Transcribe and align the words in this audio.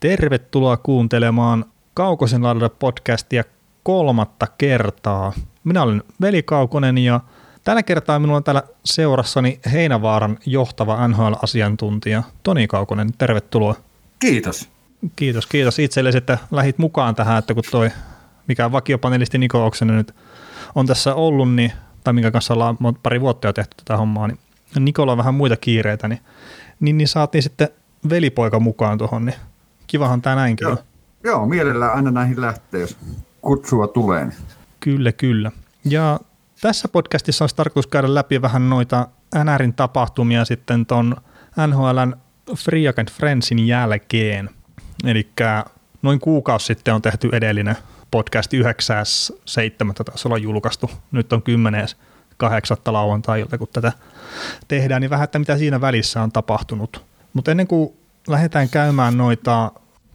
Tervetuloa 0.00 0.76
kuuntelemaan 0.76 1.64
Kaukosen 1.94 2.42
laidalla 2.42 2.68
podcastia 2.68 3.44
kolmatta 3.82 4.46
kertaa. 4.58 5.32
Minä 5.64 5.82
olen 5.82 6.02
Veli 6.20 6.42
Kaukonen 6.42 6.98
ja 6.98 7.20
tällä 7.64 7.82
kertaa 7.82 8.18
minulla 8.18 8.36
on 8.36 8.44
täällä 8.44 8.62
seurassani 8.84 9.60
Heinävaaran 9.72 10.38
johtava 10.46 11.08
NHL-asiantuntija 11.08 12.22
Toni 12.42 12.66
Kaukonen. 12.66 13.12
Tervetuloa. 13.18 13.74
Kiitos. 14.18 14.68
Kiitos, 15.16 15.46
kiitos 15.46 15.78
itsellesi, 15.78 16.18
että 16.18 16.38
lähit 16.50 16.78
mukaan 16.78 17.14
tähän, 17.14 17.38
että 17.38 17.54
kun 17.54 17.62
toi, 17.70 17.90
mikä 18.46 18.72
vakiopanelisti 18.72 19.38
Niko 19.38 19.66
Oksanen 19.66 19.96
nyt 19.96 20.14
on 20.74 20.86
tässä 20.86 21.14
ollut, 21.14 21.54
niin, 21.54 21.72
tai 22.04 22.12
minkä 22.12 22.30
kanssa 22.30 22.54
ollaan 22.54 22.76
pari 23.02 23.20
vuotta 23.20 23.48
jo 23.48 23.52
tehty 23.52 23.76
tätä 23.76 23.96
hommaa, 23.96 24.26
niin 24.26 24.38
Nikolla 24.78 25.12
on 25.12 25.18
vähän 25.18 25.34
muita 25.34 25.56
kiireitä, 25.56 26.08
niin, 26.08 26.20
niin, 26.80 26.98
niin 26.98 27.08
saatiin 27.08 27.42
sitten 27.42 27.68
velipoika 28.10 28.60
mukaan 28.60 28.98
tuohon, 28.98 29.24
niin 29.26 29.36
kivahan 29.90 30.22
tämä 30.22 30.36
näinkin 30.36 30.64
Joo. 30.64 30.72
on. 30.72 30.78
Joo, 31.24 31.46
mielellään 31.46 31.94
aina 31.94 32.10
näihin 32.10 32.40
lähtee, 32.40 32.80
jos 32.80 32.96
kutsua 33.42 33.86
tulee. 33.86 34.28
Kyllä, 34.80 35.12
kyllä. 35.12 35.52
Ja 35.84 36.20
tässä 36.60 36.88
podcastissa 36.88 37.42
olisi 37.42 37.56
tarkoitus 37.56 37.86
käydä 37.86 38.14
läpi 38.14 38.42
vähän 38.42 38.70
noita 38.70 39.08
NRin 39.44 39.74
tapahtumia 39.74 40.44
sitten 40.44 40.86
ton 40.86 41.16
NHLn 41.66 42.16
Free 42.56 42.88
Agent 42.88 43.12
Friendsin 43.12 43.66
jälkeen. 43.66 44.50
Eli 45.04 45.28
noin 46.02 46.20
kuukausi 46.20 46.66
sitten 46.66 46.94
on 46.94 47.02
tehty 47.02 47.28
edellinen 47.32 47.76
podcast 48.10 48.52
9.7. 48.52 48.58
taisi 50.04 50.28
olla 50.28 50.38
julkaistu. 50.38 50.90
Nyt 51.12 51.32
on 51.32 51.42
10. 51.42 51.86
8. 52.36 52.76
lauantai 52.86 53.46
kun 53.58 53.68
tätä 53.72 53.92
tehdään, 54.68 55.00
niin 55.00 55.10
vähän, 55.10 55.24
että 55.24 55.38
mitä 55.38 55.58
siinä 55.58 55.80
välissä 55.80 56.22
on 56.22 56.32
tapahtunut. 56.32 57.04
Mutta 57.32 57.50
ennen 57.50 57.66
kuin 57.66 57.92
lähdetään 58.28 58.68
käymään 58.68 59.16
noita 59.16 59.72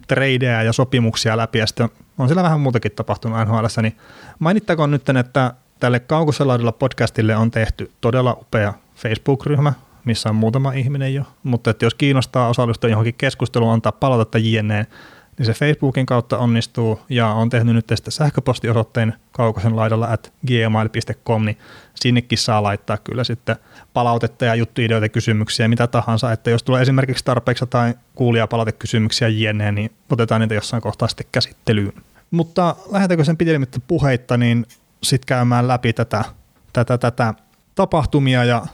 tradeja 0.07 0.63
ja 0.63 0.73
sopimuksia 0.73 1.37
läpi, 1.37 1.59
ja 1.59 1.67
sitten 1.67 1.89
on 2.17 2.27
siellä 2.27 2.43
vähän 2.43 2.59
muutakin 2.59 2.91
tapahtunut 2.91 3.39
NHL, 3.45 3.65
niin 3.81 3.97
mainittakoon 4.39 4.91
nyt, 4.91 5.09
että 5.09 5.53
tälle 5.79 5.99
Kaukoselaudella 5.99 6.71
podcastille 6.71 7.35
on 7.35 7.51
tehty 7.51 7.91
todella 8.01 8.37
upea 8.41 8.73
Facebook-ryhmä, 8.95 9.73
missä 10.05 10.29
on 10.29 10.35
muutama 10.35 10.71
ihminen 10.71 11.13
jo, 11.13 11.23
mutta 11.43 11.69
että 11.69 11.85
jos 11.85 11.93
kiinnostaa 11.93 12.49
osallistua 12.49 12.89
johonkin 12.89 13.15
keskusteluun, 13.17 13.73
antaa 13.73 13.91
palautetta 13.91 14.37
jne, 14.37 14.87
niin 15.37 15.45
se 15.45 15.53
Facebookin 15.53 16.05
kautta 16.05 16.37
onnistuu 16.37 16.99
ja 17.09 17.27
on 17.27 17.49
tehnyt 17.49 17.75
nyt 17.75 17.87
tästä 17.87 18.11
sähköpostiosoitteen 18.11 19.13
kaukosen 19.31 19.75
laidalla 19.75 20.07
at 20.11 20.33
gmail.com, 20.47 21.45
niin 21.45 21.57
sinnekin 21.95 22.37
saa 22.37 22.63
laittaa 22.63 22.97
kyllä 22.97 23.23
sitten 23.23 23.55
palautetta 23.93 24.45
ja 24.45 24.55
juttuideoita, 24.55 25.09
kysymyksiä, 25.09 25.67
mitä 25.67 25.87
tahansa, 25.87 26.31
että 26.31 26.49
jos 26.49 26.63
tulee 26.63 26.81
esimerkiksi 26.81 27.25
tarpeeksi 27.25 27.65
tai 27.69 27.93
kuulijapalautekysymyksiä 28.15 29.27
jne, 29.27 29.71
niin 29.71 29.91
otetaan 30.09 30.41
niitä 30.41 30.53
jossain 30.53 30.81
kohtaa 30.81 31.07
sitten 31.07 31.27
käsittelyyn. 31.31 31.93
Mutta 32.31 32.75
lähdetäänkö 32.91 33.23
sen 33.23 33.37
pidemmittä 33.37 33.79
puheitta, 33.87 34.37
niin 34.37 34.65
sitten 35.03 35.27
käymään 35.27 35.67
läpi 35.67 35.93
tätä, 35.93 36.25
tätä, 36.73 36.97
tätä 36.97 37.33
tapahtumia 37.75 38.43
ja 38.43 38.65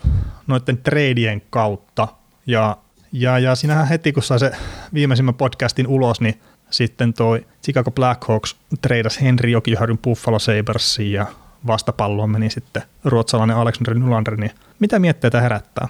noiden 0.48 0.78
treidien 0.78 1.42
kautta. 1.50 2.08
Ja, 2.46 2.78
ja, 3.12 3.40
ja 3.40 3.56
sinähän 3.56 3.88
heti, 3.88 4.14
kun 4.14 4.24
sai 4.24 4.40
se 4.40 4.52
viimeisimmän 4.94 5.36
podcastin 5.36 5.88
ulos, 5.88 6.22
niin 6.22 6.42
sitten 6.72 7.14
toi 7.14 7.46
Chicago 7.64 7.92
Blackhawks 7.92 8.56
treidas 8.82 9.22
Henri 9.22 9.52
Jokiharjun 9.52 9.98
Buffalo 9.98 10.40
Sabersiin 10.40 11.12
ja 11.12 11.26
vastapalloon 11.68 12.30
meni 12.30 12.50
sitten 12.50 12.84
ruotsalainen 13.06 13.58
Alexander 13.58 13.94
Nylander, 13.94 14.38
niin 14.38 14.52
mitä 14.80 15.00
mietteitä 15.00 15.42
herättää? 15.42 15.88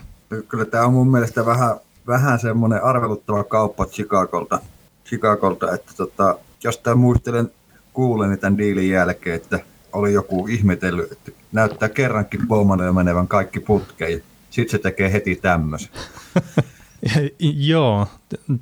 Kyllä 0.48 0.66
tämä 0.66 0.86
on 0.86 0.94
mun 0.94 1.12
mielestä 1.12 1.46
vähän, 1.46 1.76
vähän 2.08 2.40
semmoinen 2.40 2.84
arveluttava 2.84 3.44
kauppa 3.44 3.86
Chicagolta, 3.86 4.60
Chicagolta 5.06 5.76
että 5.76 5.92
tota, 5.98 6.38
jostain 6.64 7.00
muistelen 7.00 7.52
kuuleni 7.94 8.38
tämän 8.38 8.58
diilin 8.58 8.90
jälkeen, 8.90 9.36
että 9.36 9.60
oli 9.94 10.14
joku 10.14 10.48
ihmetellyt, 10.48 11.12
että 11.12 11.32
näyttää 11.52 11.90
kerrankin 11.90 12.48
Bowmanille 12.48 12.92
menevän 12.92 13.28
kaikki 13.28 13.60
putkeen. 13.60 14.24
Sitten 14.50 14.72
se 14.72 14.78
tekee 14.78 15.14
heti 15.14 15.36
tämmöisen. 15.36 15.90
Joo, 17.40 18.08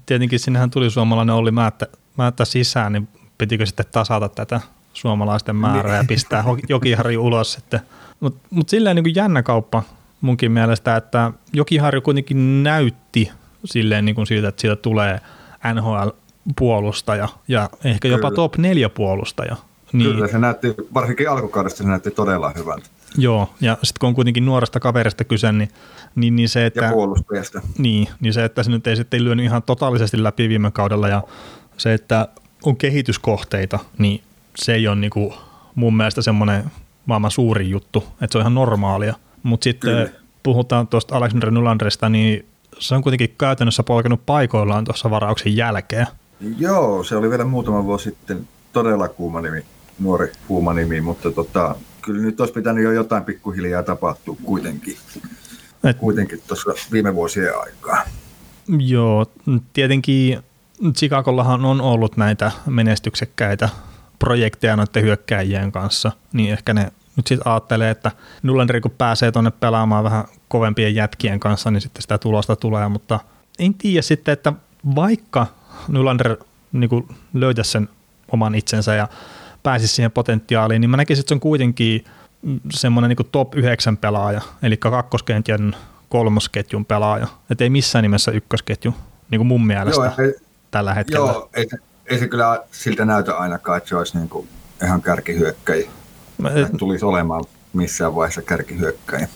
tietenkin 0.05 0.39
sinnehän 0.39 0.69
tuli 0.69 0.91
suomalainen 0.91 1.35
Olli 1.35 1.51
Määttä, 1.51 1.87
Määttä 2.17 2.45
sisään, 2.45 2.93
niin 2.93 3.07
pitikö 3.37 3.65
sitten 3.65 3.85
tasata 3.91 4.29
tätä 4.29 4.61
suomalaisten 4.93 5.55
määrää 5.55 5.97
ja 5.97 6.03
pistää 6.07 6.43
Jokiharju 6.69 7.25
ulos 7.25 7.53
sitten. 7.53 7.79
Mutta 8.19 8.47
mut 8.49 8.69
silleen 8.69 8.95
niin 8.95 9.03
kuin 9.03 9.15
jännä 9.15 9.43
kauppa 9.43 9.83
munkin 10.21 10.51
mielestä, 10.51 10.95
että 10.95 11.31
Jokiharju 11.53 12.01
kuitenkin 12.01 12.63
näytti 12.63 13.31
silleen 13.65 14.05
niin 14.05 14.15
kuin 14.15 14.27
siitä, 14.27 14.47
että 14.47 14.61
siitä 14.61 14.75
tulee 14.75 15.19
NHL-puolustaja 15.73 17.27
ja 17.47 17.69
ehkä 17.83 18.07
jopa 18.07 18.27
Kyllä. 18.27 18.35
top 18.35 18.57
4 18.57 18.89
puolustaja. 18.89 19.55
Niin. 19.93 20.11
Kyllä, 20.11 20.27
se 20.27 20.39
näytti, 20.39 20.75
varsinkin 20.93 21.29
alkukaudesta 21.29 21.77
se 21.77 21.89
näytti 21.89 22.11
todella 22.11 22.51
hyvältä. 22.57 22.85
Joo, 23.17 23.49
ja 23.61 23.77
sitten 23.83 23.99
kun 23.99 24.07
on 24.07 24.15
kuitenkin 24.15 24.45
nuoresta 24.45 24.79
kaverista 24.79 25.23
kyse, 25.23 25.51
niin, 25.51 25.69
niin, 26.15 26.35
niin 26.35 26.49
se, 26.49 26.65
että... 26.65 26.85
Ja 26.85 26.91
puolustajasta. 26.91 27.61
Niin, 27.77 28.07
niin 28.19 28.33
se, 28.33 28.45
että 28.45 28.63
se 28.63 28.71
nyt 28.71 28.87
ei 28.87 28.95
sitten 28.95 29.23
lyönyt 29.23 29.45
ihan 29.45 29.63
totaalisesti 29.63 30.23
läpi 30.23 30.49
viime 30.49 30.71
kaudella, 30.71 31.07
ja 31.07 31.23
se, 31.79 31.93
että 31.93 32.27
on 32.63 32.77
kehityskohteita, 32.77 33.79
niin 33.97 34.23
se 34.55 34.73
ei 34.73 34.87
ole 34.87 34.95
niin 34.95 35.09
kuin 35.09 35.33
mun 35.75 35.97
mielestä 35.97 36.21
semmoinen 36.21 36.63
maailman 37.05 37.31
suuri 37.31 37.69
juttu, 37.69 38.03
että 38.21 38.31
se 38.31 38.37
on 38.37 38.41
ihan 38.41 38.55
normaalia. 38.55 39.15
Mutta 39.43 39.63
sitten 39.63 40.07
Kyllä. 40.07 40.19
puhutaan 40.43 40.87
tuosta 40.87 41.17
Alexander 41.17 41.51
Nylanderista, 41.51 42.09
niin 42.09 42.45
se 42.79 42.95
on 42.95 43.01
kuitenkin 43.01 43.35
käytännössä 43.37 43.83
polkenut 43.83 44.25
paikoillaan 44.25 44.85
tuossa 44.85 45.09
varauksen 45.09 45.55
jälkeen. 45.55 46.07
Joo, 46.57 47.03
se 47.03 47.15
oli 47.15 47.29
vielä 47.29 47.45
muutama 47.45 47.85
vuosi 47.85 48.03
sitten 48.03 48.47
todella 48.73 49.07
kuuma 49.07 49.41
nimi, 49.41 49.65
nuori 49.99 50.31
kuuma 50.47 50.73
nimi, 50.73 51.01
mutta 51.01 51.31
tota, 51.31 51.75
kyllä 52.01 52.21
nyt 52.21 52.39
olisi 52.39 52.53
pitänyt 52.53 52.83
jo 52.83 52.91
jotain 52.91 53.23
pikkuhiljaa 53.23 53.83
tapahtua 53.83 54.37
kuitenkin. 54.43 54.97
Et, 55.83 55.97
kuitenkin 55.97 56.41
tuossa 56.47 56.71
viime 56.91 57.15
vuosien 57.15 57.53
aikaa. 57.61 58.03
Joo, 58.79 59.25
tietenkin 59.73 60.39
Chicagollahan 60.93 61.65
on 61.65 61.81
ollut 61.81 62.17
näitä 62.17 62.51
menestyksekkäitä 62.65 63.69
projekteja 64.19 64.75
noiden 64.75 65.03
hyökkäjien 65.03 65.71
kanssa, 65.71 66.11
niin 66.33 66.51
ehkä 66.51 66.73
ne 66.73 66.91
nyt 67.15 67.27
sitten 67.27 67.51
ajattelee, 67.51 67.91
että 67.91 68.11
Nylander 68.43 68.81
kun 68.81 68.91
pääsee 68.91 69.31
tuonne 69.31 69.51
pelaamaan 69.51 70.03
vähän 70.03 70.25
kovempien 70.47 70.95
jätkien 70.95 71.39
kanssa, 71.39 71.71
niin 71.71 71.81
sitten 71.81 72.01
sitä 72.01 72.17
tulosta 72.17 72.55
tulee, 72.55 72.87
mutta 72.87 73.19
en 73.59 73.73
tiedä 73.73 74.01
sitten, 74.01 74.33
että 74.33 74.53
vaikka 74.95 75.47
Nylander 75.87 76.37
niin 76.71 77.07
löytäisi 77.33 77.71
sen 77.71 77.89
oman 78.31 78.55
itsensä 78.55 78.95
ja 78.95 79.07
pääsisi 79.63 79.95
siihen 79.95 80.11
potentiaaliin, 80.11 80.81
niin 80.81 80.89
mä 80.89 80.97
näkisin, 80.97 81.21
että 81.21 81.29
se 81.29 81.33
on 81.33 81.39
kuitenkin 81.39 82.03
semmoinen 82.71 83.09
niin 83.09 83.29
top 83.31 83.55
9 83.55 83.97
pelaaja, 83.97 84.41
eli 84.61 84.77
kakkoskentjän 84.77 85.75
kolmosketjun 86.09 86.85
pelaaja, 86.85 87.27
että 87.49 87.63
ei 87.63 87.69
missään 87.69 88.03
nimessä 88.03 88.31
ykkösketju, 88.31 88.93
niin 89.31 89.39
kuin 89.39 89.47
mun 89.47 89.67
mielestä. 89.67 90.11
joo, 90.17 90.31
tällä 90.71 90.93
hetkellä. 90.93 91.31
Joo, 91.31 91.49
ei, 91.53 91.67
ei 92.05 92.19
se 92.19 92.27
kyllä 92.27 92.63
siltä 92.71 93.05
näytä 93.05 93.37
ainakaan, 93.37 93.77
että 93.77 93.89
se 93.89 93.95
olisi 93.95 94.17
niin 94.17 94.29
kuin 94.29 94.47
ihan 94.83 95.01
kärkihyökkäjä. 95.01 95.89
Et, 96.55 96.77
tulisi 96.77 97.05
olemaan 97.05 97.43
missään 97.73 98.15
vaiheessa 98.15 98.41
kärkihyökkäjä. 98.41 99.27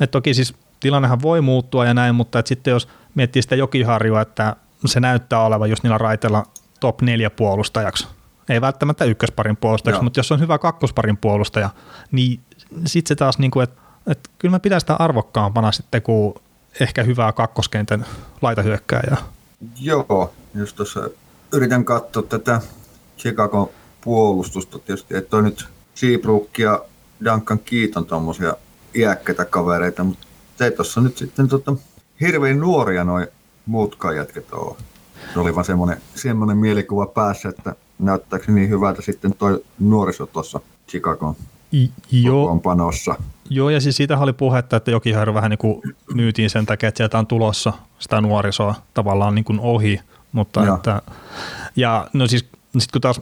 Et 0.00 0.10
toki 0.10 0.34
siis 0.34 0.54
tilannehan 0.80 1.22
voi 1.22 1.40
muuttua 1.40 1.84
ja 1.84 1.94
näin, 1.94 2.14
mutta 2.14 2.38
et 2.38 2.46
sitten 2.46 2.70
jos 2.70 2.88
miettii 3.14 3.42
sitä 3.42 3.54
jokiharjua, 3.54 4.20
että 4.20 4.56
se 4.86 5.00
näyttää 5.00 5.44
olevan 5.44 5.70
just 5.70 5.82
niillä 5.82 5.98
raiteilla 5.98 6.44
top 6.80 7.02
4 7.02 7.30
puolustajaksi, 7.30 8.06
ei 8.48 8.60
välttämättä 8.60 9.04
ykkösparin 9.04 9.56
puolustajaksi, 9.56 9.98
Joo. 9.98 10.04
mutta 10.04 10.18
jos 10.18 10.32
on 10.32 10.40
hyvä 10.40 10.58
kakkosparin 10.58 11.16
puolustaja, 11.16 11.70
niin 12.12 12.40
sitten 12.86 13.08
se 13.08 13.14
taas, 13.14 13.38
niin 13.38 13.50
kuin, 13.50 13.64
että, 13.64 13.80
että 14.06 14.30
kyllä 14.38 14.52
mä 14.52 14.60
pidän 14.60 14.80
sitä 14.80 14.94
arvokkaampana 14.94 15.72
sitten 15.72 16.02
kuin 16.02 16.34
ehkä 16.80 17.02
hyvää 17.02 17.32
kakkoskentän 17.32 18.06
laitahyökkääjää. 18.42 19.16
Joo, 19.80 20.32
just 20.58 20.76
tuossa 20.76 21.10
yritän 21.52 21.84
katsoa 21.84 22.22
tätä 22.22 22.60
Chicago 23.18 23.72
puolustusta 24.00 24.78
tietysti, 24.78 25.16
että 25.16 25.36
on 25.36 25.44
nyt 25.44 25.66
Seabrook 25.94 26.58
ja 26.58 26.84
Duncan 27.24 27.58
Keaton 27.58 28.06
tuommoisia 28.06 28.56
iäkkäitä 28.94 29.44
kavereita, 29.44 30.04
mutta 30.04 30.26
se 30.58 30.70
tuossa 30.70 31.00
nyt 31.00 31.16
sitten 31.16 31.48
tota, 31.48 31.76
hirveän 32.20 32.60
nuoria 32.60 33.04
noin 33.04 33.26
muutkaan 33.66 34.16
jätket 34.16 34.52
on. 34.52 34.76
Se 35.32 35.40
oli 35.40 35.54
vaan 35.54 35.64
semmoinen, 35.64 36.00
semmoinen 36.14 36.56
mielikuva 36.56 37.06
päässä, 37.06 37.48
että 37.48 37.74
näyttääkö 37.98 38.52
niin 38.52 38.68
hyvältä 38.68 39.02
sitten 39.02 39.34
toi 39.34 39.64
nuoriso 39.78 40.26
tuossa 40.26 40.60
Chicagon 40.88 41.36
Joo. 42.12 42.58
panossa. 42.58 43.14
Joo, 43.50 43.70
ja 43.70 43.80
siis 43.80 43.96
siitä 43.96 44.18
oli 44.18 44.32
puhetta, 44.32 44.76
että 44.76 44.90
Jokiharju 44.90 45.34
vähän 45.34 45.50
niin 45.50 45.58
kuin 45.58 45.82
myytiin 46.14 46.50
sen 46.50 46.66
takia, 46.66 46.88
että 46.88 46.96
sieltä 46.96 47.18
on 47.18 47.26
tulossa 47.26 47.72
sitä 47.98 48.20
nuorisoa 48.20 48.74
tavallaan 48.94 49.34
niin 49.34 49.44
kuin 49.44 49.60
ohi. 49.60 50.00
Mutta 50.32 50.64
ja. 50.64 50.74
että, 50.74 51.02
ja 51.76 52.06
no 52.12 52.26
siis 52.26 52.42
sitten 52.78 52.92
kun 52.92 53.00
taas 53.00 53.20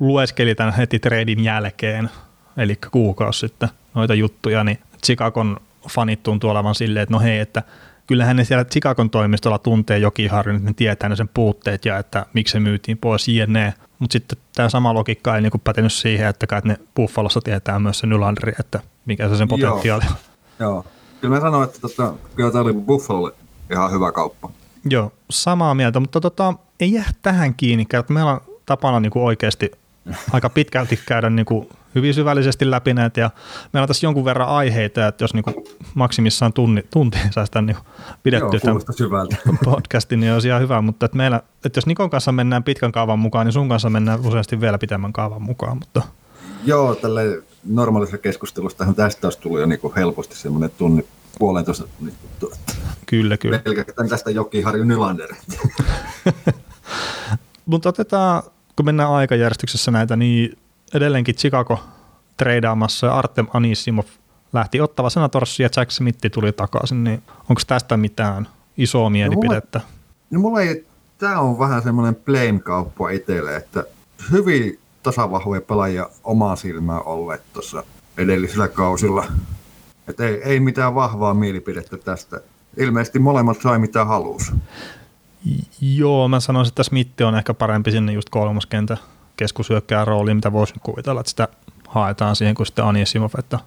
lueskeli 0.00 0.54
tämän 0.54 0.74
heti 0.74 0.98
treidin 0.98 1.44
jälkeen, 1.44 2.10
eli 2.56 2.78
kuukausi 2.90 3.40
sitten 3.40 3.68
noita 3.94 4.14
juttuja, 4.14 4.64
niin 4.64 4.78
Chicagon 5.04 5.56
fanit 5.88 6.22
tuntuu 6.22 6.50
olevan 6.50 6.74
silleen, 6.74 7.02
että 7.02 7.14
no 7.14 7.20
hei, 7.20 7.38
että 7.38 7.62
kyllähän 8.06 8.36
ne 8.36 8.44
siellä 8.44 8.64
Chicagon 8.64 9.10
toimistolla 9.10 9.58
tuntee 9.58 9.98
Jokiharjun, 9.98 10.56
että 10.56 10.70
ne 10.70 10.74
tietää 10.74 11.08
ne 11.08 11.16
sen 11.16 11.28
puutteet 11.28 11.84
ja 11.84 11.98
että 11.98 12.26
miksi 12.32 12.52
se 12.52 12.60
myytiin 12.60 12.98
pois 12.98 13.28
jne. 13.28 13.74
Mutta 13.98 14.12
sitten 14.12 14.38
tämä 14.54 14.68
sama 14.68 14.94
logiikka 14.94 15.36
ei 15.36 15.42
niinku 15.42 15.58
pätenyt 15.58 15.92
siihen, 15.92 16.28
että 16.28 16.46
kai 16.46 16.60
ne 16.64 16.76
Buffalossa 16.96 17.40
tietää 17.40 17.78
myös 17.78 17.98
sen 17.98 18.10
Nylanderi, 18.10 18.52
että 18.60 18.80
mikä 19.06 19.28
se 19.28 19.36
sen 19.36 19.48
potentiaali 19.48 20.04
on. 20.10 20.16
Joo. 20.58 20.86
Kyllä 21.20 21.34
mä 21.34 21.40
sanoin, 21.40 21.68
että 21.68 21.80
tota, 21.80 22.14
kyllä 22.34 22.50
tämä 22.50 22.64
oli 22.64 22.72
Buffalolle 22.72 23.32
ihan 23.72 23.92
hyvä 23.92 24.12
kauppa. 24.12 24.50
Joo, 24.84 25.12
samaa 25.30 25.74
mieltä, 25.74 26.00
mutta 26.00 26.20
tota, 26.20 26.54
ei 26.80 26.92
jää 26.92 27.10
tähän 27.22 27.54
kiinni. 27.54 27.82
Että 27.82 28.12
meillä 28.12 28.32
on 28.32 28.40
tapana 28.66 29.00
niinku 29.00 29.26
oikeasti 29.26 29.70
aika 30.32 30.50
pitkälti 30.50 31.00
käydä 31.06 31.30
niinku 31.30 31.68
hyvin 31.94 32.14
syvällisesti 32.14 32.70
läpi 32.70 32.94
näitä 32.94 33.20
ja 33.20 33.30
meillä 33.72 33.84
on 33.84 33.88
tässä 33.88 34.06
jonkun 34.06 34.24
verran 34.24 34.48
aiheita, 34.48 35.06
että 35.06 35.24
jos 35.24 35.34
niinku 35.34 35.64
maksimissaan 35.94 36.52
tunni, 36.52 36.84
tunti 36.90 37.18
saisi 37.30 37.52
tämän 37.52 37.66
niinku 37.66 37.82
pidettyä 38.22 38.60
Joo, 38.64 38.80
tämän 38.80 39.58
podcastin, 39.64 40.20
niin 40.20 40.32
olisi 40.32 40.48
ihan 40.48 40.62
hyvä, 40.62 40.80
mutta 40.80 41.06
että 41.06 41.16
meillä, 41.16 41.42
että 41.64 41.78
jos 41.78 41.86
Nikon 41.86 42.10
kanssa 42.10 42.32
mennään 42.32 42.64
pitkän 42.64 42.92
kaavan 42.92 43.18
mukaan, 43.18 43.46
niin 43.46 43.52
sun 43.52 43.68
kanssa 43.68 43.90
mennään 43.90 44.26
useasti 44.26 44.60
vielä 44.60 44.78
pitemmän 44.78 45.12
kaavan 45.12 45.42
mukaan, 45.42 45.78
mutta 45.78 46.02
Joo, 46.64 46.94
tälle 46.94 47.42
normaalissa 47.64 48.18
keskustelustahan 48.18 48.94
tästä 48.94 49.26
olisi 49.26 49.40
tullut 49.40 49.60
jo 49.60 49.66
niinku 49.66 49.92
helposti 49.96 50.36
semmoinen 50.36 50.70
tunni 50.78 51.06
puolentoista 51.40 51.84
kyllä, 53.06 53.36
kyllä. 53.36 53.58
pelkästään 53.58 54.08
tästä 54.08 54.30
Jokiharju 54.30 54.84
Nylander. 54.84 55.34
Mutta 57.66 57.88
otetaan, 57.88 58.42
kun 58.76 58.86
mennään 58.86 59.10
aikajärjestyksessä 59.10 59.90
näitä, 59.90 60.16
niin 60.16 60.58
edelleenkin 60.94 61.34
Chicago 61.34 61.80
treidaamassa 62.36 63.06
ja 63.06 63.18
Artem 63.18 63.46
Anisimov 63.52 64.04
lähti 64.52 64.80
ottava 64.80 65.10
Senatorssi 65.10 65.62
ja 65.62 65.68
Jack 65.76 65.90
Smith 65.90 66.18
tuli 66.32 66.52
takaisin, 66.52 67.04
niin 67.04 67.22
onko 67.48 67.62
tästä 67.66 67.96
mitään 67.96 68.48
isoa 68.76 69.10
mielipidettä? 69.10 69.80
No 70.30 70.40
mulla 70.40 70.60
ei, 70.60 70.86
tää 71.18 71.40
on 71.40 71.58
vähän 71.58 71.82
semmoinen 71.82 72.16
blame-kauppa 72.16 73.10
itselle, 73.10 73.56
että 73.56 73.84
hyvin 74.30 74.78
tasavahvoja 75.02 75.60
pelaajia 75.60 76.10
omaa 76.24 76.56
silmää 76.56 77.00
olleet 77.00 77.42
tuossa 77.52 77.84
edellisillä 78.18 78.68
kausilla. 78.68 79.26
Et 80.10 80.20
ei, 80.20 80.42
ei 80.42 80.60
mitään 80.60 80.94
vahvaa 80.94 81.34
mielipidettä 81.34 81.96
tästä. 81.96 82.40
Ilmeisesti 82.76 83.18
molemmat 83.18 83.60
sai 83.60 83.78
mitä 83.78 84.04
halusi. 84.04 84.52
Joo, 85.80 86.28
mä 86.28 86.40
sanoisin, 86.40 86.70
että 86.70 86.82
Smith 86.82 87.22
on 87.22 87.36
ehkä 87.36 87.54
parempi 87.54 87.90
sinne 87.90 88.12
just 88.12 88.28
kolmoskentä 88.28 88.96
keskusyökkään 89.36 90.06
rooliin, 90.06 90.36
mitä 90.36 90.52
voisi 90.52 90.74
kuvitella, 90.82 91.20
että 91.20 91.30
sitä 91.30 91.48
haetaan 91.88 92.36
siihen 92.36 92.54
kuin 92.54 92.66
sitten 92.66 92.84
Anisimov. 92.84 93.30
Että, 93.38 93.58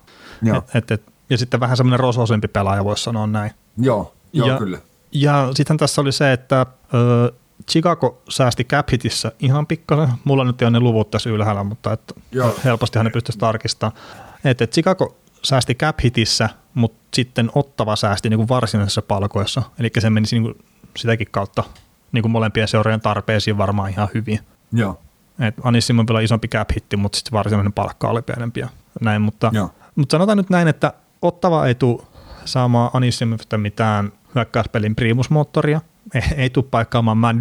et, 0.57 0.75
et, 0.75 0.91
et, 0.91 1.01
ja 1.29 1.37
sitten 1.37 1.59
vähän 1.59 1.77
semmoinen 1.77 1.99
rosoisempi 1.99 2.47
pelaaja, 2.47 2.83
voisi 2.83 3.03
sanoa 3.03 3.27
näin. 3.27 3.51
joo, 3.77 4.13
joo 4.33 4.47
Ja- 4.47 4.57
kyllä. 4.57 4.77
Ja 5.11 5.49
sitten 5.53 5.77
tässä 5.77 6.01
oli 6.01 6.11
se, 6.11 6.33
että 6.33 6.65
ö, 6.93 7.31
Chicago 7.71 8.21
säästi 8.29 8.63
cap 8.63 8.89
hitissä 8.91 9.31
ihan 9.39 9.67
pikkasen. 9.67 10.07
Mulla 10.23 10.43
nyt 10.43 10.61
ei 10.61 10.65
ole 10.65 10.71
ne 10.71 10.79
luvut 10.79 11.11
tässä 11.11 11.29
ylhäällä, 11.29 11.63
mutta 11.63 11.93
että 11.93 12.13
Joo. 12.31 12.55
helpostihan 12.63 13.05
ne 13.05 13.09
pystyisi 13.11 13.39
tarkistamaan. 13.39 13.97
Että 14.45 14.63
että 14.63 14.73
Chicago 14.73 15.15
säästi 15.43 15.75
cap 15.75 15.99
hitissä, 16.03 16.49
mutta 16.73 17.07
sitten 17.13 17.51
Ottava 17.55 17.95
säästi 17.95 18.29
niin 18.29 18.37
kuin 18.37 18.49
varsinaisessa 18.49 19.01
palkoissa. 19.01 19.63
Eli 19.79 19.91
se 19.99 20.09
menisi 20.09 20.35
niin 20.35 20.43
kuin 20.43 20.65
sitäkin 20.97 21.27
kautta 21.31 21.63
niin 22.11 22.21
kuin 22.21 22.31
molempien 22.31 22.67
seurojen 22.67 23.01
tarpeisiin 23.01 23.57
varmaan 23.57 23.89
ihan 23.89 24.09
hyvin. 24.13 24.39
Joo, 24.71 24.99
Et 25.39 25.55
Anissimovilla 25.63 26.19
on 26.19 26.23
isompi 26.23 26.47
cap 26.47 26.69
hitti, 26.75 26.97
mutta 26.97 27.17
sitten 27.17 27.31
varsinainen 27.31 27.73
palkka 27.73 28.09
oli 28.09 28.21
pienempi 28.21 28.59
ja 28.59 28.69
näin. 29.01 29.21
Mutta, 29.21 29.51
joo. 29.53 29.69
mutta 29.95 30.13
sanotaan 30.13 30.37
nyt 30.37 30.49
näin, 30.49 30.67
että 30.67 30.93
Ottava 31.21 31.67
ei 31.67 31.75
tule 31.75 32.03
saamaan 32.45 32.89
Anissimovista 32.93 33.57
mitään 33.57 34.11
hyökkäyspelin 34.35 34.95
primusmoottoria, 34.95 35.81
ei, 36.13 36.21
ei 36.37 36.49
tule 36.49 36.65
paikkaamaan 36.71 37.17
Matt 37.17 37.37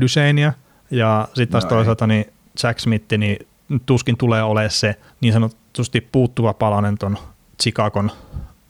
ja 0.90 1.28
sitten 1.28 1.48
taas 1.48 1.64
No 1.64 1.70
toisaalta 1.70 2.06
niin 2.06 2.32
Jack 2.62 2.78
Smith, 2.78 3.18
niin 3.18 3.46
tuskin 3.86 4.16
tulee 4.16 4.42
olemaan 4.42 4.70
se 4.70 4.96
niin 5.20 5.32
sanotusti 5.32 6.00
puuttuva 6.00 6.54
palanen 6.54 6.98
ton 6.98 7.18
Chicagon 7.62 8.10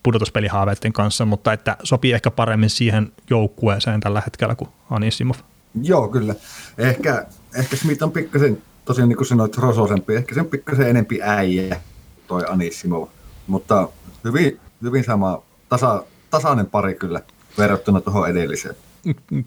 pudotuspelihaaveiden 0.02 0.92
kanssa, 0.92 1.24
mutta 1.24 1.52
että 1.52 1.76
sopii 1.82 2.12
ehkä 2.12 2.30
paremmin 2.30 2.70
siihen 2.70 3.12
joukkueeseen 3.30 4.00
tällä 4.00 4.22
hetkellä 4.26 4.54
kuin 4.54 4.70
Anisimov. 4.90 5.36
Joo, 5.82 6.08
kyllä. 6.08 6.34
Ehkä, 6.78 7.26
ehkä 7.54 7.76
Smith 7.76 8.02
on 8.02 8.12
pikkasen, 8.12 8.62
tosiaan 8.84 9.08
niin 9.08 9.16
kuin 9.16 9.26
sanoit, 9.26 9.58
rososempi, 9.58 10.14
ehkä 10.14 10.34
sen 10.34 10.46
pikkasen 10.46 10.88
enempi 10.88 11.22
äijä, 11.22 11.80
toi 12.26 12.42
Anissimov. 12.48 13.06
Mutta 13.46 13.88
hyvin, 14.24 14.60
hyvin 14.82 15.04
sama, 15.04 15.42
tasa, 15.68 16.04
tasainen 16.30 16.66
pari 16.66 16.94
kyllä 16.94 17.20
verrattuna 17.58 18.00
tuohon 18.00 18.30
edelliseen. 18.30 18.74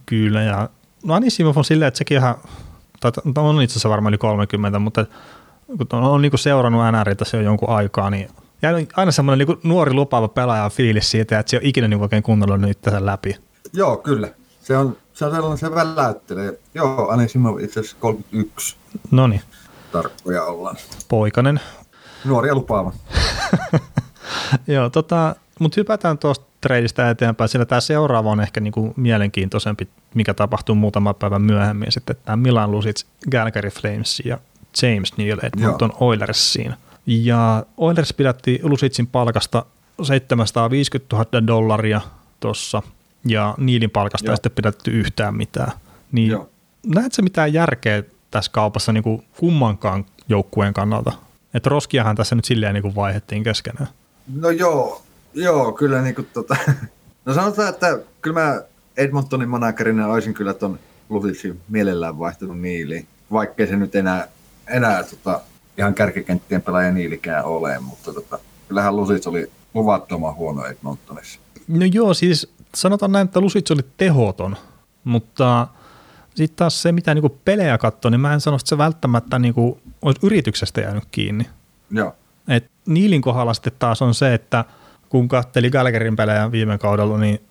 Kyllä, 0.06 0.42
ja 0.42 0.70
no 1.04 1.14
Anisimov 1.14 1.58
on 1.58 1.66
silleen, 1.66 1.88
että 1.88 1.98
sekin 1.98 2.18
ihan, 2.18 2.36
tai 3.00 3.12
t- 3.12 3.38
on 3.38 3.62
itse 3.62 3.74
asiassa 3.74 3.90
varmaan 3.90 4.12
yli 4.12 4.18
30, 4.18 4.80
mutta 4.80 5.06
kun 5.68 5.88
on, 5.92 6.04
on 6.04 6.22
niin 6.22 6.40
seurannut 6.40 6.82
NRitä 6.92 7.26
se 7.26 7.38
on 7.38 7.44
jonkun 7.44 7.70
aikaa, 7.70 8.10
niin 8.10 8.30
jäänyt 8.62 8.90
aina 8.96 9.12
semmoinen 9.12 9.48
niin 9.48 9.58
nuori 9.64 9.94
lupaava 9.94 10.28
pelaaja 10.28 10.70
fiilis 10.70 11.12
siitä, 11.12 11.40
että 11.40 11.50
se 11.50 11.58
on 11.58 11.64
ikinä 11.66 11.88
niin 11.88 12.02
oikein 12.02 12.24
kunnolla 12.24 12.58
nyt 12.58 12.82
tässä 12.82 13.06
läpi. 13.06 13.36
Joo, 13.74 13.98
kyllä. 13.98 14.28
Se 14.62 14.78
on, 14.78 14.98
se 15.14 15.26
on 15.26 15.32
sellainen, 15.32 15.58
se 15.58 15.72
väläyttelee. 15.72 16.60
Joo, 16.74 17.10
Anisimov 17.10 17.60
itse 17.60 17.80
asiassa 17.80 17.98
31 18.00 18.76
No 19.12 19.28
niin, 19.28 19.42
tarkkoja 19.92 20.44
ollaan. 20.44 20.76
poikanen. 21.08 21.60
Nuoria 22.26 22.56
lupaava. 22.56 22.94
Joo, 24.68 24.90
tota, 24.90 25.36
mutta 25.60 25.76
hypätään 25.80 26.18
tuosta 26.18 26.46
treidistä 26.62 27.10
eteenpäin, 27.10 27.50
sillä 27.50 27.66
tämä 27.66 27.82
seuraava 27.82 28.30
on 28.32 28.42
ehkä 28.42 28.60
niinku 28.60 28.94
mielenkiintoisempi, 28.96 29.88
mikä 30.14 30.34
tapahtuu 30.34 30.76
muutama 30.76 31.14
päivä 31.14 31.40
myöhemmin 31.40 31.92
sitten 31.92 32.16
tämä 32.26 32.36
Milan 32.36 32.72
Lusic, 32.72 33.04
Calgary 33.32 33.70
Flames 33.70 34.22
ja 34.26 34.38
James 34.82 35.18
Neal 35.18 35.40
Edmonton 35.44 35.94
Oilersiin. 36.00 36.74
Ja 37.06 37.66
Oilers 37.78 38.14
pidätti 38.14 38.60
Lusicin 38.64 39.08
palkasta 39.08 39.66
750 40.04 41.16
000 41.16 41.48
dollaria 41.48 42.02
tuossa, 42.40 42.82
ja 43.26 43.56
Niilin 43.58 43.90
palkasta 43.90 44.28
Joo. 44.28 44.34
ei 44.34 44.38
sitten 44.38 44.52
pidetty 44.52 44.92
yhtään 44.92 45.36
mitään. 45.36 45.72
Niin 46.12 46.32
Joo. 46.32 46.50
näetkö 46.86 47.22
mitään 47.22 47.54
järkeä 47.54 48.04
tässä 48.32 48.52
kaupassa 48.52 48.92
niin 48.92 49.04
kuin 49.04 49.24
kummankaan 49.38 50.06
joukkueen 50.30 50.74
kannalta? 50.74 51.12
Että 51.54 51.70
roskiahan 51.70 52.16
tässä 52.16 52.36
nyt 52.36 52.46
silleen 52.46 52.74
niin 52.74 52.82
kuin 52.82 52.96
vaihettiin 52.96 53.44
keskenään. 53.44 53.88
No 54.36 54.50
joo, 54.50 55.04
joo, 55.34 55.72
kyllä 55.72 56.02
niin 56.02 56.16
kuin 56.16 56.28
tota, 56.34 56.58
no 57.26 57.34
sanotaan, 57.34 57.70
että 57.70 58.00
kyllä 58.22 58.40
mä 58.40 58.62
Edmontonin 58.98 59.50
managerina 59.50 60.08
olisin 60.08 60.34
kyllä 60.34 60.54
ton 60.54 60.80
Lusicin 61.10 61.62
mielellään 61.70 62.20
vaihtanut 62.20 62.60
Niiliin, 62.60 63.08
vaikkei 63.32 63.68
se 63.68 63.76
nyt 63.76 63.96
enää, 63.96 64.28
enää 64.68 65.04
tota, 65.04 65.42
ihan 65.78 65.94
kärkikenttien 65.94 66.62
pelaaja 66.62 66.92
Niilikään 66.92 67.46
ole, 67.46 67.80
mutta 67.80 68.14
tota, 68.14 68.40
kyllähän 68.68 68.96
Lusic 68.96 69.28
oli 69.28 69.52
luvattoman 69.74 70.36
huono 70.36 70.66
Edmontonissa. 70.66 71.40
No 71.68 71.86
joo, 71.86 72.14
siis 72.14 72.54
sanotaan 72.76 73.12
näin, 73.12 73.26
että 73.26 73.42
Lusic 73.42 73.72
oli 73.72 73.86
tehoton, 73.98 74.56
mutta 75.04 75.68
sitten 76.36 76.56
taas 76.56 76.82
se, 76.82 76.92
mitä 76.92 77.14
niinku 77.14 77.38
pelejä 77.46 77.78
katsoo, 77.78 78.12
niin 78.12 78.22
mä 78.22 78.34
en 78.34 78.42
sano, 78.42 78.56
että 78.56 78.70
se 78.70 78.78
välttämättä 78.78 79.40
niinku 79.40 79.80
olisi 80.02 80.20
yrityksestä 80.24 80.82
jäänyt 80.82 81.04
kiinni. 81.12 81.48
Joo, 81.92 82.16
Et 82.48 82.72
Niilin 82.86 83.22
kohdalla 83.22 83.54
sitten 83.54 83.74
taas 83.80 84.02
on 84.02 84.14
se, 84.14 84.34
että 84.34 84.66
kun 85.10 85.28
katteli 85.28 85.70
Gallagherin 85.70 86.16
pelejä 86.16 86.52
viime 86.52 86.78
kaudella, 86.78 87.18
niin 87.18 87.42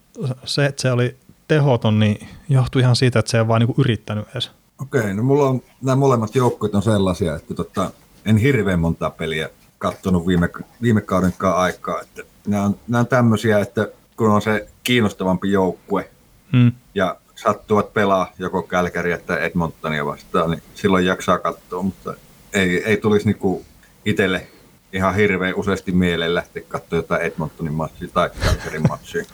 se, 0.44 0.66
että 0.66 0.82
se 0.82 0.92
oli 0.92 1.16
tehoton, 1.48 1.98
niin 1.98 2.28
johtui 2.48 2.82
ihan 2.82 2.96
siitä, 2.96 3.18
että 3.18 3.30
se 3.30 3.38
ei 3.38 3.48
vaan 3.48 3.60
niinku 3.60 3.74
yrittänyt 3.80 4.28
edes. 4.30 4.50
okei, 4.82 5.14
no 5.14 5.22
mulla 5.22 5.48
on 5.48 5.62
nämä 5.82 5.96
molemmat 5.96 6.34
joukkueet 6.34 6.74
on 6.74 6.82
sellaisia, 6.82 7.36
että 7.36 7.54
tota, 7.54 7.90
en 8.26 8.36
hirveän 8.36 8.80
montaa 8.80 9.10
peliä 9.10 9.48
katsonut 9.78 10.26
viime, 10.26 10.48
viime 10.82 11.00
kaudenkaan 11.00 11.56
aikaa, 11.56 12.00
että 12.00 12.22
nämä 12.46 12.62
on, 12.62 12.76
nämä 12.88 13.00
on 13.00 13.06
tämmöisiä, 13.06 13.58
että 13.58 13.88
kun 14.16 14.30
on 14.30 14.42
se 14.42 14.68
kiinnostavampi 14.84 15.52
joukkue, 15.52 16.10
Hmm. 16.52 16.72
ja 16.94 17.16
sattuvat 17.36 17.94
pelaa 17.94 18.32
joko 18.38 18.62
Kälkäriä 18.62 19.18
tai 19.18 19.44
Edmontonia 19.44 20.06
vastaan, 20.06 20.50
niin 20.50 20.62
silloin 20.74 21.06
jaksaa 21.06 21.38
katsoa, 21.38 21.82
mutta 21.82 22.14
ei, 22.52 22.84
ei 22.84 22.96
tulisi 22.96 23.26
niinku 23.26 23.64
itselle 24.04 24.46
ihan 24.92 25.14
hirveän 25.14 25.54
useasti 25.54 25.92
mieleen 25.92 26.34
lähteä 26.34 26.62
katsoa 26.68 26.98
jotain 26.98 27.22
Edmontonin 27.22 27.72
matsia 27.72 28.08
tai 28.14 28.30
Kälkärin 28.40 28.88
matsia. 28.88 29.24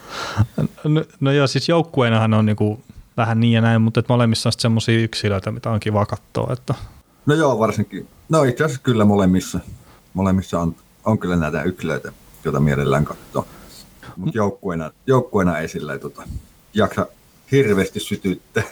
No, 0.85 1.05
no 1.21 1.33
joo, 1.33 1.47
siis 1.47 1.69
joukkueenahan 1.69 2.35
on 2.35 2.47
niinku 2.47 2.81
vähän 3.17 3.41
niin 3.41 3.53
ja 3.53 3.61
näin, 3.61 3.83
mutta 3.83 4.03
molemmissa 4.09 4.49
on 4.49 4.53
semmoisia 4.59 4.99
yksilöitä, 4.99 5.51
mitä 5.51 5.71
on 5.71 5.81
kiva 5.81 6.07
katsoa. 6.07 6.53
Että 6.53 6.75
No 7.27 7.35
joo, 7.35 7.59
varsinkin. 7.59 8.09
No 8.29 8.43
itse 8.43 8.65
asiassa 8.65 8.83
kyllä 8.83 9.05
molemmissa. 9.05 9.61
Molemmissa 10.15 10.61
on, 10.61 10.77
on 11.05 11.19
kyllä 11.19 11.37
näitä 11.37 11.63
yksilöitä, 11.63 12.13
joita 12.45 12.61
mielellään 12.61 13.05
katsoo. 13.05 13.47
Mutta 14.17 14.39
joukkueena, 14.39 14.91
joukkueena 15.07 15.59
ei 15.59 15.69
sillä 15.69 15.99
tota, 15.99 16.23
jaksa 16.75 17.07
hirveästi 17.53 18.01
sytyttää. 18.01 18.63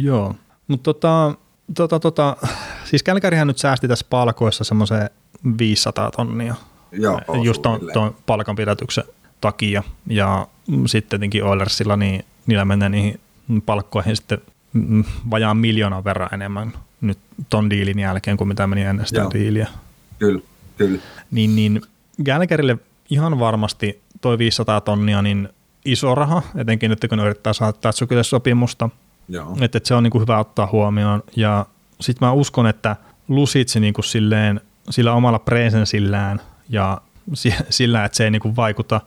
Joo, 0.00 0.34
mutta 0.68 0.84
tota, 0.84 1.34
tota, 1.74 2.00
tota, 2.00 2.36
siis 2.84 3.02
Kälkärihän 3.02 3.46
nyt 3.46 3.58
säästi 3.58 3.88
tässä 3.88 4.06
palkoissa 4.10 4.64
semmoisen 4.64 5.10
500 5.58 6.10
tonnia 6.10 6.54
Joo, 6.92 7.20
just 7.44 7.62
ton, 7.62 7.80
ton 7.92 8.16
palkanpidätyksen 8.26 9.04
takia. 9.40 9.82
Ja 10.06 10.46
mm, 10.68 10.86
sitten 10.86 11.20
tietenkin 11.20 11.44
Oilersilla 11.44 11.96
niin 11.96 12.24
niillä 12.46 12.64
menee 12.64 12.88
niihin 12.88 13.20
palkkoihin 13.66 14.16
sitten 14.16 14.38
mm, 14.72 15.04
vajaan 15.30 15.56
miljoonan 15.56 16.04
verran 16.04 16.34
enemmän 16.34 16.72
nyt 17.00 17.18
ton 17.50 17.70
diilin 17.70 17.98
jälkeen 17.98 18.36
kuin 18.36 18.48
mitä 18.48 18.66
meni 18.66 18.82
ennen 18.82 19.06
sitä 19.06 19.20
Joo. 19.20 19.30
diiliä. 19.34 19.68
Kyllä, 20.18 20.40
kyllä. 20.76 20.98
Niin, 21.30 21.56
niin 21.56 21.82
Gallagherille 22.24 22.78
ihan 23.10 23.38
varmasti 23.38 24.00
toi 24.20 24.38
500 24.38 24.80
tonnia 24.80 25.22
niin 25.22 25.48
iso 25.84 26.14
raha, 26.14 26.42
etenkin 26.56 26.90
nyt 26.90 27.06
kun 27.08 27.18
ne 27.18 27.24
yrittää 27.24 27.52
saada 27.52 27.72
Tatsukille 27.72 28.24
sopimusta, 28.24 28.90
Joo. 29.28 29.56
että, 29.60 29.78
että 29.78 29.88
se 29.88 29.94
on 29.94 30.02
niin 30.02 30.10
kuin 30.10 30.22
hyvä 30.22 30.38
ottaa 30.38 30.68
huomioon. 30.72 31.22
Ja 31.36 31.66
sitten 32.00 32.26
mä 32.28 32.32
uskon, 32.32 32.66
että 32.66 32.96
Lusitsi 33.28 33.80
niin 33.80 33.94
kuin 33.94 34.04
silleen, 34.04 34.60
sillä 34.90 35.12
omalla 35.12 35.38
presensillään 35.38 36.40
ja 36.68 37.00
si- 37.34 37.54
sillä, 37.70 38.04
että 38.04 38.16
se 38.16 38.24
ei 38.24 38.30
niin 38.30 38.42
kuin 38.42 38.56
vaikuta 38.56 39.00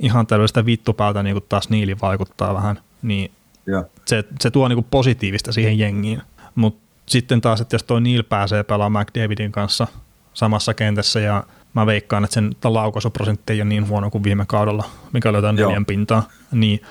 ihan 0.00 0.26
tällaista 0.26 0.66
vittupäältä, 0.66 1.22
niin 1.22 1.34
kuin 1.34 1.44
taas 1.48 1.68
Niili 1.70 1.96
vaikuttaa 2.02 2.54
vähän, 2.54 2.80
niin 3.02 3.30
Ja, 3.66 3.84
se, 4.04 4.24
se 4.40 4.50
tuo 4.50 4.68
niin 4.68 4.76
kuin 4.76 4.86
positiivista 4.90 5.52
siihen 5.52 5.78
jengiin. 5.78 6.22
Mutta 6.54 6.85
sitten 7.06 7.40
taas, 7.40 7.60
että 7.60 7.74
jos 7.74 7.82
toi 7.82 8.00
Neil 8.00 8.22
pääsee 8.22 8.62
pelaamaan 8.62 9.06
McDavidin 9.06 9.52
kanssa 9.52 9.86
samassa 10.34 10.74
kentässä 10.74 11.20
ja 11.20 11.44
mä 11.74 11.86
veikkaan, 11.86 12.24
että 12.24 12.34
sen 12.34 12.54
laukaisuprosentti 12.64 13.52
ei 13.52 13.60
ole 13.60 13.68
niin 13.68 13.88
huono 13.88 14.10
kuin 14.10 14.24
viime 14.24 14.44
kaudella, 14.46 14.84
mikä 15.12 15.28
oli 15.28 15.38
jotain 15.38 15.56
neljän 15.56 15.86
pintaa, 15.86 16.28
niin, 16.52 16.82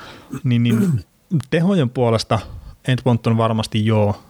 niin, 0.44 0.64
niin 0.64 1.04
tehojen 1.50 1.90
puolesta 1.90 2.40
Edmonton 2.88 3.38
varmasti 3.38 3.86
joo 3.86 4.24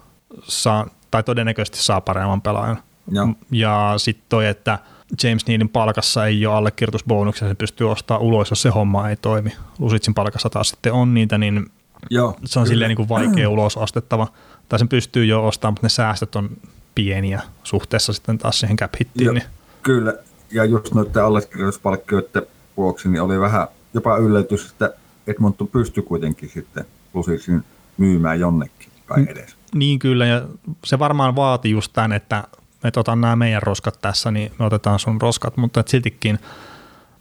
saa, 0.43 0.87
tai 1.11 1.23
todennäköisesti 1.23 1.83
saa 1.83 2.01
paremman 2.01 2.41
pelaajan. 2.41 2.77
Joo. 3.11 3.27
Ja 3.51 3.93
sitten 3.97 4.25
toi, 4.29 4.47
että 4.47 4.79
James 5.23 5.47
Nealin 5.47 5.69
palkassa 5.69 6.25
ei 6.25 6.45
ole 6.45 6.55
allekirjoitusbonuksia, 6.55 7.47
se 7.47 7.55
pystyy 7.55 7.91
ostamaan 7.91 8.23
ulos, 8.23 8.49
jos 8.49 8.61
se 8.61 8.69
homma 8.69 9.09
ei 9.09 9.15
toimi. 9.15 9.51
Lusitsin 9.79 10.13
palkassa 10.13 10.49
taas 10.49 10.69
sitten 10.69 10.93
on 10.93 11.13
niitä, 11.13 11.37
niin 11.37 11.65
joo. 12.09 12.35
se 12.45 12.59
on 12.59 12.67
silleen 12.67 12.89
niin 12.89 12.95
kuin 12.95 13.09
vaikea 13.09 13.49
ulos 13.49 13.77
ostettava. 13.77 14.27
Tai 14.69 14.79
sen 14.79 14.89
pystyy 14.89 15.25
jo 15.25 15.47
ostamaan, 15.47 15.73
mutta 15.73 15.85
ne 15.85 15.89
säästöt 15.89 16.35
on 16.35 16.49
pieniä 16.95 17.41
suhteessa 17.63 18.13
sitten 18.13 18.37
taas 18.37 18.59
siihen 18.59 18.77
cap 18.77 18.93
hittiin. 18.99 19.33
Niin, 19.33 19.43
Kyllä, 19.83 20.13
ja 20.51 20.65
just 20.65 20.93
noiden 20.93 21.23
allekirjoituspalkkioiden 21.23 22.47
vuoksi 22.77 23.09
niin 23.09 23.21
oli 23.21 23.39
vähän 23.39 23.67
jopa 23.93 24.17
yllätys, 24.17 24.71
että 24.71 24.93
Edmonton 25.27 25.67
pystyi 25.67 26.03
kuitenkin 26.03 26.49
sitten 26.49 26.85
Lusitsin 27.13 27.63
myymään 27.97 28.39
jonnekin 28.39 28.89
kai 29.05 29.25
edes. 29.27 29.55
niin 29.75 29.99
kyllä, 29.99 30.25
ja 30.25 30.41
se 30.85 30.99
varmaan 30.99 31.35
vaati 31.35 31.69
just 31.69 31.93
tämän, 31.93 32.13
että 32.13 32.43
me 32.83 32.91
otan 32.97 33.21
nämä 33.21 33.35
meidän 33.35 33.63
roskat 33.63 34.01
tässä, 34.01 34.31
niin 34.31 34.51
me 34.59 34.65
otetaan 34.65 34.99
sun 34.99 35.21
roskat, 35.21 35.57
mutta 35.57 35.79
et 35.79 35.87
siltikin 35.87 36.39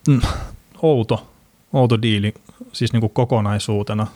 mm, 0.08 0.20
outo, 0.82 1.32
outo 1.72 2.02
diili 2.02 2.34
siis 2.72 2.92
niin 2.92 3.00
kuin 3.00 3.12
kokonaisuutena, 3.12 4.06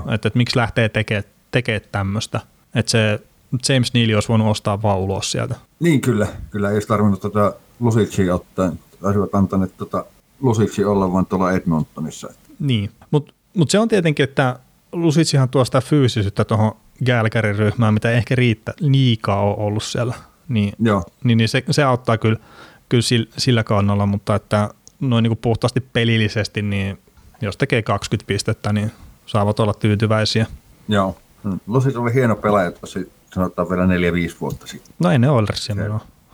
että, 0.00 0.28
että 0.28 0.36
miksi 0.38 0.56
lähtee 0.56 0.88
tekemään 0.88 1.24
tekee 1.50 1.80
tämmöistä, 1.80 2.40
että 2.74 2.90
se 2.90 3.20
James 3.68 3.94
Neal 3.94 4.14
olisi 4.14 4.28
voinut 4.28 4.50
ostaa 4.50 4.82
vaan 4.82 4.98
ulos 4.98 5.32
sieltä. 5.32 5.54
niin 5.80 6.00
kyllä, 6.00 6.26
kyllä 6.50 6.68
ei 6.68 6.74
olisi 6.74 6.88
tarvinnut 6.88 7.20
tota 7.20 7.54
Lusitsia 7.80 8.34
ottaa, 8.34 8.72
olisivat 9.02 9.34
antaneet 9.34 9.76
tota 9.76 10.04
Lusitsi 10.40 10.84
olla 10.84 11.12
vaan 11.12 11.26
tuolla 11.26 11.52
Edmontonissa. 11.52 12.28
Niin, 12.58 12.90
mutta 13.10 13.32
mut 13.54 13.70
se 13.70 13.78
on 13.78 13.88
tietenkin, 13.88 14.24
että 14.24 14.58
Lusitsihan 14.92 15.48
tuo 15.48 15.64
sitä 15.64 15.80
fyysisyyttä 15.80 16.44
tuohon 16.44 16.72
Gälkärin 17.04 17.56
ryhmään, 17.56 17.94
mitä 17.94 18.10
ei 18.10 18.16
ehkä 18.16 18.34
riittä, 18.34 18.74
liikaa 18.80 19.40
ole 19.40 19.56
ollut 19.56 19.82
siellä. 19.82 20.14
Niin, 20.48 20.72
Joo, 20.80 21.02
niin, 21.24 21.38
niin 21.38 21.48
se, 21.48 21.64
se, 21.70 21.82
auttaa 21.82 22.18
kyllä, 22.18 22.38
kyllä 22.88 23.02
sillä, 23.02 23.26
sillä 23.36 23.64
kannalla, 23.64 24.06
mutta 24.06 24.34
että 24.34 24.70
noin 25.00 25.22
niin 25.22 25.30
kuin 25.30 25.38
puhtaasti 25.42 25.80
pelillisesti, 25.80 26.62
niin 26.62 26.98
jos 27.40 27.56
tekee 27.56 27.82
20 27.82 28.26
pistettä, 28.26 28.72
niin 28.72 28.92
saavat 29.26 29.60
olla 29.60 29.74
tyytyväisiä. 29.74 30.46
joo. 30.88 31.16
Mm. 31.44 31.60
Lusit 31.66 31.96
oli 31.96 32.14
hieno 32.14 32.36
pelaaja 32.36 32.72
tuossa 32.72 33.00
sanotaan 33.34 33.68
vielä 33.68 33.86
4-5 33.86 33.88
vuotta 34.40 34.66
sitten. 34.66 34.94
No 34.98 35.10
ei 35.10 35.18
ne 35.18 35.30
Oilersia. 35.30 35.76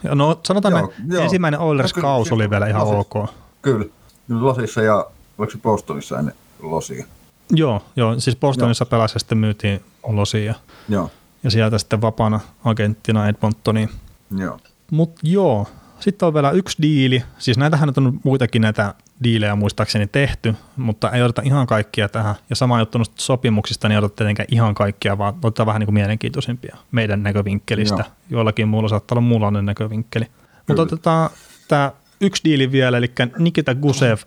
Ja 0.03 0.15
No 0.15 0.41
sanotaan, 0.47 0.73
Joo, 0.75 0.81
joo, 0.81 0.93
joo. 1.09 1.23
ensimmäinen 1.23 1.61
Oilers-kaus 1.61 2.31
No 2.31 2.35
oli 2.35 2.51
vielä 2.51 2.67
ihan 2.67 2.83
Losis. 2.89 3.07
ok. 3.15 3.31
Kyllä. 3.63 3.85
Losissa 4.29 4.83
ja 4.83 5.07
oliko 5.39 5.51
se 5.53 5.59
Bostonissa 5.59 6.19
ennen 6.19 6.35
Losia? 6.63 7.05
Joo, 7.51 7.83
joo, 7.97 8.21
siis 8.21 8.37
Bostonissa 8.37 8.87
pelasi 8.87 9.15
ja 9.17 9.19
sitten 9.21 9.39
myytiin 9.39 9.81
Losia 10.07 10.55
Joo, 10.89 11.11
ja 11.45 11.51
sieltä 11.51 11.79
sitten 11.79 12.01
vapaana 12.01 12.41
agenttina 12.65 13.29
Edmontoniin. 13.29 13.91
joo. 14.37 14.59
Mutta 14.91 15.21
joo, 15.23 15.67
sitten 16.01 16.27
on 16.27 16.35
vielä 16.35 16.51
yksi 16.51 16.83
diili. 16.83 17.23
Siis 17.39 17.59
näitähän 17.59 17.87
nyt 17.87 17.99
on 17.99 18.21
muitakin 18.25 18.63
näitä 18.63 18.95
diilejä 19.23 19.57
muistaakseni 19.57 20.07
tehty, 20.07 20.55
mutta 20.77 21.11
ei 21.11 21.23
odota 21.23 21.43
ihan 21.45 21.67
kaikkia 21.67 22.09
tähän. 22.09 22.35
Ja 22.51 22.57
sama 22.57 22.79
juttu 22.79 22.99
noista 22.99 23.15
sopimuksista, 23.19 23.89
niin 23.89 23.95
ei 23.95 23.99
odota 23.99 24.17
tietenkään 24.17 24.49
ihan 24.51 24.75
kaikkia, 24.75 25.19
vaan 25.19 25.35
otetaan 25.45 25.67
vähän 25.67 25.81
niin 25.81 25.87
kuin 25.87 25.95
mielenkiintoisimpia 25.95 26.77
meidän 26.91 27.23
näkövinkkelistä. 27.23 28.05
Joo. 28.05 28.13
Joillakin 28.31 28.69
muulla 28.69 28.89
saattaa 28.89 29.15
olla 29.15 29.29
muunlainen 29.29 29.67
näkövinkkeli. 29.67 30.25
Mutta 30.25 30.65
Kyllä. 30.67 30.83
otetaan 30.83 31.31
tämä 31.69 31.93
yksi 32.21 32.45
diili 32.45 32.73
vielä, 32.73 32.99
eli 32.99 33.11
Nikita 33.39 33.75
Gusev 33.75 34.19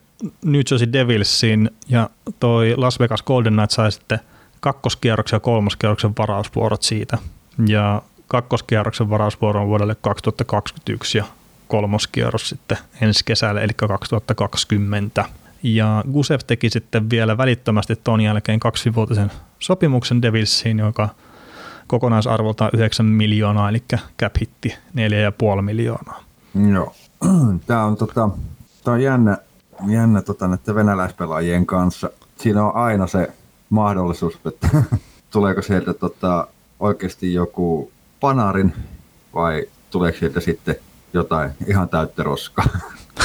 New 0.45 0.61
Jersey 0.71 0.93
Devilsin 0.93 1.69
ja 1.89 2.09
toi 2.39 2.73
Las 2.77 2.99
Vegas 2.99 3.23
Golden 3.23 3.53
Knights 3.53 3.75
sai 3.75 3.91
sitten 3.91 4.19
kakkoskierroksen 4.59 5.35
ja 5.35 5.39
kolmoskierroksen 5.39 6.13
varausvuorot 6.17 6.83
siitä. 6.83 7.17
Ja 7.67 8.01
kakkoskierroksen 8.27 9.09
varausvuoro 9.09 9.61
on 9.61 9.67
vuodelle 9.67 9.95
2021 9.95 11.17
ja 11.17 11.25
kolmoskierros 11.73 12.49
sitten 12.49 12.77
ensi 13.01 13.25
kesälle, 13.25 13.63
eli 13.63 13.73
2020. 13.75 15.25
Ja 15.63 16.03
Gusev 16.13 16.39
teki 16.47 16.69
sitten 16.69 17.09
vielä 17.09 17.37
välittömästi 17.37 17.95
ton 18.03 18.21
jälkeen 18.21 18.59
kaksivuotisen 18.59 19.31
sopimuksen 19.59 20.21
Devilsiin, 20.21 20.79
joka 20.79 21.09
kokonaisarvoltaan 21.87 22.71
9 22.73 23.05
miljoonaa, 23.05 23.69
eli 23.69 23.83
cap 24.19 24.35
hitti 24.41 24.75
4,5 25.55 25.61
miljoonaa. 25.61 26.23
Joo. 26.73 26.95
Tämä 27.67 27.83
on, 27.83 27.97
tota, 27.97 28.29
tää 28.83 28.93
on 28.93 29.01
jännä, 29.01 29.37
jännä 29.87 30.21
tota, 30.21 30.47
näiden 30.47 30.75
venäläispelaajien 30.75 31.65
kanssa. 31.65 32.09
Siinä 32.37 32.65
on 32.65 32.75
aina 32.75 33.07
se 33.07 33.31
mahdollisuus, 33.69 34.39
että 34.45 34.67
tuleeko 35.33 35.61
sieltä 35.61 35.93
tota, 35.93 36.47
oikeasti 36.79 37.33
joku 37.33 37.91
panarin 38.19 38.73
vai 39.33 39.65
tuleeko 39.89 40.17
sieltä 40.17 40.39
sitten 40.39 40.75
jotain 41.13 41.51
ihan 41.67 41.89
täyttä 41.89 42.23
roskaa. 42.23 42.65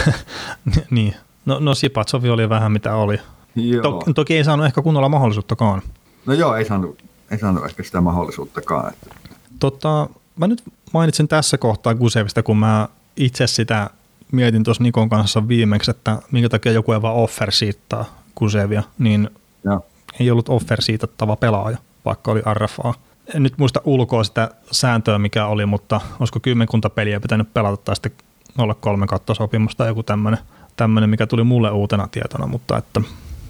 niin. 0.90 1.14
No, 1.46 1.58
no 1.60 1.74
Sipatsovi 1.74 2.30
oli 2.30 2.48
vähän 2.48 2.72
mitä 2.72 2.94
oli. 2.94 3.20
Joo. 3.56 3.82
To, 3.82 4.12
toki 4.14 4.36
ei 4.36 4.44
saanut 4.44 4.66
ehkä 4.66 4.82
kunnolla 4.82 5.08
mahdollisuuttakaan. 5.08 5.82
No 6.26 6.32
joo, 6.32 6.54
ei 6.54 6.64
saanut, 6.64 7.02
ei 7.30 7.38
saanut 7.38 7.64
ehkä 7.64 7.82
sitä 7.82 8.00
mahdollisuuttakaan. 8.00 8.92
Että. 8.92 9.14
Tota, 9.58 10.08
mä 10.36 10.46
nyt 10.46 10.62
mainitsen 10.92 11.28
tässä 11.28 11.58
kohtaa 11.58 11.94
Gusevista, 11.94 12.42
kun 12.42 12.58
mä 12.58 12.88
itse 13.16 13.46
sitä 13.46 13.90
mietin 14.32 14.64
tuossa 14.64 14.82
Nikon 14.82 15.08
kanssa 15.08 15.48
viimeksi, 15.48 15.90
että 15.90 16.18
minkä 16.32 16.48
takia 16.48 16.72
joku 16.72 16.92
ei 16.92 17.02
vaan 17.02 17.14
offer 17.14 17.52
siittaa 17.52 18.04
Gusevia, 18.36 18.82
niin 18.98 19.30
Joo. 19.64 19.86
ei 20.20 20.30
ollut 20.30 20.48
offer 20.48 20.82
siitattava 20.82 21.36
pelaaja, 21.36 21.78
vaikka 22.04 22.30
oli 22.30 22.42
RFA. 22.54 22.94
En 23.34 23.42
nyt 23.42 23.58
muista 23.58 23.80
ulkoa 23.84 24.24
sitä 24.24 24.50
sääntöä, 24.70 25.18
mikä 25.18 25.46
oli, 25.46 25.66
mutta 25.66 26.00
olisiko 26.20 26.40
kymmenkunta 26.40 26.90
peliä 26.90 27.20
pitänyt 27.20 27.54
pelata 27.54 27.76
tai 27.76 27.96
sitten 27.96 28.12
olla 28.58 28.74
kolme 28.74 29.06
kautta 29.06 29.34
sopimusta 29.34 29.78
tai 29.78 29.88
joku 29.88 30.02
tämmöinen, 30.02 30.40
tämmöinen, 30.76 31.10
mikä 31.10 31.26
tuli 31.26 31.44
mulle 31.44 31.70
uutena 31.70 32.08
tietona, 32.08 32.46
mutta 32.46 32.78
että 32.78 33.00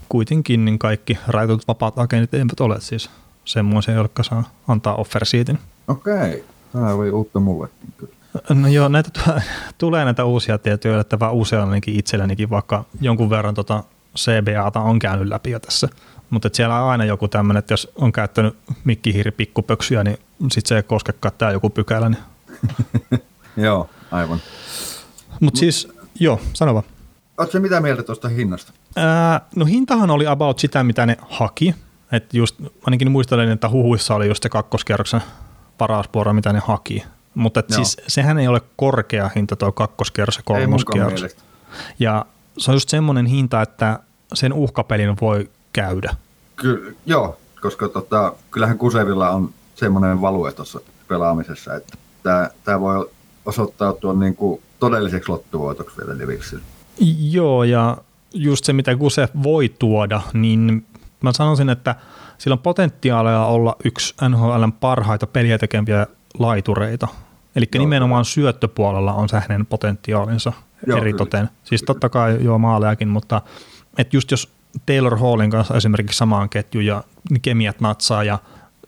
kuitenkin 0.09 0.65
niin 0.65 0.79
kaikki 0.79 1.17
rajoitut 1.27 1.67
vapaat 1.67 1.99
agentit 1.99 2.33
eivät 2.33 2.59
ole 2.59 2.81
siis 2.81 3.09
semmoisia, 3.45 3.93
jotka 3.93 4.23
saa 4.23 4.43
antaa 4.67 4.95
offer 4.95 5.25
siitin. 5.25 5.59
Okei, 5.87 6.45
tämä 6.73 6.93
oli 6.93 7.11
uutta 7.11 7.39
mullekin 7.39 7.93
kyllä. 7.97 8.13
No 8.49 8.67
joo, 8.67 8.87
näitä 8.87 9.09
t- 9.09 9.43
tulee 9.77 10.05
näitä 10.05 10.25
uusia 10.25 10.57
tietoja 10.57 10.93
yllättävän 10.93 11.33
useallakin 11.33 11.99
itsellenikin, 11.99 12.49
vaikka 12.49 12.83
jonkun 13.01 13.29
verran 13.29 13.55
tota 13.55 13.83
CBAta 14.17 14.79
on 14.79 14.99
käynyt 14.99 15.27
läpi 15.27 15.51
jo 15.51 15.59
tässä. 15.59 15.89
Mutta 16.29 16.49
siellä 16.53 16.83
on 16.83 16.89
aina 16.89 17.05
joku 17.05 17.27
tämmöinen, 17.27 17.59
että 17.59 17.73
jos 17.73 17.91
on 17.95 18.11
käyttänyt 18.11 18.57
mikkihiiri 18.83 19.31
pikkupöksyjä, 19.31 20.03
niin 20.03 20.17
sitten 20.51 20.69
se 20.69 20.75
ei 20.75 20.83
koskekaan 20.83 21.33
tämä 21.37 21.51
joku 21.51 21.69
pykälä. 21.69 22.09
Niin. 22.09 22.23
Joo, 23.57 23.89
aivan. 24.11 24.39
Mutta 25.39 25.59
siis, 25.59 25.87
joo, 26.19 26.41
sano 26.53 26.73
vaan. 26.73 26.85
Oletko 27.37 27.51
se 27.51 27.59
mitä 27.59 27.81
mieltä 27.81 28.03
tuosta 28.03 28.29
hinnasta? 28.29 28.73
Ää, 28.95 29.41
no 29.55 29.65
hintahan 29.65 30.11
oli 30.11 30.27
about 30.27 30.59
sitä, 30.59 30.83
mitä 30.83 31.05
ne 31.05 31.17
haki. 31.29 31.75
Et 32.11 32.33
just, 32.33 32.55
ainakin 32.85 33.11
muistelen, 33.11 33.49
että 33.49 33.69
huhuissa 33.69 34.15
oli 34.15 34.27
just 34.27 34.43
se 34.43 34.49
kakkoskierroksen 34.49 35.21
paraspora, 35.77 36.33
mitä 36.33 36.53
ne 36.53 36.61
haki. 36.65 37.03
Mutta 37.35 37.63
siis 37.69 37.97
sehän 38.07 38.39
ei 38.39 38.47
ole 38.47 38.61
korkea 38.75 39.29
hinta 39.35 39.55
tuo 39.55 39.71
kakkoskierros 39.71 40.37
ja 40.37 40.43
kolmoskierros. 40.45 41.13
mielestä. 41.13 41.41
Ja 41.99 42.25
se 42.57 42.71
on 42.71 42.75
just 42.75 42.89
semmoinen 42.89 43.25
hinta, 43.25 43.61
että 43.61 43.99
sen 44.33 44.53
uhkapelin 44.53 45.15
voi 45.21 45.49
käydä. 45.81 46.15
Ky- 46.55 46.97
joo, 47.05 47.37
koska 47.61 47.87
tota, 47.89 48.33
kyllähän 48.51 48.77
Kusevilla 48.77 49.29
on 49.29 49.49
semmoinen 49.75 50.21
value 50.21 50.51
tuossa 50.51 50.79
pelaamisessa, 51.07 51.75
että 51.75 51.97
tämä 52.63 52.79
voi 52.79 53.09
osoittautua 53.45 54.13
niin 54.13 54.35
kuin 54.35 54.61
todelliseksi 54.79 55.31
lottuvoitoksi 55.31 55.97
vielä 55.97 56.19
Devilsille. 56.19 56.63
Joo, 57.31 57.63
ja 57.63 57.97
just 58.33 58.65
se, 58.65 58.73
mitä 58.73 58.95
Guse 58.95 59.29
voi 59.43 59.69
tuoda, 59.79 60.21
niin 60.33 60.85
mä 61.21 61.31
sanoisin, 61.31 61.69
että 61.69 61.95
sillä 62.37 62.53
on 62.53 62.59
potentiaalia 62.59 63.45
olla 63.45 63.75
yksi 63.83 64.15
NHLn 64.29 64.73
parhaita 64.79 65.27
peliä 65.27 65.57
tekempiä 65.57 66.07
laitureita. 66.39 67.07
Eli 67.55 67.65
nimenomaan 67.77 68.25
syöttöpuolella 68.25 69.13
on 69.13 69.29
se 69.29 69.39
hänen 69.39 69.65
potentiaalinsa 69.65 70.53
Joo, 70.87 70.97
eritoten. 70.97 71.47
kyllä. 71.47 71.59
Siis 71.63 71.83
totta 71.83 72.09
kai 72.09 72.37
joo 72.41 72.57
maalejakin, 72.57 73.07
mutta 73.07 73.41
et 73.97 74.13
just 74.13 74.31
jos 74.31 74.49
Taylor 74.85 75.17
Hallin 75.17 75.49
kanssa 75.49 75.77
esimerkiksi 75.77 76.17
samaan 76.17 76.49
ketjuun 76.49 76.85
ja 76.85 77.03
kemiat 77.41 77.81
natsaa 77.81 78.23
ja 78.23 78.39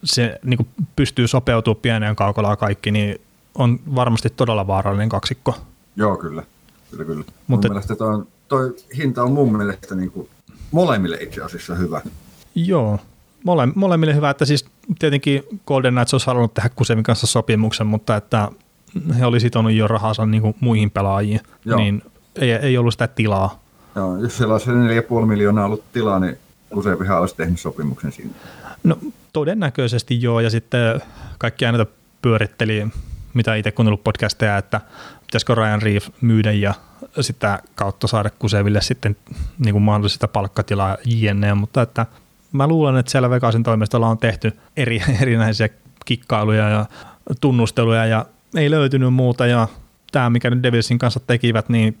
se 0.04 0.38
niin 0.44 0.56
kuin 0.56 0.68
pystyy 0.96 1.28
sopeutumaan 1.28 1.80
pieneen 1.82 2.16
kaukolaan 2.16 2.58
kaikki, 2.58 2.90
niin 2.90 3.20
on 3.54 3.80
varmasti 3.94 4.30
todella 4.30 4.66
vaarallinen 4.66 5.08
kaksikko. 5.08 5.58
Joo, 5.96 6.16
kyllä. 6.16 6.42
Kyllä, 6.90 7.04
kyllä. 7.04 7.24
Mutta 7.46 7.68
mun 7.68 7.74
mielestä 7.74 7.96
toi, 7.96 8.24
toi 8.48 8.76
hinta 8.96 9.22
on 9.22 9.32
mun 9.32 9.56
mielestä 9.56 9.94
niin 9.94 10.10
kuin 10.10 10.28
molemmille 10.70 11.16
itse 11.20 11.42
asiassa 11.42 11.74
hyvä. 11.74 12.00
Joo, 12.54 12.98
mole, 13.44 13.68
molemmille 13.74 14.14
hyvä, 14.14 14.30
että 14.30 14.44
siis 14.44 14.64
tietenkin 14.98 15.42
Golden 15.66 15.94
Knights 15.94 16.14
olisi 16.14 16.26
halunnut 16.26 16.54
tehdä 16.54 16.68
Kusevin 16.68 17.04
kanssa 17.04 17.26
sopimuksen, 17.26 17.86
mutta 17.86 18.16
että 18.16 18.48
he 19.18 19.26
oli 19.26 19.40
sitonut 19.40 19.72
jo 19.72 19.88
rahansa 19.88 20.26
niin 20.26 20.42
kuin 20.42 20.56
muihin 20.60 20.90
pelaajiin, 20.90 21.40
Joo. 21.64 21.78
niin 21.78 22.02
ei, 22.36 22.52
ei 22.52 22.78
ollut 22.78 22.94
sitä 22.94 23.06
tilaa. 23.06 23.61
Joo, 23.96 24.16
jos 24.16 24.36
siellä 24.36 24.54
olisi 24.54 24.70
4,5 24.70 25.26
miljoonaa 25.26 25.64
ollut 25.64 25.84
tilaa, 25.92 26.18
niin 26.18 26.38
Kusevihan 26.70 27.20
olisi 27.20 27.36
tehnyt 27.36 27.60
sopimuksen 27.60 28.12
siinä. 28.12 28.30
No 28.84 28.98
todennäköisesti 29.32 30.22
joo, 30.22 30.40
ja 30.40 30.50
sitten 30.50 31.00
kaikki 31.38 31.66
aina 31.66 31.86
pyöritteli, 32.22 32.86
mitä 33.34 33.54
itse 33.54 33.70
kuunnellut 33.70 34.04
podcasteja, 34.04 34.58
että 34.58 34.80
pitäisikö 35.26 35.54
Ryan 35.54 35.82
Reef 35.82 36.08
myydä 36.20 36.52
ja 36.52 36.74
sitä 37.20 37.62
kautta 37.74 38.06
saada 38.06 38.30
Kuseville 38.30 38.80
sitten 38.80 39.16
niin 39.58 39.72
kuin 39.72 39.82
mahdollista 39.82 40.28
palkkatilaa 40.28 40.96
jne, 41.04 41.54
mutta 41.54 41.82
että 41.82 42.06
mä 42.52 42.66
luulen, 42.66 42.96
että 42.96 43.12
siellä 43.12 43.30
Vegasin 43.30 43.62
toimistolla 43.62 44.08
on 44.08 44.18
tehty 44.18 44.52
eri, 44.76 45.02
erinäisiä 45.22 45.68
kikkailuja 46.04 46.68
ja 46.68 46.86
tunnusteluja 47.40 48.06
ja 48.06 48.26
ei 48.56 48.70
löytynyt 48.70 49.14
muuta 49.14 49.46
ja 49.46 49.68
tämä, 50.12 50.30
mikä 50.30 50.50
nyt 50.50 50.62
Devilsin 50.62 50.98
kanssa 50.98 51.20
tekivät, 51.20 51.68
niin 51.68 51.98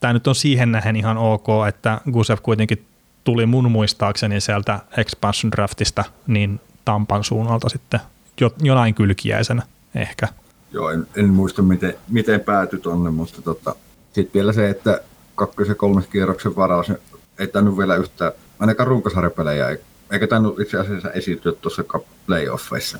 tämä 0.00 0.12
nyt 0.12 0.26
on 0.26 0.34
siihen 0.34 0.72
nähen 0.72 0.96
ihan 0.96 1.18
ok, 1.18 1.46
että 1.68 2.00
Gusev 2.12 2.38
kuitenkin 2.42 2.86
tuli 3.24 3.46
mun 3.46 3.70
muistaakseni 3.70 4.40
sieltä 4.40 4.80
expansion 4.96 5.52
draftista 5.52 6.04
niin 6.26 6.60
Tampan 6.84 7.24
suunnalta 7.24 7.68
sitten 7.68 8.00
jo, 8.40 8.54
jonain 8.62 8.94
kylkiäisenä 8.94 9.62
ehkä. 9.94 10.28
Joo, 10.72 10.90
en, 10.90 11.06
en 11.16 11.28
muista 11.28 11.62
miten, 11.62 11.94
miten 12.08 12.40
päätyi 12.40 12.80
tonne, 12.80 13.10
mutta 13.10 13.42
tota, 13.42 13.74
sitten 14.12 14.34
vielä 14.34 14.52
se, 14.52 14.70
että 14.70 15.00
kakkos- 15.34 15.68
ja 15.68 15.74
kolmas 15.74 16.06
kierroksen 16.06 16.56
varaus 16.56 16.92
ei 17.38 17.46
tainnut 17.46 17.78
vielä 17.78 17.96
yhtään, 17.96 18.32
ainakaan 18.58 18.86
runkosarjapelejä, 18.86 19.68
ei- 19.68 19.78
eikä 20.10 20.26
tainnut 20.26 20.60
itse 20.60 20.78
asiassa 20.78 21.10
esiintyä 21.10 21.52
tuossa 21.52 21.84
playoffeissa. 22.26 22.98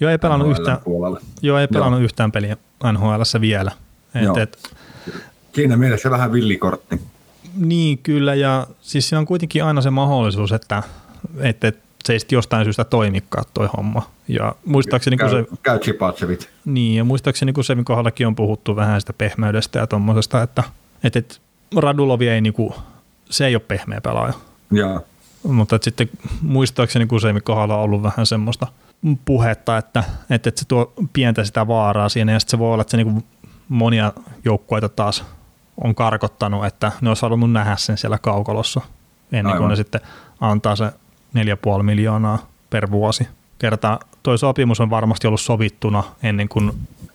Joo, 0.00 0.10
ei 0.10 0.18
pelannut, 0.18 0.48
NHL:n 0.48 0.60
yhtään, 0.60 0.78
puolella. 0.84 1.20
joo, 1.42 1.58
ei 1.58 1.68
pelannut 1.68 2.02
yhtään 2.02 2.32
peliä 2.32 2.56
NHLssä 2.92 3.40
vielä. 3.40 3.72
Joo. 4.14 4.36
Et, 4.36 4.42
et, 4.42 4.76
Siinä 5.52 5.76
mielessä 5.76 6.10
vähän 6.10 6.32
villikortti. 6.32 7.00
niin 7.56 7.98
kyllä, 7.98 8.34
ja 8.34 8.66
siis 8.80 9.08
siinä 9.08 9.18
on 9.18 9.26
kuitenkin 9.26 9.64
aina 9.64 9.80
se 9.80 9.90
mahdollisuus, 9.90 10.52
että 10.52 10.82
et, 11.40 11.64
et, 11.64 11.78
se 12.04 12.12
ei 12.12 12.20
sitten 12.20 12.36
jostain 12.36 12.64
syystä 12.64 12.84
toimikaan 12.84 13.44
toi 13.54 13.68
homma. 13.76 14.10
Ja 14.28 14.54
muistaakseni, 14.64 15.16
kun 15.16 15.30
se, 15.30 15.36
Käy, 15.36 15.56
käy 15.62 15.78
chipatsevit. 15.78 16.50
Niin, 16.64 16.96
ja 16.96 17.04
muistaakseni 17.04 17.52
kun 17.52 17.64
Sevin 17.64 17.84
kohdallakin 17.84 18.26
on 18.26 18.36
puhuttu 18.36 18.76
vähän 18.76 19.00
sitä 19.00 19.12
pehmeydestä 19.12 19.78
ja 19.78 19.86
tuommoisesta, 19.86 20.42
että, 20.42 20.62
että, 21.04 21.18
että 21.18 21.36
Radulovi 21.76 22.28
ei 22.28 22.40
niinku, 22.40 22.74
se 23.30 23.46
ei 23.46 23.54
ole 23.54 23.62
pehmeä 23.68 24.00
pelaaja. 24.00 24.32
Joo, 24.70 25.06
Mutta 25.42 25.76
että 25.76 25.84
sitten 25.84 26.10
muistaakseni 26.42 27.06
Kusevin 27.06 27.42
kohdalla 27.42 27.76
on 27.76 27.82
ollut 27.82 28.02
vähän 28.02 28.26
semmoista 28.26 28.66
puhetta, 29.24 29.78
että, 29.78 30.04
että, 30.30 30.48
että 30.48 30.60
se 30.60 30.68
tuo 30.68 30.92
pientä 31.12 31.44
sitä 31.44 31.66
vaaraa 31.66 32.08
siinä 32.08 32.32
ja 32.32 32.40
sitten 32.40 32.50
se 32.50 32.58
voi 32.58 32.72
olla, 32.72 32.80
että 32.80 32.90
se 32.90 32.96
niinku 32.96 33.24
monia 33.68 34.12
joukkueita 34.44 34.88
taas 34.88 35.24
on 35.84 35.94
karkottanut, 35.94 36.64
että 36.66 36.92
ne 37.00 37.08
olisi 37.08 37.22
halunnut 37.22 37.52
nähdä 37.52 37.76
sen 37.76 37.98
siellä 37.98 38.18
kaukalossa 38.18 38.80
ennen 39.32 39.44
kuin 39.44 39.54
Aivan. 39.54 39.68
ne 39.70 39.76
sitten 39.76 40.00
antaa 40.40 40.76
se 40.76 40.84
4,5 41.76 41.82
miljoonaa 41.82 42.50
per 42.70 42.90
vuosi. 42.90 43.28
Kerta 43.58 44.00
toi 44.22 44.38
sopimus 44.38 44.80
on 44.80 44.90
varmasti 44.90 45.26
ollut 45.26 45.40
sovittuna 45.40 46.04
ennen 46.22 46.48
kuin 46.48 46.72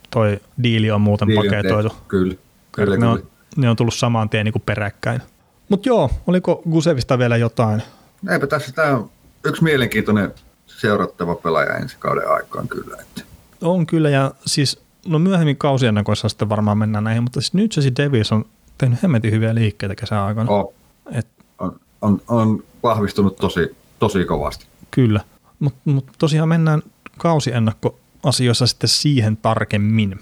toi 0.10 0.40
diili 0.64 0.92
on 0.92 1.02
muuten 1.02 1.28
Diili 1.28 1.50
paketoitu. 1.50 1.90
tehty. 1.90 2.04
Kyllä, 2.08 2.36
kyllä, 2.72 2.96
ne, 2.96 3.00
kyllä. 3.00 3.12
on, 3.12 3.24
ne 3.58 3.70
on 3.70 3.76
tullut 3.76 3.94
saman 3.94 4.30
tien 4.30 4.46
niin 4.46 4.54
kuin 4.54 4.64
peräkkäin. 4.66 5.22
Mutta 5.70 5.90
joo, 5.90 6.10
oliko 6.28 6.62
Gusevista 6.72 7.20
vielä 7.20 7.38
jotain? 7.38 7.82
Eipä 8.30 8.48
tässä 8.48 8.72
tämä 8.72 8.96
on 8.96 9.10
yksi 9.46 9.64
mielenkiintoinen 9.64 10.34
seurattava 10.68 11.36
pelaaja 11.36 11.78
ensi 11.78 11.96
kauden 12.00 12.30
aikaan 12.32 12.68
kyllä. 12.68 12.98
Että. 13.02 13.22
On 13.62 13.86
kyllä, 13.86 14.10
ja 14.10 14.32
siis 14.46 14.85
no 15.06 15.20
myöhemmin 15.20 15.58
kausiennakoissa 15.58 16.30
sitten 16.30 16.50
varmaan 16.50 16.78
mennään 16.78 17.04
näihin, 17.04 17.24
mutta 17.24 17.42
siis 17.42 17.54
New 17.54 17.64
Jersey 17.76 17.92
Devils 17.98 18.32
on 18.32 18.46
tehnyt 18.78 19.04
hemmetin 19.04 19.32
hyviä 19.32 19.56
liikkeitä 19.56 19.96
kesän 19.96 20.20
aikana. 20.20 20.52
Oh, 20.52 20.74
Et, 21.12 21.28
on, 21.60 21.80
on, 22.02 22.22
on 22.28 22.64
vahvistunut 22.84 23.36
tosi, 23.36 23.76
tosi 24.00 24.26
kovasti. 24.26 24.66
kyllä, 24.92 25.22
mutta 25.60 25.80
mut 25.86 26.06
tosiaan 26.18 26.50
mennään 26.50 26.82
kausiennakkoasioissa 27.18 28.68
sitten 28.68 28.88
siihen 28.88 29.38
tarkemmin. 29.38 30.20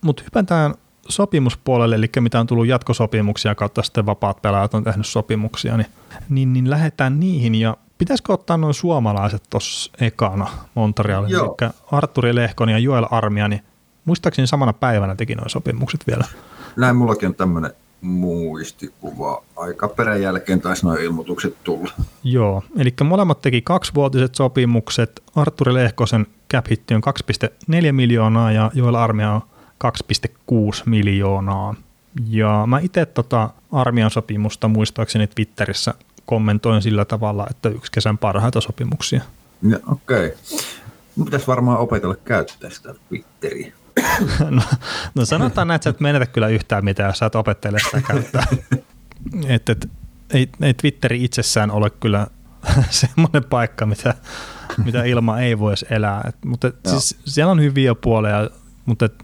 Mutta 0.00 0.22
hypätään 0.24 0.74
sopimuspuolelle, 1.08 1.94
eli 1.94 2.10
mitä 2.20 2.40
on 2.40 2.46
tullut 2.46 2.66
jatkosopimuksia 2.66 3.54
kautta 3.54 3.82
sitten 3.82 4.06
vapaat 4.06 4.42
pelaajat 4.42 4.74
on 4.74 4.84
tehnyt 4.84 5.06
sopimuksia, 5.06 5.76
niin, 5.76 5.86
niin, 6.28 6.52
niin 6.52 6.70
lähdetään 6.70 7.20
niihin 7.20 7.54
ja 7.54 7.76
pitäisikö 7.98 8.32
ottaa 8.32 8.56
noin 8.56 8.74
suomalaiset 8.74 9.42
tuossa 9.50 9.92
ekana 10.00 10.46
Montrealin, 10.74 11.30
Joo. 11.30 11.56
eli 11.62 11.70
Arturi 11.92 12.34
Lehkon 12.34 12.68
ja 12.68 12.78
Joel 12.78 13.06
Armia, 13.10 13.48
niin 13.48 13.62
muistaakseni 14.04 14.46
samana 14.46 14.72
päivänä 14.72 15.16
teki 15.16 15.34
noin 15.34 15.50
sopimukset 15.50 16.06
vielä. 16.06 16.24
Näin 16.76 16.96
mullakin 16.96 17.28
on 17.28 17.34
tämmöinen 17.34 17.72
muistikuva. 18.00 19.42
Aika 19.56 19.88
perän 19.88 20.22
jälkeen 20.22 20.60
taisi 20.60 20.86
nuo 20.86 20.94
ilmoitukset 20.94 21.56
tulla. 21.64 21.90
Joo, 22.24 22.62
eli 22.78 22.94
molemmat 23.04 23.40
teki 23.40 23.62
kaksivuotiset 23.62 24.34
sopimukset. 24.34 25.22
Arturi 25.36 25.74
Lehkosen 25.74 26.26
cap 26.52 26.66
on 26.90 27.14
2,4 27.82 27.92
miljoonaa 27.92 28.52
ja 28.52 28.70
Joel 28.74 28.94
Armia 28.94 29.32
on 29.32 29.42
2,6 29.84 30.82
miljoonaa. 30.86 31.74
Ja 32.28 32.64
mä 32.66 32.78
itse 32.78 33.06
tota 33.06 33.50
Armian 33.72 34.10
sopimusta 34.10 34.68
muistaakseni 34.68 35.26
Twitterissä 35.26 35.94
kommentoin 36.26 36.82
sillä 36.82 37.04
tavalla, 37.04 37.46
että 37.50 37.68
yksi 37.68 37.92
kesän 37.92 38.18
parhaita 38.18 38.60
sopimuksia. 38.60 39.22
Ja, 39.68 39.78
okei. 39.92 40.26
Okay. 40.26 40.38
Mun 41.16 41.24
pitäisi 41.24 41.46
varmaan 41.46 41.78
opetella 41.78 42.16
käyttää 42.24 42.70
sitä 42.70 42.94
Twitteriä. 43.08 43.72
No, 44.50 44.62
no 45.14 45.24
sanotaan 45.24 45.68
näin, 45.68 45.76
että 45.76 45.84
sä 45.84 45.90
et 45.90 46.00
menetä 46.00 46.26
kyllä 46.26 46.48
yhtään 46.48 46.84
mitään, 46.84 47.08
jos 47.08 47.18
sä 47.18 47.26
et 47.26 47.34
opettele 47.34 47.78
sitä 47.78 48.00
käyttää. 48.00 48.46
Et, 49.46 49.68
et, 49.68 49.90
ei, 50.34 50.48
ei 50.62 50.74
Twitteri 50.74 51.24
itsessään 51.24 51.70
ole 51.70 51.90
kyllä 51.90 52.26
semmoinen 52.90 53.44
paikka, 53.44 53.86
mitä, 53.86 54.14
mitä 54.84 55.04
ilman 55.04 55.42
ei 55.42 55.58
voisi 55.58 55.86
elää. 55.90 56.24
Et, 56.28 56.36
mutta 56.44 56.68
et, 56.68 56.76
siis, 56.86 57.18
siellä 57.24 57.50
on 57.52 57.60
hyviä 57.60 57.94
puolia, 57.94 58.50
mutta 58.86 59.04
et, 59.04 59.14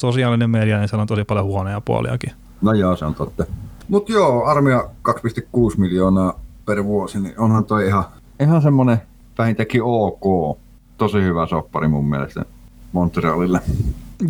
sosiaalinen 0.00 0.50
media, 0.50 0.78
niin 0.78 0.88
siellä 0.88 1.02
on 1.02 1.08
tosi 1.08 1.24
paljon 1.24 1.46
huonoja 1.46 1.80
puoliakin. 1.80 2.32
No 2.62 2.72
joo, 2.72 2.96
se 2.96 3.04
on 3.04 3.14
totta. 3.14 3.44
Mut 3.88 4.08
joo, 4.08 4.44
armia 4.44 4.84
2,6 5.08 5.78
miljoonaa 5.78 6.40
per 6.66 6.84
vuosi, 6.84 7.20
niin 7.20 7.34
onhan 7.38 7.64
toi 7.64 7.86
ihan, 7.86 8.04
ihan 8.40 8.62
semmonen 8.62 9.02
vähintäänkin 9.38 9.82
ok. 9.84 10.58
Tosi 10.96 11.22
hyvä 11.22 11.46
soppari 11.46 11.88
mun 11.88 12.08
mielestä 12.08 12.44
Montrealille. 12.92 13.60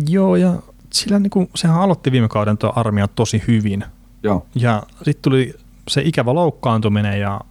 Joo, 0.09 0.35
ja 0.35 0.53
sillä 0.93 1.19
niinku, 1.19 1.49
sehän 1.55 1.79
aloitti 1.81 2.11
viime 2.11 2.27
kauden 2.27 2.57
tuo 2.57 2.73
armia 2.75 3.07
tosi 3.07 3.43
hyvin. 3.47 3.83
Joo, 4.23 4.45
Ja 4.55 4.83
sitten 4.95 5.21
tuli 5.21 5.53
se 5.87 6.01
ikävä 6.01 6.33
loukkaantuminen 6.33 7.19
ja 7.19 7.41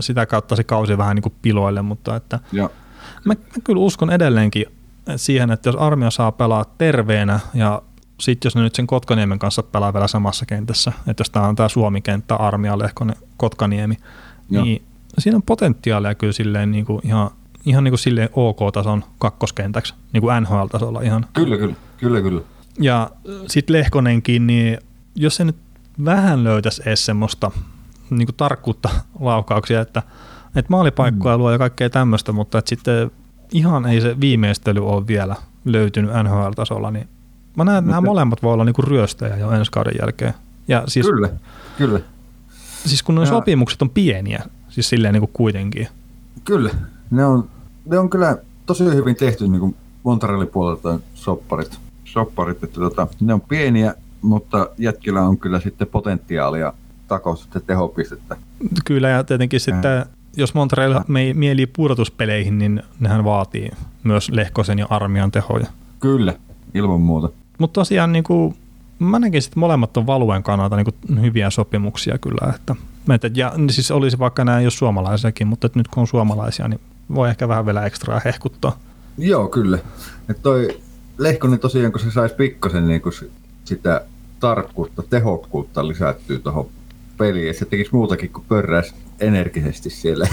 sitä 0.00 0.26
kautta 0.26 0.56
se 0.56 0.64
kausi 0.64 0.98
vähän 0.98 1.14
niin 1.14 1.22
kuin 1.22 1.34
piloille, 1.42 1.82
mutta 1.82 2.16
että 2.16 2.40
joo. 2.52 2.70
Mä, 3.24 3.34
mä 3.34 3.62
kyllä 3.64 3.80
uskon 3.80 4.10
edelleenkin 4.10 4.66
siihen, 5.16 5.50
että 5.50 5.68
jos 5.68 5.76
armia 5.76 6.10
saa 6.10 6.32
pelaa 6.32 6.64
terveenä 6.64 7.40
ja 7.54 7.82
sitten 8.20 8.46
jos 8.46 8.56
ne 8.56 8.62
nyt 8.62 8.74
sen 8.74 8.86
Kotkaniemen 8.86 9.38
kanssa 9.38 9.62
pelaa 9.62 9.92
vielä 9.92 10.08
samassa 10.08 10.46
kentässä, 10.46 10.92
että 11.06 11.20
jos 11.20 11.30
tämä 11.30 11.46
on 11.46 11.56
tämä 11.56 11.68
Suomi-kenttä, 11.68 12.36
armia, 12.36 12.78
Lehkonen, 12.78 13.16
Kotkaniemi, 13.36 13.96
Joo. 14.50 14.64
niin 14.64 14.82
siinä 15.18 15.36
on 15.36 15.42
potentiaalia 15.42 16.14
kyllä 16.14 16.32
silleen 16.32 16.70
niin 16.70 16.84
kuin 16.84 17.00
ihan, 17.04 17.30
ihan 17.66 17.84
niin 17.84 17.92
kuin 17.92 17.98
silleen 17.98 18.28
OK-tason 18.32 19.04
kakkoskentäksi, 19.18 19.94
niin 20.12 20.20
kuin 20.20 20.42
NHL-tasolla 20.42 21.00
ihan. 21.00 21.26
Kyllä, 21.32 21.56
kyllä, 21.56 21.74
kyllä, 21.96 22.20
kyllä. 22.20 22.40
Ja 22.78 23.10
sitten 23.46 23.76
Lehkonenkin, 23.76 24.46
niin 24.46 24.78
jos 25.14 25.36
se 25.36 25.44
nyt 25.44 25.56
vähän 26.04 26.44
löytäisi 26.44 26.82
edes 26.86 27.06
semmoista 27.06 27.50
niin 28.10 28.26
kuin 28.26 28.36
tarkkuutta 28.36 28.88
laukauksia, 29.20 29.80
että, 29.80 30.02
että 30.56 30.70
maalipaikkoja 30.70 31.38
luo 31.38 31.50
ja 31.50 31.58
kaikkea 31.58 31.90
tämmöistä, 31.90 32.32
mutta 32.32 32.58
että 32.58 32.68
sitten 32.68 33.10
ihan 33.52 33.86
ei 33.86 34.00
se 34.00 34.20
viimeistely 34.20 34.86
ole 34.88 35.06
vielä 35.06 35.36
löytynyt 35.64 36.10
NHL-tasolla, 36.22 36.90
niin 36.90 37.08
mä 37.56 37.64
näen, 37.64 37.78
että 37.78 37.90
nämä 37.90 38.00
molemmat 38.00 38.42
voi 38.42 38.52
olla 38.52 38.64
niin 38.64 38.74
kuin 38.74 38.88
ryöstäjä 38.88 39.36
jo 39.36 39.50
ensi 39.50 39.70
kauden 39.70 39.94
jälkeen. 40.00 40.34
Ja 40.68 40.82
siis, 40.86 41.06
Kyllä, 41.06 41.28
kyllä. 41.78 42.00
siis 42.86 43.02
kun 43.02 43.14
nuo 43.14 43.26
sopimukset 43.26 43.82
on 43.82 43.90
pieniä, 43.90 44.42
siis 44.68 44.88
silleen 44.88 45.14
niin 45.14 45.20
kuin 45.20 45.32
kuitenkin, 45.32 45.88
Kyllä, 46.44 46.70
ne 47.12 47.24
on, 47.24 47.48
ne 47.86 47.98
on 47.98 48.10
kyllä 48.10 48.36
tosi 48.66 48.84
hyvin 48.84 49.16
tehty 49.16 49.48
niin 49.48 49.60
kuin 49.60 49.76
Montrealin 50.02 50.48
puolelta 50.48 50.98
sopparit. 51.14 51.78
sopparit 52.04 52.64
että 52.64 52.80
tota, 52.80 53.06
ne 53.20 53.34
on 53.34 53.40
pieniä, 53.40 53.94
mutta 54.22 54.68
jätkillä 54.78 55.22
on 55.22 55.38
kyllä 55.38 55.60
sitten 55.60 55.86
potentiaalia 55.86 56.72
takoa 57.08 57.36
sitten 57.36 57.62
tehopistettä. 57.66 58.36
Kyllä, 58.84 59.08
ja 59.08 59.24
tietenkin 59.24 59.60
sitten, 59.60 60.06
jos 60.36 60.54
Montreal 60.54 61.00
me 61.08 61.32
mielii 61.34 61.66
pudotuspeleihin, 61.66 62.58
niin 62.58 62.82
nehän 63.00 63.24
vaatii 63.24 63.70
myös 64.04 64.30
Lehkosen 64.30 64.78
ja 64.78 64.86
Armian 64.90 65.30
tehoja. 65.30 65.66
Kyllä, 66.00 66.34
ilman 66.74 67.00
muuta. 67.00 67.28
Mutta 67.58 67.80
tosiaan 67.80 68.12
niin 68.12 68.24
kuin, 68.24 68.56
mä 68.98 69.18
näkisin, 69.18 69.48
että 69.48 69.60
molemmat 69.60 69.96
on 69.96 70.06
valuen 70.06 70.42
kannalta 70.42 70.76
niin 70.76 70.86
kuin, 70.86 71.22
hyviä 71.22 71.50
sopimuksia 71.50 72.18
kyllä. 72.18 72.52
Että, 72.54 72.76
että, 73.14 73.30
ja 73.34 73.52
siis 73.70 73.90
olisi 73.90 74.18
vaikka 74.18 74.44
nämä 74.44 74.60
jos 74.60 74.78
suomalaisiakin, 74.78 75.46
mutta 75.46 75.68
nyt 75.74 75.88
kun 75.88 76.00
on 76.00 76.06
suomalaisia, 76.06 76.68
niin 76.68 76.80
voi 77.14 77.28
ehkä 77.28 77.48
vähän 77.48 77.66
vielä 77.66 77.86
ekstraa 77.86 78.20
hehkuttaa. 78.24 78.78
Joo, 79.18 79.48
kyllä. 79.48 79.78
Et 80.28 80.42
toi 80.42 80.80
Lehkonen 81.18 81.58
tosiaan, 81.58 81.92
kun 81.92 82.00
se 82.00 82.10
saisi 82.10 82.34
pikkasen 82.34 82.88
niin 82.88 83.00
kuin 83.00 83.12
sitä 83.64 84.04
tarkkuutta, 84.40 85.02
tehokkuutta 85.02 85.88
lisättyä 85.88 86.38
tuohon 86.38 86.68
peliin, 87.18 87.46
ja 87.46 87.54
se 87.54 87.64
tekisi 87.64 87.90
muutakin 87.92 88.32
kuin 88.32 88.44
pörräisi 88.48 88.94
energisesti 89.20 89.90
siellä. 89.90 90.26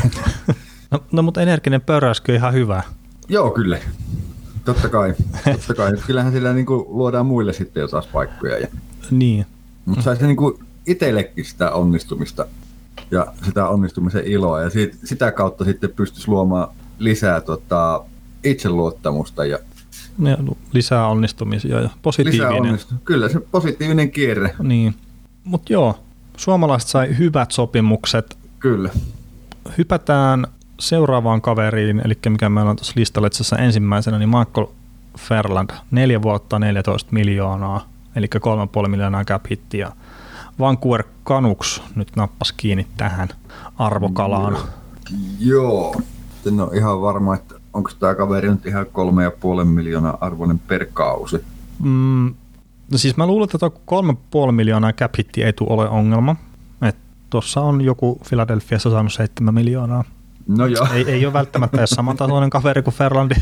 No, 0.91 0.99
no 1.12 1.21
mutta 1.21 1.41
energinen 1.41 1.82
pörräskö 1.82 2.36
ihan 2.36 2.53
hyvä. 2.53 2.84
Joo, 3.27 3.51
kyllä. 3.51 3.79
Totta 4.65 4.89
kai. 4.89 5.13
Totta 5.51 5.73
kai. 5.73 5.93
Kyllähän 6.08 6.32
sillä 6.32 6.53
niin 6.53 6.65
kuin 6.65 6.86
luodaan 6.88 7.25
muille 7.25 7.53
sitten 7.53 7.82
jo 7.82 7.88
taas 7.88 8.08
paikkoja. 8.08 8.58
Ja... 8.58 8.67
Niin. 9.12 9.45
Mutta 9.86 10.03
saisi 10.03 10.25
niin 10.25 10.38
kuin 10.38 10.60
itsellekin 10.86 11.45
sitä 11.45 11.71
onnistumista 11.71 12.45
ja 13.11 13.27
sitä 13.45 13.67
onnistumisen 13.67 14.27
iloa 14.27 14.61
ja 14.61 14.69
siitä, 14.69 14.97
sitä 15.03 15.31
kautta 15.31 15.65
sitten 15.65 15.89
pystyisi 15.95 16.27
luomaan 16.27 16.67
lisää 16.99 17.41
tota, 17.41 18.03
itseluottamusta 18.43 19.45
ja 19.45 19.59
ja 20.25 20.37
lisää 20.73 21.07
onnistumisia 21.07 21.81
ja 21.81 21.89
positiivinen. 22.01 22.47
Lisää 22.49 22.61
onnistu- 22.61 22.95
Kyllä, 23.05 23.29
se 23.29 23.39
positiivinen 23.39 24.11
kierre. 24.11 24.55
Niin. 24.63 24.95
Mutta 25.43 25.73
joo, 25.73 25.99
suomalaiset 26.37 26.89
sai 26.89 27.17
hyvät 27.17 27.51
sopimukset. 27.51 28.37
Kyllä. 28.59 28.89
Hypätään 29.77 30.47
seuraavaan 30.79 31.41
kaveriin, 31.41 32.01
eli 32.05 32.17
mikä 32.29 32.49
meillä 32.49 32.69
on 32.69 32.75
tuossa 32.75 32.93
listalla 32.95 33.27
itse 33.27 33.37
asiassa 33.37 33.57
ensimmäisenä, 33.57 34.19
niin 34.19 34.29
Michael 34.29 34.67
Ferland, 35.19 35.69
neljä 35.91 36.21
vuotta 36.21 36.59
14 36.59 37.09
miljoonaa, 37.11 37.89
eli 38.15 38.27
3,5 38.83 38.87
miljoonaa 38.87 39.23
cap 39.25 39.45
hittiä. 39.51 39.91
Vancouver 40.59 41.03
Canucks 41.25 41.81
nyt 41.95 42.15
nappas 42.15 42.51
kiinni 42.51 42.87
tähän 42.97 43.27
arvokalaan. 43.77 44.57
Joo, 45.39 46.01
en 46.47 46.59
ole 46.59 46.77
ihan 46.77 47.01
varma, 47.01 47.35
että 47.35 47.55
onko 47.73 47.91
tämä 47.99 48.15
kaveri 48.15 48.49
nyt 48.49 48.65
ihan 48.65 48.85
3,5 49.59 49.65
miljoonaa 49.65 50.17
arvoinen 50.21 50.59
per 50.59 50.85
kausi. 50.93 51.37
Mm, 51.79 52.35
no 52.91 52.97
siis 52.97 53.17
mä 53.17 53.27
luulen, 53.27 53.43
että 53.43 53.57
tuo 53.57 54.01
3,5 54.45 54.51
miljoonaa 54.51 54.93
cap 54.93 55.13
hitti 55.17 55.43
ei 55.43 55.53
tule 55.53 55.69
ole 55.73 55.89
ongelma. 55.89 56.35
Tuossa 57.29 57.61
on 57.61 57.81
joku 57.81 58.19
Philadelphiassa 58.29 58.89
saanut 58.89 59.13
7 59.13 59.53
miljoonaa 59.53 60.03
No 60.47 60.65
joo. 60.65 60.87
Ei, 60.93 61.11
ei 61.11 61.25
ole 61.25 61.33
välttämättä 61.33 61.77
edes 61.77 61.89
samantasoinen 61.89 62.49
kaveri 62.49 62.81
kuin 62.81 62.93
Ferlandi. 62.93 63.35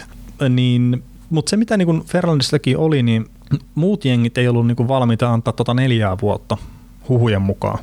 Niin, 0.49 1.03
mutta 1.30 1.49
se 1.49 1.58
mitä 1.58 1.77
niin 1.77 2.03
Ferlandissakin 2.06 2.77
oli, 2.77 3.03
niin 3.03 3.25
muut 3.75 4.06
jengit 4.06 4.38
ei 4.38 4.47
ollut 4.47 4.67
niin 4.67 4.88
valmiita 4.88 5.34
antaa 5.34 5.53
tota 5.53 5.73
neljää 5.73 6.17
vuotta 6.21 6.58
huhujen 7.10 7.41
mukaan. 7.41 7.80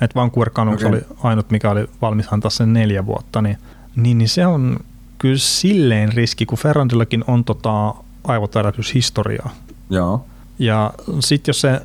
Että 0.00 0.20
Vancouver 0.20 0.50
Canucks 0.50 0.84
okay. 0.84 0.92
oli 0.92 1.02
ainut, 1.22 1.50
mikä 1.50 1.70
oli 1.70 1.86
valmis 2.02 2.32
antaa 2.32 2.50
sen 2.50 2.72
neljä 2.72 3.06
vuotta, 3.06 3.42
niin, 3.42 3.58
niin, 3.96 4.18
niin 4.18 4.28
se 4.28 4.46
on 4.46 4.76
kyllä 5.18 5.38
silleen 5.38 6.12
riski, 6.12 6.46
kun 6.46 6.58
Ferrandillakin 6.58 7.24
on 7.26 7.44
tota 7.44 7.94
aivotärätyshistoriaa. 8.24 9.50
Joo. 9.90 10.24
Ja 10.58 10.92
sitten 11.20 11.50
jos 11.50 11.60
se 11.60 11.80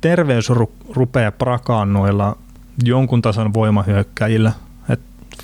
terveys 0.00 0.50
ru- 0.50 0.92
rupeaa 0.94 1.32
prakaan 1.32 1.92
noilla 1.92 2.36
jonkun 2.84 3.22
tason 3.22 3.54
voimahyökkäjillä, 3.54 4.52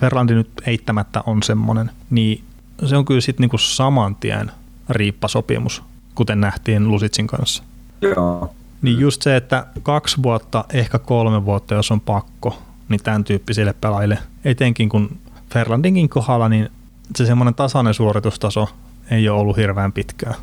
Ferrandi 0.01 0.35
nyt 0.35 0.51
eittämättä 0.67 1.23
on 1.27 1.43
semmoinen, 1.43 1.91
niin 2.11 2.45
se 2.87 2.97
on 2.97 3.05
kyllä 3.05 3.21
sitten 3.21 3.43
niinku 3.43 3.59
saman 3.59 4.17
tien 4.17 4.51
riippasopimus, 4.89 5.83
kuten 6.15 6.41
nähtiin 6.41 6.91
Lusitsin 6.91 7.27
kanssa. 7.27 7.63
Joo. 8.01 8.55
Niin 8.83 9.01
just 9.01 9.23
se, 9.23 9.37
että 9.37 9.67
kaksi 9.83 10.23
vuotta, 10.23 10.65
ehkä 10.73 10.99
kolme 10.99 11.45
vuotta, 11.45 11.75
jos 11.75 11.91
on 11.91 12.01
pakko, 12.01 12.59
niin 12.89 13.03
tämän 13.03 13.25
tyyppisille 13.25 13.75
pelaajille, 13.81 14.19
etenkin 14.45 14.89
kun 14.89 15.17
Ferlandinkin 15.53 16.09
kohdalla, 16.09 16.49
niin 16.49 16.69
se 17.17 17.27
semmoinen 17.27 17.55
tasainen 17.55 17.95
suoritustaso 17.95 18.69
ei 19.11 19.29
ole 19.29 19.41
ollut 19.41 19.57
hirveän 19.57 19.93
pitkää. 19.93 20.35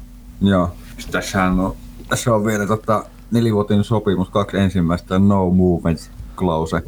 Joo, 0.42 0.76
tässähän 1.12 1.60
on, 1.60 1.76
tässä 2.10 2.36
on 2.36 2.46
vielä 2.46 2.68
tota, 2.68 3.06
nelivuotinen 3.32 3.84
sopimus, 3.84 4.30
kaksi 4.30 4.58
ensimmäistä 4.58 5.20
no 5.20 5.50
movement 5.50 6.12
clause 6.36 6.84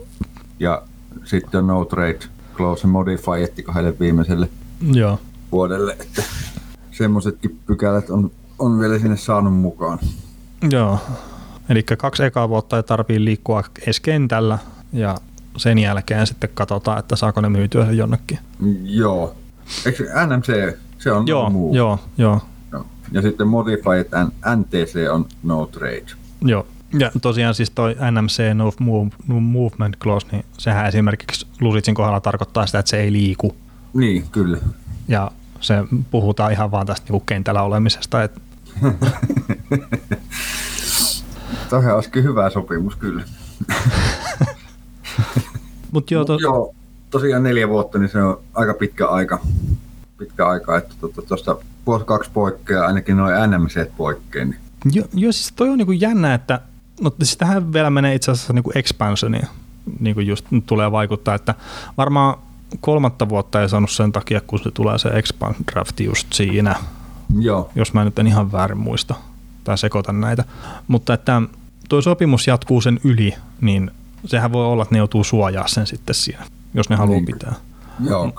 ja 0.59 0.81
sitten 1.23 1.67
no 1.67 1.85
trade 1.85 2.19
close 2.55 2.87
modifietti 2.87 3.63
kahdelle 3.63 3.99
viimeiselle 3.99 4.49
Joo. 4.93 5.19
vuodelle, 5.51 5.95
että 5.99 6.23
semmoisetkin 6.91 7.59
pykälät 7.65 8.09
on, 8.09 8.31
on 8.59 8.79
vielä 8.79 8.99
sinne 8.99 9.17
saanut 9.17 9.53
mukaan. 9.53 9.99
Joo, 10.71 10.99
eli 11.69 11.83
kaksi 11.83 12.23
ekaa 12.23 12.49
vuotta 12.49 12.77
ei 12.77 12.83
tarvii 12.83 13.25
liikkua 13.25 13.63
edes 13.81 13.99
kentällä 13.99 14.59
ja 14.93 15.17
sen 15.57 15.77
jälkeen 15.77 16.27
sitten 16.27 16.49
katsotaan, 16.53 16.99
että 16.99 17.15
saako 17.15 17.41
ne 17.41 17.49
myytyä 17.49 17.91
jonnekin. 17.91 18.39
Joo. 18.83 19.35
Eikö 19.85 20.03
NMC, 20.03 20.77
se 20.97 21.11
on 21.11 21.27
joo, 21.27 21.49
no 21.49 21.59
joo, 21.73 21.99
joo. 22.17 22.41
joo. 22.71 22.85
Ja 23.11 23.21
sitten 23.21 23.47
Modified 23.47 24.05
NTC 24.55 25.09
on 25.11 25.25
no 25.43 25.65
trade. 25.65 26.05
Joo. 26.41 26.67
Ja 26.99 27.11
tosiaan 27.21 27.55
siis 27.55 27.69
toi 27.69 27.95
NMC 28.11 28.53
no, 28.53 28.71
move, 28.79 29.09
no 29.27 29.39
Movement 29.39 29.97
Clause, 29.97 30.27
niin 30.31 30.45
sehän 30.57 30.87
esimerkiksi 30.87 31.47
Lusitsin 31.61 31.95
kohdalla 31.95 32.21
tarkoittaa 32.21 32.65
sitä, 32.65 32.79
että 32.79 32.89
se 32.89 32.99
ei 32.99 33.11
liiku. 33.11 33.55
Niin, 33.93 34.25
kyllä. 34.31 34.57
Ja 35.07 35.31
se 35.61 35.75
puhutaan 36.11 36.51
ihan 36.51 36.71
vaan 36.71 36.85
tästä 36.85 37.13
niin 37.13 37.23
kentällä 37.25 37.61
olemisesta. 37.61 38.23
Että 38.23 38.41
Toihan 41.69 41.95
olisikin 41.95 42.23
hyvä 42.23 42.49
sopimus, 42.49 42.95
kyllä. 42.95 43.23
Mut 45.91 46.11
joo, 46.11 46.25
to... 46.25 46.37
joo, 46.41 46.75
tosiaan 47.09 47.43
neljä 47.43 47.69
vuotta, 47.69 47.97
niin 47.97 48.09
se 48.09 48.21
on 48.21 48.39
aika 48.53 48.73
pitkä 48.73 49.07
aika. 49.07 49.39
Pitkä 50.17 50.47
aika, 50.47 50.77
että 50.77 50.95
tuosta 50.99 51.21
tuota, 51.21 51.65
vuosi 51.85 52.05
kaksi 52.05 52.29
poikkeaa, 52.33 52.87
ainakin 52.87 53.17
noin 53.17 53.51
NMC 53.51 53.87
poikkeaa. 53.97 54.45
Niin. 54.45 54.59
Joo, 54.91 55.05
jo, 55.13 55.31
siis 55.31 55.53
toi 55.55 55.69
on 55.69 55.77
niinku 55.77 55.91
jännä, 55.91 56.33
että 56.33 56.61
No 57.01 57.11
siis 57.17 57.37
tähän 57.37 57.73
vielä 57.73 57.89
menee 57.89 58.15
itse 58.15 58.31
asiassa 58.31 58.53
niin 58.53 58.63
kuin 58.63 58.77
expansioniin, 58.77 59.47
niin 59.99 60.13
kuin 60.13 60.27
just 60.27 60.45
tulee 60.65 60.91
vaikuttaa, 60.91 61.35
että 61.35 61.55
varmaan 61.97 62.37
kolmatta 62.79 63.29
vuotta 63.29 63.61
ei 63.61 63.69
saanut 63.69 63.91
sen 63.91 64.11
takia, 64.11 64.41
kun 64.41 64.59
se 64.59 64.71
tulee 64.71 64.97
se 64.97 65.09
expand 65.09 65.55
draft 65.71 65.99
just 65.99 66.33
siinä, 66.33 66.75
Joo. 67.39 67.69
jos 67.75 67.93
mä 67.93 68.05
nyt 68.05 68.19
en 68.19 68.27
ihan 68.27 68.51
väärin 68.51 68.77
muista 68.77 69.15
tai 69.65 69.77
sekoitan 69.77 70.21
näitä. 70.21 70.43
Mutta 70.87 71.13
että 71.13 71.41
tuo 71.89 72.01
sopimus 72.01 72.47
jatkuu 72.47 72.81
sen 72.81 72.99
yli, 73.03 73.33
niin 73.61 73.91
sehän 74.25 74.51
voi 74.51 74.65
olla, 74.65 74.83
että 74.83 74.95
ne 74.95 74.99
joutuu 74.99 75.23
suojaa 75.23 75.67
sen 75.67 75.87
sitten 75.87 76.15
siinä, 76.15 76.45
jos 76.73 76.89
ne 76.89 76.95
haluaa 76.95 77.19
niin. 77.19 77.25
pitää. 77.25 77.53
Joo. 78.09 78.33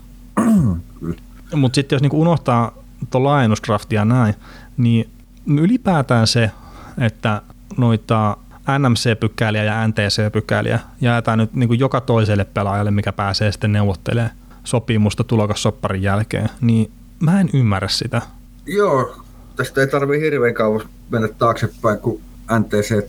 Mutta 1.55 1.75
sitten 1.75 1.97
jos 1.97 2.03
niinku 2.03 2.21
unohtaa 2.21 2.73
tuon 3.11 3.25
laajennusdraftia 3.25 4.05
näin, 4.05 4.35
niin 4.77 5.11
ylipäätään 5.47 6.27
se, 6.27 6.51
että 6.99 7.43
noita 7.77 8.37
NMC-pykäliä 8.79 9.65
ja 9.65 9.89
NTC-pykäliä 9.89 10.81
jaetaan 11.01 11.39
nyt 11.39 11.55
niin 11.55 11.69
kuin 11.69 11.81
joka 11.81 12.01
toiselle 12.01 12.45
pelaajalle, 12.45 12.91
mikä 12.91 13.13
pääsee 13.13 13.53
sitten 13.53 13.73
neuvottelemaan 13.73 14.37
sopimusta 14.65 15.25
tulokassopparin 15.25 16.03
jälkeen, 16.03 16.49
niin 16.61 16.91
mä 17.21 17.41
en 17.41 17.51
ymmärrä 17.53 17.89
sitä. 17.89 18.23
Joo, 18.67 19.17
tästä 19.57 19.81
ei 19.81 19.87
tarvitse 19.87 20.25
hirveän 20.25 20.55
kauas 20.55 20.83
mennä 21.11 21.29
taaksepäin, 21.29 21.99
kun 21.99 22.21
NTC, 22.59 23.07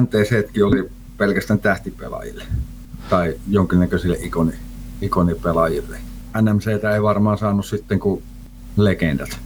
NTCtkin 0.00 0.64
oli 0.64 0.90
pelkästään 1.18 1.60
tähtipelaajille 1.60 2.44
tai 3.10 3.34
jonkinnäköisille 3.48 4.18
ikoni, 4.20 4.52
ikonipelaajille. 5.02 5.96
NMCtä 6.40 6.94
ei 6.94 7.02
varmaan 7.02 7.38
saanut 7.38 7.66
sitten 7.66 8.00
kuin 8.00 8.22
legendat. 8.76 9.38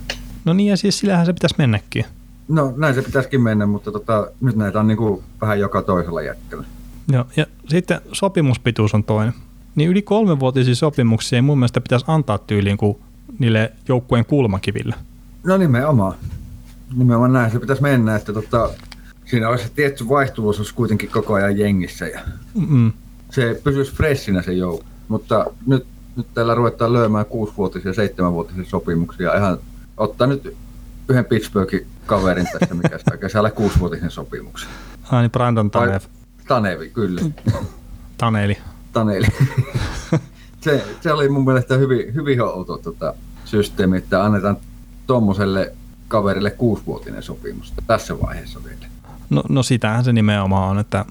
No 0.45 0.53
niin, 0.53 0.71
ja 0.71 0.77
siis 0.77 0.99
sillähän 0.99 1.27
se 1.27 1.33
pitäisi 1.33 1.55
mennäkin. 1.59 2.05
No 2.49 2.75
näin 2.77 2.95
se 2.95 3.03
pitäisikin 3.03 3.43
mennä, 3.43 3.67
mutta 3.67 3.93
tota, 3.93 4.31
nyt 4.41 4.57
näitä 4.57 4.81
on 4.81 4.87
niin 4.87 4.99
kuin 4.99 5.23
vähän 5.41 5.61
joka 5.61 5.83
toisella 5.83 6.23
jätkällä. 6.23 6.65
Joo, 7.13 7.25
ja 7.37 7.47
sitten 7.69 8.01
sopimuspituus 8.13 8.95
on 8.95 9.05
toinen. 9.05 9.35
Niin 9.75 9.91
yli 9.91 10.03
kolmenvuotisia 10.03 10.75
sopimuksia 10.75 11.37
ei 11.37 11.43
mun 11.43 11.59
mielestä 11.59 11.81
pitäisi 11.81 12.05
antaa 12.09 12.39
tyyliin 12.39 12.77
kuin 12.77 12.99
niille 13.39 13.73
joukkueen 13.89 14.25
kulmakiville. 14.25 14.95
No 15.45 15.57
nimenomaan. 15.57 16.15
Nimenomaan 16.97 17.33
näin 17.33 17.51
se 17.51 17.59
pitäisi 17.59 17.83
mennä, 17.83 18.17
että 18.17 18.33
tota, 18.33 18.71
siinä 19.25 19.49
olisi 19.49 19.73
tietty 19.75 20.09
vaihtuvuus 20.09 20.59
olisi 20.59 20.75
kuitenkin 20.75 21.11
koko 21.11 21.35
ajan 21.35 21.59
jengissä 21.59 22.07
ja 22.07 22.21
Mm-mm. 22.55 22.93
se 23.31 23.61
pysyisi 23.65 23.93
freshinä 23.93 24.43
se 24.43 24.53
joukko. 24.53 24.87
Mutta 25.09 25.47
nyt 25.67 25.87
nyt 26.17 26.27
täällä 26.35 26.55
ruvetaan 26.55 26.93
lyömään 26.93 27.27
kuusivuotisia, 27.27 27.95
seitsemänvuotisia 27.95 28.65
sopimuksia. 28.65 29.37
Ihan 29.37 29.59
ottaa 29.97 30.27
nyt 30.27 30.57
yhden 31.09 31.25
Pittsburghin 31.25 31.87
kaverin 32.07 32.47
tässä, 32.59 32.75
mikä 32.75 32.99
sitä 32.99 33.17
kesällä 33.17 33.51
kuusivuotisen 33.51 34.11
sopimuksen. 34.11 34.69
Ai 35.11 35.23
niin, 35.23 35.31
Brandon 35.31 35.71
Tanev. 35.71 36.01
Tanevi, 36.49 36.91
kyllä. 36.91 37.21
Taneli. 38.19 38.59
Taneli. 38.93 39.27
se, 40.61 40.85
se, 41.01 41.13
oli 41.13 41.29
mun 41.29 41.45
mielestä 41.45 41.75
hyvin, 41.75 42.15
hyvin 42.15 42.43
outo 42.43 42.79
tota, 42.79 43.15
systeemi, 43.45 43.97
että 43.97 44.25
annetaan 44.25 44.57
tuommoiselle 45.07 45.73
kaverille 46.09 46.51
kuusivuotinen 46.51 47.23
sopimus 47.23 47.73
tässä 47.87 48.21
vaiheessa 48.21 48.65
vielä. 48.65 48.87
No, 49.31 49.43
no 49.49 49.63
sitähän 49.63 50.05
se 50.05 50.13
nimenomaan 50.13 50.71
on, 50.71 50.79
että 50.79 51.05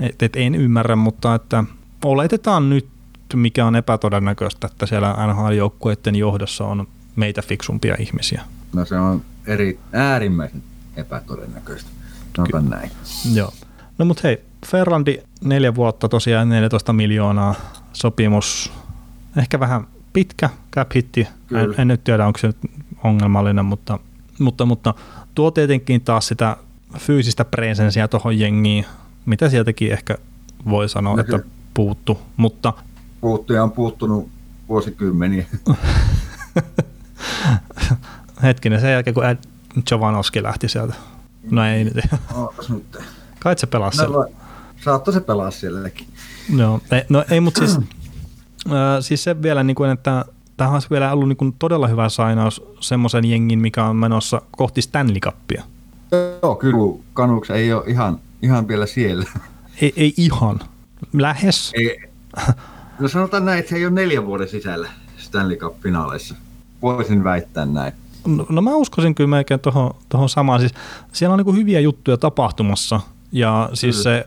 et, 0.00 0.22
et 0.22 0.36
en 0.36 0.54
ymmärrä, 0.54 0.96
mutta 0.96 1.34
että 1.34 1.64
oletetaan 2.04 2.70
nyt, 2.70 2.88
mikä 3.34 3.66
on 3.66 3.76
epätodennäköistä, 3.76 4.66
että 4.66 4.86
siellä 4.86 5.16
NHL-joukkueiden 5.26 6.16
johdossa 6.16 6.64
on 6.64 6.88
meitä 7.16 7.42
fiksumpia 7.42 7.96
ihmisiä. 7.98 8.42
No 8.72 8.84
se 8.84 8.98
on 8.98 9.22
eri, 9.46 9.78
äärimmäisen 9.92 10.62
epätodennäköistä. 10.96 11.90
Sanotaan 12.36 12.70
näin. 12.70 12.90
Joo. 13.34 13.52
No 13.98 14.04
mut 14.04 14.22
hei, 14.22 14.42
Ferrandi 14.66 15.18
neljä 15.44 15.74
vuotta 15.74 16.08
tosiaan 16.08 16.48
14 16.48 16.92
miljoonaa 16.92 17.54
sopimus, 17.92 18.72
ehkä 19.36 19.60
vähän 19.60 19.86
pitkä 20.12 20.50
cap 20.74 20.90
hitti. 20.94 21.28
En, 21.52 21.74
en, 21.78 21.88
nyt 21.88 22.04
tiedä, 22.04 22.26
onko 22.26 22.38
se 22.38 22.46
nyt 22.46 22.56
ongelmallinen, 23.06 23.64
mutta, 23.64 23.98
mutta, 24.38 24.66
mutta 24.66 24.94
tuo 25.34 25.50
tietenkin 25.50 26.00
taas 26.00 26.28
sitä 26.28 26.56
fyysistä 26.98 27.44
presenssiä 27.44 28.08
tuohon 28.08 28.38
jengiin, 28.38 28.86
mitä 29.26 29.48
sieltäkin 29.48 29.92
ehkä 29.92 30.18
voi 30.70 30.88
sanoa, 30.88 31.14
no, 31.14 31.20
että 31.20 31.38
puuttu, 31.74 32.20
mutta... 32.36 32.72
Puuttuja 33.20 33.62
on 33.62 33.72
puuttunut 33.72 34.28
vuosikymmeniä. 34.68 35.46
Hetkinen, 38.42 38.80
sen 38.80 38.92
jälkeen 38.92 39.14
kun 39.14 39.26
Ed 39.26 39.38
Jovanovski 39.90 40.42
lähti 40.42 40.68
sieltä. 40.68 40.94
No 41.50 41.64
ei 41.64 41.84
nyt. 41.84 41.94
nyt. 42.68 42.96
Kai 43.38 43.58
se 43.58 43.66
pelaa 43.66 43.88
no, 43.88 43.92
siellä. 43.92 44.26
Saatto 44.84 45.12
se 45.12 45.20
pelaa 45.20 45.50
sielläkin. 45.50 46.06
No, 46.48 46.80
ei, 46.92 47.02
no 47.08 47.24
ei, 47.30 47.40
mutta 47.40 47.66
siis, 47.66 47.78
äh, 48.66 48.72
siis 49.00 49.24
se 49.24 49.42
vielä, 49.42 49.62
niin 49.62 49.74
kuin, 49.74 49.90
että 49.90 50.24
tämä 50.56 50.70
on 50.70 50.82
vielä 50.90 51.12
ollut 51.12 51.28
niin 51.28 51.36
kuin 51.36 51.54
todella 51.58 51.88
hyvä 51.88 52.08
sainaus 52.08 52.62
semmoisen 52.80 53.24
jengin, 53.24 53.58
mikä 53.58 53.84
on 53.84 53.96
menossa 53.96 54.42
kohti 54.50 54.82
Stanley 54.82 55.20
Cupia. 55.20 55.62
Joo, 56.42 56.56
kyllä 56.56 56.98
Kanuks 57.14 57.50
ei 57.50 57.72
ole 57.72 57.84
ihan, 57.86 58.18
ihan 58.42 58.68
vielä 58.68 58.86
siellä. 58.86 59.26
Ei, 59.82 59.92
ei 59.96 60.14
ihan. 60.16 60.60
Lähes. 61.12 61.72
Ei, 61.74 62.10
no 62.98 63.08
sanotaan 63.08 63.44
näin, 63.44 63.58
että 63.58 63.70
se 63.70 63.76
ei 63.76 63.86
ole 63.86 63.94
neljän 63.94 64.26
vuoden 64.26 64.48
sisällä 64.48 64.88
Stanley 65.16 65.56
Cup-finaaleissa. 65.56 66.34
Voisin 66.82 67.24
väittää 67.24 67.66
näin. 67.66 67.92
No, 68.26 68.46
no 68.48 68.62
mä 68.62 68.74
uskoisin 68.76 69.14
kyllä 69.14 69.28
melkein 69.28 69.60
tuohon, 69.60 69.94
tuohon 70.08 70.28
samaan. 70.28 70.60
Siis 70.60 70.74
siellä 71.12 71.34
on 71.34 71.44
niin 71.44 71.56
hyviä 71.56 71.80
juttuja 71.80 72.16
tapahtumassa 72.16 73.00
ja 73.32 73.70
siis 73.74 73.96
kyllä. 73.96 74.16
se 74.16 74.26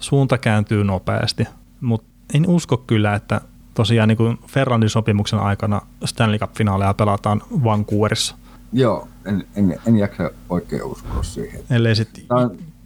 suunta 0.00 0.38
kääntyy 0.38 0.84
nopeasti, 0.84 1.44
mutta 1.80 2.08
en 2.34 2.48
usko 2.48 2.76
kyllä, 2.76 3.14
että 3.14 3.40
tosiaan 3.78 4.08
niin 4.08 4.38
Ferrandin 4.46 4.90
sopimuksen 4.90 5.38
aikana 5.38 5.80
Stanley 6.04 6.38
Cup-finaaleja 6.38 6.94
pelataan 6.94 7.42
Vancouverissa. 7.64 8.36
Joo, 8.72 9.08
en, 9.24 9.46
en, 9.56 9.78
en 9.86 9.96
jaksa 9.96 10.30
oikein 10.48 10.84
uskoa 10.84 11.22
siihen. 11.22 11.60
Ellei 11.70 11.96
sitten 11.96 12.24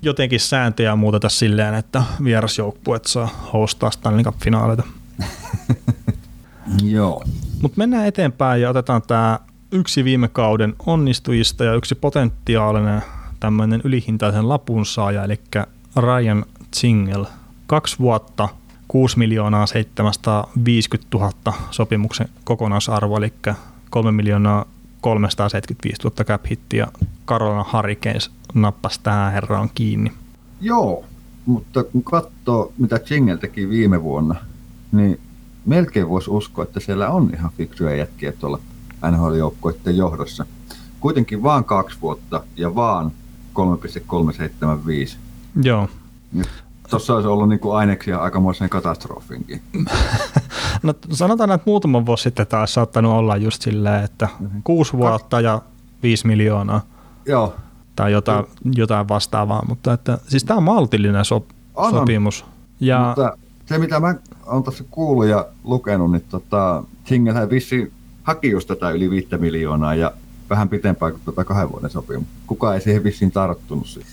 jotenkin 0.02 0.40
sääntöjä 0.40 0.96
muuteta 0.96 1.28
silleen, 1.28 1.74
että 1.74 2.02
vierasjoukkueet 2.24 3.04
saa 3.04 3.28
hostaa 3.52 3.90
Stanley 3.90 4.24
Cup-finaaleita. 4.24 4.82
Joo. 6.96 7.24
Mutta 7.62 7.78
mennään 7.78 8.06
eteenpäin 8.06 8.62
ja 8.62 8.70
otetaan 8.70 9.02
tämä 9.02 9.38
yksi 9.72 10.04
viime 10.04 10.28
kauden 10.28 10.74
onnistujista 10.86 11.64
ja 11.64 11.74
yksi 11.74 11.94
potentiaalinen 11.94 13.02
tämmöinen 13.40 13.80
ylihintaisen 13.84 14.48
lapun 14.48 14.86
saaja, 14.86 15.24
eli 15.24 15.40
Ryan 15.96 16.44
Zingle. 16.76 17.26
Kaksi 17.66 17.98
vuotta, 17.98 18.48
6 18.92 19.18
miljoonaa 19.18 19.66
750 19.66 21.18
000 21.18 21.32
sopimuksen 21.70 22.28
kokonaisarvo, 22.44 23.16
eli 23.16 23.32
3 23.90 24.12
miljoonaa 24.12 24.64
375 25.00 26.02
000 26.02 26.24
cap 26.24 26.44
ja 26.74 26.88
Carolina 27.26 27.64
Hurricanes 27.72 28.30
nappasi 28.54 29.00
tähän 29.02 29.32
herraan 29.32 29.70
kiinni. 29.74 30.12
Joo, 30.60 31.04
mutta 31.46 31.84
kun 31.84 32.04
katsoo 32.04 32.72
mitä 32.78 33.00
Jingle 33.10 33.36
teki 33.36 33.68
viime 33.68 34.02
vuonna, 34.02 34.34
niin 34.92 35.20
melkein 35.66 36.08
voisi 36.08 36.30
uskoa, 36.30 36.64
että 36.64 36.80
siellä 36.80 37.08
on 37.10 37.30
ihan 37.34 37.50
fiksuja 37.56 37.96
jätkiä 37.96 38.32
tuolla 38.32 38.58
NHL-joukkueiden 39.10 39.96
johdossa. 39.96 40.46
Kuitenkin 41.00 41.42
vaan 41.42 41.64
kaksi 41.64 41.98
vuotta 42.00 42.44
ja 42.56 42.74
vaan 42.74 43.12
3,375. 43.52 45.16
Joo. 45.62 45.88
Tuossa 46.92 47.14
olisi 47.14 47.28
ollut 47.28 47.48
niin 47.48 47.60
kuin 47.60 47.76
aineksia 47.76 48.18
aikamoisen 48.18 48.68
katastrofinkin. 48.68 49.62
no 50.82 50.94
sanotaan, 51.10 51.52
että 51.52 51.70
muutama 51.70 52.06
vuosi 52.06 52.22
sitten 52.22 52.46
taas 52.46 52.74
saattanut 52.74 53.12
olla 53.12 53.36
just 53.36 53.62
silleen, 53.62 54.04
että 54.04 54.28
mm-hmm. 54.40 54.62
kuusi 54.64 54.92
vuotta 54.92 55.40
ja 55.40 55.62
viisi 56.02 56.26
miljoonaa. 56.26 56.80
Joo. 57.26 57.54
Tai 57.96 58.12
jotain, 58.12 58.44
jotain 58.74 59.08
vastaavaa, 59.08 59.64
mutta 59.68 59.92
että, 59.92 60.18
siis 60.28 60.44
tämä 60.44 60.56
on 60.56 60.62
maltillinen 60.62 61.24
so, 61.24 61.46
on, 61.74 61.90
sopimus. 61.90 62.44
Ja, 62.80 63.04
mutta 63.06 63.36
se, 63.66 63.78
mitä 63.78 64.00
mä 64.00 64.14
oon 64.46 64.62
tässä 64.62 64.84
kuullut 64.90 65.26
ja 65.26 65.46
lukenut, 65.64 66.12
niin 66.12 66.24
tota, 66.28 66.84
Singelhän 67.04 67.50
vissi 67.50 67.92
haki 68.22 68.50
just 68.50 68.68
tätä 68.68 68.90
yli 68.90 69.10
viittä 69.10 69.38
miljoonaa 69.38 69.94
ja 69.94 70.12
vähän 70.50 70.68
pitempään 70.68 71.12
kuin 71.12 71.22
tuota 71.24 71.44
kahden 71.44 71.72
vuoden 71.72 71.90
sopimus. 71.90 72.26
Kuka 72.46 72.74
ei 72.74 72.80
siihen 72.80 73.04
vissiin 73.04 73.32
tarttunut 73.32 73.86
siihen. 73.86 74.08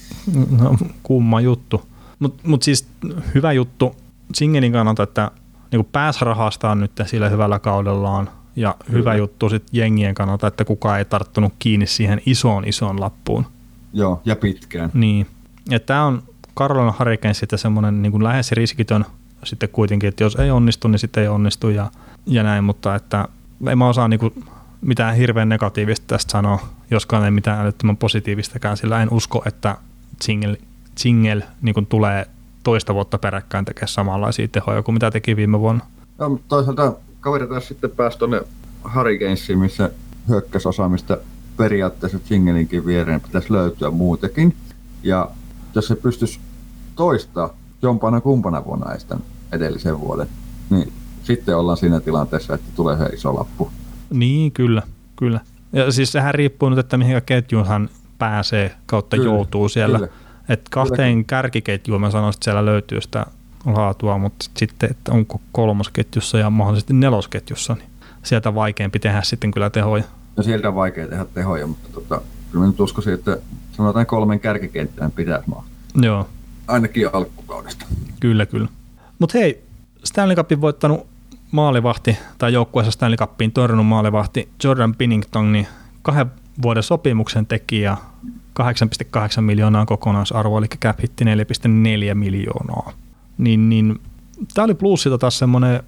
No, 0.59 0.77
kumma 1.03 1.41
juttu. 1.41 1.81
Mutta 2.19 2.47
mut 2.47 2.63
siis 2.63 2.87
hyvä 3.35 3.51
juttu 3.51 3.95
Singelin 4.33 4.71
kannalta, 4.71 5.03
että 5.03 5.31
niin 5.71 5.85
pääs 5.85 6.21
rahastaa 6.21 6.75
nyt 6.75 6.91
sillä 7.05 7.29
hyvällä 7.29 7.59
kaudellaan 7.59 8.29
ja 8.55 8.75
Kyllä. 8.85 8.99
hyvä 8.99 9.15
juttu 9.15 9.49
sitten 9.49 9.79
jengien 9.79 10.15
kannalta, 10.15 10.47
että 10.47 10.65
kukaan 10.65 10.99
ei 10.99 11.05
tarttunut 11.05 11.53
kiinni 11.59 11.85
siihen 11.85 12.21
isoon 12.25 12.67
isoon 12.67 12.99
lappuun. 12.99 13.45
Joo, 13.93 14.21
ja 14.25 14.35
pitkään. 14.35 14.91
Niin. 14.93 15.27
Ja 15.69 15.79
tämä 15.79 16.05
on 16.05 16.23
Carolina 16.57 16.93
Hurricanes 16.99 17.39
sitten 17.39 17.59
semmoinen 17.59 18.01
niin 18.01 18.23
lähes 18.23 18.51
riskitön 18.51 19.05
sitten 19.43 19.69
kuitenkin, 19.69 20.07
että 20.07 20.23
jos 20.23 20.35
ei 20.35 20.51
onnistu, 20.51 20.87
niin 20.87 20.99
sitten 20.99 21.23
ei 21.23 21.29
onnistu 21.29 21.69
ja, 21.69 21.91
ja 22.25 22.43
näin, 22.43 22.63
mutta 22.63 22.95
että 22.95 23.27
en 23.67 23.77
mä 23.77 23.87
osaa 23.87 24.07
niin 24.07 24.19
kuin 24.19 24.45
mitään 24.81 25.15
hirveän 25.15 25.49
negatiivista 25.49 26.05
tästä 26.07 26.31
sanoa, 26.31 26.59
joskaan 26.91 27.25
ei 27.25 27.31
mitään 27.31 27.59
älyttömän 27.59 27.97
positiivistakaan, 27.97 28.77
sillä 28.77 29.01
en 29.01 29.13
usko, 29.13 29.43
että 29.45 29.77
Jingle, 30.27 30.57
jingle 31.05 31.43
niin 31.61 31.85
tulee 31.89 32.27
toista 32.63 32.93
vuotta 32.93 33.17
peräkkäin 33.17 33.65
tekemään 33.65 33.87
samanlaisia 33.87 34.47
tehoja 34.47 34.83
kuin 34.83 34.95
mitä 34.95 35.11
teki 35.11 35.35
viime 35.35 35.59
vuonna. 35.59 35.85
No, 36.17 36.29
mutta 36.29 36.45
toisaalta 36.47 36.93
kaveri 37.19 37.47
taas 37.47 37.67
sitten 37.67 37.89
pääsi 37.89 38.17
tuonne 38.17 38.41
Hurricanesiin, 38.95 39.59
missä 39.59 39.89
hyökkäysosaamista 40.27 41.17
periaatteessa 41.57 42.19
Jinglinkin 42.29 42.85
viereen 42.85 43.21
pitäisi 43.21 43.53
löytyä 43.53 43.91
muutenkin. 43.91 44.55
Ja 45.03 45.29
jos 45.75 45.87
se 45.87 45.95
pystyisi 45.95 46.39
toista 46.95 47.49
jompana 47.81 48.21
kumpana 48.21 48.65
vuonna 48.65 48.95
edellisen 49.51 49.99
vuoden, 49.99 50.27
niin 50.69 50.93
sitten 51.23 51.57
ollaan 51.57 51.77
siinä 51.77 51.99
tilanteessa, 51.99 52.53
että 52.53 52.71
tulee 52.75 52.97
se 52.97 53.05
iso 53.05 53.35
lappu. 53.35 53.71
Niin, 54.09 54.51
kyllä, 54.51 54.81
kyllä. 55.15 55.39
Ja 55.73 55.91
siis 55.91 56.11
sehän 56.11 56.35
riippuu 56.35 56.69
nyt, 56.69 56.79
että 56.79 56.97
mihin 56.97 57.21
ketjuun 57.25 57.67
hän 57.67 57.89
pääsee 58.17 58.75
kautta 58.85 59.17
kyllä, 59.17 59.29
joutuu 59.29 59.69
siellä. 59.69 59.97
Kyllä. 59.97 60.11
Et 60.49 60.69
kahteen 60.69 61.25
kärkiketjuun 61.25 62.01
mä 62.01 62.11
sanoisin, 62.11 62.37
että 62.37 62.43
siellä 62.43 62.65
löytyy 62.65 63.01
sitä 63.01 63.25
laatua, 63.65 64.17
mutta 64.17 64.45
sitten, 64.57 64.91
että 64.91 65.11
onko 65.11 65.41
kolmosketjussa 65.51 66.37
ja 66.37 66.49
mahdollisesti 66.49 66.93
nelosketjussa, 66.93 67.73
niin 67.73 67.89
sieltä 68.23 68.55
vaikeampi 68.55 68.99
tehdä 68.99 69.21
sitten 69.21 69.51
kyllä 69.51 69.69
tehoja. 69.69 70.03
No 70.37 70.43
sieltä 70.43 70.67
on 70.67 70.75
vaikea 70.75 71.07
tehdä 71.07 71.25
tehoja, 71.25 71.67
mutta 71.67 71.89
tota, 71.89 72.21
kyllä 72.51 72.67
nyt 72.67 72.79
uskoisin, 72.79 73.13
että 73.13 73.37
sanotaan 73.71 74.05
kolmen 74.05 74.39
kärkikenttään 74.39 75.11
pitää 75.11 75.43
maa. 75.45 75.65
Joo. 75.95 76.29
Ainakin 76.67 77.09
alkukaudesta. 77.13 77.85
Kyllä, 78.19 78.45
kyllä. 78.45 78.67
Mutta 79.19 79.37
hei, 79.37 79.63
Stanley 80.03 80.35
Cupin 80.35 80.61
voittanut 80.61 81.07
maalivahti 81.51 82.17
tai 82.37 82.53
joukkueessa 82.53 82.91
Stanley 82.91 83.17
Cupiin 83.17 83.51
torjunut 83.51 83.85
maalivahti 83.87 84.49
Jordan 84.63 84.95
Pinnington, 84.95 85.51
niin 85.51 85.67
kahden 86.01 86.31
vuoden 86.61 86.83
sopimuksen 86.83 87.45
teki 87.45 87.81
ja 87.81 87.97
8,8 88.59 89.41
miljoonaa 89.41 89.85
kokonaisarvo, 89.85 90.57
eli 90.57 90.67
cap 90.67 91.01
hitti 91.01 91.25
4,4 91.25 92.15
miljoonaa. 92.15 92.93
Niin, 93.37 93.69
niin 93.69 94.01
tämä 94.53 94.65
oli 94.65 94.73
plussilta 94.73 95.17
taas 95.17 95.39
semmoinen 95.39 95.83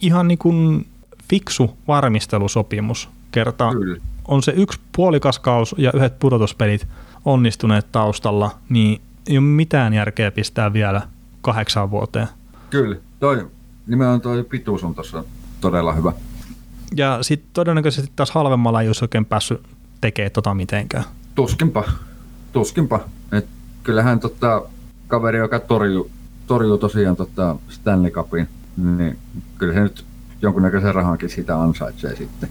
ihan 0.00 0.28
niin 0.28 0.38
kuin 0.38 0.86
fiksu 1.28 1.76
varmistelusopimus. 1.88 3.08
Kerta 3.32 3.72
Kyllä. 3.72 4.00
on 4.28 4.42
se 4.42 4.52
yksi 4.56 4.80
puolikaskaus 4.96 5.74
ja 5.78 5.90
yhdet 5.94 6.18
pudotuspelit 6.18 6.86
onnistuneet 7.24 7.92
taustalla, 7.92 8.50
niin 8.68 9.00
ei 9.26 9.38
ole 9.38 9.46
mitään 9.46 9.94
järkeä 9.94 10.30
pistää 10.30 10.72
vielä 10.72 11.02
kahdeksaan 11.40 11.90
vuoteen. 11.90 12.28
Kyllä, 12.70 12.96
toi 13.20 13.50
nimenomaan 13.86 14.20
tuo 14.20 14.44
pituus 14.44 14.84
on 14.84 14.94
tuossa 14.94 15.24
todella 15.60 15.92
hyvä. 15.92 16.12
Ja 16.96 17.18
sitten 17.22 17.50
todennäköisesti 17.52 18.12
taas 18.16 18.30
halvemmalla 18.30 18.82
ei 18.82 18.88
olisi 18.88 19.04
oikein 19.04 19.24
päässyt 19.24 19.60
tekemään 20.00 20.32
tota 20.32 20.54
mitenkään. 20.54 21.04
Tuskinpa, 21.34 21.84
tuskinpa. 22.54 23.00
Et 23.32 23.46
kyllähän 23.82 24.20
tota, 24.20 24.62
kaveri, 25.08 25.38
joka 25.38 25.58
torjuu, 25.60 26.10
torjuu 26.46 26.78
tosiaan 26.78 27.16
tota 27.16 27.56
Stanley 27.68 28.10
Cupin, 28.10 28.48
niin 28.96 29.18
kyllä 29.58 29.74
se 29.74 29.80
nyt 29.80 30.04
jonkunnäköisen 30.42 30.94
rahankin 30.94 31.28
siitä 31.30 31.60
ansaitsee 31.60 32.16
sitten. 32.16 32.48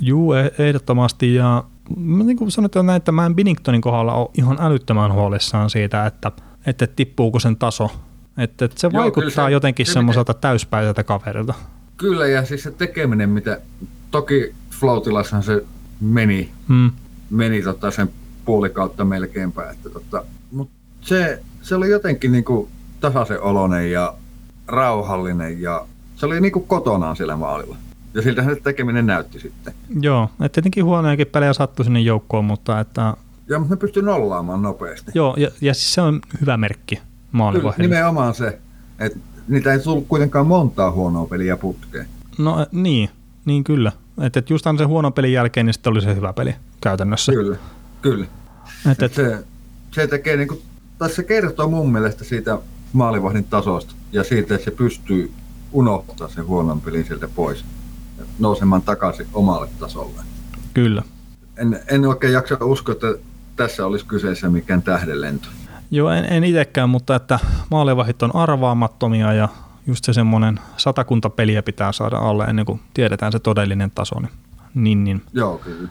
Juu, 0.00 0.32
e- 0.32 0.52
ehdottomasti. 0.58 1.34
Ja 1.34 1.64
niin 1.96 2.36
kuin 2.36 2.50
sanotaan 2.50 2.86
näin, 2.86 2.96
että 2.96 3.12
mä 3.12 3.26
en 3.26 3.34
Binningtonin 3.34 3.80
kohdalla 3.80 4.14
ole 4.14 4.28
ihan 4.34 4.56
älyttömän 4.60 5.12
huolissaan 5.12 5.70
siitä, 5.70 6.06
että, 6.06 6.32
että 6.66 6.86
tippuuko 6.86 7.38
sen 7.38 7.56
taso. 7.56 7.90
Että, 8.38 8.64
että 8.64 8.80
se 8.80 8.90
Joo, 8.92 9.02
vaikuttaa 9.02 9.46
se- 9.46 9.52
jotenkin 9.52 9.86
kyllä 9.86 9.94
semmoiselta 9.94 10.34
täyspäiseltä 10.34 11.04
kaverilta. 11.04 11.54
Kyllä, 11.96 12.26
ja 12.26 12.44
siis 12.44 12.62
se 12.62 12.70
tekeminen, 12.70 13.30
mitä 13.30 13.60
toki 14.10 14.54
Floatilassahan 14.70 15.42
se 15.42 15.64
meni, 16.00 16.50
Mm. 16.68 16.90
meni 17.30 17.62
tota 17.62 17.90
sen 17.90 18.10
puolikautta 18.44 19.04
melkeinpä, 19.04 19.70
että 19.70 19.90
tota, 19.90 20.24
mutta 20.52 20.74
se, 21.00 21.42
se 21.62 21.74
oli 21.74 21.90
jotenkin 21.90 22.32
niinku 22.32 22.68
tasaisen 23.00 23.40
oloinen 23.42 23.90
ja 23.90 24.14
rauhallinen 24.66 25.60
ja 25.62 25.86
se 26.16 26.26
oli 26.26 26.40
niinku 26.40 26.60
kotonaan 26.60 27.16
siellä 27.16 27.36
maalilla. 27.36 27.76
Ja 28.14 28.22
siltä 28.22 28.44
se 28.44 28.56
tekeminen 28.62 29.06
näytti 29.06 29.40
sitten. 29.40 29.74
Joo, 30.00 30.24
että 30.40 30.48
tietenkin 30.54 30.84
huonojakin 30.84 31.26
pelejä 31.26 31.52
sattui 31.52 31.84
sinne 31.84 32.00
joukkoon, 32.00 32.44
mutta 32.44 32.80
että, 32.80 33.14
Ja 33.48 33.58
mutta 33.58 33.74
ne 33.74 33.78
pystyi 33.78 34.02
nollaamaan 34.02 34.62
nopeasti. 34.62 35.10
joo, 35.14 35.34
ja, 35.36 35.50
ja 35.60 35.74
siis 35.74 35.94
se 35.94 36.00
on 36.00 36.20
hyvä 36.40 36.56
merkki 36.56 36.94
Kyllä, 36.96 37.08
maalivahdille. 37.32 37.88
nimenomaan 37.88 38.34
se, 38.34 38.58
että 38.98 39.18
niitä 39.48 39.72
ei 39.72 39.78
tullut 39.78 40.06
kuitenkaan 40.08 40.46
montaa 40.46 40.90
huonoa 40.90 41.26
peliä 41.26 41.56
putkeen. 41.56 42.06
No 42.38 42.60
äh, 42.60 42.66
niin, 42.72 43.10
niin 43.44 43.64
kyllä. 43.64 43.92
Että 44.22 44.38
et 44.38 44.50
just 44.50 44.66
se 44.78 44.84
huonon 44.84 45.12
pelin 45.12 45.32
jälkeen, 45.32 45.66
niin 45.66 45.74
sitten 45.74 45.90
oli 45.90 46.02
se 46.02 46.14
hyvä 46.14 46.32
peli 46.32 46.54
käytännössä. 46.80 47.32
Kyllä, 47.32 47.56
kyllä. 48.04 48.26
Et, 48.90 49.02
et, 49.02 49.14
se, 49.14 49.44
se 49.90 50.06
tekee 50.06 50.36
niinku, 50.36 50.62
tai 50.98 51.10
se 51.10 51.22
kertoo 51.22 51.68
mun 51.68 51.92
mielestä 51.92 52.24
siitä 52.24 52.58
maalivahdin 52.92 53.44
tasosta 53.44 53.94
ja 54.12 54.24
siitä, 54.24 54.54
että 54.54 54.64
se 54.64 54.70
pystyy 54.70 55.32
unohtaa 55.72 56.28
sen 56.28 56.46
huonon 56.46 56.80
pelin 56.80 57.04
sieltä 57.04 57.28
pois 57.28 57.64
ja 58.18 58.24
nousemaan 58.38 58.82
takaisin 58.82 59.26
omalle 59.32 59.68
tasolle. 59.80 60.20
kyllä. 60.74 61.02
En, 61.56 61.80
en 61.88 62.06
oikein 62.06 62.32
jaksa 62.32 62.56
uskoa, 62.60 62.92
että 62.92 63.14
tässä 63.56 63.86
olisi 63.86 64.06
kyseessä 64.06 64.48
mikään 64.48 64.82
tähdenlento. 64.82 65.48
Joo, 65.90 66.10
en, 66.10 66.24
en 66.24 66.44
itsekään, 66.44 66.88
mutta 66.88 67.16
että 67.16 67.38
maalivahit 67.70 68.22
on 68.22 68.36
arvaamattomia 68.36 69.32
ja 69.32 69.48
just 69.86 70.04
se 70.04 70.12
semmoinen 70.12 70.60
satakunta 70.76 71.30
peliä 71.30 71.62
pitää 71.62 71.92
saada 71.92 72.16
alle 72.16 72.44
ennen 72.44 72.66
kuin 72.66 72.80
tiedetään 72.94 73.32
se 73.32 73.38
todellinen 73.38 73.90
taso. 73.90 74.20
Niin, 74.20 74.30
niin, 74.74 75.04
niin 75.04 75.22
Joo, 75.32 75.58
kyllä. 75.58 75.88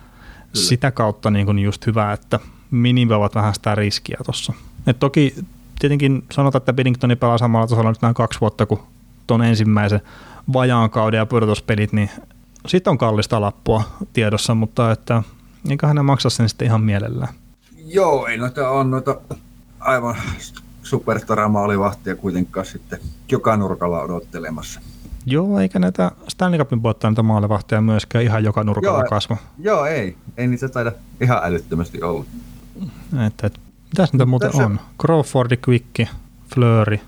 Kyllä. 0.53 0.65
sitä 0.65 0.91
kautta 0.91 1.31
niin 1.31 1.45
kuin 1.45 1.59
just 1.59 1.87
hyvä, 1.87 2.13
että 2.13 2.39
minimoivat 2.71 3.35
vähän 3.35 3.53
sitä 3.53 3.75
riskiä 3.75 4.17
tuossa. 4.25 4.53
Et 4.87 4.99
toki 4.99 5.35
tietenkin 5.79 6.23
sanotaan, 6.31 6.59
että 6.59 6.73
Biddingtoni 6.73 7.15
pelaa 7.15 7.37
samalla 7.37 7.67
tasolla 7.67 7.89
nyt 7.89 8.01
nämä 8.01 8.13
kaksi 8.13 8.41
vuotta 8.41 8.65
kuin 8.65 8.79
tuon 9.27 9.41
ensimmäisen 9.43 10.01
vajaan 10.53 10.89
kauden 10.89 11.17
ja 11.17 11.25
pudotuspelit, 11.25 11.93
niin 11.93 12.09
sitten 12.67 12.91
on 12.91 12.97
kallista 12.97 13.41
lappua 13.41 13.83
tiedossa, 14.13 14.55
mutta 14.55 14.91
että 14.91 15.23
eiköhän 15.69 15.95
ne 15.95 16.01
maksa 16.01 16.29
sen 16.29 16.49
sitten 16.49 16.65
ihan 16.65 16.81
mielellään. 16.81 17.33
Joo, 17.85 18.27
ei 18.27 18.37
noita 18.37 18.69
on 18.69 18.91
noita 18.91 19.21
aivan 19.79 20.15
superstar-maalivahtia 20.83 22.15
kuitenkaan 22.15 22.65
sitten 22.65 22.99
joka 23.31 23.57
nurkalla 23.57 24.01
odottelemassa. 24.01 24.81
Joo, 25.25 25.59
eikä 25.59 25.79
näitä 25.79 26.11
Stanley 26.27 26.59
Cupin 26.59 26.83
voittaneita 26.83 27.23
maalivahtia 27.23 27.81
myöskään 27.81 28.23
ihan 28.23 28.43
joka 28.43 28.63
nurkalla 28.63 28.99
Joo. 28.99 29.07
kasva. 29.09 29.37
Joo, 29.59 29.85
ei. 29.85 30.17
Ei 30.37 30.47
niitä 30.47 30.69
taida 30.69 30.91
ihan 31.21 31.39
älyttömästi 31.43 32.01
olla. 32.01 32.25
Että, 33.27 33.47
että, 33.47 33.59
mitäs 33.85 34.13
niitä 34.13 34.25
muuten 34.25 34.49
Tässä- 34.51 34.65
on? 34.65 34.79
Crawfordi, 35.01 35.57
Quick, 35.67 36.09
Fleury, 36.55 36.99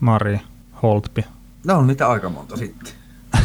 Mari, 0.00 0.40
Holtby. 0.82 1.22
No 1.66 1.78
on 1.78 1.86
niitä 1.86 2.08
aika 2.08 2.28
monta 2.28 2.56
sitten. 2.56 2.92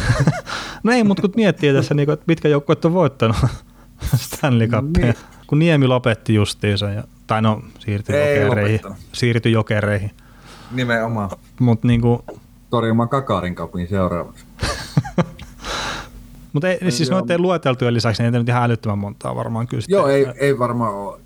No 0.82 0.92
ei, 0.92 1.04
mutta 1.04 1.20
kun 1.22 1.30
miettii 1.36 1.72
tässä, 1.72 1.94
niin 1.94 2.10
että 2.10 2.24
mitkä 2.26 2.48
joukkueet 2.48 2.84
on 2.84 2.94
voittanut 2.94 3.36
Stanley 4.16 4.68
Cupia, 4.68 5.04
Niin. 5.04 5.14
kun 5.46 5.58
Niemi 5.58 5.86
lopetti 5.86 6.34
justiinsa, 6.34 6.90
ja, 6.90 7.04
tai 7.26 7.42
no 7.42 7.62
siirtyi 7.78 8.16
Ei 8.16 8.40
jokereihin, 8.40 8.80
siirtyi 9.12 9.52
jokereihin, 9.52 10.10
Nimenomaan. 10.72 11.30
mutta 11.60 11.86
niin 11.86 12.00
kuin, 12.00 12.22
Torjumaan 12.76 13.08
Kakarin 13.08 13.54
kapin 13.54 13.88
seuraavaksi. 13.88 14.44
mutta 16.52 16.68
ei, 16.68 16.90
siis 16.90 17.08
Joo. 17.08 17.20
noiden 17.20 17.42
lueteltujen 17.42 17.94
lisäksi 17.94 18.22
niin 18.22 18.34
ei 18.34 18.40
nyt 18.40 18.48
ihan 18.48 18.62
älyttömän 18.62 18.98
montaa 18.98 19.36
varmaan 19.36 19.66
kyllä. 19.66 19.84
Joo, 19.88 20.08
sitten. 20.08 20.34
ei, 20.36 20.46
ei 20.46 20.58
varmaan 20.58 20.94
ole. 20.94 21.20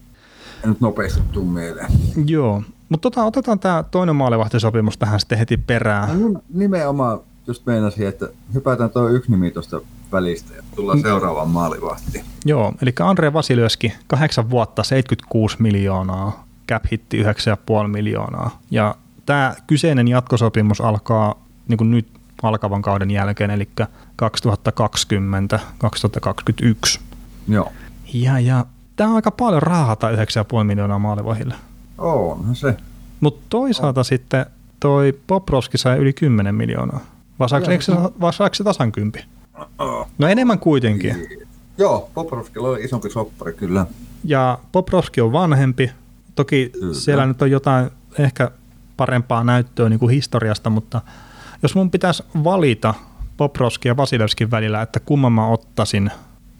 En 0.65 0.69
nyt 0.69 0.81
nopeasti 0.81 1.21
tuu 1.33 1.45
mieleen. 1.45 1.89
Joo, 2.27 2.63
mutta 2.89 3.11
tota, 3.11 3.25
otetaan 3.25 3.59
tämä 3.59 3.85
toinen 3.91 4.17
maalivahtisopimus 4.17 4.99
tähän 4.99 5.21
sitten 5.21 5.39
heti 5.39 5.57
perään. 5.57 6.33
No, 6.33 6.41
nimenomaan 6.55 7.21
just 7.47 7.67
meinasin, 7.67 8.09
että 8.09 8.29
hypätään 8.55 8.91
tuo 8.91 9.09
yksi 9.09 9.31
nimi 9.31 9.51
tuosta 9.51 9.81
välistä 10.13 10.55
ja 10.55 10.63
tullaan 10.77 11.01
seuraavaan 11.01 11.49
maalivahtiin. 11.49 12.25
Joo, 12.45 12.73
eli 12.83 12.93
Andre 13.01 13.33
Vasiljöski, 13.33 13.93
kahdeksan 14.07 14.51
vuotta, 14.51 14.83
76 14.83 15.57
miljoonaa, 15.59 16.45
cap 16.69 16.85
hitti 16.93 17.23
9,5 17.23 17.29
miljoonaa. 17.89 18.61
Ja 18.71 18.95
tämä 19.31 19.55
kyseinen 19.67 20.09
jatkosopimus 20.09 20.81
alkaa 20.81 21.43
niin 21.69 21.79
kuin 21.79 21.91
nyt 21.91 22.09
alkavan 22.43 22.83
kauden 22.83 23.11
jälkeen, 23.11 23.51
eli 23.51 23.69
2020-2021. 26.97 27.01
Joo. 27.49 27.73
Ja, 28.13 28.41
ja 28.41 28.67
tämä 28.97 29.11
on 29.11 29.17
aika 29.17 29.31
paljon 29.31 29.63
rahata 29.63 30.11
9,5 30.11 30.17
miljoonaa 30.65 30.99
maalivahille. 30.99 31.55
Onhan 31.99 32.57
se. 32.57 32.77
Mutta 33.21 33.41
toisaalta 33.49 34.05
sitten 34.05 34.47
toi 34.81 35.19
Poprovski 35.27 35.79
sai 35.79 35.99
yli 35.99 36.13
10 36.13 36.55
miljoonaa. 36.55 37.01
Vai 37.39 37.49
saako, 37.49 37.71
eikö 37.71 37.85
se, 37.85 37.93
vai 38.21 38.33
saako 38.33 38.55
se 38.55 38.65
tasan 38.65 38.93
kympi? 38.93 39.25
No 40.19 40.29
enemmän 40.29 40.59
kuitenkin. 40.59 41.29
Joo, 41.79 42.11
Poprovskilla 42.15 42.69
oli 42.69 42.85
isompi 42.85 43.11
soppari 43.11 43.53
kyllä. 43.53 43.87
Ja 44.25 44.59
Poprovski 44.73 45.21
on 45.21 45.33
vanhempi. 45.33 45.91
Toki 46.35 46.71
Kyllä. 46.73 46.95
siellä 46.95 47.27
nyt 47.27 47.43
on 47.43 47.51
jotain 47.51 47.91
ehkä 48.19 48.51
parempaa 49.01 49.45
näyttöä 49.45 49.89
niin 49.89 49.99
kuin 49.99 50.11
historiasta, 50.11 50.71
mutta 50.71 51.01
jos 51.63 51.75
mun 51.75 51.91
pitäisi 51.91 52.23
valita 52.45 52.95
Poprovski 53.37 53.89
ja 53.89 53.97
Vasilevskin 53.97 54.51
välillä, 54.51 54.83
että 54.83 55.01
kumman 55.01 55.33
mä 55.33 55.47
ottaisin 55.47 56.11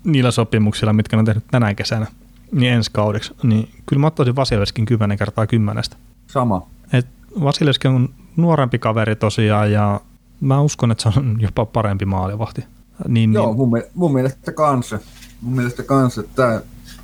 niillä 0.05 0.31
sopimuksilla, 0.31 0.93
mitkä 0.93 1.17
ne 1.17 1.19
on 1.19 1.25
tehnyt 1.25 1.45
tänä 1.51 1.75
kesänä, 1.75 2.07
niin 2.53 2.73
ensi 2.73 2.91
kaudeksi, 2.93 3.35
niin 3.43 3.69
kyllä 3.87 4.01
mä 4.01 4.07
ottaisin 4.07 4.37
Vasilevskin 4.37 4.85
10 4.85 5.19
kertaa 5.19 5.47
kymmenestä. 5.47 5.97
Sama. 6.27 6.67
Et 6.93 7.07
Vasilevski 7.45 7.89
on 7.89 8.09
nuorempi 8.37 8.79
kaveri 8.79 9.17
tosiaan 9.17 9.73
ja 9.73 10.01
mä 10.41 10.61
uskon, 10.61 10.91
että 10.91 11.03
se 11.03 11.19
on 11.19 11.37
jopa 11.41 11.67
parempi 11.67 12.05
maalivahti. 12.05 12.65
Niin, 13.09 13.33
Joo, 13.33 13.47
niin, 13.47 13.57
mun, 13.57 13.83
mun 13.95 14.13
mielestä 14.13 14.53
kanssa. 14.53 14.99
Mun 15.41 15.55
mielestä 15.55 15.83
kanssa, 15.83 16.21
että 16.21 16.33
tämä 16.37 16.61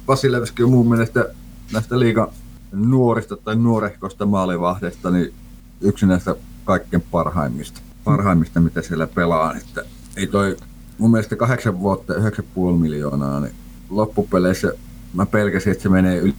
Vasilevski 0.09 0.63
on 0.63 0.71
mun 0.71 0.89
mielestä 0.89 1.29
näistä 1.73 1.99
liigan 1.99 2.29
nuorista 2.77 3.37
tai 3.37 3.57
nuorehkoista 3.57 4.27
maalivahdeista 4.27 5.11
niin 5.11 5.33
yksi 5.81 6.07
näistä 6.07 6.37
kaikkein 6.65 7.05
parhaimmista, 7.11 7.81
parhaimmista 8.05 8.61
mitä 8.61 8.83
siellä 8.83 9.07
pelaa. 9.07 9.55
Että 9.55 9.83
ei 10.17 10.27
toi 10.27 10.57
mun 10.99 11.11
mielestä 11.11 11.37
kahdeksan 11.37 11.81
vuotta 11.81 12.13
ja 12.13 12.31
9,5 12.31 12.45
miljoonaa, 12.79 13.41
niin 13.41 13.55
loppupeleissä 13.91 14.73
mä 15.15 15.27
pelkäsin, 15.27 15.73
että 15.73 15.83
se 15.83 15.89
menee 15.89 16.19
yli 16.19 16.35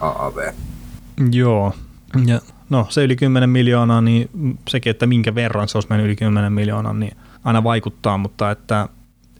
AAV. 0.00 0.52
Joo. 1.32 1.72
Ja, 2.26 2.40
no 2.70 2.86
se 2.88 3.04
yli 3.04 3.16
10 3.16 3.50
miljoonaa, 3.50 4.00
niin 4.00 4.30
sekin, 4.68 4.90
että 4.90 5.06
minkä 5.06 5.34
verran 5.34 5.68
se 5.68 5.76
olisi 5.76 5.88
mennyt 5.90 6.06
yli 6.06 6.16
10 6.16 6.52
miljoonaa, 6.52 6.92
niin 6.92 7.16
aina 7.44 7.64
vaikuttaa, 7.64 8.18
mutta 8.18 8.50
että 8.50 8.88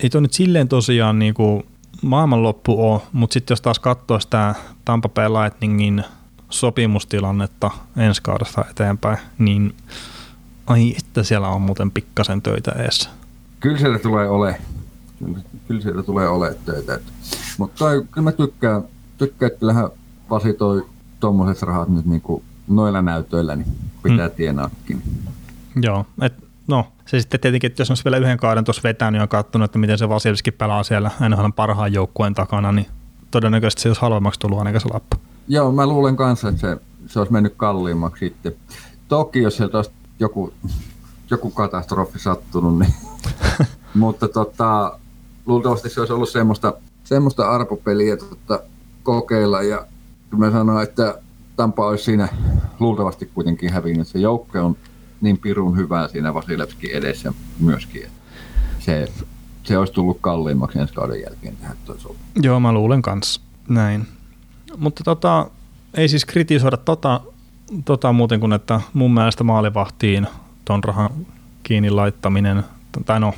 ei 0.00 0.10
toi 0.10 0.22
nyt 0.22 0.32
silleen 0.32 0.68
tosiaan 0.68 1.18
niin 1.18 1.34
kuin 1.34 1.62
maailmanloppu 2.02 2.92
ole, 2.92 3.00
mutta 3.12 3.34
sitten 3.34 3.52
jos 3.52 3.60
taas 3.60 3.78
katsoo 3.78 4.20
sitä 4.20 4.54
Tampa 4.84 5.08
Bay 5.08 5.28
Lightningin 5.28 6.04
sopimustilannetta 6.50 7.70
ensi 7.96 8.22
kaudesta 8.22 8.64
eteenpäin, 8.70 9.18
niin 9.38 9.74
ai 10.66 10.94
että 10.98 11.22
siellä 11.22 11.48
on 11.48 11.60
muuten 11.60 11.90
pikkasen 11.90 12.42
töitä 12.42 12.72
eessä. 12.72 13.10
Kyllä 13.60 13.78
siellä 13.78 13.98
tulee 13.98 14.28
ole. 14.28 14.60
Kyllä, 15.68 15.82
siellä 15.82 16.02
tulee 16.02 16.28
ole 16.28 16.56
töitä. 16.66 17.00
Mutta 17.58 17.84
kyllä 18.10 18.24
mä 18.24 18.32
tykkään, 18.32 18.82
tykkään 19.18 19.46
että 19.46 19.60
kyllähän 19.60 19.88
Pasi 20.28 20.52
toi 20.52 20.86
tommoset 21.20 21.62
rahat 21.62 21.88
nyt 21.88 22.04
niinku 22.04 22.42
noilla 22.68 23.02
näytöillä, 23.02 23.56
niin 23.56 23.68
pitää 24.02 24.28
mm. 24.28 24.34
tienaakin. 24.34 25.02
Joo, 25.82 26.06
et, 26.20 26.34
no 26.66 26.86
se 27.12 27.20
sitten 27.20 27.40
tietenkin, 27.40 27.70
että 27.70 27.80
jos 27.80 27.90
olisi 27.90 28.04
vielä 28.04 28.16
yhden 28.16 28.38
kauden 28.38 28.64
tuossa 28.64 28.82
vetänyt 28.84 29.20
ja 29.20 29.26
katsonut, 29.26 29.64
että 29.64 29.78
miten 29.78 29.98
se 29.98 30.08
Vasilski 30.08 30.50
pelaa 30.50 30.82
siellä 30.82 31.10
NHL 31.28 31.48
parhaan 31.56 31.92
joukkueen 31.92 32.34
takana, 32.34 32.72
niin 32.72 32.86
todennäköisesti 33.30 33.82
se 33.82 33.88
olisi 33.88 34.00
halvemmaksi 34.00 34.40
tullut 34.40 34.58
ainakaan 34.58 34.80
se 34.80 34.88
lappu. 34.92 35.16
Joo, 35.48 35.72
mä 35.72 35.86
luulen 35.86 36.16
kanssa, 36.16 36.48
että 36.48 36.60
se, 36.60 36.76
se 37.06 37.18
olisi 37.18 37.32
mennyt 37.32 37.54
kalliimmaksi 37.56 38.26
sitten. 38.26 38.52
Toki 39.08 39.42
jos 39.42 39.56
sieltä 39.56 39.78
olisi 39.78 39.90
joku, 40.20 40.52
joku 41.30 41.50
katastrofi 41.50 42.18
sattunut, 42.18 42.78
niin 42.78 42.94
Mutta 43.94 44.28
tota, 44.28 44.98
luultavasti 45.46 45.88
se 45.88 46.00
olisi 46.00 46.12
ollut 46.12 46.28
semmoista, 46.28 46.74
semmoista 47.04 47.50
arpopeliä 47.50 48.16
tota, 48.16 48.60
kokeilla 49.02 49.62
ja 49.62 49.86
mä 50.36 50.50
sanoin, 50.50 50.82
että 50.82 51.18
Tampa 51.56 51.86
olisi 51.86 52.04
siinä 52.04 52.28
luultavasti 52.80 53.30
kuitenkin 53.34 53.72
hävinnyt. 53.72 54.08
Se 54.08 54.18
joukko 54.18 54.58
on 54.60 54.76
niin 55.22 55.38
pirun 55.38 55.76
hyvää 55.76 56.08
siinä 56.08 56.34
Vasilevskin 56.34 56.90
edessä 56.90 57.32
myöskin. 57.60 58.06
Se, 58.78 59.08
se 59.62 59.78
olisi 59.78 59.92
tullut 59.92 60.18
kalliimmaksi 60.20 60.78
ensi 60.78 60.94
kauden 60.94 61.20
jälkeen 61.20 61.56
tehdä 61.56 61.74
toi 61.84 61.96
Joo, 62.42 62.60
mä 62.60 62.72
luulen 62.72 63.02
kanssa 63.02 63.40
näin. 63.68 64.06
Mutta 64.76 65.04
tota, 65.04 65.50
ei 65.94 66.08
siis 66.08 66.24
kritisoida 66.24 66.76
tota, 66.76 67.20
tota 67.84 68.12
muuten 68.12 68.40
kuin, 68.40 68.52
että 68.52 68.80
mun 68.92 69.14
mielestä 69.14 69.44
maalivahtiin 69.44 70.26
ton 70.64 70.84
rahan 70.84 71.10
kiinni 71.62 71.90
laittaminen, 71.90 72.64
tai 73.06 73.20
no, 73.20 73.34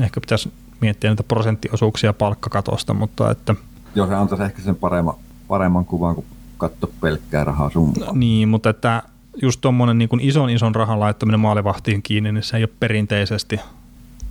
ehkä 0.00 0.20
pitäisi 0.20 0.52
miettiä 0.80 1.10
niitä 1.10 1.22
prosenttiosuuksia 1.22 2.12
palkkakatosta, 2.12 2.94
mutta 2.94 3.30
että... 3.30 3.54
Joo, 3.94 4.06
se 4.06 4.14
antaisi 4.14 4.44
ehkä 4.44 4.62
sen 4.62 4.76
paremman, 4.76 5.14
paremman 5.48 5.84
kuvan, 5.84 6.14
kun 6.14 6.24
katso 6.58 6.90
pelkkää 7.00 7.44
rahaa 7.44 7.70
summaa. 7.70 8.12
Niin, 8.12 8.48
mutta 8.48 8.70
että 8.70 9.02
just 9.42 9.60
tuommoinen 9.60 9.98
niin 9.98 10.20
ison 10.20 10.50
ison 10.50 10.74
rahan 10.74 11.00
laittaminen 11.00 11.40
maalivahtiin 11.40 12.02
kiinni, 12.02 12.32
niin 12.32 12.42
se 12.42 12.56
ei 12.56 12.62
ole 12.62 12.70
perinteisesti 12.80 13.60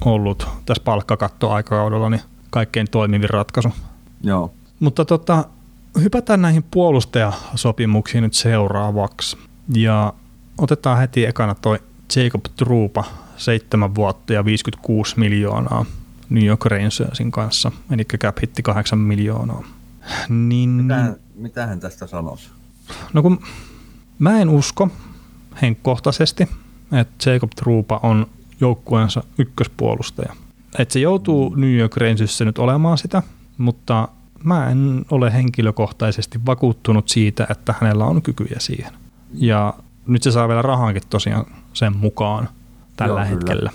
ollut 0.05 0.47
tässä 0.65 0.83
palkkakattoaikakaudella 0.83 2.09
niin 2.09 2.21
kaikkein 2.49 2.87
toimivin 2.91 3.29
ratkaisu. 3.29 3.69
Joo. 4.23 4.53
Mutta 4.79 5.05
tota, 5.05 5.45
hypätään 6.01 6.41
näihin 6.41 6.63
puolustajasopimuksiin 6.71 8.23
nyt 8.23 8.33
seuraavaksi. 8.33 9.37
Ja 9.73 10.13
otetaan 10.57 10.97
heti 10.97 11.25
ekana 11.25 11.55
toi 11.55 11.79
Jacob 12.15 12.45
Trupa, 12.55 13.03
7 13.37 13.95
vuotta 13.95 14.33
ja 14.33 14.45
56 14.45 15.19
miljoonaa 15.19 15.85
New 16.29 16.45
York 16.45 16.65
Rangersin 16.65 17.31
kanssa, 17.31 17.71
eli 17.91 18.05
cap 18.05 18.37
hitti 18.41 18.63
8 18.63 18.99
miljoonaa. 18.99 19.63
Niin, 20.29 20.85
Mitä, 21.35 21.67
hän 21.67 21.79
tästä 21.79 22.07
sanoisi? 22.07 22.49
No 23.13 23.21
kun 23.21 23.39
mä 24.19 24.39
en 24.39 24.49
usko 24.49 24.89
henkkohtaisesti, 25.61 26.49
että 26.91 27.29
Jacob 27.29 27.49
Trupa 27.55 27.99
on 28.03 28.27
joukkueensa 28.61 29.23
ykköspuolustaja. 29.37 30.33
Että 30.79 30.93
se 30.93 30.99
joutuu 30.99 31.55
New 31.55 31.75
York 31.75 31.97
Rangersissa 31.97 32.45
nyt 32.45 32.57
olemaan 32.57 32.97
sitä, 32.97 33.23
mutta 33.57 34.07
mä 34.43 34.69
en 34.69 35.05
ole 35.11 35.33
henkilökohtaisesti 35.33 36.39
vakuuttunut 36.45 37.09
siitä, 37.09 37.47
että 37.49 37.75
hänellä 37.81 38.05
on 38.05 38.21
kykyjä 38.21 38.59
siihen. 38.59 38.93
Ja 39.33 39.73
nyt 40.07 40.23
se 40.23 40.31
saa 40.31 40.47
vielä 40.47 40.61
rahankin 40.61 41.03
tosiaan 41.09 41.45
sen 41.73 41.97
mukaan 41.97 42.49
tällä 42.95 43.19
Joo, 43.19 43.29
hetkellä. 43.29 43.71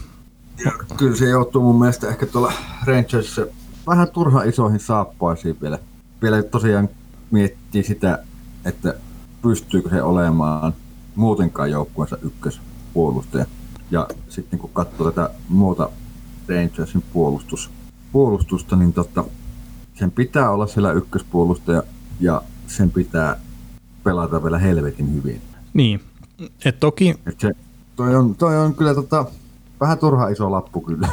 Kyllä. 0.57 0.72
Ja 0.78 0.97
kyllä 0.97 1.16
se 1.16 1.28
joutuu 1.28 1.62
mun 1.62 1.78
mielestä 1.78 2.09
ehkä 2.09 2.26
tuolla 2.26 2.53
Rangersissa 2.84 3.47
vähän 3.86 4.09
turha 4.09 4.43
isoihin 4.43 4.80
saappaisiin 4.80 5.57
vielä. 5.62 5.78
Vielä 6.22 6.43
tosiaan 6.43 6.89
miettii 7.30 7.82
sitä, 7.82 8.18
että 8.64 8.95
pystyykö 9.43 9.89
se 9.89 10.03
olemaan 10.03 10.72
muutenkaan 11.14 11.70
joukkueensa 11.70 12.16
ykköspuolustaja. 12.22 13.47
Ja 13.91 14.09
sitten 14.28 14.59
kun 14.59 14.70
katsoo 14.72 15.11
tätä 15.11 15.30
muuta 15.49 15.91
Rangersin 16.49 17.05
puolustus, 17.12 17.70
puolustusta, 18.12 18.76
niin 18.76 18.93
totta, 18.93 19.24
sen 19.95 20.11
pitää 20.11 20.51
olla 20.51 20.66
siellä 20.66 20.93
ykköspuolustaja 20.93 21.82
ja 22.20 22.43
sen 22.66 22.91
pitää 22.91 23.36
pelata 24.05 24.43
vielä 24.43 24.59
helvetin 24.59 25.14
hyvin. 25.14 25.43
Niin, 25.74 26.01
et 26.64 26.80
toki... 26.80 27.14
Et 27.26 27.41
se, 27.41 27.51
toi, 27.97 28.16
on, 28.16 28.34
toi 28.34 28.57
on 28.57 28.74
kyllä 28.74 28.95
tota, 28.95 29.24
vähän 29.80 29.99
turha 29.99 30.28
iso 30.28 30.51
lappu 30.51 30.80
kyllä. 30.80 31.09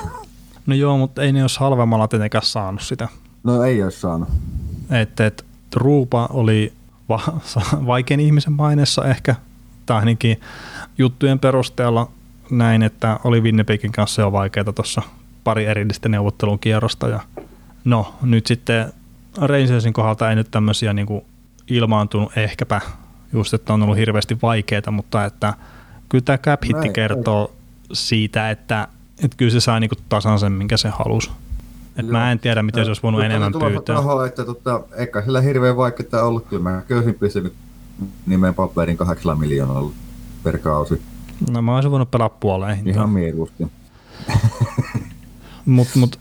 No 0.65 0.75
joo, 0.75 0.97
mutta 0.97 1.21
ei 1.21 1.33
ne 1.33 1.41
olisi 1.41 1.59
halvemmalla 1.59 2.07
tietenkään 2.07 2.45
saanut 2.45 2.81
sitä. 2.81 3.07
No 3.43 3.63
ei 3.63 3.83
olisi 3.83 3.99
saanut. 3.99 4.29
Että 4.89 5.25
et, 5.25 5.45
Ruupa 5.75 6.29
oli 6.33 6.73
va- 7.09 7.39
vaikein 7.87 8.19
ihmisen 8.19 8.53
mainessa 8.53 9.05
ehkä, 9.05 9.35
tai 9.85 9.97
ainakin 9.97 10.41
juttujen 10.97 11.39
perusteella 11.39 12.11
näin, 12.49 12.83
että 12.83 13.19
oli 13.23 13.41
Winnipegin 13.41 13.91
kanssa 13.91 14.21
jo 14.21 14.31
vaikeaa 14.31 14.73
tuossa 14.73 15.01
pari 15.43 15.65
erillistä 15.65 16.09
neuvottelun 16.09 16.59
kierrosta 16.59 17.07
ja 17.07 17.19
no 17.85 18.13
nyt 18.21 18.47
sitten 18.47 18.93
Rangersin 19.37 19.93
kohdalta 19.93 20.29
ei 20.29 20.35
nyt 20.35 20.51
tämmöisiä 20.51 20.93
niin 20.93 21.07
kuin 21.07 21.25
ilmaantunut. 21.69 22.37
Ehkäpä 22.37 22.81
just, 23.33 23.53
että 23.53 23.73
on 23.73 23.83
ollut 23.83 23.97
hirveästi 23.97 24.37
vaikeaa, 24.41 24.91
mutta 24.91 25.25
että 25.25 25.53
kyllä 26.09 26.21
tämä 26.21 26.37
cap 26.37 26.61
kertoo 26.93 27.51
siitä, 27.93 28.49
että, 28.49 28.87
että 29.23 29.37
kyllä 29.37 29.51
se 29.51 29.59
sai 29.59 29.79
niinku 29.79 29.95
tasan 30.09 30.39
sen, 30.39 30.51
minkä 30.51 30.77
se 30.77 30.89
halusi. 30.89 31.31
Et 31.97 32.07
mä 32.07 32.31
en 32.31 32.39
tiedä, 32.39 32.63
miten 32.63 32.85
se 32.85 32.89
olisi 32.89 33.03
voinut 33.03 33.23
enemmän 33.23 33.51
pyytää. 33.51 33.95
Tuohon, 33.95 34.27
että 34.27 34.45
tota, 34.45 34.81
eikä 34.97 35.21
sillä 35.21 35.41
hirveän 35.41 35.77
vaikeaa 35.77 36.23
ollut. 36.23 36.45
Kyllä 36.45 36.63
mä 36.63 36.81
köysin 36.87 37.13
pistänyt 37.13 37.53
nimen 38.25 38.53
paperin 38.53 38.97
kahdeksalla 38.97 39.35
miljoonalla 39.35 39.91
per 40.43 40.57
kausi. 40.57 41.01
No 41.51 41.61
mä 41.61 41.75
olisin 41.75 41.91
voinut 41.91 42.11
pelaa 42.11 42.29
puoleen. 42.29 42.87
Ihan 42.87 43.09
mieluusti. 43.09 43.67
Mutta 45.65 45.91
mut, 45.99 46.19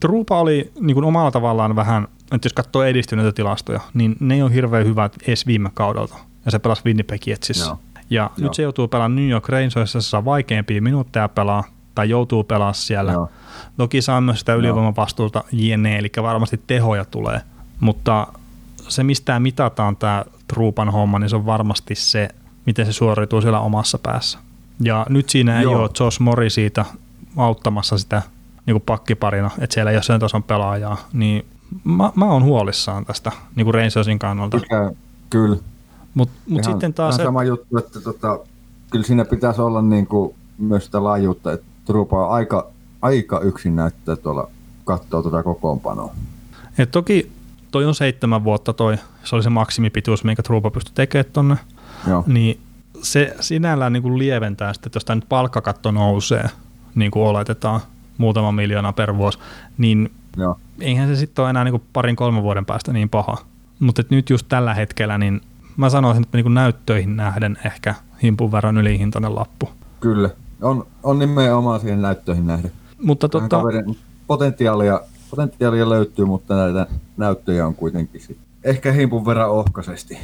Trupa 0.00 0.40
oli 0.40 0.72
niin 0.80 1.04
omalla 1.04 1.30
tavallaan 1.30 1.76
vähän, 1.76 2.08
että 2.32 2.46
jos 2.46 2.52
katsoo 2.52 2.82
edistyneitä 2.82 3.32
tilastoja, 3.32 3.80
niin 3.94 4.16
ne 4.20 4.34
ei 4.34 4.42
ole 4.42 4.54
hirveän 4.54 4.86
hyvät 4.86 5.16
edes 5.26 5.46
viime 5.46 5.70
kaudelta. 5.74 6.16
Ja 6.44 6.50
se 6.50 6.58
pelasi 6.58 6.82
Winnipeg 6.84 7.26
Jetsissä. 7.26 7.70
No. 7.70 7.78
Ja 8.10 8.30
Joo. 8.36 8.46
nyt 8.46 8.54
se 8.54 8.62
joutuu 8.62 8.88
pelaamaan 8.88 9.16
New 9.16 9.28
York 9.28 9.48
Rangersissa, 9.48 10.00
se 10.00 10.08
saa 10.08 10.24
vaikeampia 10.24 10.82
minuutteja 10.82 11.28
pelaa, 11.28 11.64
tai 11.96 12.10
joutuu 12.10 12.44
pelaamaan 12.44 12.74
siellä. 12.74 13.12
Joo. 13.12 13.28
Toki 13.76 14.02
saa 14.02 14.20
myös 14.20 14.38
sitä 14.38 14.54
ylivoimavastuuta 14.54 15.44
jne, 15.52 15.98
eli 15.98 16.10
varmasti 16.22 16.60
tehoja 16.66 17.04
tulee. 17.04 17.40
Mutta 17.80 18.26
se, 18.88 19.02
mistä 19.02 19.40
mitataan 19.40 19.96
tämä 19.96 20.24
Truupan 20.48 20.88
homma, 20.88 21.18
niin 21.18 21.30
se 21.30 21.36
on 21.36 21.46
varmasti 21.46 21.94
se, 21.94 22.28
miten 22.66 22.86
se 22.86 22.92
suorituu 22.92 23.40
siellä 23.40 23.60
omassa 23.60 23.98
päässä. 23.98 24.38
Ja 24.80 25.06
nyt 25.08 25.28
siinä 25.28 25.58
ei 25.58 25.62
Joo. 25.62 25.80
ole 25.80 25.90
Josh 26.00 26.20
Mori 26.20 26.50
siitä 26.50 26.84
auttamassa 27.36 27.98
sitä 27.98 28.22
niin 28.66 28.80
pakkiparina, 28.80 29.50
että 29.58 29.74
siellä 29.74 29.90
ei 29.90 29.96
ole 29.96 30.02
sen 30.02 30.20
tason 30.20 30.42
pelaajaa, 30.42 30.96
niin 31.12 31.46
mä, 31.84 32.12
mä 32.14 32.24
oon 32.24 32.42
huolissaan 32.42 33.04
tästä 33.04 33.32
niin 33.56 33.64
kuin 33.64 33.74
Rangersin 33.74 34.18
kannalta. 34.18 34.60
Kyllä, 34.60 34.92
kyllä. 35.30 35.56
Mutta 36.14 36.34
mut 36.48 36.64
sitten 36.64 36.94
taas... 36.94 37.14
Ihan 37.14 37.26
sama 37.26 37.44
juttu, 37.44 37.78
että 37.78 38.00
tota, 38.00 38.38
kyllä 38.90 39.04
siinä 39.04 39.24
pitäisi 39.24 39.60
olla 39.60 39.82
niin 39.82 40.06
kuin 40.06 40.34
myös 40.58 40.84
sitä 40.84 41.04
laajuutta, 41.04 41.52
että 41.52 41.66
Trupa 41.86 42.28
aika, 42.28 42.66
aika 43.02 43.40
yksin 43.40 43.76
näyttää 43.76 44.16
tuolla 44.16 44.50
katsoa 44.84 45.22
tuota 45.22 45.42
kokoonpanoa. 45.42 46.14
Et 46.78 46.90
toki 46.90 47.32
toi 47.70 47.84
on 47.84 47.94
seitsemän 47.94 48.44
vuotta 48.44 48.72
toi, 48.72 48.96
se 49.24 49.34
oli 49.34 49.42
se 49.42 49.50
maksimipituus, 49.50 50.24
minkä 50.24 50.42
Trupa 50.42 50.70
pystyi 50.70 50.94
tekemään 50.94 51.32
tonne. 51.32 51.56
Joo. 52.08 52.24
Niin 52.26 52.60
se 53.02 53.36
sinällään 53.40 53.92
niin 53.92 54.02
kuin 54.02 54.18
lieventää 54.18 54.72
sitten, 54.72 54.88
että 54.88 54.96
jos 54.96 55.04
tämä 55.04 55.14
nyt 55.14 55.28
palkkakatto 55.28 55.90
nousee, 55.90 56.50
niin 56.94 57.10
kuin 57.10 57.28
oletetaan, 57.28 57.80
muutama 58.18 58.52
miljoona 58.52 58.92
per 58.92 59.16
vuosi, 59.16 59.38
niin 59.78 60.12
Joo. 60.36 60.58
eihän 60.80 61.08
se 61.08 61.16
sitten 61.16 61.42
ole 61.42 61.50
enää 61.50 61.64
niin 61.64 61.82
parin 61.92 62.16
kolmen 62.16 62.42
vuoden 62.42 62.66
päästä 62.66 62.92
niin 62.92 63.08
paha. 63.08 63.36
Mutta 63.78 64.02
nyt 64.10 64.30
just 64.30 64.46
tällä 64.48 64.74
hetkellä, 64.74 65.18
niin 65.18 65.40
mä 65.76 65.90
sanoisin, 65.90 66.22
että 66.22 66.38
niin 66.38 66.44
kuin 66.44 66.54
näyttöihin 66.54 67.16
nähden 67.16 67.58
ehkä 67.64 67.94
himpun 68.22 68.52
verran 68.52 68.78
ylihintainen 68.78 69.34
lappu. 69.34 69.68
Kyllä, 70.00 70.30
on, 70.62 70.86
on 71.02 71.18
nimenomaan 71.18 71.80
siihen 71.80 72.02
näyttöihin 72.02 72.46
nähden. 72.46 72.72
Mutta 73.02 73.28
totta... 73.28 73.62
potentiaalia, 74.26 75.00
potentiaalia 75.30 75.88
löytyy, 75.88 76.24
mutta 76.24 76.56
näitä 76.56 76.86
näyttöjä 77.16 77.66
on 77.66 77.74
kuitenkin 77.74 78.20
sit. 78.20 78.38
ehkä 78.64 78.92
himpun 78.92 79.26
verran 79.26 79.50
ohkaisesti, 79.50 80.18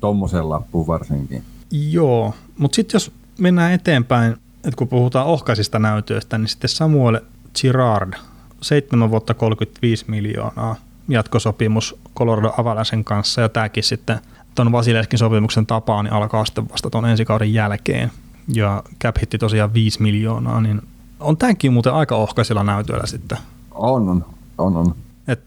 tommosen 0.00 0.48
lappuun 0.48 0.86
varsinkin. 0.86 1.42
Joo, 1.70 2.34
mutta 2.58 2.76
sitten 2.76 2.94
jos 2.94 3.12
mennään 3.38 3.72
eteenpäin, 3.72 4.32
että 4.54 4.76
kun 4.76 4.88
puhutaan 4.88 5.26
ohkaisista 5.26 5.78
näytöistä, 5.78 6.38
niin 6.38 6.48
sitten 6.48 6.70
Samuel 6.70 7.20
Girard, 7.60 8.12
7 8.60 9.10
vuotta 9.10 9.34
35 9.34 10.04
miljoonaa 10.08 10.76
jatkosopimus 11.08 11.96
Colorado 12.16 12.52
Avalancen 12.58 13.04
kanssa, 13.04 13.40
ja 13.40 13.48
tämäkin 13.48 13.84
sitten 13.84 14.18
tuon 14.54 14.72
Vasileskin 14.72 15.18
sopimuksen 15.18 15.66
tapaan 15.66 16.04
niin 16.04 16.12
alkaa 16.12 16.44
sitten 16.44 16.68
vasta 16.70 16.90
tuon 16.90 17.06
ensi 17.06 17.24
kauden 17.24 17.54
jälkeen. 17.54 18.12
Ja 18.48 18.82
cap 19.02 19.16
hitti 19.20 19.38
tosiaan 19.38 19.74
5 19.74 20.02
miljoonaa, 20.02 20.60
niin 20.60 20.82
on 21.20 21.36
tämänkin 21.36 21.72
muuten 21.72 21.94
aika 21.94 22.16
ohkaisilla 22.16 22.64
näytöillä 22.64 23.06
sitten. 23.06 23.38
On, 23.70 24.08
on, 24.08 24.24
on. 24.58 24.76
on. 24.76 24.94
Et, 25.28 25.40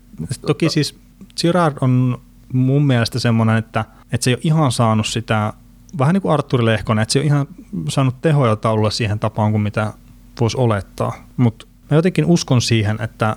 toki 0.48 0.70
siis 0.70 1.00
Girard 1.42 1.78
on 1.82 2.22
mun 2.54 2.86
mielestä 2.86 3.20
semmoinen, 3.20 3.58
että, 3.58 3.86
että 4.12 4.24
se 4.24 4.30
ei 4.30 4.36
ole 4.36 4.42
ihan 4.44 4.72
saanut 4.72 5.08
sitä 5.08 5.54
vähän 5.98 6.14
niin 6.14 6.22
kuin 6.22 6.34
Arturi 6.34 6.66
Lehkonen, 6.66 7.02
että 7.02 7.14
se 7.14 7.20
on 7.20 7.26
ihan 7.26 7.48
saanut 7.90 8.22
tehoja 8.22 8.56
taululle 8.56 8.92
siihen 8.92 9.20
tapaan 9.20 9.52
kuin 9.52 9.62
mitä 9.62 9.94
voisi 10.40 10.58
olettaa. 10.58 11.14
Mutta 11.38 11.66
mä 11.92 11.98
jotenkin 11.98 12.26
uskon 12.26 12.62
siihen, 12.62 12.98
että, 13.02 13.36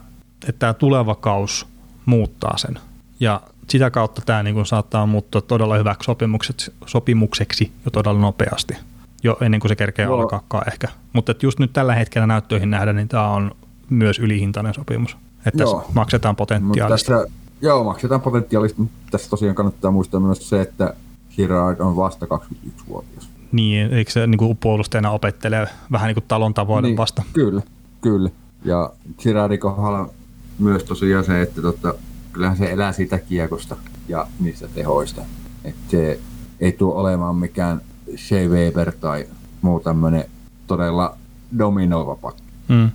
että 0.49 0.59
tämä 0.59 0.75
tuleva 0.75 1.15
kaus 1.15 1.67
muuttaa 2.07 2.59
sen. 2.59 2.79
Ja 3.21 3.41
sitä 3.69 3.91
kautta 3.91 4.23
tämä 4.27 4.43
niin 4.43 4.67
saattaa 4.67 5.07
muuttua 5.07 5.41
todella 5.41 5.77
hyväksi 5.77 6.07
sopimukseksi, 6.07 6.73
sopimukseksi 6.87 7.73
jo 7.85 7.91
todella 7.91 8.21
nopeasti. 8.21 8.77
Jo 9.23 9.37
ennen 9.41 9.61
kuin 9.61 9.69
se 9.69 9.77
kerkee 9.77 10.07
alkaakaan 10.07 10.69
ehkä. 10.69 10.89
Mutta 11.13 11.35
just 11.43 11.59
nyt 11.59 11.73
tällä 11.73 11.95
hetkellä 11.95 12.27
näyttöihin 12.27 12.71
nähdä, 12.71 12.93
niin 12.93 13.09
tämä 13.09 13.31
on 13.31 13.51
myös 13.91 14.19
ylihintainen 14.19 14.75
sopimus. 14.75 15.17
Että 15.47 15.59
tässä 15.59 15.77
Joo. 15.77 15.91
maksetaan 15.95 16.33
Mutta 16.33 16.55
potentiaalista. 16.55 17.13
tässä, 17.13 17.33
joo, 17.61 17.85
maksetaan 17.85 18.21
potentiaalista, 18.21 18.83
mutta 18.83 18.99
tässä 19.11 19.31
tosiaan 19.31 19.55
kannattaa 19.55 19.91
muistaa 19.91 20.21
myös 20.21 20.49
se, 20.49 20.61
että 20.61 20.95
Girard 21.37 21.81
on 21.81 21.97
vasta 21.97 22.27
21-vuotias. 22.27 23.29
Niin, 23.53 23.93
eikö 23.93 24.11
se 24.11 24.27
niin 24.27 24.39
kuin 24.39 24.57
puolustajana 24.57 25.11
opettelee 25.11 25.67
vähän 25.93 26.07
niin 26.07 26.15
kuin 26.15 26.25
talon 26.29 26.55
tavoille 26.55 26.89
niin. 26.89 26.97
vasta? 26.97 27.23
Kyllä, 27.33 27.63
kyllä. 28.01 28.31
Ja 28.65 28.91
Girardin 29.19 29.61
kohdalla 29.61 30.11
myös 30.59 30.85
tosiaan 30.85 31.25
se, 31.25 31.43
että 31.43 31.63
tota, 31.63 31.95
kyllähän 32.33 32.57
se 32.57 32.73
elää 32.73 32.93
siitä 32.93 33.19
kiekosta 33.19 33.77
ja 34.09 34.27
niistä 34.41 34.69
tehoista. 34.69 35.23
Että 35.65 35.91
se 35.91 36.21
ei 36.61 36.73
tule 36.73 36.95
olemaan 36.95 37.37
mikään 37.37 37.81
Shea 38.17 38.49
Weber 38.49 38.93
tai 38.93 39.27
muu 39.63 39.81
tämmöinen 39.81 40.25
todella 40.67 41.17
dominoiva 41.59 42.17
pakki. 42.17 42.43
Mm. 42.69 42.91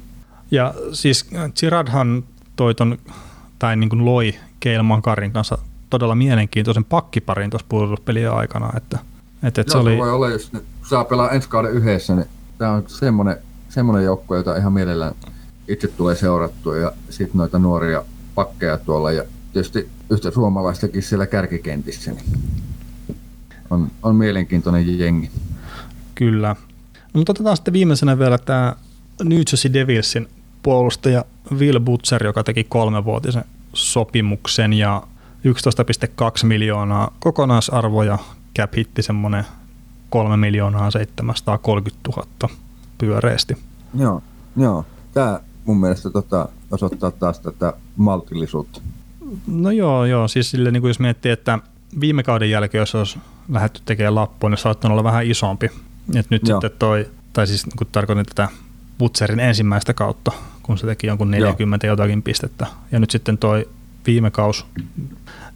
Ja 0.51 0.73
siis 0.91 1.29
Girardhan 1.59 2.23
toi 2.55 2.75
ton, 2.75 2.97
tai 3.59 3.75
niin 3.75 3.89
kuin 3.89 4.05
loi 4.05 4.35
Keilman 4.59 5.01
Karin 5.01 5.31
kanssa 5.31 5.57
todella 5.89 6.15
mielenkiintoisen 6.15 6.85
pakkiparin 6.85 7.49
tuossa 7.49 7.65
puolustuspelien 7.69 8.31
aikana, 8.31 8.73
että, 8.77 8.99
että, 9.43 9.61
että 9.61 9.71
se 9.71 9.77
Joo, 9.77 9.81
oli, 9.81 9.97
voi 9.97 10.11
olla, 10.11 10.29
jos 10.29 10.53
ne 10.53 10.61
saa 10.89 11.05
pelaa 11.05 11.31
ensi 11.31 11.49
kauden 11.49 11.71
yhdessä, 11.71 12.15
niin 12.15 12.27
tämä 12.57 12.71
on 12.71 12.83
semmoinen, 12.87 13.37
semmoinen 13.69 14.05
joukko, 14.05 14.35
jota 14.35 14.57
ihan 14.57 14.73
mielellään 14.73 15.15
itse 15.67 15.87
tulee 15.87 16.15
seurattua 16.15 16.77
ja 16.77 16.91
sitten 17.09 17.37
noita 17.37 17.59
nuoria 17.59 18.03
pakkeja 18.35 18.77
tuolla 18.77 19.11
ja 19.11 19.23
tietysti 19.53 19.89
yhtä 20.09 20.31
suomalaistakin 20.31 21.03
siellä 21.03 21.27
kärkikentissä, 21.27 22.11
niin 22.11 22.25
on, 23.73 23.91
on 24.03 24.15
mielenkiintoinen 24.15 24.99
jengi. 24.99 25.31
Kyllä. 26.15 26.55
No, 26.93 27.17
mutta 27.17 27.31
otetaan 27.31 27.57
sitten 27.57 27.73
viimeisenä 27.73 28.19
vielä 28.19 28.37
tämä 28.37 28.75
New 29.23 29.37
Jersey 29.37 29.73
Devilsin 29.73 30.27
puolustaja 30.63 31.25
Will 31.51 31.79
Butcher, 31.79 32.25
joka 32.25 32.43
teki 32.43 32.63
kolmevuotisen 32.63 33.43
sopimuksen 33.73 34.73
ja 34.73 35.03
11,2 36.41 36.45
miljoonaa 36.45 37.15
kokonaisarvo 37.19 38.03
ja 38.03 38.17
cap 38.57 38.75
hitti 38.77 39.01
semmoinen 39.01 39.45
3 40.09 40.37
miljoonaa 40.37 40.91
730 40.91 42.09
000 42.41 42.55
pyöreästi. 42.97 43.57
Joo, 43.99 44.21
joo. 44.57 44.85
Tämä 45.13 45.39
mun 45.65 45.79
mielestä 45.79 46.09
tota, 46.09 46.49
osoittaa 46.71 47.11
taas 47.11 47.39
tätä 47.39 47.73
maltillisuutta. 47.95 48.81
No 49.47 49.71
joo, 49.71 50.05
joo. 50.05 50.27
Siis 50.27 50.51
sille, 50.51 50.71
niin 50.71 50.81
kuin 50.81 50.89
jos 50.89 50.99
miettii, 50.99 51.31
että 51.31 51.59
viime 51.99 52.23
kauden 52.23 52.49
jälkeen, 52.49 52.79
jos 52.79 52.95
olisi 52.95 53.19
lähdetty 53.49 53.81
tekemään 53.85 54.15
lappuun, 54.15 54.51
niin 54.51 54.59
saattanut 54.59 54.93
olla 54.93 55.03
vähän 55.03 55.25
isompi. 55.25 55.71
Et 56.15 56.29
nyt 56.29 56.47
Joo. 56.47 56.61
sitten 56.61 56.79
toi, 56.79 57.09
tai 57.33 57.47
siis 57.47 57.65
kun 57.77 57.87
tarkoitin 57.91 58.25
tätä 58.25 58.47
Butcherin 58.99 59.39
ensimmäistä 59.39 59.93
kautta, 59.93 60.31
kun 60.63 60.77
se 60.77 60.87
teki 60.87 61.07
jonkun 61.07 61.31
40 61.31 61.87
jotakin 61.87 62.23
pistettä. 62.23 62.67
Ja 62.91 62.99
nyt 62.99 63.11
sitten 63.11 63.37
toi 63.37 63.69
viime 64.07 64.31
kaus, 64.31 64.65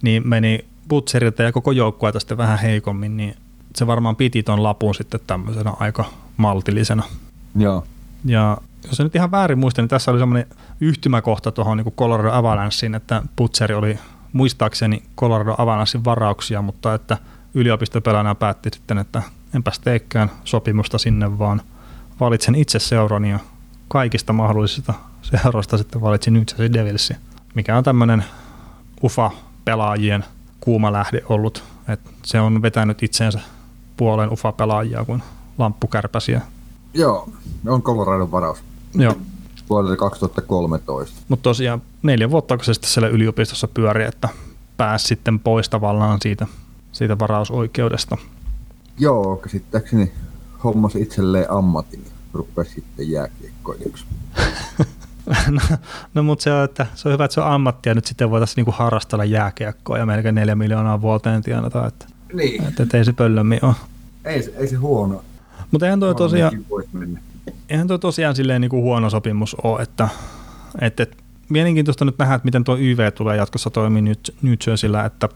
niin 0.02 0.28
meni 0.28 0.64
Butcherilta 0.88 1.42
ja 1.42 1.52
koko 1.52 1.72
joukkueelta 1.72 2.20
sitten 2.20 2.38
vähän 2.38 2.58
heikommin, 2.58 3.16
niin 3.16 3.36
se 3.76 3.86
varmaan 3.86 4.16
piti 4.16 4.42
ton 4.42 4.62
lapun 4.62 4.94
sitten 4.94 5.20
tämmöisenä 5.26 5.72
aika 5.80 6.04
maltillisena. 6.36 7.02
Joo, 7.56 7.84
Ja 8.24 8.58
jos 8.86 8.96
se 8.96 9.02
nyt 9.04 9.14
ihan 9.14 9.30
väärin 9.30 9.58
muista, 9.58 9.82
niin 9.82 9.88
tässä 9.88 10.10
oli 10.10 10.18
semmoinen 10.18 10.46
yhtymäkohta 10.80 11.52
tuohon 11.52 11.76
niin 11.76 11.92
Colorado 11.92 12.32
Avalanceen, 12.32 12.94
että 12.94 13.22
Putseri 13.36 13.74
oli 13.74 13.98
muistaakseni 14.32 15.02
Colorado 15.16 15.54
Avalancein 15.58 16.04
varauksia, 16.04 16.62
mutta 16.62 16.94
että 16.94 17.18
yliopistopelaajana 17.54 18.34
päätti 18.34 18.70
sitten, 18.72 18.98
että 18.98 19.22
enpäs 19.54 19.78
teekään 19.78 20.30
sopimusta 20.44 20.98
sinne, 20.98 21.38
vaan 21.38 21.62
valitsen 22.20 22.54
itse 22.54 22.78
seurani 22.78 23.30
ja 23.30 23.38
kaikista 23.88 24.32
mahdollisista 24.32 24.94
seuroista 25.22 25.78
sitten 25.78 26.00
valitsin 26.00 26.34
New 26.34 26.42
Jersey 26.42 26.72
Devilsin, 26.72 27.16
mikä 27.54 27.76
on 27.76 27.84
tämmöinen 27.84 28.24
UFA-pelaajien 29.02 30.24
kuuma 30.60 30.92
lähde 30.92 31.22
ollut. 31.28 31.64
Et 31.88 32.00
se 32.24 32.40
on 32.40 32.62
vetänyt 32.62 33.02
itseensä 33.02 33.40
puolen 33.96 34.32
UFA-pelaajia 34.32 35.04
kuin 35.04 35.22
lamppukärpäsiä. 35.58 36.40
joo. 36.94 37.28
On 37.66 37.82
Coloradon 37.82 38.32
varaus 38.32 38.62
Joo, 38.94 39.16
vuodelta 39.70 39.96
2013. 39.96 41.20
Mutta 41.28 41.42
tosiaan 41.42 41.82
neljä 42.02 42.30
vuotta, 42.30 42.56
kun 42.56 42.64
se 42.64 42.74
sitten 42.74 42.90
siellä 42.90 43.08
yliopistossa 43.08 43.68
pyöri, 43.68 44.04
että 44.04 44.28
pääsi 44.76 45.06
sitten 45.06 45.38
pois 45.40 45.68
tavallaan 45.68 46.18
siitä, 46.22 46.46
siitä 46.92 47.18
varausoikeudesta. 47.18 48.16
Joo, 48.98 49.36
käsittääkseni 49.36 50.12
hommas 50.64 50.96
itselleen 50.96 51.50
ammatin 51.50 52.02
ja 52.04 52.10
rupesi 52.32 52.70
sitten 52.74 53.10
jääkiekkoilijaksi. 53.10 54.04
no, 55.50 55.60
no 56.14 56.22
mutta 56.22 56.42
se 56.42 56.52
on, 56.52 56.64
että 56.64 56.86
se 56.94 57.08
on 57.08 57.12
hyvä, 57.12 57.24
että 57.24 57.34
se 57.34 57.40
on 57.40 57.46
ammatti 57.52 57.88
ja 57.88 57.94
nyt 57.94 58.04
sitten 58.06 58.30
voitaisiin 58.30 58.54
niinku 58.56 58.72
harrastella 58.76 59.24
jääkiekkoa 59.24 59.98
ja 59.98 60.06
melkein 60.06 60.34
neljä 60.34 60.54
miljoonaa 60.54 61.00
vuoteen 61.00 61.42
tienata, 61.42 61.86
että, 61.86 62.06
Niin. 62.32 62.64
että, 62.64 62.82
että 62.82 62.98
ei 62.98 63.04
se 63.04 63.12
pöllömmin 63.12 63.58
ole. 63.64 63.74
Ei, 64.24 64.42
se- 64.42 64.52
ei 64.56 64.68
se 64.68 64.76
huono. 64.76 65.24
Mutta 65.70 65.86
eihän 65.86 66.00
toi 66.00 66.14
tosiaan. 66.14 66.64
Eihän 67.68 67.88
toi 67.88 67.98
tosiaan 67.98 68.36
silleen 68.36 68.60
niinku 68.60 68.82
huono 68.82 69.10
sopimus 69.10 69.56
ole, 69.62 69.82
että, 69.82 70.08
että, 70.80 71.02
että 71.02 71.16
mielenkiintoista 71.48 72.04
nyt 72.04 72.18
nähdä, 72.18 72.34
että 72.34 72.44
miten 72.44 72.64
tuo 72.64 72.76
YV 72.76 73.12
tulee 73.12 73.36
jatkossa 73.36 73.70
toimii 73.70 74.02
nyt 74.02 74.34
New 74.42 74.54
Jerseyllä, 74.66 75.04
että 75.04 75.28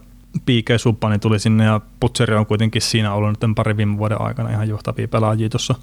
P.K. 0.45 0.69
Subbani 0.77 1.19
tuli 1.19 1.39
sinne 1.39 1.63
ja 1.63 1.81
Putseri 1.99 2.35
on 2.35 2.45
kuitenkin 2.45 2.81
siinä 2.81 3.13
ollut 3.13 3.29
nyt 3.29 3.55
pari 3.55 3.77
viime 3.77 3.97
vuoden 3.97 4.21
aikana 4.21 4.49
ihan 4.49 4.69
johtavia 4.69 5.07
pelaajia 5.07 5.49
tuossa 5.49 5.75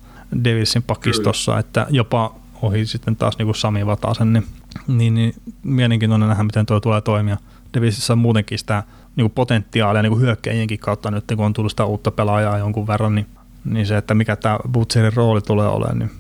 Devilsin 0.45 0.83
pakistossa, 0.83 1.59
että 1.59 1.87
jopa 1.91 2.35
ohi 2.63 2.87
sitten 2.87 3.17
taas 3.17 3.39
niin 3.39 3.47
kuin 3.47 3.55
Sami 3.55 3.87
Vatasen, 3.87 4.33
niin, 4.33 4.47
niin, 4.89 5.15
niin 5.15 5.35
mielenkiintoinen 5.63 6.29
nähdä, 6.29 6.43
miten 6.43 6.67
tuo 6.67 6.81
tulee 6.81 7.01
toimia. 7.01 7.37
Devilsissä 7.75 8.13
on 8.13 8.19
muutenkin 8.19 8.59
sitä 8.59 8.83
niin 9.17 9.25
kuin 9.25 9.33
potentiaalia 9.33 10.03
niin 10.03 10.13
kuin 10.13 10.23
hyökkäjienkin 10.23 10.79
kautta 10.79 11.11
nyt, 11.11 11.25
kun 11.37 11.47
on 11.47 11.53
tullut 11.53 11.73
sitä 11.73 11.85
uutta 11.85 12.11
pelaajaa 12.11 12.59
jonkun 12.59 12.87
verran, 12.87 13.15
niin, 13.15 13.27
niin 13.65 13.87
se, 13.87 13.97
että 13.97 14.15
mikä 14.15 14.37
tämä 14.37 14.59
Butcherin 14.73 15.13
rooli 15.13 15.41
tulee 15.41 15.69
olemaan, 15.69 15.99
niin, 15.99 16.11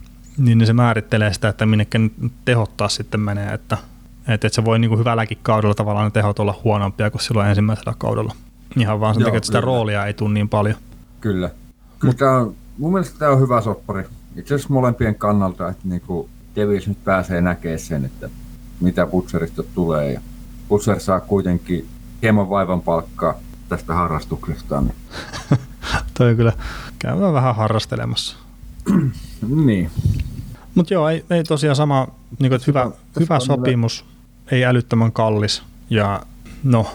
niin, 0.41 0.59
niin 0.59 0.67
se 0.67 0.73
määrittelee 0.73 1.33
sitä, 1.33 1.49
että 1.49 1.67
minnekä 1.67 1.99
tehottaa 2.45 2.89
sitten 2.89 3.21
menee, 3.21 3.55
että 3.55 3.79
että, 4.29 4.49
se 4.49 4.65
voi 4.65 4.79
niin 4.79 4.89
kuin 4.89 4.99
hyvälläkin 4.99 5.39
kaudella 5.43 5.75
tavallaan 5.75 6.07
ne 6.07 6.11
tehot 6.11 6.39
olla 6.39 6.61
huonompia 6.65 7.11
kuin 7.11 7.23
silloin 7.23 7.49
ensimmäisellä 7.49 7.95
kaudella. 7.99 8.35
Ihan 8.77 9.01
vaan 9.01 9.15
sen 9.15 9.21
Joo, 9.21 9.27
takia, 9.27 9.37
että 9.37 9.47
sitä 9.47 9.61
kyllä. 9.61 9.73
roolia 9.73 10.07
ei 10.07 10.15
tule 10.15 10.33
niin 10.33 10.49
paljon. 10.49 10.77
Kyllä. 11.21 11.51
Kyllä 11.99 12.15
tää 12.15 12.37
on, 12.37 12.55
mun 12.79 12.93
mielestä 12.93 13.19
tämä 13.19 13.31
on 13.31 13.41
hyvä 13.41 13.61
soppari. 13.61 14.05
Itse 14.37 14.55
asiassa 14.55 14.75
molempien 14.75 15.15
kannalta, 15.15 15.69
että 15.69 15.89
niinku 15.89 16.29
Devils 16.57 16.89
nyt 16.89 17.05
pääsee 17.05 17.41
näkemään 17.41 17.79
sen, 17.79 18.05
että 18.05 18.31
mitä 18.81 19.07
Butcherista 19.07 19.63
tulee. 19.75 20.13
Ja 20.13 20.21
Butcher 20.69 21.01
saa 21.01 21.21
kuitenkin 21.21 21.89
hieman 22.23 22.51
vaivan 22.51 22.83
palkkaa 22.83 23.35
tästä 23.69 23.95
harrastuksesta. 23.95 24.81
Niin. 24.81 24.95
Toi 26.19 26.35
kyllä 26.35 26.53
käydään 26.99 27.33
vähän 27.33 27.57
harrastelemassa. 27.57 28.37
niin. 29.67 29.91
Mutta 30.75 30.95
joo, 30.95 31.09
ei, 31.09 31.25
ei 31.31 31.45
tosiaan 31.45 31.77
sama, 31.77 32.09
niin 32.39 32.51
kuin, 32.51 32.53
että 32.53 32.65
hyvä, 32.67 32.91
hyvä 33.21 33.41
sopimus, 33.41 34.05
ei 34.51 34.65
älyttömän 34.65 35.13
kallis. 35.13 35.63
Ja 35.91 36.23
no, 36.65 36.87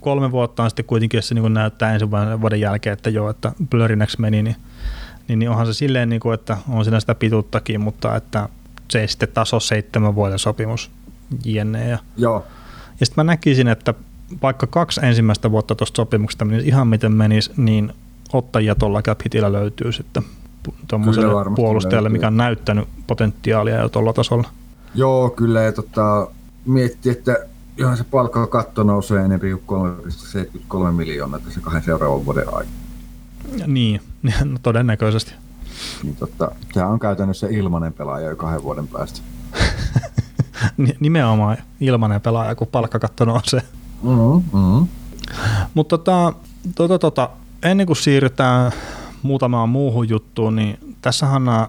kolme 0.00 0.32
vuotta 0.32 0.62
on 0.62 0.70
sitten 0.70 0.84
kuitenkin, 0.84 1.18
jos 1.18 1.28
se 1.28 1.34
niin 1.34 1.54
näyttää 1.54 1.92
ensi 1.92 2.10
vuoden, 2.10 2.40
vuoden 2.40 2.60
jälkeen, 2.60 2.92
että 2.92 3.10
joo, 3.10 3.30
että 3.30 3.52
Blurrinäksi 3.70 4.20
meni, 4.20 4.42
niin, 4.42 4.56
niin, 5.28 5.38
niin 5.38 5.50
onhan 5.50 5.66
se 5.66 5.74
silleen, 5.74 6.08
niin 6.08 6.20
kuin, 6.20 6.34
että 6.34 6.56
on 6.68 6.84
siinä 6.84 7.00
sitä 7.00 7.14
pituuttakin, 7.14 7.80
mutta 7.80 8.16
että 8.16 8.48
se 8.90 9.00
ei 9.00 9.08
sitten 9.08 9.28
taso 9.34 9.60
seitsemän 9.60 10.14
vuoden 10.14 10.38
sopimus 10.38 10.90
jne. 11.44 11.88
Ja, 11.88 11.98
Joo, 12.16 12.46
ja 13.00 13.06
sitten 13.06 13.24
mä 13.24 13.32
näkisin, 13.32 13.68
että 13.68 13.94
vaikka 14.42 14.66
kaksi 14.66 15.00
ensimmäistä 15.06 15.50
vuotta 15.50 15.74
tuosta 15.74 15.96
sopimuksesta 15.96 16.44
menisi 16.44 16.68
ihan 16.68 16.88
miten 16.88 17.12
menisi, 17.12 17.52
niin 17.56 17.92
ottajia 18.32 18.74
tuolla 18.74 19.02
cap 19.02 19.20
löytyy 19.50 19.92
sitten 19.92 20.22
tuommoiselle 20.88 21.54
puolustajalle, 21.56 22.08
mikä 22.08 22.26
on 22.26 22.36
näyttänyt 22.36 22.88
potentiaalia 23.06 23.80
jo 23.80 23.88
tuolla 23.88 24.12
tasolla. 24.12 24.48
Joo, 24.94 25.30
kyllä. 25.30 25.62
Ja 25.62 25.72
tota, 25.72 26.28
miettii, 26.66 27.12
että 27.12 27.36
johon 27.76 27.96
se 27.96 28.04
palkkakatto 28.04 28.82
nousee 28.82 29.24
enemmän 29.24 29.60
kuin 29.66 29.92
3,73 30.86 30.92
miljoonaa 30.92 31.40
tässä 31.40 31.60
kahden 31.60 31.82
seuraavan 31.82 32.24
vuoden 32.24 32.54
aikana. 32.54 32.76
Niin, 33.66 34.00
no 34.44 34.58
todennäköisesti. 34.62 35.34
Niin 36.02 36.16
tota, 36.16 36.50
sehän 36.74 36.90
on 36.90 36.98
käytännössä 36.98 37.46
ilmanen 37.50 37.92
pelaaja 37.92 38.28
jo 38.28 38.36
kahden 38.36 38.62
vuoden 38.62 38.88
päästä. 38.88 39.20
Ni- 40.76 40.96
Nimenomaan 41.00 41.56
ilmanen 41.80 42.20
pelaaja, 42.20 42.54
kun 42.54 42.66
palkkakatto 42.66 43.24
nousee. 43.24 43.62
Mm-hmm. 44.02 44.58
Mm-hmm. 44.58 44.88
Mutta 45.74 45.98
tota, 45.98 46.32
tota, 46.74 46.98
tota, 46.98 47.30
ennen 47.62 47.86
kuin 47.86 47.96
siirrytään 47.96 48.72
muutamaan 49.24 49.68
muuhun 49.68 50.08
juttuun, 50.08 50.56
niin 50.56 50.78
tässähän 51.02 51.44
nämä, 51.44 51.68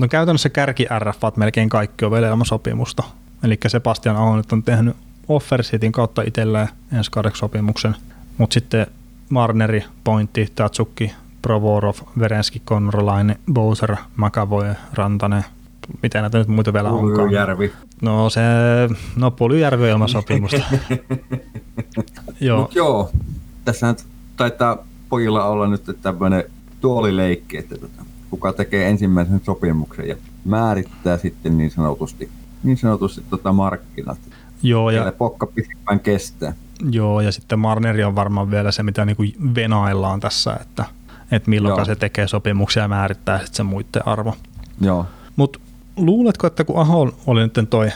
no 0.00 0.08
käytännössä 0.08 0.48
kärki 0.48 0.86
RF 0.98 1.36
melkein 1.36 1.68
kaikki 1.68 2.04
on 2.04 2.12
vielä 2.12 2.28
ilman 2.28 2.46
sopimusta. 2.46 3.02
Eli 3.44 3.58
Sebastian 3.66 4.16
Aho 4.16 4.36
nyt 4.36 4.52
on 4.52 4.62
tehnyt 4.62 4.96
Offersitin 5.28 5.92
kautta 5.92 6.22
itselleen 6.22 6.68
ensi 6.92 7.10
kaudeksi 7.10 7.38
sopimuksen, 7.38 7.96
mutta 8.38 8.54
sitten 8.54 8.86
Marneri, 9.28 9.84
Pointti, 10.04 10.48
Tatsukki, 10.54 11.12
Provorov, 11.42 11.94
Verenski, 12.18 12.62
Konrolainen, 12.64 13.38
Bowser, 13.52 13.96
McAvoy, 14.16 14.74
Rantanen, 14.94 15.44
miten 16.02 16.20
näitä 16.20 16.38
nyt 16.38 16.48
muita 16.48 16.72
vielä 16.72 16.90
onkaan. 16.90 17.32
Järvi. 17.32 17.72
No 18.02 18.30
se, 18.30 18.40
no 19.16 19.30
Pulyjärvi 19.30 19.88
ilman 19.88 20.08
sopimusta. 20.08 20.62
joo. 22.40 22.60
Mut 22.60 22.74
joo, 22.74 23.10
tässä 23.64 23.94
taitaa 24.36 24.76
pojilla 25.08 25.44
olla 25.44 25.66
nyt 25.66 25.82
tämmöinen 26.02 26.44
tuolileikki, 26.82 27.58
että 27.58 27.78
tota, 27.78 28.04
kuka 28.30 28.52
tekee 28.52 28.88
ensimmäisen 28.88 29.40
sopimuksen 29.44 30.08
ja 30.08 30.16
määrittää 30.44 31.18
sitten 31.18 31.58
niin 31.58 31.70
sanotusti, 31.70 32.30
niin 32.62 32.76
sanotusti 32.76 33.22
tota 33.30 33.52
markkinat. 33.52 34.18
Joo, 34.62 34.90
ja 34.90 35.12
pokka 35.18 35.46
pisimpään 35.46 36.00
kestää. 36.00 36.52
Joo, 36.90 37.20
ja 37.20 37.32
sitten 37.32 37.58
Marneri 37.58 38.04
on 38.04 38.14
varmaan 38.14 38.50
vielä 38.50 38.72
se, 38.72 38.82
mitä 38.82 39.04
niinku 39.04 39.22
venaillaan 39.54 40.20
tässä, 40.20 40.56
että, 40.60 40.84
että 41.32 41.50
milloin 41.50 41.86
se 41.86 41.96
tekee 41.96 42.28
sopimuksia 42.28 42.82
ja 42.82 42.88
määrittää 42.88 43.38
sitten 43.38 43.54
se 43.54 43.62
muiden 43.62 44.06
arvo. 44.06 44.36
Joo. 44.80 45.06
Mutta 45.36 45.58
luuletko, 45.96 46.46
että 46.46 46.64
kun 46.64 46.80
Aho 46.80 47.12
oli 47.26 47.40
nyt 47.40 47.70
toi 47.70 47.90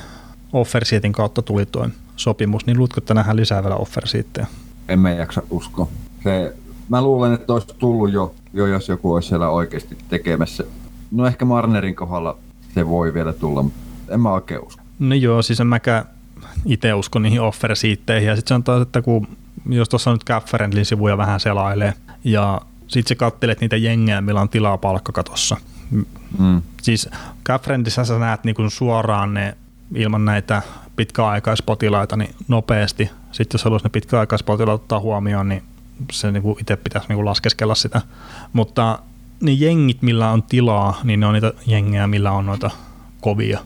offersietin 0.53 1.13
kautta 1.13 1.43
tuli 1.43 1.67
tuo 1.67 1.89
sopimus, 2.17 2.67
niin 2.67 2.77
luuletko, 2.77 2.99
että 2.99 3.15
nähdään 3.15 3.37
lisää 3.37 3.63
vielä 3.63 3.77
offersiittejä? 3.77 4.47
En 4.89 4.99
mä 4.99 5.11
jaksa 5.11 5.43
uskoa. 5.51 5.89
Se, 6.25 6.57
mä 6.89 7.03
luulen, 7.03 7.33
että 7.33 7.53
olisi 7.53 7.67
tullut 7.79 8.13
jo, 8.13 8.35
jo, 8.57 8.67
jos 8.67 8.89
joku 8.89 9.15
olisi 9.15 9.29
siellä 9.29 9.49
oikeasti 9.49 9.99
tekemässä. 10.09 10.65
No 11.11 11.27
ehkä 11.27 11.45
Marnerin 11.45 11.95
kohdalla 11.95 12.39
se 12.75 12.89
voi 12.89 13.15
vielä 13.15 13.33
tulla, 13.33 13.63
mutta 13.63 13.79
en 14.09 14.21
mä 14.21 14.33
oikein 14.33 14.67
usko. 14.67 14.83
No 14.99 15.15
joo, 15.15 15.43
siis 15.43 15.61
en 15.61 15.67
mäkään 15.67 16.05
itse 16.67 16.95
usko 16.95 17.19
niihin 17.19 17.41
offersiitteihin. 17.41 18.29
Ja 18.29 18.37
sitten 18.37 18.49
se 18.49 18.55
on 18.55 18.65
taas, 18.65 18.83
että 18.83 19.03
kun, 19.03 19.29
jos 19.69 19.89
tuossa 19.89 20.13
nyt 20.13 20.25
Caffrendlin 20.25 20.87
sivuja 20.87 21.19
vähän 21.19 21.41
selailee, 21.41 21.95
ja 22.25 22.61
sitten 22.87 23.09
sä 23.09 23.15
kattelet 23.15 23.61
niitä 23.61 23.77
jengejä, 23.77 24.21
millä 24.21 24.41
on 24.41 24.49
tilaa 24.49 24.79
palkkakatossa. 24.79 25.57
Mm. 26.39 26.63
Siis 26.83 27.09
Caffrendissä 27.47 28.05
sä 28.05 28.19
näet 28.19 28.45
niinku 28.45 28.71
suoraan 28.71 29.35
ne 29.35 29.57
ilman 29.95 30.25
näitä 30.25 30.63
pitkäaikaispotilaita 30.97 32.17
niin 32.17 32.35
nopeasti. 32.49 33.11
Sitten 33.33 33.59
jos 33.59 33.65
haluaisi 33.65 33.87
ne 33.87 33.91
pitkäaikaispotilaat 33.91 34.81
ottaa 34.81 35.01
huomioon, 35.01 35.49
niin 35.49 35.63
se 36.13 36.33
niinku 36.33 36.57
itse 36.61 36.77
pitäisi 36.77 37.09
niinku 37.09 37.25
laskeskella 37.25 37.75
sitä. 37.75 38.03
Mutta 38.53 38.99
ne 39.41 39.53
jengit, 39.53 40.03
millä 40.03 40.31
on 40.31 40.43
tilaa, 40.43 41.01
niin 41.05 41.21
ne 41.21 41.27
on 41.27 41.35
niitä 41.35 41.53
jengejä, 41.67 42.07
millä 42.07 42.33
on 42.33 42.47
noita 42.47 42.71
kovia 43.21 43.61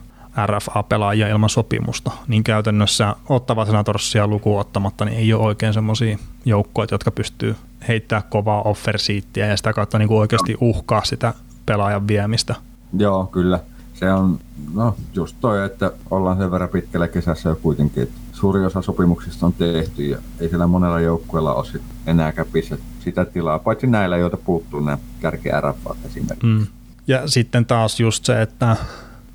RFA-pelaajia 0.46 1.28
ilman 1.28 1.50
sopimusta, 1.50 2.10
niin 2.28 2.44
käytännössä 2.44 3.16
ottava 3.28 3.66
senatorsia 3.66 4.26
lukuun 4.26 4.60
ottamatta, 4.60 5.04
niin 5.04 5.18
ei 5.18 5.32
ole 5.32 5.46
oikein 5.46 5.74
semmoisia 5.74 6.18
joukkoja, 6.44 6.88
jotka 6.90 7.10
pystyy 7.10 7.56
heittämään 7.88 8.28
kovaa 8.30 8.62
offersiittiä 8.62 9.46
ja 9.46 9.56
sitä 9.56 9.72
kautta 9.72 9.98
niin 9.98 10.12
oikeasti 10.12 10.56
uhkaa 10.60 11.04
sitä 11.04 11.34
pelaajan 11.66 12.08
viemistä. 12.08 12.54
Joo, 12.98 13.26
kyllä. 13.26 13.60
Se 13.94 14.12
on 14.12 14.38
no, 14.74 14.96
just 15.14 15.36
toi, 15.40 15.66
että 15.66 15.92
ollaan 16.10 16.38
sen 16.38 16.50
verran 16.50 16.68
pitkällä 16.68 17.08
kesässä 17.08 17.48
jo 17.48 17.56
kuitenkin, 17.56 18.02
että 18.02 18.18
suuri 18.41 18.64
osa 18.64 18.82
sopimuksista 18.82 19.47
on 19.47 19.53
tehty 19.53 20.05
ja 20.05 20.18
ei 20.41 20.49
siellä 20.49 20.66
monella 20.66 21.01
joukkueella 21.01 21.55
ole 21.55 21.66
sit 21.66 21.82
enää 22.07 22.32
käpissä 22.32 22.78
sitä 23.05 23.24
tilaa, 23.24 23.59
paitsi 23.59 23.86
näillä, 23.86 24.16
joita 24.16 24.36
puuttuu 24.36 24.82
kärki 25.20 25.49
RFA 25.49 25.97
esimerkiksi. 26.07 26.47
Mm. 26.47 26.66
Ja 27.07 27.28
sitten 27.28 27.66
taas 27.66 28.01
just 28.01 28.24
se, 28.24 28.43
että 28.43 28.76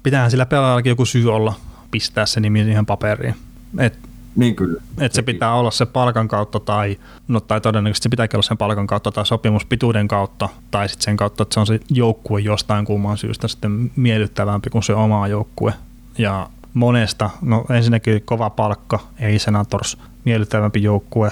pitäähän 0.03 0.31
sillä 0.31 0.45
pelaajallakin 0.45 0.89
joku 0.89 1.05
syy 1.05 1.33
olla 1.33 1.53
pistää 1.91 2.25
se 2.25 2.39
nimi 2.39 2.63
siihen 2.63 2.85
paperiin. 2.85 3.35
Et, 3.79 3.99
niin 4.35 4.55
kyllä. 4.55 4.81
Et 4.99 5.13
se 5.13 5.21
pitää 5.21 5.53
olla 5.53 5.71
se 5.71 5.85
palkan 5.85 6.27
kautta 6.27 6.59
tai, 6.59 6.97
no, 7.27 7.39
tai 7.39 7.61
todennäköisesti 7.61 8.03
se 8.03 8.09
pitääkin 8.09 8.37
olla 8.37 8.47
sen 8.47 8.57
palkan 8.57 8.87
kautta 8.87 9.11
tai 9.11 9.25
sopimuspituuden 9.25 10.07
kautta 10.07 10.49
tai 10.71 10.89
sitten 10.89 11.05
sen 11.05 11.17
kautta, 11.17 11.43
että 11.43 11.53
se 11.53 11.59
on 11.59 11.67
se 11.67 11.79
joukkue 11.89 12.41
jostain 12.41 12.85
kumman 12.85 13.17
syystä 13.17 13.47
sitten 13.47 13.91
miellyttävämpi 13.95 14.69
kuin 14.69 14.83
se 14.83 14.93
oma 14.93 15.27
joukkue. 15.27 15.73
Ja 16.17 16.49
monesta, 16.75 17.29
no 17.41 17.65
ensinnäkin 17.69 18.21
kova 18.25 18.49
palkka, 18.49 18.99
ei 19.19 19.39
Senators, 19.39 19.97
miellyttävämpi 20.25 20.83
joukkue, 20.83 21.29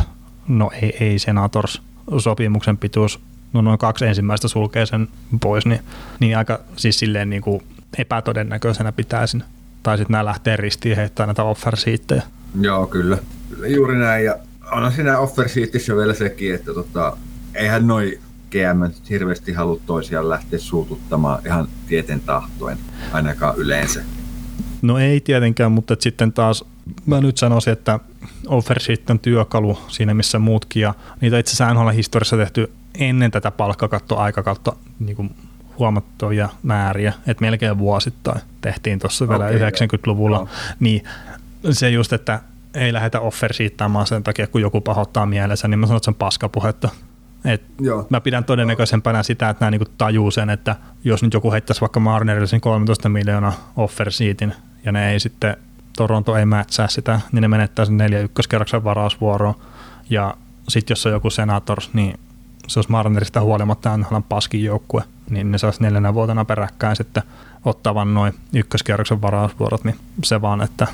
no 0.47 0.71
ei, 0.81 0.97
ei 0.99 1.19
Senators, 1.19 1.81
sopimuksen 2.17 2.77
pituus, 2.77 3.19
no 3.53 3.61
noin 3.61 3.79
kaksi 3.79 4.05
ensimmäistä 4.05 4.47
sulkee 4.47 4.85
sen 4.85 5.07
pois, 5.41 5.65
niin, 5.65 5.79
niin 6.19 6.37
aika 6.37 6.59
siis 6.75 6.99
silleen 6.99 7.29
niin 7.29 7.41
kuin 7.41 7.63
epätodennäköisenä 7.97 8.91
pitäisin. 8.91 9.43
Tai 9.83 9.97
sitten 9.97 10.11
nämä 10.11 10.25
lähtee 10.25 10.57
ristiin 10.57 10.95
heittämään 10.95 11.27
näitä 11.27 11.43
offer 11.43 11.75
Joo, 12.61 12.87
kyllä. 12.87 13.17
kyllä. 13.49 13.67
Juuri 13.67 13.97
näin. 13.97 14.25
Ja 14.25 14.35
on 14.71 14.91
siinä 14.91 15.19
offer 15.19 15.49
vielä 15.97 16.13
sekin, 16.13 16.55
että 16.55 16.73
tota, 16.73 17.17
eihän 17.55 17.87
noi 17.87 18.19
GM 18.51 19.09
hirveästi 19.09 19.53
halua 19.53 19.79
toisiaan 19.85 20.29
lähteä 20.29 20.59
suututtamaan 20.59 21.39
ihan 21.45 21.67
tieten 21.87 22.21
tahtoen, 22.21 22.77
ainakaan 23.11 23.57
yleensä. 23.57 24.03
No 24.83 24.97
ei 24.97 25.21
tietenkään, 25.21 25.71
mutta 25.71 25.95
sitten 25.99 26.33
taas 26.33 26.65
mä 27.05 27.21
nyt 27.21 27.37
sanoisin, 27.37 27.73
että 27.73 27.99
offersheet 28.47 29.09
on 29.09 29.19
työkalu 29.19 29.79
siinä 29.87 30.13
missä 30.13 30.39
muutkin 30.39 30.81
ja 30.81 30.93
niitä 31.21 31.37
itse 31.37 31.63
asiassa 31.63 31.91
historiassa 31.91 32.37
tehty 32.37 32.71
ennen 32.99 33.31
tätä 33.31 33.51
palkkakattoaikakautta 33.51 34.73
niin 34.99 35.15
kuin 35.15 35.35
huomattavia 35.79 36.49
määriä, 36.63 37.13
että 37.27 37.41
melkein 37.41 37.77
vuosittain 37.77 38.41
tehtiin 38.61 38.99
tuossa 38.99 39.29
vielä 39.29 39.45
okay, 39.45 39.59
90-luvulla, 39.59 40.37
no. 40.37 40.47
niin 40.79 41.03
se 41.71 41.89
just, 41.89 42.13
että 42.13 42.39
ei 42.73 42.93
lähdetä 42.93 43.19
offersiittaamaan 43.19 44.07
sen 44.07 44.23
takia, 44.23 44.47
kun 44.47 44.61
joku 44.61 44.81
pahoittaa 44.81 45.25
mielensä, 45.25 45.67
niin 45.67 45.79
mä 45.79 45.85
sanon, 45.85 45.97
että 45.97 46.05
se 46.05 46.11
on 46.11 46.15
paskapuhetta. 46.15 46.89
Et 47.45 47.63
Joo. 47.81 48.07
Mä 48.09 48.21
pidän 48.21 48.43
todennäköisempänä 48.43 49.23
sitä, 49.23 49.49
että 49.49 49.65
nämä 49.65 49.71
niinku 49.71 49.91
tajuu 49.97 50.31
sen, 50.31 50.49
että 50.49 50.75
jos 51.03 51.23
nyt 51.23 51.33
joku 51.33 51.51
heittäisi 51.51 51.81
vaikka 51.81 51.99
Marnerille 51.99 52.47
sen 52.47 52.61
13 52.61 53.09
miljoonaa 53.09 53.71
offersiitin 53.77 54.53
ja 54.85 54.91
ne 54.91 55.11
ei 55.11 55.19
sitten, 55.19 55.57
Toronto 55.97 56.37
ei 56.37 56.45
mätsää 56.45 56.87
sitä, 56.87 57.21
niin 57.31 57.41
ne 57.41 57.47
menettää 57.47 57.85
sen 57.85 57.97
neljä 57.97 58.19
ykköskerroksen 58.19 58.83
varausvuoroa. 58.83 59.59
Ja 60.09 60.37
sitten 60.69 60.91
jos 60.91 61.05
on 61.05 61.11
joku 61.11 61.29
Senators, 61.29 61.93
niin 61.93 62.19
se 62.67 62.79
olisi 62.79 62.91
Marnerista 62.91 63.41
huolimatta 63.41 63.97
NHL 63.97 64.17
paskin 64.29 64.63
joukkue 64.63 65.03
niin 65.29 65.51
ne 65.51 65.57
saisi 65.57 65.83
neljänä 65.83 66.13
vuotena 66.13 66.45
peräkkäin 66.45 66.95
sitten 66.95 67.23
ottavan 67.65 68.13
noin 68.13 68.33
ykköskierroksen 68.53 69.21
varausvuorot, 69.21 69.83
niin 69.83 69.95
se 70.23 70.41
vaan, 70.41 70.61
että 70.61 70.87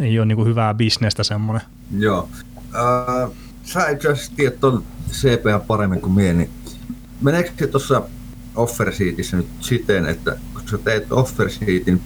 ei 0.00 0.18
ole 0.18 0.26
niin 0.26 0.46
hyvää 0.46 0.74
bisnestä 0.74 1.22
semmoinen. 1.22 1.62
Joo. 1.98 2.28
Äh, 2.74 3.30
sä 3.64 3.88
itse 3.88 4.08
asiassa 4.08 4.32
tiedät 4.36 4.60
tuon 4.60 4.84
CPA 5.10 5.58
paremmin 5.66 6.00
kuin 6.00 6.12
mie, 6.12 6.32
niin 6.32 6.50
meneekö 7.20 7.66
tuossa 7.66 8.02
offer 8.56 8.92
nyt 9.32 9.48
siten, 9.60 10.06
että 10.06 10.36
kun 10.70 10.78
sä 10.78 10.84
teet 10.84 11.12
offer 11.12 11.48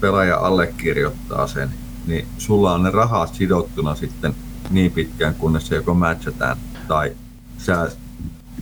pelaaja 0.00 0.38
allekirjoittaa 0.38 1.46
sen, 1.46 1.70
niin 2.06 2.26
sulla 2.38 2.72
on 2.72 2.82
ne 2.82 2.90
rahat 2.90 3.34
sidottuna 3.34 3.94
sitten 3.94 4.34
niin 4.70 4.90
pitkään, 4.90 5.34
kunnes 5.34 5.68
se 5.68 5.74
joko 5.74 5.94
matchataan 5.94 6.56
tai 6.88 7.12
sä 7.58 7.90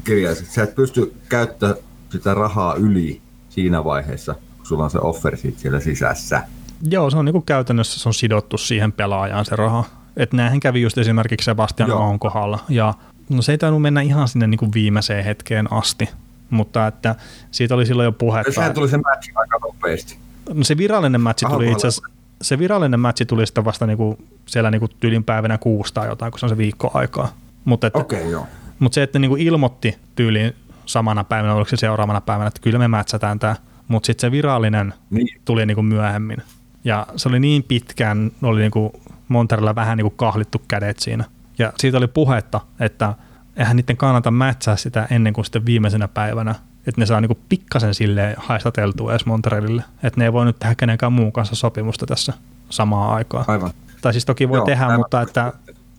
kirjaisit. 0.05 0.50
Sä 0.50 0.62
et 0.62 0.74
pysty 0.74 1.14
käyttämään 1.28 1.76
sitä 2.11 2.34
rahaa 2.34 2.74
yli 2.74 3.20
siinä 3.50 3.84
vaiheessa, 3.84 4.34
kun 4.57 4.66
sulla 4.66 4.84
on 4.84 4.90
se 4.90 4.98
offer 4.98 5.36
siellä 5.57 5.80
sisässä. 5.80 6.42
Joo, 6.90 7.11
se 7.11 7.16
on 7.16 7.24
niin 7.24 7.32
kuin 7.32 7.44
käytännössä 7.44 8.00
se 8.00 8.09
on 8.09 8.14
sidottu 8.14 8.59
siihen 8.59 8.92
pelaajaan 8.92 9.44
se 9.44 9.57
raha. 9.57 9.84
Että 10.16 10.36
näinhän 10.36 10.61
kävi 10.61 10.82
just 10.82 10.98
esimerkiksi 10.98 11.44
Sebastian 11.44 11.90
Aon 11.90 12.18
kohdalla. 12.18 12.59
Ja 12.68 12.94
no 13.28 13.42
se 13.42 13.53
ei 13.53 13.59
tainnut 13.59 13.82
mennä 13.82 14.00
ihan 14.00 14.28
sinne 14.28 14.46
niin 14.46 14.59
kuin 14.59 14.70
viimeiseen 14.74 15.24
hetkeen 15.24 15.72
asti, 15.72 16.09
mutta 16.53 16.86
että 16.86 17.14
siitä 17.50 17.74
oli 17.74 17.86
silloin 17.86 18.05
jo 18.05 18.12
puhetta. 18.12 18.53
Sehän 18.53 18.74
tuli 18.74 18.88
se 18.88 18.96
match 18.96 19.32
aika 19.34 19.59
nopeasti. 19.59 20.18
No 20.55 20.64
se 20.64 20.76
virallinen 20.76 21.20
matchi 21.20 21.46
tuli 21.46 21.72
itse 21.72 21.86
asiassa, 21.86 22.09
se 22.42 22.59
virallinen 22.59 23.00
matchi 23.00 23.26
tuli 23.26 23.46
sitten 23.46 23.64
vasta 23.64 23.86
niinku 23.86 24.18
siellä 24.46 24.70
niinku 24.70 24.88
tyylin 24.88 25.24
päivänä 25.24 25.59
kuusta 25.59 26.00
tai 26.00 26.09
jotain, 26.09 26.32
kun 26.32 26.38
se 26.38 26.46
on 26.46 26.50
se 26.50 26.57
viikko 26.57 26.90
aikaa. 26.94 27.32
Mutta 27.64 27.90
okay, 27.94 28.30
joo. 28.30 28.46
Mut 28.78 28.92
se, 28.92 29.03
että 29.03 29.18
niinku 29.18 29.36
ilmoitti 29.36 29.98
tyyliin 30.14 30.57
samana 30.86 31.24
päivänä, 31.24 31.55
oliko 31.55 31.70
se 31.70 31.76
seuraavana 31.76 32.20
päivänä, 32.20 32.48
että 32.48 32.61
kyllä 32.61 32.78
me 32.78 32.88
mätsätään 32.88 33.38
tämä, 33.38 33.57
mutta 33.88 34.07
sitten 34.07 34.20
se 34.20 34.30
virallinen 34.30 34.94
niin. 35.11 35.40
tuli 35.44 35.66
niin 35.66 35.74
kuin 35.74 35.84
myöhemmin. 35.84 36.42
Ja 36.84 37.07
se 37.16 37.28
oli 37.28 37.40
niin 37.40 37.62
pitkään, 37.62 38.30
oli 38.42 38.61
niin 38.61 38.70
kuin 38.70 38.92
Monterella 39.28 39.74
vähän 39.74 39.96
niin 39.96 40.05
kuin 40.05 40.16
kahlittu 40.16 40.62
kädet 40.68 40.98
siinä. 40.98 41.24
Ja 41.59 41.72
siitä 41.76 41.98
oli 41.98 42.09
puhetta, 42.09 42.61
että 42.80 43.14
eihän 43.57 43.76
niiden 43.76 43.96
kannata 43.96 44.30
mätsää 44.30 44.76
sitä 44.76 45.07
ennen 45.11 45.32
kuin 45.32 45.44
sitten 45.44 45.66
viimeisenä 45.66 46.09
päivänä, 46.09 46.55
että 46.86 47.00
ne 47.00 47.07
saa 47.07 47.20
niin 47.20 47.28
kuin 47.28 47.38
pikkasen 47.48 47.94
sille 47.94 48.34
haistateltua 48.38 49.12
edes 49.12 49.26
Montrealille, 49.26 49.84
että 50.03 50.20
ne 50.20 50.24
ei 50.24 50.32
voi 50.32 50.44
nyt 50.44 50.59
tehdä 50.59 50.74
kenenkään 50.74 51.12
muun 51.12 51.32
kanssa 51.32 51.55
sopimusta 51.55 52.07
tässä 52.07 52.32
samaa 52.70 53.14
aikaa. 53.14 53.44
Aivan. 53.46 53.70
Tai 54.00 54.12
siis 54.12 54.24
toki 54.24 54.48
voi 54.48 54.59
Joo, 54.59 54.66
tehdä, 54.66 54.84
aivan. 54.84 55.00
mutta 55.00 55.20
että 55.20 55.53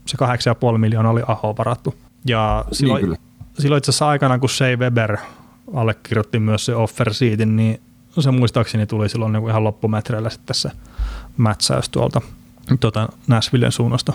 se 0.06 0.18
8,5 0.72 0.78
miljoonaa 0.78 1.12
oli 1.12 1.22
aho 1.28 1.56
varattu. 1.58 1.96
Ja 2.26 2.64
niin 2.66 2.76
silloin, 2.76 3.10
niin 3.10 3.20
silloin 3.60 3.78
itse 3.78 3.92
asiassa 3.92 4.08
aikana, 4.08 4.40
kun 4.40 4.50
Shea 4.50 4.78
Weber 4.78 5.18
allekirjoitti 5.74 6.40
myös 6.40 6.66
se 6.66 6.76
offer 6.76 7.14
seatin, 7.14 7.56
niin 7.56 7.82
se 8.20 8.32
muistaakseni 8.32 8.86
tuli 8.86 9.10
silloin 9.10 9.34
niin 9.34 9.50
ihan 9.50 9.64
loppumetreillä 9.64 10.30
sitten 10.30 10.56
se 10.56 10.72
mätsäys 11.38 11.90
tuolta 11.90 12.22
tuota 12.80 13.10
Nashvillen 13.28 13.72
suunnasta. 13.72 14.14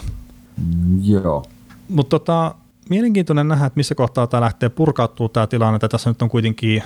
Joo. 1.02 1.44
Mutta 1.88 2.18
tota, 2.18 2.54
mielenkiintoinen 2.88 3.48
nähdä, 3.48 3.66
että 3.66 3.76
missä 3.76 3.94
kohtaa 3.94 4.26
tämä 4.26 4.40
lähtee 4.40 4.68
purkautuu 4.68 5.28
tämä 5.28 5.46
tilanne, 5.46 5.76
että 5.76 5.88
tässä 5.88 6.10
nyt 6.10 6.22
on 6.22 6.28
kuitenkin 6.28 6.82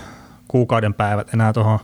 kuukauden 0.49 0.95
päivät 0.95 1.35
enää 1.35 1.53
tuohon 1.53 1.79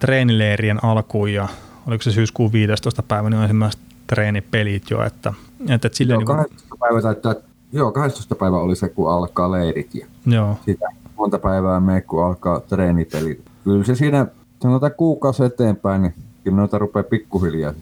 treenileirien 0.00 0.84
alkuun 0.84 1.32
ja 1.32 1.48
oliko 1.86 2.02
se 2.02 2.12
syyskuun 2.12 2.52
15. 2.52 3.02
päivä, 3.02 3.30
niin 3.30 3.38
on 3.38 3.42
ensimmäiset 3.42 3.80
treenipelit 4.06 4.90
jo, 4.90 5.02
että, 5.02 5.34
että, 5.60 5.74
että 5.74 5.88
silleen 5.92 6.20
Joo, 6.20 6.36
niin 6.36 6.44
12. 6.44 6.76
päivä 6.80 7.02
taittaa, 7.02 7.34
joo, 7.72 7.92
12. 7.92 8.34
päivä 8.34 8.56
oli 8.56 8.76
se, 8.76 8.88
kun 8.88 9.10
alkaa 9.10 9.50
leirit 9.50 9.94
ja 9.94 10.06
joo, 10.26 10.58
sitä 10.64 10.86
monta 11.16 11.38
päivää 11.38 11.80
me, 11.80 12.00
kun 12.00 12.24
alkaa 12.24 12.60
treenipelit. 12.60 13.44
Kyllä 13.64 13.84
se 13.84 13.94
siinä, 13.94 14.26
sanotaan 14.62 14.92
kuukausi 14.96 15.44
eteenpäin, 15.44 16.02
niin 16.02 16.14
kyllä 16.44 16.56
noita 16.56 16.78
rupeaa 16.78 17.02
pikkuhiljaa 17.02 17.72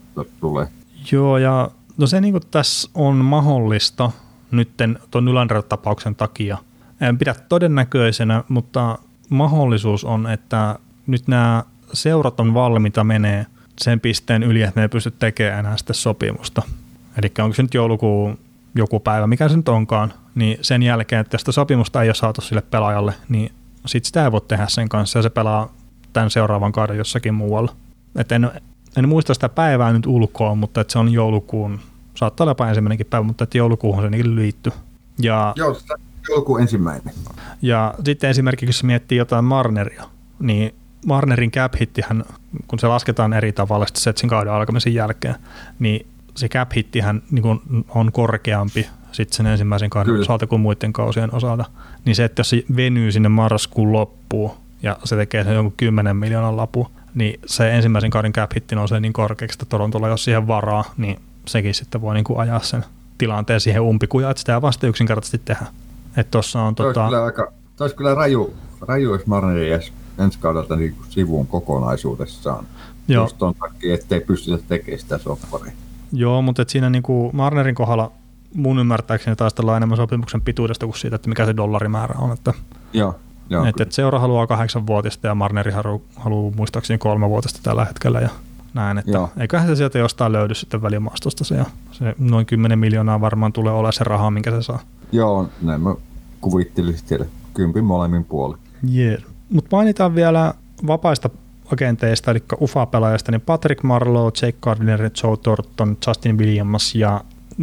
tulee. 0.40 0.68
Joo, 1.12 1.38
ja 1.38 1.70
no 1.96 2.06
se 2.06 2.20
niin 2.20 2.40
tässä 2.50 2.90
on 2.94 3.16
mahdollista 3.16 4.10
nytten 4.52 4.98
tuon 5.10 5.24
Nylander-tapauksen 5.24 6.14
takia. 6.14 6.58
En 7.00 7.18
pidä 7.18 7.34
todennäköisenä, 7.48 8.44
mutta 8.48 8.98
mahdollisuus 9.28 10.04
on, 10.04 10.30
että 10.30 10.78
nyt 11.06 11.28
nämä 11.28 11.64
seurat 11.92 12.40
on 12.40 12.54
valmiita 12.54 13.04
menee 13.04 13.46
sen 13.80 14.00
pisteen 14.00 14.42
yli, 14.42 14.62
että 14.62 14.72
me 14.76 14.82
ei 14.82 14.88
pysty 14.88 15.10
tekemään 15.10 15.58
enää 15.58 15.76
sitä 15.76 15.92
sopimusta. 15.92 16.62
Eli 17.18 17.32
onko 17.38 17.54
se 17.54 17.62
nyt 17.62 17.74
joulukuun 17.74 18.38
joku 18.74 19.00
päivä, 19.00 19.26
mikä 19.26 19.48
se 19.48 19.56
nyt 19.56 19.68
onkaan, 19.68 20.12
niin 20.34 20.58
sen 20.60 20.82
jälkeen, 20.82 21.20
että 21.20 21.30
tästä 21.30 21.52
sopimusta 21.52 22.02
ei 22.02 22.08
ole 22.08 22.14
saatu 22.14 22.40
sille 22.40 22.62
pelaajalle, 22.62 23.14
niin 23.28 23.52
sitten 23.86 24.06
sitä 24.06 24.24
ei 24.24 24.32
voi 24.32 24.40
tehdä 24.40 24.66
sen 24.68 24.88
kanssa 24.88 25.18
ja 25.18 25.22
se 25.22 25.30
pelaa 25.30 25.72
tämän 26.12 26.30
seuraavan 26.30 26.72
kauden 26.72 26.96
jossakin 26.98 27.34
muualla. 27.34 27.72
Et 28.16 28.32
en, 28.32 28.50
en 28.96 29.08
muista 29.08 29.34
sitä 29.34 29.48
päivää 29.48 29.92
nyt 29.92 30.06
ulkoa, 30.06 30.54
mutta 30.54 30.80
että 30.80 30.92
se 30.92 30.98
on 30.98 31.12
joulukuun, 31.12 31.80
saattaa 32.14 32.44
olla 32.44 32.50
jopa 32.50 32.68
ensimmäinenkin 32.68 33.06
päivä, 33.06 33.24
mutta 33.24 33.44
että 33.44 33.58
joulukuuhun 33.58 34.02
se 34.02 34.10
niinkin 34.10 34.36
liittyy. 34.36 34.72
Ja, 35.18 35.52
Joo, 35.56 35.76
joulukuun 36.28 36.60
ensimmäinen. 36.60 37.14
ja 37.62 37.94
sitten 38.04 38.30
esimerkiksi, 38.30 38.68
jos 38.68 38.84
miettii 38.84 39.18
jotain 39.18 39.44
Marneria, 39.44 40.04
niin 40.38 40.74
Marnerin 41.06 41.50
cap 41.50 41.72
hittihän, 41.80 42.24
kun 42.66 42.78
se 42.78 42.86
lasketaan 42.86 43.32
eri 43.32 43.52
tavalla 43.52 43.86
sitten 43.86 44.02
Setsin 44.02 44.28
kauden 44.28 44.52
alkamisen 44.52 44.94
jälkeen, 44.94 45.34
niin 45.78 46.06
se 46.34 46.48
cap 46.48 46.72
hittihän 46.76 47.22
niin 47.30 47.42
kun 47.42 47.84
on 47.88 48.12
korkeampi 48.12 48.86
sitten 49.12 49.36
sen 49.36 49.46
ensimmäisen 49.46 49.90
kauden 49.90 50.12
Kyllä. 50.12 50.22
osalta 50.22 50.46
kuin 50.46 50.60
muiden 50.60 50.92
kausien 50.92 51.34
osalta. 51.34 51.64
Niin 52.04 52.16
se, 52.16 52.24
että 52.24 52.40
jos 52.40 52.50
se 52.50 52.64
venyy 52.76 53.12
sinne 53.12 53.28
marraskuun 53.28 53.92
loppuun 53.92 54.50
ja 54.82 54.96
se 55.04 55.16
tekee 55.16 55.44
sen 55.44 55.54
jonkun 55.54 55.74
10 55.76 56.16
miljoonan 56.16 56.56
lapu, 56.56 56.88
niin 57.14 57.40
se 57.46 57.74
ensimmäisen 57.74 58.10
kauden 58.10 58.32
cap 58.32 58.50
hitti 58.54 58.74
nousee 58.74 59.00
niin 59.00 59.12
korkeaksi, 59.12 59.54
että 59.54 59.66
Torontolla 59.66 60.08
jos 60.08 60.24
siihen 60.24 60.46
varaa, 60.46 60.84
niin 60.96 61.18
sekin 61.46 61.74
sitten 61.74 62.00
voi 62.00 62.14
niin 62.14 62.24
kuin 62.24 62.38
ajaa 62.38 62.60
sen 62.60 62.84
tilanteen 63.18 63.60
siihen 63.60 63.82
umpikujaan, 63.82 64.30
että 64.30 64.38
sitä 64.38 64.54
ei 64.54 64.62
vasta 64.62 64.86
yksinkertaisesti 64.86 65.40
tehdä. 65.44 65.66
Että 66.16 66.30
tuossa 66.30 66.62
on 66.62 66.74
Tota... 66.74 66.94
tota, 66.94 67.06
kyllä, 67.06 67.24
aika, 67.24 67.52
olisi 67.80 67.96
kyllä 67.96 68.14
raju, 68.14 68.54
raju 68.80 69.12
jos 69.12 69.26
Marneri 69.26 69.70
jäisi 69.70 69.92
ensi 70.18 70.38
kaudelta 70.38 70.76
niin 70.76 70.94
kuin 70.94 71.06
sivuun 71.10 71.46
kokonaisuudessaan. 71.46 72.66
Joo. 73.08 73.24
Just 73.24 73.38
ton 73.38 73.54
takia, 73.54 73.94
ettei 73.94 74.20
pystytä 74.20 74.64
tekemään 74.68 75.00
sitä 75.00 75.18
sopparia. 75.18 75.72
Joo, 76.12 76.42
mutta 76.42 76.62
et 76.62 76.68
siinä 76.68 76.90
niinku 76.90 77.30
Marnerin 77.32 77.74
kohdalla 77.74 78.12
mun 78.54 78.78
ymmärtääkseni 78.78 79.36
taistellaan 79.36 79.76
enemmän 79.76 79.96
sopimuksen 79.96 80.42
pituudesta 80.42 80.86
kuin 80.86 80.98
siitä, 80.98 81.16
että 81.16 81.28
mikä 81.28 81.46
se 81.46 81.56
dollarimäärä 81.56 82.14
on. 82.18 82.32
Että, 82.32 82.54
Joo, 82.92 83.14
joo. 83.50 83.64
että, 83.64 83.82
että 83.82 83.94
seura 83.94 84.18
haluaa 84.18 84.46
kahdeksanvuotista 84.46 85.26
ja 85.26 85.34
Marneri 85.34 85.72
haluaa, 85.72 86.00
haluaa 86.16 86.52
muistaakseni 86.56 86.98
kolmevuotista 86.98 87.60
tällä 87.62 87.84
hetkellä 87.84 88.20
ja 88.20 88.28
näin, 88.74 88.98
että 88.98 89.10
Joo. 89.10 89.30
eiköhän 89.40 89.66
se 89.68 89.76
sieltä 89.76 89.98
jostain 89.98 90.32
löydy 90.32 90.54
sitten 90.54 90.82
välimaastosta 90.82 91.44
se 91.44 91.54
ja 91.54 91.64
se 91.92 92.14
noin 92.18 92.46
10 92.46 92.78
miljoonaa 92.78 93.20
varmaan 93.20 93.52
tulee 93.52 93.72
olemaan 93.72 93.92
se 93.92 94.04
raha, 94.04 94.30
minkä 94.30 94.50
se 94.50 94.62
saa. 94.62 94.80
joo, 95.12 95.48
näin 95.62 95.80
mä 95.80 95.94
kuvittelin 96.40 96.98
siellä 97.06 97.26
kympin 97.54 97.84
molemmin 97.84 98.24
puolin. 98.24 98.58
Yeah. 98.94 99.22
Mutta 99.50 99.76
mainitaan 99.76 100.14
vielä 100.14 100.54
vapaista 100.86 101.30
agenteista, 101.72 102.30
eli 102.30 102.42
UFA-pelaajista, 102.60 103.30
niin 103.32 103.40
Patrick 103.40 103.82
Marlowe, 103.82 104.32
Jake 104.42 104.58
Gardiner, 104.62 105.02
Joe 105.02 105.36
Thornton, 105.42 105.96
Justin 106.06 106.38
Williams 106.38 106.94
ja 106.94 107.20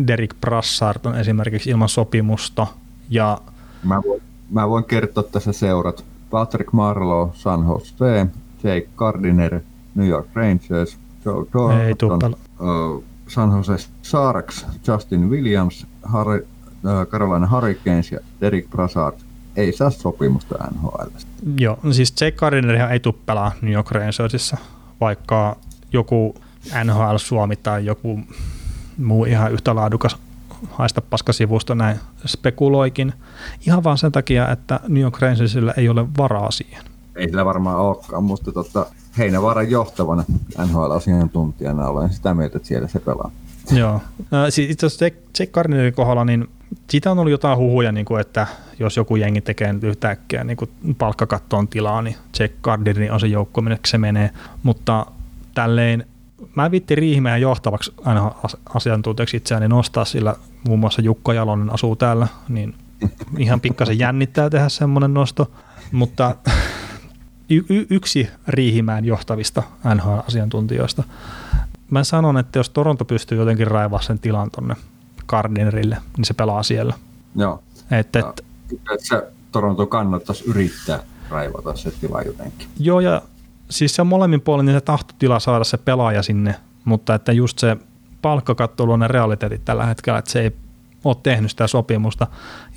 Derek 0.07 0.35
Brassard 0.41 1.05
on 1.05 1.15
esimerkiksi 1.17 1.69
ilman 1.69 1.89
sopimusta. 1.89 2.67
Ja 3.09 3.37
Mä 3.83 4.01
voin, 4.07 4.21
mä 4.51 4.69
voin 4.69 4.83
kertoa 4.83 5.23
tässä 5.23 5.53
seurat. 5.53 6.05
Patrick 6.31 6.73
Marlowe, 6.73 7.31
San 7.33 7.65
Jose, 7.67 8.27
Jake 8.63 8.87
Gardiner, 8.95 9.59
New 9.99 10.07
York 10.07 10.27
Rangers, 10.33 10.97
Joe 11.25 11.45
Thornton, 11.97 12.35
uh, 12.59 13.03
San 13.27 13.51
Jose 13.51 13.75
Sharks, 14.03 14.65
Justin 14.87 15.29
Williams, 15.29 15.87
Harry, 16.03 16.39
uh, 16.39 17.07
Carolina 17.07 17.47
Hurricanes 17.47 18.11
ja 18.11 18.19
Derek 18.41 18.69
Brassard 18.69 19.15
ei 19.55 19.71
saa 19.71 19.89
sopimusta 19.89 20.55
NHL. 20.75 21.09
Joo, 21.57 21.79
no 21.83 21.93
siis 21.93 22.13
Jake 22.21 22.37
Gardinerihan 22.37 22.91
ei 22.91 22.99
tule 22.99 23.15
pelaa 23.25 23.51
New 23.61 23.73
York 23.73 23.91
Rangersissa, 23.91 24.57
vaikka 25.01 25.55
joku 25.93 26.35
NHL 26.83 27.17
Suomi 27.17 27.55
tai 27.55 27.85
joku 27.85 28.19
muu 28.97 29.25
ihan 29.25 29.51
yhtä 29.51 29.75
laadukas 29.75 30.17
haista 30.71 31.01
paskasivusto 31.01 31.73
näin 31.73 31.99
spekuloikin. 32.25 33.13
Ihan 33.67 33.83
vaan 33.83 33.97
sen 33.97 34.11
takia, 34.11 34.51
että 34.51 34.79
New 34.87 35.03
York 35.03 35.21
Rangersillä 35.21 35.73
ei 35.77 35.89
ole 35.89 36.07
varaa 36.17 36.51
siihen. 36.51 36.83
Ei 37.15 37.27
sillä 37.27 37.45
varmaan 37.45 37.77
olekaan, 37.77 38.23
mutta 38.23 38.51
tota, 38.51 38.85
Heinävaaran 39.17 39.71
johtavana 39.71 40.23
NHL-asiantuntijana 40.65 41.87
olen 41.87 42.09
sitä 42.13 42.33
mieltä, 42.33 42.57
että 42.57 42.67
siellä 42.67 42.87
se 42.87 42.99
pelaa. 42.99 43.31
Joo. 43.71 44.01
Ö, 44.47 44.51
Siis 44.51 44.69
itse 44.71 44.85
asiassa 44.85 45.05
Jack 45.39 45.51
Gardinerin 45.51 45.93
kohdalla, 45.93 46.25
niin 46.25 46.47
siitä 46.89 47.11
on 47.11 47.19
ollut 47.19 47.31
jotain 47.31 47.57
huhuja, 47.57 47.91
niin 47.91 48.05
kuin, 48.05 48.21
että 48.21 48.47
jos 48.79 48.97
joku 48.97 49.15
jengi 49.15 49.41
tekee 49.41 49.73
nyt 49.73 49.83
yhtäkkiä 49.83 50.43
niin 50.43 50.57
kuin 50.57 50.69
palkkakattoon 50.97 51.67
tilaa, 51.67 52.01
niin 52.01 52.15
Jack 52.39 52.53
Gardiner 52.61 53.13
on 53.13 53.19
se 53.19 53.27
joukko, 53.27 53.61
minne 53.61 53.79
se 53.87 53.97
menee. 53.97 54.29
Mutta 54.63 55.05
tälleen, 55.55 56.05
mä 56.55 56.71
vitti 56.71 56.95
Riihimäen 56.95 57.41
johtavaksi 57.41 57.93
aina 58.05 58.31
as- 58.43 58.57
asiantuntijaksi 58.73 59.37
itseäni 59.37 59.67
nostaa, 59.67 60.05
sillä 60.05 60.35
muun 60.67 60.79
muassa 60.79 61.01
Jukka 61.01 61.33
Jalonen 61.33 61.73
asuu 61.73 61.95
täällä, 61.95 62.27
niin 62.49 62.75
ihan 63.37 63.61
pikkasen 63.61 63.99
jännittää 63.99 64.49
tehdä 64.49 64.69
semmoinen 64.69 65.13
nosto, 65.13 65.51
mutta 65.91 66.35
y- 67.49 67.63
y- 67.69 67.85
yksi 67.89 68.29
Riihimäen 68.47 69.05
johtavista 69.05 69.63
NHL-asiantuntijoista 69.95 71.03
mä 71.89 72.03
sanon, 72.03 72.37
että 72.37 72.59
jos 72.59 72.69
Toronto 72.69 73.05
pystyy 73.05 73.37
jotenkin 73.37 73.67
raivaa 73.67 74.01
sen 74.01 74.19
tilan 74.19 74.51
tonne 74.51 74.75
Gardinerille, 75.27 75.97
niin 76.17 76.25
se 76.25 76.33
pelaa 76.33 76.63
siellä. 76.63 76.93
Joo. 77.35 77.63
Et, 77.91 78.15
et, 78.15 78.25
Että 78.71 79.05
se 79.05 79.27
Toronto 79.51 79.85
kannattaisi 79.87 80.43
yrittää 80.47 80.99
raivata 81.29 81.75
se 81.75 81.91
tila 81.91 82.21
jotenkin. 82.21 82.67
joo, 82.79 82.99
ja 82.99 83.21
siis 83.69 83.95
se 83.95 84.01
on 84.01 84.07
molemmin 84.07 84.41
puolin 84.41 84.65
niin 84.65 84.75
se 84.75 84.81
tahtotila 84.81 85.39
saada 85.39 85.63
se 85.63 85.77
pelaaja 85.77 86.23
sinne, 86.23 86.55
mutta 86.85 87.15
että 87.15 87.31
just 87.31 87.59
se 87.59 87.77
palkkakatto 88.21 88.83
on 88.83 88.99
ne 88.99 89.07
realiteetit 89.07 89.65
tällä 89.65 89.85
hetkellä, 89.85 90.19
että 90.19 90.31
se 90.31 90.41
ei 90.41 90.51
ole 91.03 91.17
tehnyt 91.23 91.51
sitä 91.51 91.67
sopimusta. 91.67 92.27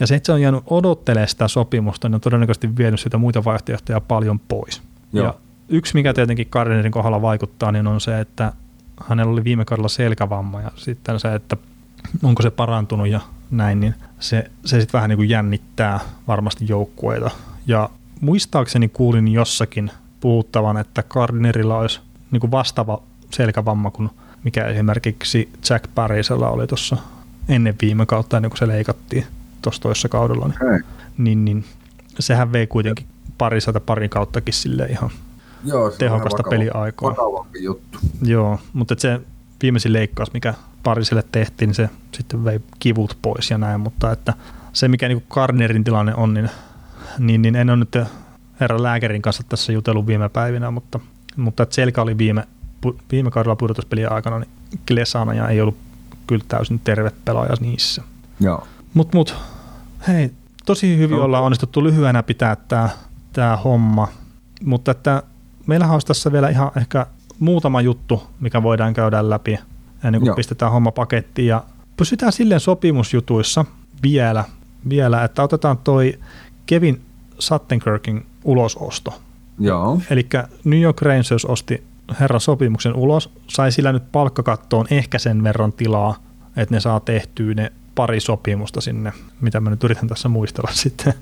Ja 0.01 0.07
se, 0.07 0.15
että 0.15 0.27
se 0.27 0.33
on 0.33 0.41
jäänyt 0.43 0.63
odottelemaan 0.67 1.29
sitä 1.29 1.49
sopimusta, 1.49 2.09
niin 2.09 2.15
on 2.15 2.21
todennäköisesti 2.21 2.77
vienyt 2.77 3.01
sitä 3.01 3.19
muita 3.19 3.45
vaihtoehtoja 3.45 4.01
paljon 4.01 4.39
pois. 4.39 4.83
Joo. 5.13 5.27
Ja 5.27 5.35
yksi, 5.69 5.95
mikä 5.95 6.15
tietenkin 6.15 6.49
Gardinerin 6.51 6.93
kohdalla 6.93 7.23
vaikuttaa, 7.23 7.73
niin 7.73 7.87
on 7.87 8.01
se, 8.01 8.21
että 8.21 8.53
hänellä 9.09 9.33
oli 9.33 9.45
viime 9.45 9.65
kaudella 9.65 9.89
selkävamma 9.89 10.61
ja 10.61 10.71
sitten 10.77 11.21
se, 11.21 11.35
että 11.35 11.57
onko 12.23 12.43
se 12.43 12.51
parantunut 12.51 13.09
ja 13.09 13.21
näin, 13.51 13.81
niin 13.81 13.95
se, 14.21 14.51
se 14.65 14.81
sitten 14.81 14.99
vähän 14.99 15.09
niin 15.09 15.17
kuin 15.17 15.29
jännittää 15.29 16.01
varmasti 16.29 16.65
joukkueita. 16.69 17.31
Ja 17.67 17.91
muistaakseni 18.21 18.89
kuulin 18.89 19.29
jossakin 19.29 19.91
puhuttavan, 20.21 20.77
että 20.77 21.03
Gardinerilla 21.03 21.79
olisi 21.79 22.01
niin 22.31 22.41
kuin 22.41 22.51
vastaava 22.51 23.03
selkävamma 23.31 23.91
kuin 23.91 24.11
mikä 24.45 24.65
esimerkiksi 24.65 25.53
Jack 25.71 25.85
Parisella 25.95 26.51
oli 26.51 26.67
tuossa 26.67 26.97
ennen 27.49 27.75
viime 27.83 28.07
kautta, 28.07 28.37
ennen 28.37 28.51
kuin 28.51 28.59
se 28.59 28.69
leikattiin 28.69 29.27
tuossa 29.63 29.83
toisessa 29.83 30.09
kaudella, 30.09 30.49
niin, 30.49 30.59
Hei. 30.71 30.81
niin, 31.19 31.45
niin 31.45 31.65
sehän 32.19 32.53
vei 32.53 32.67
kuitenkin 32.67 33.07
parisata 33.39 33.81
parin 33.81 34.11
kauttakin 34.11 34.55
sille 34.55 34.87
ihan 34.87 35.11
Joo, 35.65 35.91
se 35.91 35.99
tehokasta 35.99 36.43
vakava- 36.43 36.51
peliaikaa. 36.51 37.11
Vakavampi 37.11 37.65
juttu. 37.65 37.99
Joo, 38.23 38.59
mutta 38.73 38.95
se 38.99 39.21
viimeisin 39.63 39.93
leikkaus, 39.93 40.33
mikä 40.33 40.55
pariselle 40.83 41.25
tehtiin, 41.33 41.69
niin 41.69 41.75
se 41.75 41.89
sitten 42.13 42.45
vei 42.45 42.61
kivut 42.79 43.19
pois 43.23 43.51
ja 43.51 43.59
näin, 43.59 43.81
mutta 43.81 44.13
että 44.13 44.35
se 44.73 44.89
mikä 44.89 45.09
niin 45.09 45.23
Gardnerin 45.31 45.85
tilanne 45.85 46.15
on, 46.15 46.35
niin, 46.35 46.51
niin, 47.19 47.43
niin 47.43 47.57
en 47.57 47.71
ole 47.71 47.77
nyt 47.77 47.97
herran 48.61 48.83
lääkärin 48.83 49.23
kanssa 49.23 49.43
tässä 49.49 49.73
jutellut 49.73 50.07
viime 50.07 50.29
päivinä, 50.29 50.71
mutta, 50.71 51.01
mutta 51.37 51.63
että 51.63 51.75
selkä 51.75 52.03
oli 52.03 52.19
viime, 52.19 52.45
viime 53.13 53.31
kaudella 53.31 53.57
pudotuspelien 53.57 54.13
aikana, 54.13 54.39
niin 54.39 54.51
Klesana 54.89 55.35
ja 55.35 55.49
ei 55.49 55.61
ollut 55.61 55.77
kyllä 56.27 56.45
täysin 56.49 56.79
terve 56.85 57.13
pelaaja 57.25 57.55
niissä. 57.61 58.03
Joo. 58.41 58.67
Mut, 58.95 59.15
mut, 59.15 59.35
hei, 60.09 60.31
tosi 60.67 60.99
hyvin 60.99 61.17
No. 61.19 61.25
ollaan 61.25 61.45
onnistuttu 61.45 61.85
lyhyenä 61.85 62.23
pitää 62.23 62.57
tämä 62.57 62.89
tää 63.33 63.57
homma, 63.57 64.09
mutta 64.65 64.91
että 64.91 65.23
meillähän 65.67 65.93
olisi 65.95 66.07
tässä 66.07 66.33
vielä 66.33 66.49
ihan 66.49 66.71
ehkä 66.77 67.07
muutama 67.39 67.81
juttu, 67.81 68.23
mikä 68.41 68.63
voidaan 68.63 68.95
käydä 68.95 69.31
läpi 69.31 69.59
ennen 70.05 70.21
kuin 70.21 70.27
Joo. 70.27 70.37
pistetään 70.37 70.73
homma 70.73 70.93
pakettiin 70.93 71.49
ja 71.49 71.65
pysytään 71.97 72.33
silleen 72.33 72.61
sopimusjutuissa 72.61 73.65
vielä, 74.03 74.45
vielä 74.89 75.25
että 75.25 75.43
otetaan 75.43 75.79
toi 75.79 76.19
Kevin 76.67 77.03
Sattenkirkin 77.39 78.27
ulososto. 78.45 79.21
Joo. 79.59 80.01
Eli 80.11 80.27
New 80.65 80.81
York 80.81 81.03
Rangers 81.03 81.45
osti 81.45 81.83
herran 82.21 82.41
sopimuksen 82.41 82.95
ulos, 82.95 83.31
sai 83.49 83.73
sillä 83.73 83.93
nyt 83.93 84.13
palkkakattoon 84.13 84.87
ehkä 84.91 85.19
sen 85.19 85.45
verran 85.45 85.73
tilaa, 85.73 86.17
että 86.57 86.75
ne 86.75 86.81
saa 86.81 87.01
tehtyä 87.01 87.55
ne 87.55 87.73
pari 87.95 88.21
sopimusta 88.21 88.81
sinne, 88.81 89.13
mitä 89.41 89.61
mä 89.61 89.71
nyt 89.71 89.85
yritän 89.85 90.09
tässä 90.09 90.29
muistella 90.29 90.71
sitten, 90.83 91.15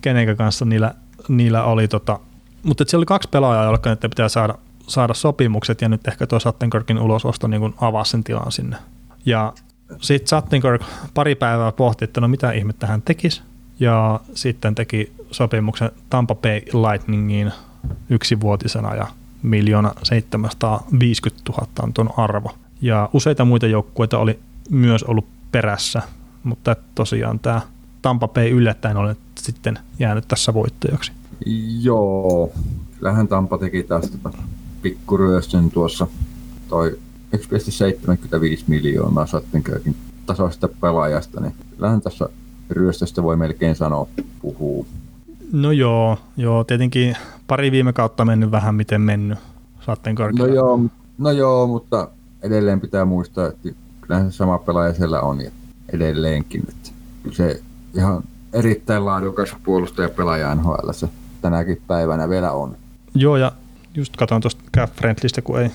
kenen 0.00 0.36
kanssa 0.36 0.64
niillä, 0.64 0.94
niillä 1.28 1.64
oli. 1.64 1.88
Tota. 1.88 2.20
Mutta 2.62 2.84
siellä 2.86 3.00
oli 3.00 3.06
kaksi 3.06 3.28
pelaajaa, 3.28 3.64
joilla 3.64 3.80
nyt 3.84 4.00
pitää 4.00 4.28
saada, 4.28 4.54
saada 4.86 5.14
sopimukset, 5.14 5.80
ja 5.80 5.88
nyt 5.88 6.08
ehkä 6.08 6.26
tuo 6.26 6.40
Sattenkirkin 6.40 6.98
ulososto 6.98 7.46
niin 7.48 7.74
avasi 7.80 8.10
sen 8.10 8.24
tilan 8.24 8.52
sinne. 8.52 8.76
Ja 9.26 9.52
sitten 10.00 10.28
Sattenkirk 10.28 10.82
pari 11.14 11.34
päivää 11.34 11.72
pohti, 11.72 12.04
että 12.04 12.20
no 12.20 12.28
mitä 12.28 12.52
ihmettä 12.52 12.86
hän 12.86 13.02
tekisi, 13.02 13.42
ja 13.80 14.20
sitten 14.34 14.74
teki 14.74 15.12
sopimuksen 15.30 15.90
Tampa 16.10 16.34
Bay 16.34 16.60
Lightningiin 16.60 17.52
yksivuotisena, 18.10 18.94
ja 18.94 19.06
miljoona 19.46 19.92
750 20.02 21.52
000 21.52 21.66
on 21.82 21.92
tuon 21.92 22.10
arvo. 22.16 22.54
Ja 22.82 23.10
useita 23.12 23.44
muita 23.44 23.66
joukkueita 23.66 24.18
oli 24.18 24.38
myös 24.70 25.02
ollut 25.02 25.26
perässä, 25.52 26.02
mutta 26.44 26.76
tosiaan 26.94 27.38
tämä 27.38 27.60
Tampa 28.02 28.28
Bay 28.28 28.48
yllättäen 28.48 28.96
oli 28.96 29.14
sitten 29.38 29.78
jäänyt 29.98 30.28
tässä 30.28 30.54
voittajaksi. 30.54 31.12
Joo, 31.82 32.52
kyllähän 32.98 33.28
Tampa 33.28 33.58
teki 33.58 33.82
tästä 33.82 34.30
pikkuryöstön 34.82 35.70
tuossa 35.70 36.06
toi 36.68 36.98
1,75 37.36 37.42
miljoonaa 38.66 39.26
Sattenkirkin 39.26 39.96
tasoista 40.26 40.68
pelaajasta, 40.68 41.40
niin 41.40 41.54
kyllähän 41.76 42.00
tässä 42.00 42.28
ryöstöstä 42.70 43.22
voi 43.22 43.36
melkein 43.36 43.76
sanoa 43.76 44.08
puhuu. 44.42 44.86
No 45.52 45.72
joo, 45.72 46.18
joo, 46.36 46.64
tietenkin 46.64 47.16
pari 47.46 47.70
viime 47.70 47.92
kautta 47.92 48.24
mennyt 48.24 48.50
vähän 48.50 48.74
miten 48.74 49.00
mennyt 49.00 49.38
Sattenkirkilla. 49.80 50.46
No 50.46 50.54
joo, 50.54 50.80
no 51.18 51.30
joo, 51.30 51.66
mutta 51.66 52.08
edelleen 52.42 52.80
pitää 52.80 53.04
muistaa, 53.04 53.46
että 53.46 53.68
kyllähän 54.00 54.32
se 54.32 54.36
sama 54.36 54.58
pelaaja 54.58 54.94
siellä 54.94 55.20
on 55.20 55.40
ja 55.40 55.50
edelleenkin. 55.92 56.64
Että 56.68 56.90
se 57.32 57.62
ihan 57.94 58.22
erittäin 58.52 59.04
laadukas 59.04 59.56
puolustaja 59.64 60.08
pelaaja 60.08 60.54
NHL 60.54 60.92
se 60.92 61.08
tänäkin 61.42 61.82
päivänä 61.86 62.28
vielä 62.28 62.52
on. 62.52 62.76
Joo, 63.14 63.36
ja 63.36 63.52
just 63.94 64.16
katson 64.16 64.40
tuosta 64.40 64.64
Cap 64.76 64.90
Friendlistä, 64.90 65.42
kun 65.42 65.60
ei, 65.60 65.70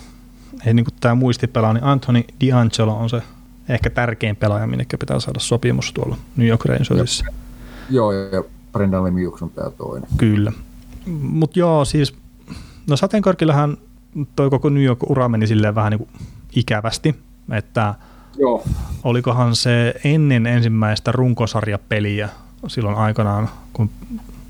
ei 0.65 0.73
niin 0.73 0.85
tämä 0.99 1.15
muistipelaa, 1.15 1.73
niin 1.73 1.83
Anthony 1.83 2.21
D'Angelo 2.21 2.91
on 2.91 3.09
se 3.09 3.21
ehkä 3.69 3.89
tärkein 3.89 4.35
pelaaja, 4.35 4.67
minne 4.67 4.85
pitää 4.99 5.19
saada 5.19 5.39
sopimus 5.39 5.93
tuolla 5.93 6.17
New 6.35 6.47
York 6.47 6.65
Rangersissa. 6.65 7.25
Joo, 7.89 8.11
ja 8.11 8.43
Brendan 8.71 9.03
Lemieux 9.03 9.41
on 9.41 9.49
tämä 9.49 9.69
toinen. 9.69 10.09
Kyllä. 10.17 10.51
Mutta 11.21 11.59
joo, 11.59 11.85
siis 11.85 12.15
no 12.87 12.97
sateenkorkillahan 12.97 13.77
toi 14.35 14.49
koko 14.49 14.69
New 14.69 14.83
York-ura 14.83 15.29
meni 15.29 15.47
silleen 15.47 15.75
vähän 15.75 15.91
niin 15.91 15.99
kuin 15.99 16.09
ikävästi, 16.55 17.15
että 17.51 17.95
Joo. 18.37 18.63
olikohan 19.03 19.55
se 19.55 19.93
ennen 20.03 20.47
ensimmäistä 20.47 21.11
runkosarjapeliä 21.11 22.29
silloin 22.67 22.95
aikanaan, 22.95 23.49
kun 23.73 23.89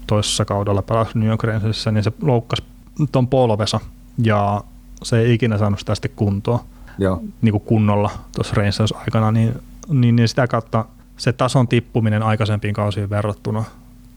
toisessa 0.07 0.45
kaudella 0.45 0.81
pelasi 0.81 1.19
New 1.19 1.29
York 1.29 1.43
Rangersissa, 1.43 1.91
niin 1.91 2.03
se 2.03 2.11
loukkasi 2.21 2.63
ton 3.11 3.27
polvesa 3.27 3.79
ja 4.23 4.63
se 5.03 5.19
ei 5.19 5.33
ikinä 5.33 5.57
saanut 5.57 5.79
sitä 5.79 5.95
sitten 5.95 6.11
kuntoa 6.15 6.63
Joo. 6.97 7.23
Niin 7.41 7.51
kuin 7.51 7.63
kunnolla 7.63 8.09
tuossa 8.35 8.55
Rangers 8.55 8.93
aikana, 8.95 9.31
niin, 9.31 9.53
niin, 9.89 10.15
niin, 10.15 10.27
sitä 10.27 10.47
kautta 10.47 10.85
se 11.17 11.33
tason 11.33 11.67
tippuminen 11.67 12.23
aikaisempiin 12.23 12.73
kausiin 12.73 13.09
verrattuna 13.09 13.63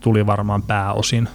tuli 0.05 0.27
varmaan 0.27 0.63
pääosin. 0.63 1.29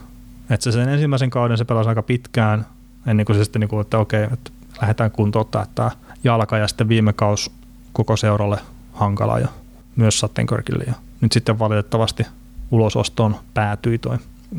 Että 0.50 0.64
se 0.64 0.72
sen 0.72 0.90
ensimmäisen 0.90 1.30
kauden 1.30 1.58
se 1.58 1.66
pelasi 1.66 1.90
aika 1.90 2.04
pitkään, 2.04 2.66
ennen 3.08 3.26
kuin 3.26 3.36
se 3.36 3.44
sitten, 3.44 3.60
niin 3.60 3.70
kuin, 3.70 3.82
että 3.82 3.98
okei, 3.98 4.24
että 4.24 4.52
lähdetään 4.82 5.12
kuntouttaa 5.12 5.66
tämä 5.76 5.92
jalka 6.24 6.58
ja 6.58 6.68
sitten 6.68 6.90
viime 6.90 7.14
kaus 7.14 7.52
koko 7.94 8.18
seuralle 8.18 8.58
hankala 8.94 9.40
ja 9.40 9.48
myös 9.96 10.20
Sattenkirkille. 10.20 10.84
Ja 10.88 10.94
nyt 11.22 11.32
sitten 11.32 11.60
valitettavasti 11.60 12.26
ulosostoon 12.72 13.36
päätyi 13.54 13.98
toi 13.98 14.18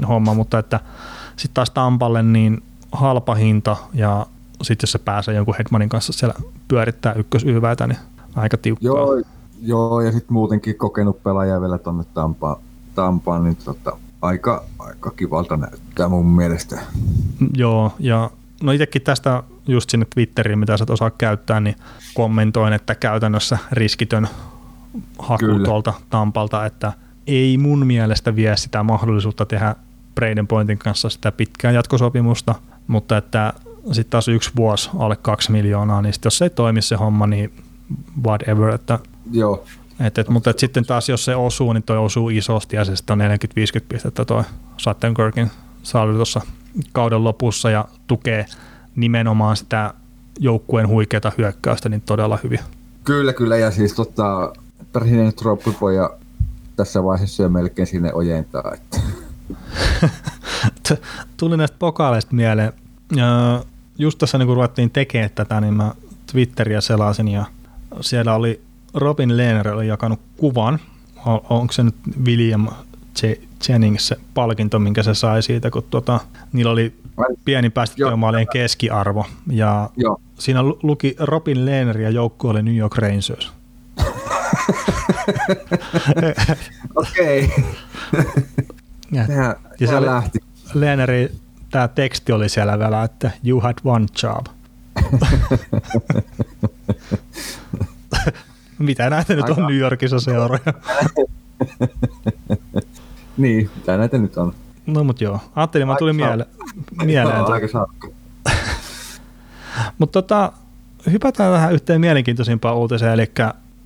homma, 0.09 0.35
mutta 0.35 0.59
että 0.59 0.81
sitten 1.37 1.55
taas 1.55 1.71
Tampalle 1.71 2.23
niin 2.23 2.63
halpa 2.93 3.35
hinta 3.35 3.77
ja 3.95 4.27
sitten 4.63 4.87
jos 4.87 4.93
se 4.93 4.99
pääsee 4.99 5.35
jonkun 5.35 5.55
Hedmanin 5.59 5.89
kanssa 5.89 6.13
siellä 6.13 6.35
pyörittää 6.69 7.13
ykkösyyväitä, 7.13 7.87
niin 7.87 7.99
aika 8.37 8.57
tiukkaa. 8.57 8.87
Joo, 8.87 9.23
joo 9.63 10.01
ja 10.01 10.13
sitten 10.13 10.33
muutenkin 10.33 10.79
kokenut 10.79 11.23
pelaaja 11.23 11.61
vielä 11.61 11.79
tuonne 11.79 12.05
Tampaan, 12.15 12.57
Tampaan 13.01 13.45
niin 13.45 13.57
tota, 13.57 13.97
aika, 14.23 14.65
aika 14.79 15.11
kivalta 15.11 15.57
näyttää 15.57 16.09
mun 16.09 16.27
mielestä. 16.27 16.81
Joo, 17.55 17.93
ja 17.99 18.31
no 18.63 18.73
itsekin 18.73 19.03
tästä 19.03 19.43
just 19.69 19.91
sinne 19.91 20.07
Twitteriin, 20.15 20.59
mitä 20.59 20.77
sä 20.77 20.83
et 20.83 20.91
osaa 20.91 21.11
käyttää, 21.11 21.61
niin 21.61 21.77
kommentoin, 22.15 22.73
että 22.73 22.95
käytännössä 22.95 23.59
riskitön 23.73 24.29
haku 25.19 25.45
Kyllä. 25.45 25.65
tuolta 25.65 25.93
Tampalta, 26.11 26.67
että 26.67 26.93
ei 27.27 27.59
mun 27.59 27.87
mielestä 27.87 28.37
vie 28.37 28.57
sitä 28.57 28.83
mahdollisuutta 28.83 29.47
tehdä 29.47 29.77
Braden 30.15 30.47
Pointin 30.47 30.79
kanssa 30.79 31.09
sitä 31.09 31.33
pitkää 31.33 31.71
jatkosopimusta, 31.71 32.55
mutta 32.87 33.17
että 33.17 33.53
sitten 33.93 34.11
taas 34.11 34.29
yksi 34.29 34.51
vuosi 34.57 34.91
alle 34.99 35.17
kaksi 35.17 35.53
miljoonaa, 35.53 36.03
niin 36.03 36.13
sit 36.13 36.25
jos 36.25 36.39
se 36.39 36.45
ei 36.45 36.51
toimi 36.51 36.83
se 36.83 36.97
homma, 36.97 37.27
niin 37.27 37.53
whatever. 38.27 38.75
Että, 38.75 38.99
Joo. 39.33 39.65
Et, 40.01 40.19
et, 40.19 40.29
mutta 40.29 40.51
et 40.51 40.59
sitten 40.59 40.85
taas 40.85 41.09
jos 41.09 41.25
se 41.25 41.37
osuu, 41.37 41.73
niin 41.73 41.83
toi 41.83 41.99
osuu 41.99 42.29
isosti 42.29 42.77
ja 42.77 42.85
se 42.85 42.97
sitten 42.97 43.21
on 43.21 43.31
40-50 43.81 43.85
pistettä 43.89 44.25
toi 44.25 44.43
Sattenkirkin 44.77 45.51
saali 45.83 46.15
tuossa 46.15 46.41
kauden 46.93 47.25
lopussa 47.25 47.71
ja 47.71 47.85
tukee 48.07 48.47
nimenomaan 48.97 49.57
sitä 49.57 49.95
joukkueen 50.39 50.89
huikeata 50.89 51.33
hyökkäystä 51.39 51.89
niin 51.89 52.01
todella 52.01 52.39
hyvin. 52.43 52.61
Kyllä, 53.05 53.33
kyllä. 53.33 53.57
Ja 53.57 53.71
siis 53.71 53.95
tota, 53.95 54.53
Tarhinen 54.93 55.35
Troppipoja 55.35 56.11
tässä 56.77 57.05
vaiheessa 57.05 57.43
jo 57.43 57.49
melkein 57.49 57.87
sinne 57.87 58.13
ojentaa. 58.13 58.73
Että. 58.75 59.01
Tuli 61.37 61.57
näistä 61.57 61.77
pokaaleista 61.79 62.35
mieleen. 62.35 62.73
Just 63.99 64.19
tässä 64.19 64.39
niin 64.39 64.47
kun 64.47 64.57
ruvettiin 64.57 64.91
tekemään 64.91 65.31
tätä, 65.35 65.61
niin 65.61 65.75
mä 65.75 65.95
Twitteriä 66.33 66.81
selasin 66.81 67.29
ja 67.29 67.45
siellä 68.01 68.35
oli 68.35 68.63
Robin 68.95 69.36
Lehner 69.36 69.68
oli 69.68 69.88
jakanut 69.88 70.20
kuvan. 70.36 70.78
Onko 71.26 71.72
se 71.72 71.82
nyt 71.82 71.95
William 72.24 72.68
Jennings 73.68 74.09
se 74.09 74.16
palkinto, 74.34 74.78
minkä 74.78 75.03
se 75.03 75.14
sai 75.14 75.43
siitä, 75.43 75.70
kun 75.70 75.82
tuota, 75.91 76.20
niillä 76.53 76.72
oli 76.72 76.95
pieni 77.45 77.70
päästötyömaalien 77.70 78.47
keskiarvo. 78.53 79.26
Ja 79.51 79.91
Joo. 79.97 80.20
siinä 80.38 80.62
luki 80.62 81.16
Robin 81.18 81.66
Lehner 81.66 82.01
ja 82.01 82.11
joukko 82.11 82.49
oli 82.49 82.62
New 82.62 82.76
York 82.76 82.97
Rangers. 82.97 83.53
Okei. 86.95 87.51
ja, 89.12 89.22
ja 89.80 89.86
se 89.86 90.03
lähti. 90.03 90.38
Lehneri, 90.74 91.32
tämä 91.70 91.88
teksti 91.88 92.32
oli 92.32 92.49
siellä 92.49 92.78
vielä, 92.78 93.05
että 93.05 93.30
you 93.45 93.61
had 93.61 93.74
one 93.84 94.07
job. 94.22 94.47
mitä 98.81 99.11
näitä 99.11 99.35
nyt 99.35 99.49
on 99.49 99.66
New 99.66 99.76
Yorkissa 99.76 100.20
seuroja? 100.20 100.61
niin, 103.37 103.70
mitä 103.76 103.97
näitä 103.97 104.18
nyt 104.18 104.37
on? 104.37 104.55
No 104.87 105.05
mut 105.05 105.20
joo, 105.20 105.41
ajattelin, 105.57 105.87
mä 105.87 105.97
tuli 105.99 106.12
miele- 106.12 106.47
mieleen. 107.05 107.45
Aika 107.45 107.68
saakka. 107.68 108.09
Mutta 109.99 110.22
tota, 110.22 110.53
hypätään 111.12 111.53
vähän 111.53 111.72
yhteen 111.72 112.01
mielenkiintoisimpaan 112.01 112.76
uutiseen, 112.76 113.12
eli 113.12 113.31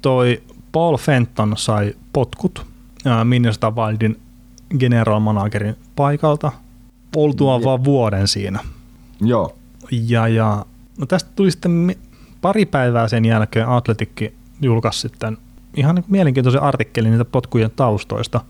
toi 0.03 0.43
Paul 0.73 0.97
Fenton 0.97 1.55
sai 1.57 1.95
potkut 2.13 2.67
Minnesota 3.25 3.71
Wildin 3.71 4.21
general 4.79 5.21
managerin 5.21 5.77
paikalta 5.97 6.53
oltua 7.17 7.55
ja. 7.59 7.65
vaan 7.65 7.85
vuoden 7.85 8.29
siinä. 8.29 8.61
Joo. 9.21 9.57
Ja, 9.91 10.29
ja 10.29 10.67
no 10.99 11.07
tästä 11.07 11.31
tuli 11.37 11.51
sitten 11.51 11.97
pari 12.41 12.67
päivää 12.67 13.09
sen 13.09 13.25
jälkeen 13.25 13.69
Atletikki 13.69 14.35
julkaisi 14.61 15.01
sitten 15.01 15.39
ihan 15.77 15.95
niin 15.95 16.05
mielenkiintoisen 16.09 16.63
artikkelin 16.63 17.11
niitä 17.11 17.25
potkujen 17.25 17.71
taustoista. 17.77 18.41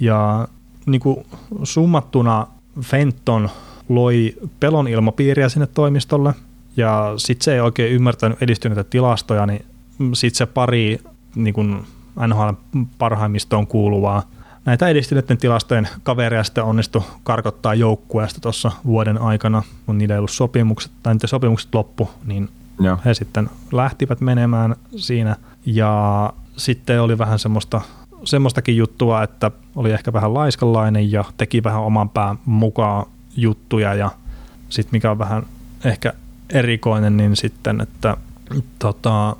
Ja 0.00 0.48
niin 0.86 1.00
kuin 1.00 1.26
summattuna 1.62 2.46
Fenton 2.80 3.50
loi 3.88 4.36
pelon 4.60 4.88
ilmapiiriä 4.88 5.48
sinne 5.48 5.66
toimistolle, 5.66 6.34
ja 6.76 7.14
sitten 7.16 7.44
se 7.44 7.54
ei 7.54 7.60
oikein 7.60 7.92
ymmärtänyt 7.92 8.42
edistyneitä 8.42 8.84
tilastoja, 8.84 9.46
niin 9.46 9.64
sitten 10.14 10.38
se 10.38 10.46
pari 10.46 10.98
niin 11.34 11.54
kuin 11.54 11.86
NHL 12.26 12.50
parhaimmistoon 12.98 13.66
kuuluvaa 13.66 14.22
näitä 14.64 14.88
edistyneiden 14.88 15.38
tilastojen 15.38 15.88
kavereja 16.02 16.44
sitten 16.44 16.64
onnistui 16.64 17.02
karkottaa 17.22 17.74
joukkueesta 17.74 18.40
tuossa 18.40 18.72
vuoden 18.84 19.18
aikana, 19.18 19.62
kun 19.86 19.98
niillä 19.98 20.14
ei 20.14 20.18
ollut 20.18 20.30
sopimukset, 20.30 20.92
tai 21.02 21.14
niiden 21.14 21.28
sopimukset 21.28 21.74
loppu, 21.74 22.10
niin 22.24 22.48
Joo. 22.80 22.98
he 23.04 23.14
sitten 23.14 23.50
lähtivät 23.72 24.20
menemään 24.20 24.76
siinä. 24.96 25.36
Ja 25.66 26.32
sitten 26.56 27.02
oli 27.02 27.18
vähän 27.18 27.38
semmoista, 27.38 27.80
semmoistakin 28.24 28.76
juttua, 28.76 29.22
että 29.22 29.50
oli 29.76 29.92
ehkä 29.92 30.12
vähän 30.12 30.34
laiskalainen 30.34 31.12
ja 31.12 31.24
teki 31.36 31.62
vähän 31.62 31.82
oman 31.82 32.08
pään 32.08 32.38
mukaan 32.44 33.06
juttuja 33.36 33.94
ja 33.94 34.10
sitten 34.68 34.92
mikä 34.92 35.10
on 35.10 35.18
vähän 35.18 35.46
ehkä 35.84 36.12
erikoinen, 36.50 37.16
niin 37.16 37.36
sitten, 37.36 37.80
että 37.80 38.16
tota, 38.78 39.36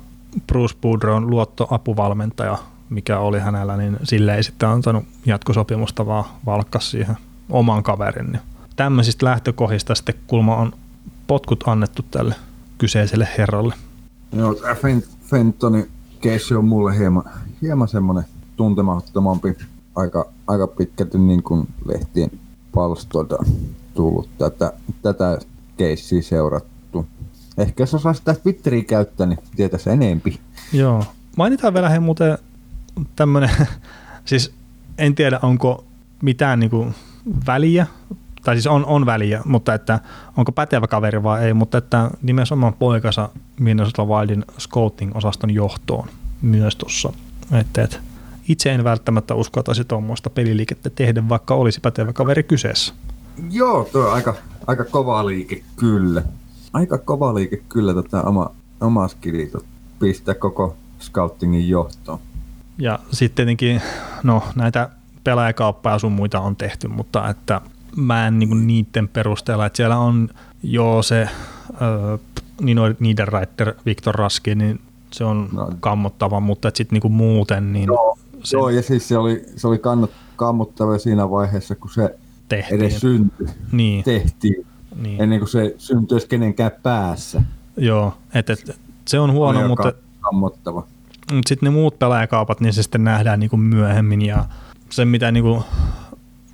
Bruce 0.47 0.75
Boudreau 0.81 1.21
luottoapuvalmentaja, 1.21 2.57
mikä 2.89 3.19
oli 3.19 3.39
hänellä, 3.39 3.77
niin 3.77 3.97
sille 4.03 4.35
ei 4.35 4.43
sitten 4.43 4.69
antanut 4.69 5.05
jatkosopimusta, 5.25 6.05
vaan 6.05 6.25
valkkas 6.45 6.91
siihen 6.91 7.17
oman 7.49 7.83
kaverin. 7.83 8.39
Tämmöisistä 8.75 9.25
lähtökohdista 9.25 9.95
sitten 9.95 10.15
kulma 10.27 10.55
on 10.55 10.73
potkut 11.27 11.63
annettu 11.67 12.05
tälle 12.11 12.35
kyseiselle 12.83 13.27
herralle. 13.37 13.73
Joo, 14.33 14.55
tämä 14.55 14.75
Fentonin 15.29 15.89
keissi 16.21 16.55
on 16.55 16.65
mulle 16.65 16.97
hieman, 16.97 17.23
hieman 17.61 17.87
semmoinen 17.87 18.23
tuntemattomampi, 18.55 19.57
aika, 19.95 20.25
aika 20.47 20.67
pitkälti 20.67 21.17
niin 21.17 21.43
kuin 21.43 21.67
lehtien 21.85 22.31
palstoilta 22.73 23.37
tullut 23.93 24.29
tätä, 24.37 24.73
tätä 25.01 25.37
keissiä 25.77 26.21
seurattu. 26.21 27.05
Ehkä 27.57 27.83
jos 27.83 27.93
osaisi 27.93 28.19
sitä 28.19 28.33
Twitteriä 28.33 28.83
käyttää, 28.83 29.27
niin 29.27 29.39
tietäisi 29.55 29.89
enempi. 29.89 30.39
Joo. 30.73 31.03
Mainitaan 31.37 31.73
vielä 31.73 31.89
he 31.89 31.99
muuten 31.99 32.37
tämmöinen, 33.15 33.49
siis 34.25 34.53
en 34.97 35.15
tiedä 35.15 35.39
onko 35.43 35.83
mitään 36.21 36.59
niinku 36.59 36.87
väliä, 37.47 37.87
tai 38.43 38.55
siis 38.55 38.67
on, 38.67 38.85
on 38.85 39.05
väliä, 39.05 39.41
mutta 39.45 39.73
että 39.73 39.99
onko 40.37 40.51
pätevä 40.51 40.87
kaveri 40.87 41.23
vai 41.23 41.45
ei, 41.45 41.53
mutta 41.53 41.77
että 41.77 42.11
nimenomaan 42.21 42.73
poikansa 42.73 43.29
Minnesota 43.59 44.05
Wildin 44.05 44.45
scouting-osaston 44.59 45.53
johtoon 45.53 46.07
myös 46.41 46.75
tuossa. 46.75 47.13
Että, 47.51 47.83
että 47.83 47.97
itse 48.47 48.71
en 48.71 48.83
välttämättä 48.83 49.35
uskaltaisi 49.35 49.85
tuommoista 49.85 50.29
peliliikettä 50.29 50.89
tehdä, 50.89 51.29
vaikka 51.29 51.55
olisi 51.55 51.79
pätevä 51.79 52.13
kaveri 52.13 52.43
kyseessä. 52.43 52.93
Joo, 53.51 53.89
tuo 53.91 54.01
on 54.01 54.13
aika, 54.13 54.35
aika 54.67 54.85
kova 54.85 55.25
liike 55.25 55.63
kyllä. 55.75 56.23
Aika 56.73 56.97
kova 56.97 57.35
liike 57.35 57.57
kyllä 57.69 57.93
tätä 57.93 58.09
tota 58.09 58.23
oma, 58.23 58.51
oma 58.81 59.07
skilli 59.07 59.51
pistää 59.99 60.35
koko 60.35 60.75
scoutingin 60.99 61.69
johtoon. 61.69 62.19
Ja 62.77 62.99
sitten 63.11 63.35
tietenkin, 63.35 63.81
no 64.23 64.43
näitä 64.55 64.89
pelaajakauppaa 65.23 65.99
sun 65.99 66.11
muita 66.11 66.39
on 66.39 66.55
tehty, 66.55 66.87
mutta 66.87 67.29
että 67.29 67.61
mä 67.95 68.27
en 68.27 68.39
niinku 68.39 68.55
niiden 68.55 69.07
perusteella, 69.07 69.65
että 69.65 69.77
siellä 69.77 69.97
on 69.97 70.29
jo 70.63 71.01
se 71.01 71.21
äh, 71.21 72.19
Nino 72.61 72.83
Niederreiter, 72.99 73.73
Viktor 73.85 74.15
Raski, 74.15 74.55
niin 74.55 74.79
se 75.11 75.23
on 75.23 75.49
no. 75.51 75.69
kammottava, 75.79 76.39
mutta 76.39 76.71
sitten 76.73 76.95
niinku 76.95 77.09
muuten, 77.09 77.73
niin 77.73 77.87
Joo, 77.87 78.17
se, 78.43 78.57
joo, 78.57 78.69
ja 78.69 78.81
siis 78.81 79.07
se 79.07 79.17
oli, 79.17 79.45
se 79.55 79.67
oli 79.67 79.77
kannat, 79.77 80.11
kammottava 80.35 80.97
siinä 80.97 81.29
vaiheessa, 81.29 81.75
kun 81.75 81.91
se 81.91 82.15
tehtiin. 82.49 82.81
edes 82.81 82.99
syntyi, 82.99 83.47
niin. 83.71 84.03
tehtiin, 84.03 84.65
niin. 85.01 85.21
ennen 85.21 85.39
kuin 85.39 85.49
se 85.49 85.75
syntyisi 85.77 86.27
kenenkään 86.27 86.71
päässä. 86.83 87.41
Joo, 87.77 88.13
että 88.33 88.53
et, 88.53 88.79
se 89.07 89.19
on 89.19 89.31
huono, 89.31 89.59
on 89.59 89.67
mutta... 89.67 89.93
Kammottava. 90.21 90.87
Sitten 91.45 91.67
ne 91.67 91.69
muut 91.69 91.99
pelaajakaupat, 91.99 92.59
niin 92.59 92.73
se 92.73 92.83
sitten 92.83 93.03
nähdään 93.03 93.39
niin 93.39 93.49
kuin 93.49 93.59
myöhemmin, 93.59 94.21
ja 94.21 94.45
se 94.89 95.05
mitä 95.05 95.31
niin 95.31 95.43
kuin 95.43 95.63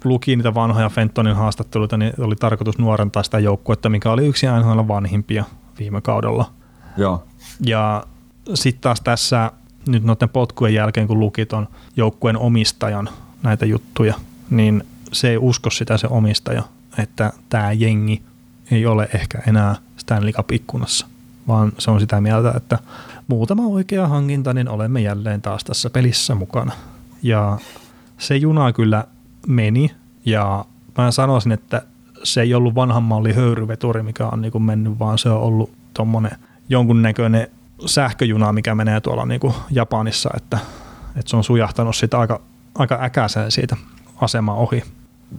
luki 0.03 0.35
niitä 0.35 0.53
vanhoja 0.53 0.89
Fentonin 0.89 1.35
haastatteluita, 1.35 1.97
niin 1.97 2.13
oli 2.19 2.35
tarkoitus 2.35 2.77
nuorentaa 2.77 3.23
sitä 3.23 3.39
joukkuetta, 3.39 3.89
mikä 3.89 4.11
oli 4.11 4.27
yksi 4.27 4.47
ainoa 4.47 4.87
vanhimpia 4.87 5.43
viime 5.79 6.01
kaudella. 6.01 6.51
Joo. 6.97 7.23
Ja 7.59 8.03
sitten 8.53 8.81
taas 8.81 9.01
tässä 9.01 9.51
nyt 9.87 10.03
noiden 10.03 10.29
potkujen 10.29 10.73
jälkeen, 10.73 11.07
kun 11.07 11.19
luki 11.19 11.45
ton 11.45 11.67
joukkueen 11.97 12.37
omistajan 12.37 13.09
näitä 13.43 13.65
juttuja, 13.65 14.13
niin 14.49 14.83
se 15.11 15.29
ei 15.29 15.37
usko 15.37 15.69
sitä 15.69 15.97
se 15.97 16.07
omistaja, 16.07 16.63
että 16.97 17.33
tämä 17.49 17.71
jengi 17.71 18.21
ei 18.71 18.85
ole 18.85 19.09
ehkä 19.13 19.41
enää 19.47 19.75
Stanley 19.97 20.31
Cup-ikkunassa, 20.31 21.07
vaan 21.47 21.71
se 21.77 21.91
on 21.91 21.99
sitä 21.99 22.21
mieltä, 22.21 22.53
että 22.57 22.79
muutama 23.27 23.63
oikea 23.63 24.07
hankinta, 24.07 24.53
niin 24.53 24.69
olemme 24.69 25.01
jälleen 25.01 25.41
taas 25.41 25.63
tässä 25.63 25.89
pelissä 25.89 26.35
mukana. 26.35 26.71
Ja 27.23 27.57
se 28.17 28.35
juna 28.35 28.73
kyllä 28.73 29.03
meni, 29.47 29.91
ja 30.25 30.65
mä 30.97 31.11
sanoisin, 31.11 31.51
että 31.51 31.81
se 32.23 32.41
ei 32.41 32.53
ollut 32.53 32.75
vanhan 32.75 33.03
malli 33.03 33.33
höyryveturi, 33.33 34.03
mikä 34.03 34.27
on 34.27 34.41
niin 34.41 34.51
kuin 34.51 34.63
mennyt, 34.63 34.99
vaan 34.99 35.17
se 35.17 35.29
on 35.29 35.41
ollut 35.41 35.71
tuommoinen 35.93 36.31
jonkunnäköinen 36.69 37.47
sähköjuna, 37.85 38.53
mikä 38.53 38.75
menee 38.75 39.01
tuolla 39.01 39.25
niin 39.25 39.39
kuin 39.39 39.53
Japanissa, 39.71 40.29
että, 40.37 40.59
että 41.07 41.29
se 41.29 41.37
on 41.37 41.43
sujahtanut 41.43 41.95
sitä 41.95 42.19
aika, 42.19 42.41
aika 42.75 42.99
äkäiseen 43.01 43.51
siitä 43.51 43.75
asema 44.21 44.53
ohi. 44.53 44.83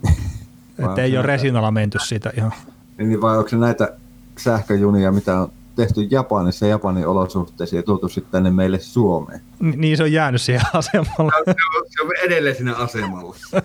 että 0.88 1.02
ei 1.02 1.16
ole 1.16 1.26
resinalla 1.26 1.70
menty 1.70 1.98
siitä 2.02 2.30
ihan. 2.36 2.52
Niin 2.98 3.20
vai 3.20 3.38
onko 3.38 3.48
se 3.48 3.56
näitä 3.56 3.92
sähköjunia, 4.38 5.12
mitä 5.12 5.40
on 5.40 5.52
tehty 5.80 6.02
Japanissa 6.10 6.66
Japanin 6.66 7.06
olosuhteisiin 7.06 7.78
ja 7.78 7.82
tuotu 7.82 8.08
sitten 8.08 8.32
tänne 8.32 8.50
meille 8.50 8.78
Suomeen? 8.78 9.40
niin 9.60 9.96
se 9.96 10.02
on 10.02 10.12
jäänyt 10.12 10.42
siihen 10.42 10.62
asemalle. 10.72 11.32
Se 11.44 11.50
on, 11.78 11.86
se 11.86 12.02
on 12.02 12.10
edelleen 12.24 12.56
siinä 12.56 12.74
asemalla. 12.74 13.36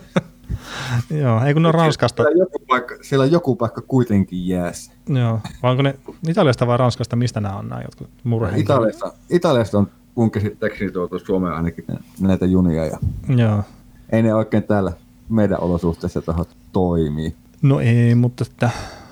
Joo, 1.22 1.44
ei 1.44 1.52
kun 1.52 1.62
ne 1.62 1.68
on 1.68 1.74
Ranskasta. 1.74 2.22
Siellä 2.22 2.38
joku 2.42 2.58
paikka, 2.66 2.94
siellä 3.02 3.22
on 3.22 3.32
joku 3.32 3.56
paikka 3.56 3.80
kuitenkin 3.80 4.48
jäässä. 4.48 4.92
Joo, 5.08 5.40
vai 5.62 5.70
onko 5.70 5.82
ne 5.82 5.94
Italiasta 6.28 6.66
vai 6.66 6.76
Ranskasta, 6.76 7.16
mistä 7.16 7.40
nämä 7.40 7.56
on 7.56 7.68
nämä 7.68 7.82
jotkut 7.82 8.08
murhehenkilöt? 8.24 8.76
Italiasta, 8.76 9.12
Italiasta 9.30 9.78
on 9.78 9.90
mun 10.14 10.30
käsittääkseni 10.30 10.90
tuotu 10.90 11.18
Suomeen 11.18 11.54
ainakin 11.54 11.84
näitä 12.20 12.46
junia. 12.46 12.86
Ja 12.86 12.98
Joo. 13.36 13.62
Ei 14.12 14.22
ne 14.22 14.34
oikein 14.34 14.62
täällä 14.62 14.92
meidän 15.28 15.60
olosuhteissa 15.60 16.22
tahot 16.22 16.48
toimii. 16.72 17.34
No 17.62 17.80
ei, 17.80 18.14
mutta 18.14 18.44
että, 18.50 18.70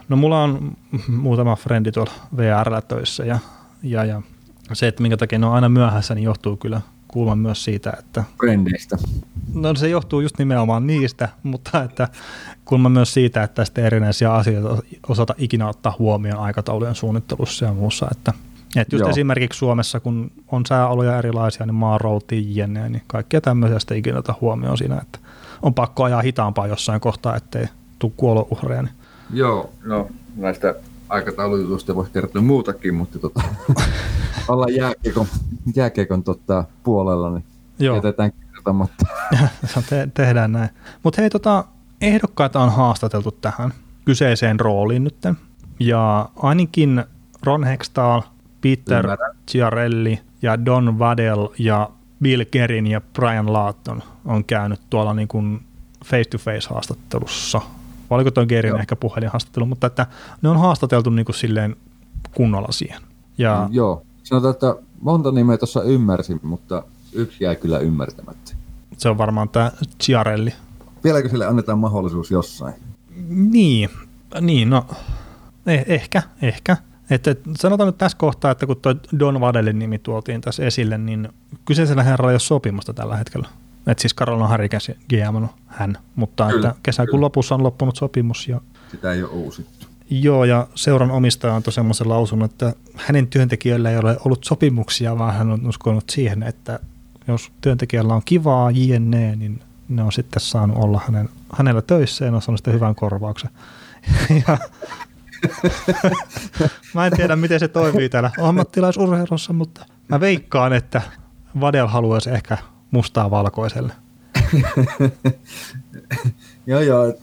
no 0.08 0.16
mulla 0.16 0.42
on 0.42 0.76
muutama 1.08 1.56
frendi 1.56 1.92
tuolla 1.92 2.12
VR 2.36 2.82
töissä 2.88 3.24
ja, 3.24 3.38
ja, 3.82 4.04
ja 4.04 4.22
se, 4.72 4.88
että 4.88 5.02
minkä 5.02 5.16
takia 5.16 5.38
ne 5.38 5.46
on 5.46 5.54
aina 5.54 5.68
myöhässä, 5.68 6.14
niin 6.14 6.24
johtuu 6.24 6.56
kyllä 6.56 6.80
kuulemma 7.08 7.42
myös 7.42 7.64
siitä, 7.64 7.92
että... 7.98 8.24
Frendeistä. 8.40 8.96
No 9.54 9.74
se 9.74 9.88
johtuu 9.88 10.20
just 10.20 10.38
nimenomaan 10.38 10.86
niistä, 10.86 11.28
mutta 11.42 11.82
että 11.82 12.08
kuulemma 12.64 12.88
myös 12.88 13.14
siitä, 13.14 13.42
että 13.42 13.64
sitten 13.64 13.84
erinäisiä 13.84 14.34
asioita 14.34 14.82
osata 15.08 15.34
ikinä 15.38 15.68
ottaa 15.68 15.94
huomioon 15.98 16.42
aikataulujen 16.42 16.94
suunnittelussa 16.94 17.64
ja 17.64 17.72
muussa, 17.72 18.08
että 18.10 18.32
että 18.76 18.94
just 18.96 19.00
Joo. 19.00 19.10
esimerkiksi 19.10 19.58
Suomessa, 19.58 20.00
kun 20.00 20.30
on 20.52 20.66
sääoloja 20.66 21.18
erilaisia, 21.18 21.66
niin 21.66 21.74
maaroutiin 21.74 22.56
jne, 22.56 22.88
niin 22.88 23.02
kaikkea 23.06 23.40
tämmöisiä 23.40 23.78
sitten 23.78 23.96
ikinä 23.96 24.18
ottaa 24.18 24.38
huomioon 24.40 24.78
siinä, 24.78 24.98
että 25.02 25.18
on 25.62 25.74
pakko 25.74 26.04
ajaa 26.04 26.22
hitaampaa 26.22 26.66
jossain 26.66 27.00
kohtaa, 27.00 27.36
ettei 27.36 27.66
tule 27.98 28.12
kuolouhreja. 28.16 28.82
Niin. 28.82 28.94
Joo, 29.34 29.70
no 29.84 30.08
näistä 30.36 30.74
aikataulutusta 31.08 31.94
voisi 31.94 32.12
kertoa 32.12 32.42
muutakin, 32.42 32.94
mutta 32.94 33.18
tota, 33.18 33.40
ollaan 34.48 34.74
jääkiekon, 34.74 35.26
jääkiekon 35.76 36.22
tota, 36.22 36.64
puolella, 36.82 37.30
niin 37.30 37.44
Joo. 37.78 37.96
jätetään 37.96 38.32
kertomatta. 38.52 39.06
Te- 39.88 40.08
tehdään 40.14 40.52
näin. 40.52 40.68
Mutta 41.02 41.20
hei, 41.20 41.30
tota, 41.30 41.64
ehdokkaita 42.00 42.60
on 42.60 42.72
haastateltu 42.72 43.30
tähän 43.30 43.74
kyseiseen 44.04 44.60
rooliin 44.60 45.04
nyt. 45.04 45.16
Ja 45.80 46.28
ainakin 46.36 47.04
Ron 47.42 47.64
Hextall, 47.64 48.20
Peter 48.60 49.06
Ciarelli 49.50 50.20
ja 50.42 50.64
Don 50.64 50.98
Vadel 50.98 51.48
ja 51.58 51.90
Bill 52.22 52.44
Kerin 52.50 52.86
ja 52.86 53.00
Brian 53.00 53.52
Lawton 53.52 54.02
on 54.24 54.44
käynyt 54.44 54.80
tuolla 54.90 55.14
niin 55.14 55.28
kuin 55.28 55.60
face-to-face 56.04 56.68
haastattelussa. 56.70 57.60
Vai 58.14 58.18
oliko 58.18 58.30
tuo 58.30 58.46
Gerin 58.46 58.68
Joo. 58.68 58.78
ehkä 58.78 58.96
puhelinhaastattelu, 58.96 59.66
mutta 59.66 59.86
että 59.86 60.06
ne 60.42 60.48
on 60.48 60.58
haastateltu 60.58 61.10
niin 61.10 61.24
kuin 61.24 61.36
silleen 61.36 61.76
kunnolla 62.34 62.72
siihen. 62.72 63.02
Ja, 63.38 63.68
Joo, 63.72 64.02
sanotaan, 64.22 64.50
että 64.50 64.76
monta 65.00 65.32
nimeä 65.32 65.58
tuossa 65.58 65.82
ymmärsin, 65.82 66.40
mutta 66.42 66.82
yksi 67.12 67.44
jäi 67.44 67.56
kyllä 67.56 67.78
ymmärtämättä. 67.78 68.52
Se 68.98 69.08
on 69.08 69.18
varmaan 69.18 69.48
tämä 69.48 69.72
Ciarelli. 70.00 70.52
Vieläkö 71.04 71.28
sille 71.28 71.46
annetaan 71.46 71.78
mahdollisuus 71.78 72.30
jossain? 72.30 72.74
Niin, 73.28 73.90
niin 74.40 74.70
no 74.70 74.86
eh, 75.66 75.84
ehkä, 75.88 76.22
ehkä. 76.42 76.76
Että 77.10 77.36
sanotaan 77.56 77.86
nyt 77.86 77.98
tässä 77.98 78.18
kohtaa, 78.18 78.50
että 78.50 78.66
kun 78.66 78.76
tuo 78.76 78.94
Don 79.18 79.40
Vadelin 79.40 79.78
nimi 79.78 79.98
tuotiin 79.98 80.40
tässä 80.40 80.66
esille, 80.66 80.98
niin 80.98 81.28
kyseisellä 81.64 82.02
herralla 82.02 82.30
ei 82.30 82.34
ole 82.34 82.40
sopimusta 82.40 82.94
tällä 82.94 83.16
hetkellä. 83.16 83.48
Että 83.86 84.02
siis 84.02 84.14
Carolina 84.14 84.48
Hurricanes 84.48 84.92
GM 85.08 85.34
on 85.34 85.48
hän, 85.66 85.98
mutta 86.14 86.48
kyllä, 86.48 86.68
että 86.68 86.80
kesäkuun 86.82 87.10
kyllä. 87.10 87.20
lopussa 87.20 87.54
on 87.54 87.62
loppunut 87.62 87.96
sopimus. 87.96 88.48
Ja, 88.48 88.60
Sitä 88.90 89.12
ei 89.12 89.22
ole 89.22 89.30
uusittu. 89.30 89.86
Joo, 90.10 90.44
ja 90.44 90.66
seuran 90.74 91.10
omistaja 91.10 91.56
antoi 91.56 91.72
semmoisen 91.72 92.08
lausunnon, 92.08 92.50
että 92.50 92.74
hänen 92.94 93.26
työntekijöillä 93.26 93.90
ei 93.90 93.96
ole 93.96 94.16
ollut 94.24 94.44
sopimuksia, 94.44 95.18
vaan 95.18 95.34
hän 95.34 95.50
on 95.50 95.66
uskonut 95.66 96.10
siihen, 96.10 96.42
että 96.42 96.78
jos 97.28 97.52
työntekijällä 97.60 98.14
on 98.14 98.22
kivaa 98.24 98.70
jne, 98.70 99.36
niin 99.36 99.60
ne 99.88 100.02
on 100.02 100.12
sitten 100.12 100.40
saanut 100.40 100.76
olla 100.84 101.00
hänen, 101.06 101.28
hänellä 101.52 101.82
töissä 101.82 102.24
ja 102.24 102.30
ne 102.30 102.36
on 102.36 102.42
saanut 102.42 102.58
sitten 102.58 102.74
hyvän 102.74 102.94
korvauksen. 102.94 103.50
ja, 104.48 104.58
mä 106.94 107.06
en 107.06 107.16
tiedä, 107.16 107.36
miten 107.36 107.60
se 107.60 107.68
toimii 107.68 108.08
täällä 108.08 108.30
ammattilaisurheilussa, 108.40 109.52
mutta 109.52 109.86
mä 110.08 110.20
veikkaan, 110.20 110.72
että 110.72 111.02
Vadel 111.60 111.86
haluaisi 111.86 112.30
ehkä 112.30 112.58
mustaa 112.94 113.30
valkoiselle. 113.30 113.92
joo, 116.66 116.80
joo. 116.80 117.14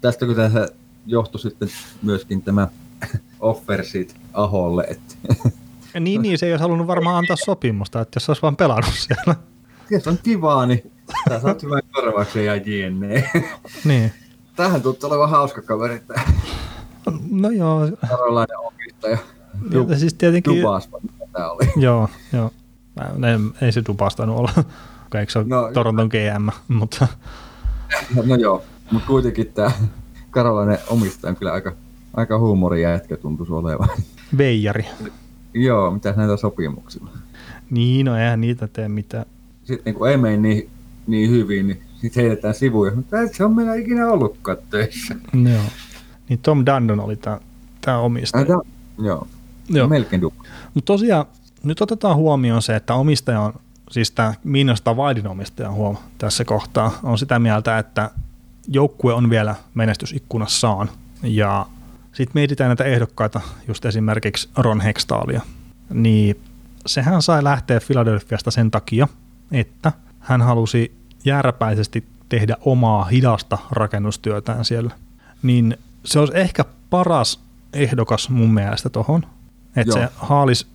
Tästä 0.00 0.26
kun 0.26 0.34
tässä 0.34 0.68
johtui 1.06 1.40
sitten 1.40 1.68
myöskin 2.02 2.42
tämä 2.42 2.68
offersit 3.40 4.16
Aholle. 4.32 4.84
Että. 4.90 5.14
Niin, 6.00 6.22
niin, 6.22 6.38
se 6.38 6.46
ei 6.46 6.52
olisi 6.52 6.62
halunnut 6.62 6.86
varmaan 6.86 7.16
antaa 7.16 7.36
sopimusta, 7.36 8.00
että 8.00 8.16
jos 8.16 8.24
se 8.24 8.30
olisi 8.30 8.42
vaan 8.42 8.56
pelannut 8.56 8.94
siellä. 8.94 9.34
Jos 9.90 10.06
on 10.06 10.18
kivaa, 10.22 10.66
niin 10.66 10.92
sä 11.28 11.40
saat 11.40 11.62
hyvän 11.62 11.82
korvauksen 11.92 12.44
ja 12.44 12.56
jne. 12.56 13.30
Niin. 13.84 14.12
Tähän 14.56 14.82
tuntuu 14.82 15.10
olevan 15.10 15.30
hauska 15.30 15.62
kaveri. 15.62 16.02
No 17.30 17.50
joo. 17.50 17.88
Karolainen 18.08 18.58
omistaja. 18.58 19.18
Ja 19.90 19.98
siis 19.98 20.14
tietenkin... 20.14 20.60
Dubaspa, 20.60 20.98
mitä 21.02 21.24
tää 21.32 21.50
oli. 21.50 21.72
Joo, 21.76 22.08
joo. 22.32 22.50
Ei, 23.00 23.66
ei 23.66 23.72
se 23.72 23.82
dupastanut 23.88 24.38
olla. 24.38 24.52
Eikö 25.14 25.32
se 25.32 25.44
no, 25.46 25.70
Toronton 25.74 26.08
GM, 26.08 26.48
mutta... 26.68 27.08
No, 28.16 28.22
no 28.26 28.34
joo, 28.34 28.64
mutta 28.90 29.06
kuitenkin 29.06 29.52
tämä 29.52 29.70
Karolainen 30.30 30.78
omistaja 30.88 31.30
on 31.30 31.36
kyllä 31.36 31.52
aika, 31.52 31.72
aika 32.14 32.38
huumoria 32.38 32.90
jätkä 32.90 33.16
tuntuisi 33.16 33.52
olevan. 33.52 33.88
Veijari. 34.38 34.86
Joo, 35.54 35.90
mitä 35.90 36.14
näitä 36.16 36.36
sopimuksilla? 36.36 37.10
Niin, 37.70 38.06
no 38.06 38.16
eihän 38.16 38.40
niitä 38.40 38.68
tee 38.68 38.88
mitään. 38.88 39.26
Sitten 39.64 39.94
kun 39.94 40.08
ei 40.08 40.16
mene 40.16 40.36
niin, 40.36 40.70
niin 41.06 41.30
hyvin, 41.30 41.66
niin 41.66 41.82
sitten 42.00 42.24
heitetään 42.24 42.54
sivuja. 42.54 42.92
Mutta 42.94 43.16
se 43.32 43.44
on 43.44 43.54
meillä 43.54 43.74
ikinä 43.74 44.06
ollutkaan 44.06 44.56
töissä. 44.70 45.14
Joo. 45.52 45.62
Niin 46.28 46.38
Tom 46.38 46.64
Dundon 46.66 47.00
oli 47.00 47.16
tämä, 47.16 47.40
tämä 47.80 47.98
omistaja. 47.98 48.44
Ää, 48.54 49.04
joo. 49.04 49.26
joo. 49.68 49.88
Melkein 49.88 50.22
dupla. 50.22 50.48
Mutta 50.74 50.86
tosiaan, 50.86 51.26
nyt 51.64 51.80
otetaan 51.80 52.16
huomioon 52.16 52.62
se, 52.62 52.76
että 52.76 52.94
omistaja 52.94 53.40
on, 53.40 53.52
siis 53.90 54.10
tämä 54.10 54.34
Minnesota 54.44 54.94
Wildin 54.94 55.28
omistaja 55.28 55.70
huom 55.70 55.96
tässä 56.18 56.44
kohtaa, 56.44 56.98
on 57.02 57.18
sitä 57.18 57.38
mieltä, 57.38 57.78
että 57.78 58.10
joukkue 58.68 59.14
on 59.14 59.30
vielä 59.30 59.54
menestysikkunassaan. 59.74 60.90
Ja 61.22 61.66
sitten 62.12 62.32
mietitään 62.34 62.68
näitä 62.68 62.84
ehdokkaita, 62.84 63.40
just 63.68 63.84
esimerkiksi 63.84 64.48
Ron 64.56 64.80
Hextalia. 64.80 65.40
Niin 65.90 66.40
sehän 66.86 67.22
sai 67.22 67.44
lähteä 67.44 67.80
Philadelphiasta 67.86 68.50
sen 68.50 68.70
takia, 68.70 69.08
että 69.52 69.92
hän 70.20 70.42
halusi 70.42 70.92
jääräpäisesti 71.24 72.04
tehdä 72.28 72.56
omaa 72.60 73.04
hidasta 73.04 73.58
rakennustyötään 73.70 74.64
siellä. 74.64 74.90
Niin 75.42 75.76
se 76.04 76.18
olisi 76.18 76.36
ehkä 76.36 76.64
paras 76.90 77.40
ehdokas 77.72 78.28
mun 78.28 78.54
mielestä 78.54 78.88
tohon, 78.88 79.26
että 79.76 79.92
se 79.92 80.08
haalis 80.16 80.66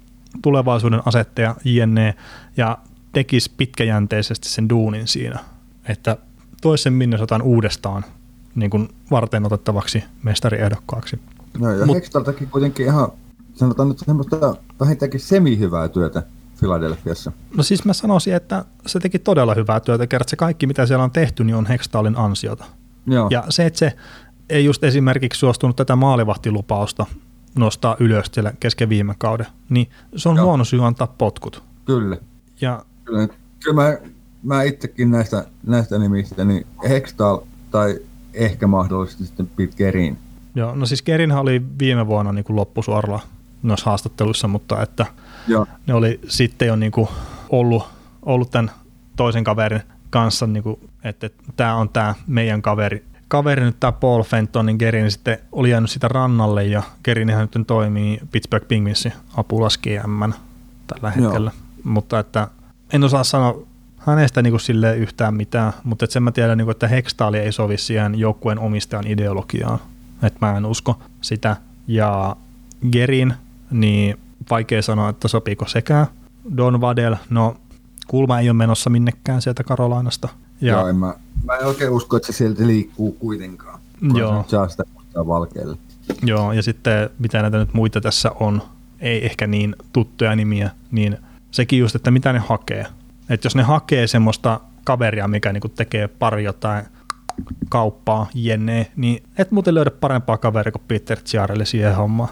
tulevaisuuden 0.42 1.02
asetteja 1.06 1.56
jne. 1.64 2.16
ja 2.58 2.78
tekisi 3.14 3.52
pitkäjänteisesti 3.58 4.50
sen 4.50 4.70
duunin 4.70 5.08
siinä, 5.08 5.40
että 5.88 6.18
toisen 6.62 6.94
Minnesotan 6.94 7.42
uudestaan 7.42 8.06
niin 8.56 8.70
kuin 8.70 8.90
varten 9.12 9.46
otettavaksi 9.46 10.04
mestariehdokkaaksi. 10.24 11.20
No 11.60 11.72
ja 11.72 11.86
Mut, 11.86 11.96
Hextaltakin 11.96 12.48
kuitenkin 12.48 12.86
ihan, 12.86 13.08
sanotaan 13.54 13.90
nyt 13.90 14.00
semmoista 14.00 14.56
vähintäänkin 14.80 15.20
semi-hyvää 15.20 15.88
työtä 15.88 16.24
Filadelfiassa. 16.56 17.32
No 17.58 17.64
siis 17.64 17.86
mä 17.86 17.94
sanoisin, 17.94 18.34
että 18.34 18.66
se 18.86 19.00
teki 19.00 19.20
todella 19.20 19.54
hyvää 19.54 19.80
työtä, 19.80 20.08
kerran 20.08 20.30
se 20.30 20.36
kaikki 20.36 20.68
mitä 20.68 20.86
siellä 20.86 21.04
on 21.04 21.12
tehty, 21.12 21.44
niin 21.44 21.56
on 21.56 21.66
Hextalin 21.66 22.18
ansiota. 22.18 22.66
Joo. 23.08 23.28
Ja 23.32 23.44
se, 23.50 23.66
että 23.66 23.80
se 23.80 23.94
ei 24.50 24.66
just 24.66 24.84
esimerkiksi 24.84 25.40
suostunut 25.40 25.76
tätä 25.76 25.96
maalivahtilupausta 25.96 27.06
nostaa 27.56 27.96
ylös 28.00 28.26
siellä 28.34 28.54
kesken 28.60 28.90
viime 28.90 29.16
kauden, 29.18 29.48
niin 29.70 29.90
se 30.16 30.30
on 30.30 30.36
Joo. 30.36 30.46
huono 30.46 30.64
syy 30.64 30.86
antaa 30.86 31.08
potkut. 31.08 31.64
Kyllä. 31.86 32.18
Ja, 32.62 32.86
Kyllä. 33.06 33.28
Kyllä 33.64 33.82
mä, 33.82 33.98
mä 34.44 34.64
itsekin 34.64 35.12
näistä, 35.12 35.46
näistä 35.66 36.00
nimistä, 36.00 36.46
niin 36.46 36.68
Hextal 36.90 37.40
tai 37.72 38.00
ehkä 38.34 38.68
mahdollisesti 38.68 39.26
sitten 39.26 39.48
Pete 39.48 39.76
Gerin. 39.78 40.18
Joo, 40.56 40.76
no 40.76 40.86
siis 40.86 41.04
Gerinhan 41.04 41.42
oli 41.42 41.62
viime 41.80 42.08
vuonna 42.08 42.32
niin 42.32 42.46
kuin 42.46 42.56
loppusuoralla 42.56 43.20
noissa 43.64 43.90
haastatteluissa, 43.90 44.48
mutta 44.48 44.82
että 44.82 45.06
Joo. 45.48 45.66
ne 45.88 45.94
oli 45.94 46.20
sitten 46.28 46.68
jo 46.68 46.76
niin 46.76 46.92
kuin 46.92 47.08
ollut, 47.50 47.84
ollut 48.22 48.52
tämän 48.52 48.72
toisen 49.16 49.44
kaverin 49.44 49.82
kanssa, 50.10 50.48
niin 50.48 50.64
kuin, 50.64 50.80
että, 51.04 51.26
että 51.26 51.44
tämä 51.56 51.76
on 51.76 51.90
tämä 51.90 52.16
meidän 52.28 52.62
kaveri, 52.62 53.04
kaveri 53.28 53.64
nyt 53.64 53.80
tämä 53.80 53.92
Paul 53.92 54.24
Fenton, 54.24 54.66
niin 54.66 54.78
Gerin 54.80 55.12
sitten 55.12 55.38
oli 55.52 55.70
jäänyt 55.70 55.92
sitä 55.92 56.08
rannalle 56.08 56.66
ja 56.66 56.84
Gerinihän 57.04 57.50
nyt 57.56 57.68
toimii 57.68 58.20
Pittsburgh 58.32 58.68
Penguinsin 58.68 59.14
apulas 59.38 59.78
GM 59.78 60.32
tällä 60.88 61.12
hetkellä. 61.12 61.52
Joo. 61.56 61.84
Mutta 61.84 62.20
että 62.20 62.48
en 62.94 63.04
osaa 63.04 63.24
sanoa 63.24 63.62
hänestä 63.98 64.42
niin 64.42 64.52
kuin 64.52 64.62
sille 64.62 64.98
yhtään 64.98 65.34
mitään, 65.34 65.74
mutta 65.84 66.06
sen 66.10 66.24
mä 66.24 66.32
tiedän, 66.32 66.58
niin 66.58 66.66
kuin, 66.66 66.72
että 66.72 66.88
Hextali 66.88 67.38
ei 67.38 67.52
sovi 67.52 67.78
siihen 67.78 68.20
joukkueen 68.20 68.60
omistajan 68.60 69.08
ideologiaan. 69.08 69.80
Että 70.24 70.46
mä 70.46 70.58
en 70.58 70.66
usko 70.66 71.00
sitä. 71.22 71.58
Ja 71.88 72.36
Gerin, 72.92 73.34
niin 73.72 74.20
vaikea 74.50 74.82
sanoa, 74.82 75.10
että 75.10 75.28
sopiiko 75.28 75.68
sekä. 75.68 76.08
Don 76.58 76.82
Vadel, 76.82 77.16
no 77.30 77.56
kulma 78.08 78.40
ei 78.40 78.50
ole 78.50 78.58
menossa 78.58 78.90
minnekään 78.90 79.42
sieltä 79.42 79.64
Karolainasta. 79.64 80.30
Ja, 80.62 80.74
Joo, 80.74 80.88
en 80.88 80.96
mä, 80.96 81.16
mä 81.44 81.56
en 81.56 81.66
oikein 81.66 81.90
usko, 81.90 82.18
että 82.18 82.28
se 82.28 82.34
sieltä 82.38 82.68
liikkuu 82.68 83.12
kuitenkaan. 83.12 83.80
Joo. 84.14 84.46
Se 84.48 84.58
sitä 84.70 84.84
valkealle. 85.16 85.78
Joo, 86.22 86.54
ja 86.54 86.64
sitten 86.64 87.10
mitä 87.20 87.42
näitä 87.42 87.58
nyt 87.58 87.74
muita 87.74 88.02
tässä 88.02 88.32
on, 88.40 88.62
ei 89.00 89.26
ehkä 89.26 89.48
niin 89.48 89.76
tuttuja 89.94 90.36
nimiä, 90.36 90.70
niin 90.92 91.18
sekin 91.54 91.80
just, 91.80 91.96
että 91.96 92.12
mitä 92.12 92.34
ne 92.34 92.40
hakee. 92.40 92.86
Että 93.30 93.46
jos 93.46 93.56
ne 93.56 93.64
hakee 93.64 94.08
semmoista 94.08 94.60
kaveria, 94.84 95.28
mikä 95.28 95.54
niinku 95.54 95.70
tekee 95.70 96.08
pari 96.08 96.44
jotain 96.44 96.86
kauppaa, 97.70 98.30
jenne, 98.34 98.92
niin 98.96 99.24
et 99.38 99.52
muuten 99.52 99.76
löydä 99.76 99.92
parempaa 99.92 100.38
kaveria 100.38 100.72
kuin 100.72 100.84
Peter 100.88 101.20
Ciarelli 101.20 101.66
siihen 101.66 101.96
hommaan. 101.96 102.30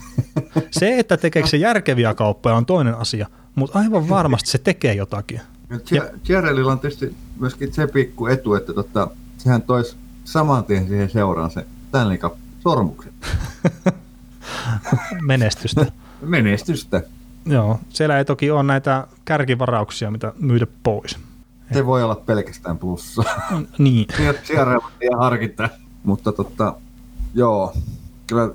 Se, 0.70 0.98
että 0.98 1.16
tekeekö 1.16 1.48
se 1.48 1.56
järkeviä 1.56 2.14
kauppoja 2.14 2.54
on 2.56 2.66
toinen 2.66 2.94
asia, 2.94 3.26
mutta 3.54 3.78
aivan 3.78 4.08
varmasti 4.08 4.50
se 4.50 4.58
tekee 4.58 4.94
jotakin. 4.94 5.40
Ciarellilla 6.24 6.72
on 6.72 6.80
tietysti 6.80 7.14
myöskin 7.40 7.72
se 7.72 7.86
pikku 7.86 8.26
etu, 8.26 8.54
että 8.54 8.72
tota, 8.72 9.10
sehän 9.38 9.62
toisi 9.62 9.96
saman 10.24 10.64
tien 10.64 10.88
siihen 10.88 11.10
seuraan 11.10 11.50
se 11.50 11.66
Stanley 11.88 12.18
Cup-sormuksen. 12.18 13.12
Menestystä. 15.26 15.86
Menestystä. 16.22 17.02
Joo, 17.48 17.78
siellä 17.88 18.18
ei 18.18 18.24
toki 18.24 18.50
ole 18.50 18.62
näitä 18.62 19.06
kärkivarauksia, 19.24 20.10
mitä 20.10 20.32
myydä 20.40 20.66
pois. 20.82 21.18
Se 21.72 21.86
voi 21.86 22.02
olla 22.02 22.14
pelkästään 22.14 22.78
plussa. 22.78 23.22
niin. 23.78 24.06
Siellä 24.44 24.78
harkita. 25.18 25.68
Mutta 26.04 26.32
totta, 26.32 26.74
joo, 27.34 27.72
kyllä, 28.26 28.50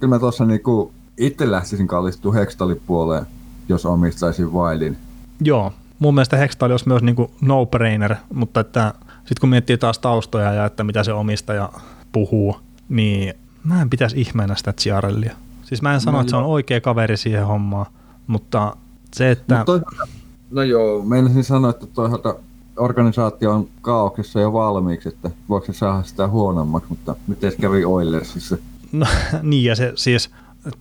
kyllä 0.00 0.14
mä 0.14 0.18
tuossa 0.18 0.44
niinku 0.44 0.92
itse 1.16 1.50
lähtisin 1.50 1.86
kallistua 1.86 2.32
Hextalin 2.32 2.80
puoleen, 2.86 3.26
jos 3.68 3.86
omistaisin 3.86 4.52
Wildin. 4.52 4.96
Joo, 5.40 5.72
mun 5.98 6.14
mielestä 6.14 6.36
Hextali 6.36 6.72
olisi 6.72 6.88
myös 6.88 7.02
niinku 7.02 7.30
no-brainer, 7.40 8.14
mutta 8.34 8.60
että 8.60 8.94
sitten 9.18 9.40
kun 9.40 9.48
miettii 9.48 9.78
taas 9.78 9.98
taustoja 9.98 10.52
ja 10.52 10.64
että 10.64 10.84
mitä 10.84 11.04
se 11.04 11.12
omistaja 11.12 11.70
puhuu, 12.12 12.56
niin 12.88 13.34
mä 13.64 13.82
en 13.82 13.90
pitäisi 13.90 14.20
ihmeenä 14.20 14.54
sitä 14.54 14.72
Ciarellia. 14.72 15.36
Siis 15.62 15.82
mä 15.82 15.94
en 15.94 16.00
sano, 16.00 16.16
no, 16.16 16.20
että 16.20 16.30
se 16.30 16.36
on 16.36 16.44
oikea 16.44 16.80
kaveri 16.80 17.16
siihen 17.16 17.46
hommaan, 17.46 17.86
mutta 18.26 18.76
se, 19.14 19.30
että... 19.30 19.58
No, 19.58 19.64
toisaalta, 19.64 20.06
no 20.50 20.62
joo, 20.62 21.02
meinasin 21.02 21.44
sanoa, 21.44 21.70
että 21.70 21.86
toisaalta 21.86 22.34
organisaatio 22.76 23.52
on 23.52 23.68
kaauksessa 23.82 24.40
jo 24.40 24.52
valmiiksi, 24.52 25.08
että 25.08 25.30
voiko 25.48 25.66
se 25.66 25.72
saada 25.72 26.02
sitä 26.02 26.28
huonommaksi, 26.28 26.88
mutta 26.88 27.16
miten 27.26 27.52
kävi 27.60 27.84
Oilersissa? 27.84 28.56
No 28.92 29.06
niin, 29.42 29.64
ja 29.64 29.76
se 29.76 29.92
siis 29.94 30.30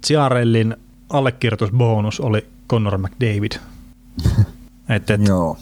Ciarellin 0.03 0.75
allekirjoitusbonus 1.09 2.19
oli 2.19 2.47
Connor 2.69 2.97
McDavid. 2.97 3.51
et, 4.89 5.09
et, 5.09 5.27
Joo. 5.27 5.57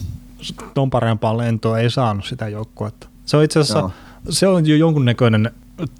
Ton 0.74 0.90
parempaa 0.90 1.38
lentoa 1.38 1.80
ei 1.80 1.90
saanut 1.90 2.26
sitä 2.26 2.48
joukkuetta. 2.48 3.08
Se 3.26 3.38
on 3.38 3.44
itse 3.44 3.60
asiassa, 3.60 3.80
Joo. 3.80 3.92
se 4.30 4.48
on 4.48 4.68
jo 4.68 4.76
jonkunnäköinen 4.76 5.52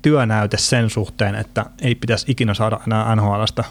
työnäyte 0.02 0.58
sen 0.58 0.90
suhteen, 0.90 1.36
että 1.36 1.66
ei 1.82 1.96
pitäisi 1.96 2.32
ikinä 2.32 2.54
saada 2.54 2.80
enää 2.88 3.16
NHLstä 3.16 3.64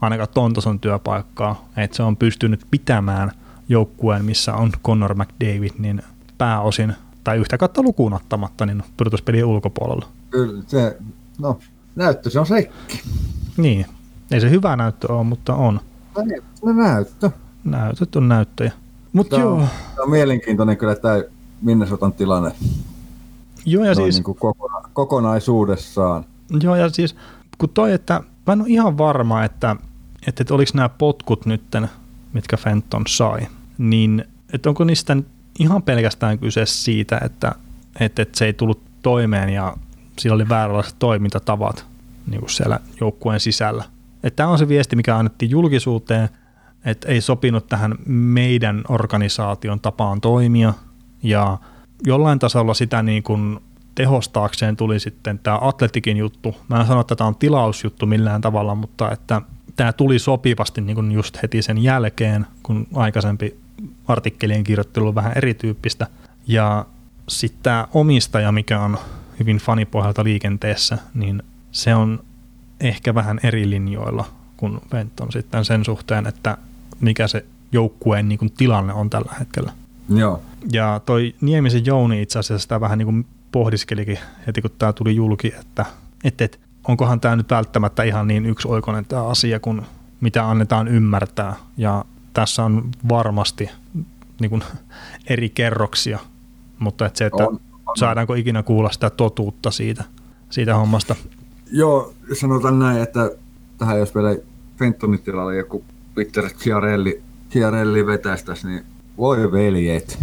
ainakaan 0.00 0.28
ton 0.34 0.52
tason 0.52 0.80
työpaikkaa, 0.80 1.68
että 1.76 1.96
se 1.96 2.02
on 2.02 2.16
pystynyt 2.16 2.66
pitämään 2.70 3.32
joukkueen, 3.68 4.24
missä 4.24 4.54
on 4.54 4.72
Connor 4.84 5.14
McDavid, 5.14 5.72
niin 5.78 6.02
pääosin, 6.38 6.94
tai 7.24 7.38
yhtä 7.38 7.58
kautta 7.58 7.82
lukuun 7.82 8.12
ottamatta, 8.12 8.66
niin 8.66 8.82
pudotuspelien 8.96 9.44
ulkopuolella. 9.44 10.06
Kyllä, 10.30 10.62
se, 10.66 10.96
no, 11.38 11.58
näyttö 11.96 12.30
se 12.30 12.40
on 12.40 12.46
sekki. 12.46 13.02
Niin, 13.56 13.86
ei 14.30 14.40
se 14.40 14.50
hyvä 14.50 14.76
näyttö 14.76 15.12
ole, 15.12 15.24
mutta 15.24 15.54
on. 15.54 15.80
No 16.64 16.72
näyttö. 16.72 17.30
Näytöt 17.64 18.16
on 18.16 18.28
näyttöjä. 18.28 18.72
Mut 19.12 19.28
tämä, 19.28 19.42
joo. 19.42 19.54
On, 19.54 19.68
tämä 19.94 20.04
on 20.04 20.10
mielenkiintoinen 20.10 20.76
kyllä 20.76 20.94
tämä 20.94 21.22
Minnesotan 21.62 22.12
tilanne. 22.12 22.52
Joo, 23.64 23.84
ja 23.84 23.94
siis... 23.94 24.14
Niin 24.14 24.24
kuin 24.24 24.38
kokona- 24.38 24.88
kokonaisuudessaan. 24.92 26.24
Joo, 26.62 26.76
ja 26.76 26.88
siis 26.88 27.16
kun 27.58 27.68
toi, 27.68 27.92
että 27.92 28.20
mä 28.46 28.52
en 28.52 28.60
ole 28.60 28.68
ihan 28.68 28.98
varma, 28.98 29.44
että 29.44 29.76
että, 30.26 30.42
että 30.42 30.54
oliko 30.54 30.70
nämä 30.74 30.88
potkut 30.88 31.46
nytten, 31.46 31.88
mitkä 32.32 32.56
Fenton 32.56 33.04
sai, 33.08 33.40
niin 33.78 34.24
että 34.52 34.68
onko 34.68 34.84
niistä 34.84 35.16
ihan 35.58 35.82
pelkästään 35.82 36.38
kyse 36.38 36.66
siitä, 36.66 37.20
että, 37.24 37.54
että, 38.00 38.22
että 38.22 38.38
se 38.38 38.44
ei 38.44 38.52
tullut 38.52 38.82
toimeen 39.02 39.48
ja 39.48 39.76
sillä 40.18 40.34
oli 40.34 40.48
vääränlaiset 40.48 40.96
toimintatavat, 40.98 41.86
niin 42.26 42.40
kuin 42.40 42.50
siellä 42.50 42.80
joukkueen 43.00 43.40
sisällä. 43.40 43.84
Tämä 44.36 44.48
on 44.48 44.58
se 44.58 44.68
viesti, 44.68 44.96
mikä 44.96 45.16
annettiin 45.16 45.50
julkisuuteen, 45.50 46.28
että 46.84 47.08
ei 47.08 47.20
sopinut 47.20 47.66
tähän 47.66 47.94
meidän 48.06 48.82
organisaation 48.88 49.80
tapaan 49.80 50.20
toimia 50.20 50.74
ja 51.22 51.58
jollain 52.06 52.38
tasolla 52.38 52.74
sitä 52.74 53.02
niin 53.02 53.22
kuin 53.22 53.58
tehostaakseen 53.94 54.76
tuli 54.76 55.00
sitten 55.00 55.38
tämä 55.38 55.58
Atletikin 55.60 56.16
juttu. 56.16 56.56
Mä 56.68 56.80
en 56.80 56.86
sano, 56.86 57.00
että 57.00 57.16
tämä 57.16 57.28
on 57.28 57.36
tilausjuttu 57.36 58.06
millään 58.06 58.40
tavalla, 58.40 58.74
mutta 58.74 59.10
että 59.10 59.42
tämä 59.78 59.92
tuli 59.92 60.18
sopivasti 60.18 60.80
niin 60.80 60.94
kuin 60.94 61.12
just 61.12 61.42
heti 61.42 61.62
sen 61.62 61.82
jälkeen, 61.82 62.46
kun 62.62 62.86
aikaisempi 62.94 63.58
artikkelien 64.08 64.64
kirjoittelu 64.64 65.08
on 65.08 65.14
vähän 65.14 65.32
erityyppistä. 65.36 66.06
Ja 66.46 66.86
sitten 67.28 67.62
tämä 67.62 67.88
omistaja, 67.94 68.52
mikä 68.52 68.80
on 68.80 68.98
hyvin 69.40 69.56
fanipohjalta 69.56 70.24
liikenteessä, 70.24 70.98
niin 71.14 71.42
se 71.72 71.94
on 71.94 72.20
ehkä 72.80 73.14
vähän 73.14 73.40
eri 73.42 73.70
linjoilla 73.70 74.24
kuin 74.56 74.80
Venton 74.92 75.32
sitten 75.32 75.64
sen 75.64 75.84
suhteen, 75.84 76.26
että 76.26 76.58
mikä 77.00 77.28
se 77.28 77.44
joukkueen 77.72 78.28
niin 78.28 78.38
kuin 78.38 78.52
tilanne 78.52 78.92
on 78.92 79.10
tällä 79.10 79.32
hetkellä. 79.38 79.72
Joo. 80.08 80.42
Ja 80.72 81.00
toi 81.06 81.34
Niemisen 81.40 81.86
Jouni 81.86 82.22
itse 82.22 82.38
asiassa 82.38 82.62
sitä 82.62 82.80
vähän 82.80 82.98
niin 82.98 83.06
kuin 83.06 83.26
pohdiskelikin 83.52 84.18
heti 84.46 84.62
kun 84.62 84.70
tämä 84.78 84.92
tuli 84.92 85.16
julki, 85.16 85.54
että, 85.60 85.86
että, 86.24 86.44
että 86.44 86.58
onkohan 86.88 87.20
tämä 87.20 87.36
nyt 87.36 87.50
välttämättä 87.50 88.02
ihan 88.02 88.26
niin 88.26 88.46
yksioikoinen 88.46 89.04
tämä 89.04 89.26
asia 89.26 89.60
kuin 89.60 89.82
mitä 90.20 90.50
annetaan 90.50 90.88
ymmärtää. 90.88 91.56
Ja 91.76 92.04
tässä 92.32 92.64
on 92.64 92.90
varmasti 93.08 93.70
niin 94.40 94.50
kuin 94.50 94.62
eri 95.30 95.50
kerroksia, 95.50 96.18
mutta 96.78 97.06
että 97.06 97.18
se, 97.18 97.26
että 97.26 97.46
on, 97.46 97.60
on. 97.86 97.96
saadaanko 97.96 98.34
ikinä 98.34 98.62
kuulla 98.62 98.92
sitä 98.92 99.10
totuutta 99.10 99.70
siitä, 99.70 100.04
siitä 100.50 100.74
hommasta. 100.74 101.16
Joo, 101.70 102.12
sanotaan 102.40 102.78
näin, 102.78 103.02
että 103.02 103.30
tähän 103.78 103.98
jos 103.98 104.14
vielä 104.14 104.36
Fentonin 104.78 105.22
tilalle 105.22 105.56
joku 105.56 105.84
Peter 106.14 106.50
Chiarelli, 106.50 107.22
Chiarelli 107.50 108.06
vetäisi 108.06 108.66
niin 108.66 108.84
voi 109.18 109.52
veljet, 109.52 110.18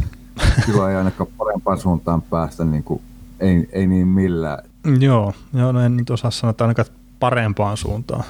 kyllä 0.66 0.90
ei 0.90 0.96
ainakaan 0.96 1.30
parempaan 1.38 1.78
suuntaan 1.78 2.22
päästä, 2.22 2.66
niin 2.66 2.84
kuin, 2.84 3.02
ei, 3.40 3.70
ei 3.72 3.88
niin 3.88 4.08
millään. 4.08 4.64
Joo, 5.00 5.34
joo 5.54 5.72
no 5.72 5.82
en 5.82 5.98
nyt 5.98 6.10
osaa 6.10 6.32
sanoa, 6.32 6.52
että 6.52 6.64
ainakaan 6.64 6.88
parempaan 7.20 7.78
suuntaan, 7.78 8.24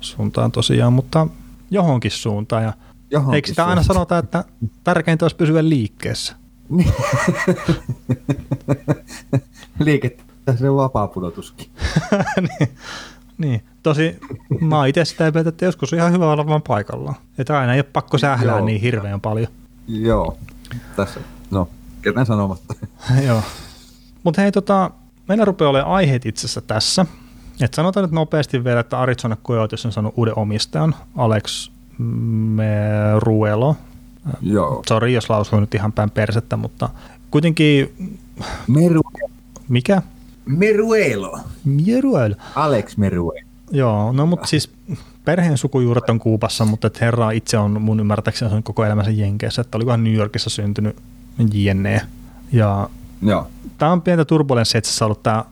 suuntaan 0.00 0.52
tosiaan, 0.52 0.92
mutta 0.92 1.26
johonkin 1.70 2.10
suuntaan. 2.10 2.62
Ja 2.62 2.72
johonkin 3.10 3.34
eikö 3.34 3.48
sitä 3.48 3.66
aina 3.66 3.82
sanota, 3.82 4.18
että 4.18 4.44
tärkeintä 4.84 5.24
olisi 5.24 5.36
pysyä 5.36 5.68
liikkeessä? 5.68 6.36
Liikettä 9.84 10.56
se 10.56 10.70
on 10.70 10.76
vapaa 10.76 11.08
pudotuskin. 11.08 11.66
niin, 12.48 12.68
niin, 13.38 13.64
tosi 13.82 14.16
mä 14.60 14.86
itse 14.86 15.04
sitä 15.04 15.30
mieltä, 15.30 15.48
että 15.48 15.64
joskus 15.64 15.92
on 15.92 15.98
ihan 15.98 16.12
hyvä 16.12 16.32
olla 16.32 16.46
vaan 16.46 16.62
paikallaan. 16.62 17.16
Että 17.38 17.58
aina 17.58 17.74
ei 17.74 17.78
ole 17.78 17.86
pakko 17.92 18.18
sählää 18.18 18.56
Joo. 18.56 18.66
niin 18.66 18.80
hirveän 18.80 19.20
paljon. 19.20 19.48
Joo, 19.88 20.38
tässä, 20.96 21.20
no, 21.50 21.68
ketään 22.02 22.26
sanomatta. 22.26 22.74
Joo. 23.26 23.42
Mutta 24.24 24.42
hei, 24.42 24.52
tota, 24.52 24.90
meillä 25.28 25.44
rupeaa 25.44 25.70
olemaan 25.70 25.92
aiheet 25.92 26.26
itse 26.26 26.46
asiassa 26.46 26.60
tässä. 26.60 27.06
Et 27.60 27.74
sanotaan 27.74 28.04
nyt 28.04 28.12
nopeasti 28.12 28.64
vielä, 28.64 28.80
että 28.80 28.98
Arizona 28.98 29.36
Coyotes 29.44 29.86
on 29.86 29.92
saanut 29.92 30.14
uuden 30.16 30.38
omistajan, 30.38 30.94
Alex 31.16 31.70
Meruelo. 31.98 33.76
Joo. 34.42 34.82
Sori, 34.88 35.12
jos 35.14 35.30
lausuin 35.30 35.60
nyt 35.60 35.74
ihan 35.74 35.92
päin 35.92 36.10
persettä, 36.10 36.56
mutta 36.56 36.88
kuitenkin... 37.30 37.94
Meru. 38.66 39.00
Mikä? 39.68 40.02
Meruelo. 40.46 41.38
Meruelo. 41.64 42.34
Alex 42.54 42.96
Meruelo. 42.96 43.40
Joo, 43.70 44.12
no 44.12 44.26
mutta 44.26 44.46
siis 44.46 44.70
perheen 45.24 45.58
sukujuuret 45.58 46.10
on 46.10 46.18
Kuupassa, 46.18 46.64
mutta 46.64 46.86
että 46.86 47.04
herra 47.04 47.30
itse 47.30 47.58
on 47.58 47.82
mun 47.82 48.00
ymmärtääkseni 48.00 48.54
on 48.54 48.62
koko 48.62 48.84
elämänsä 48.84 49.10
Jenkeissä, 49.10 49.60
että 49.60 49.78
olikohan 49.78 50.04
New 50.04 50.14
Yorkissa 50.14 50.50
syntynyt 50.50 50.96
JNE. 51.52 52.00
Ja 52.52 52.90
Joo. 53.22 53.46
Tämä 53.78 53.92
on 53.92 54.02
pientä 54.02 54.24
turbulenssia 54.24 54.78
itse 54.78 55.04
ollut 55.04 55.22
tämä 55.22 55.44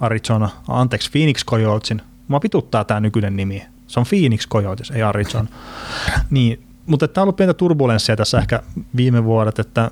Arizona, 0.00 0.48
anteeksi, 0.68 1.10
Phoenix 1.10 1.44
Coyotesin. 1.44 2.02
Mua 2.28 2.40
pituttaa 2.40 2.84
tämä 2.84 3.00
nykyinen 3.00 3.36
nimi. 3.36 3.62
Se 3.86 4.00
on 4.00 4.06
Phoenix 4.08 4.48
Coyotes, 4.48 4.90
ei 4.90 5.02
Arizona. 5.02 5.48
niin, 6.30 6.64
mutta 6.86 7.08
tämä 7.08 7.22
on 7.22 7.24
ollut 7.24 7.36
pientä 7.36 7.54
turbulenssia 7.54 8.16
tässä 8.16 8.38
ehkä 8.38 8.62
viime 8.96 9.24
vuodet, 9.24 9.58
että 9.58 9.90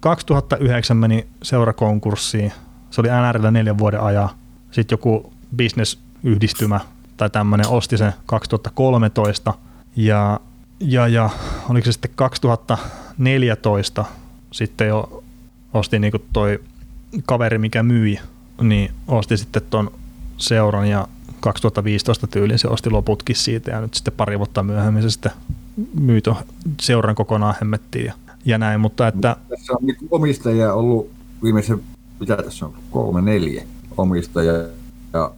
2009 0.00 0.96
meni 0.96 1.26
seurakonkurssiin. 1.42 2.52
Se 2.90 3.00
oli 3.00 3.08
NRillä 3.08 3.50
neljän 3.50 3.78
vuoden 3.78 4.00
ajan. 4.00 4.28
Sitten 4.70 4.94
joku 4.94 5.32
bisnesyhdistymä 5.56 6.80
tai 7.16 7.30
tämmöinen 7.30 7.68
osti 7.68 7.98
sen 7.98 8.12
2013 8.26 9.54
ja, 9.96 10.40
ja, 10.80 11.08
ja 11.08 11.30
oliko 11.68 11.84
se 11.84 11.92
sitten 11.92 12.10
2014 12.14 14.04
sitten 14.52 14.88
jo 14.88 15.22
osti 15.74 15.98
niin 15.98 16.10
kuin 16.10 16.24
toi 16.32 16.60
kaveri, 17.26 17.58
mikä 17.58 17.82
myi, 17.82 18.18
niin 18.62 18.90
osti 19.08 19.36
sitten 19.36 19.62
ton 19.70 19.90
seuran 20.36 20.88
ja 20.88 21.08
2015 21.40 22.26
tyyliin 22.26 22.58
se 22.58 22.68
osti 22.68 22.90
loputkin 22.90 23.36
siitä 23.36 23.70
ja 23.70 23.80
nyt 23.80 23.94
sitten 23.94 24.14
pari 24.16 24.38
vuotta 24.38 24.62
myöhemmin 24.62 25.02
se 25.02 25.10
sitten 25.10 25.32
myi 26.00 26.20
ton 26.20 26.36
seuran 26.80 27.14
kokonaan 27.14 27.54
hemmettiin 27.60 28.04
ja, 28.04 28.12
ja 28.44 28.58
näin, 28.58 28.80
mutta 28.80 29.08
että... 29.08 29.36
Tässä 29.48 29.72
on 29.72 29.78
omistajia 30.10 30.74
ollut 30.74 31.10
viimeisen, 31.42 31.80
mitä 32.20 32.36
tässä 32.36 32.66
on, 32.66 32.74
kolme, 32.90 33.20
neljä 33.20 33.62
omistajaa 33.96 34.56
ja 35.12 35.32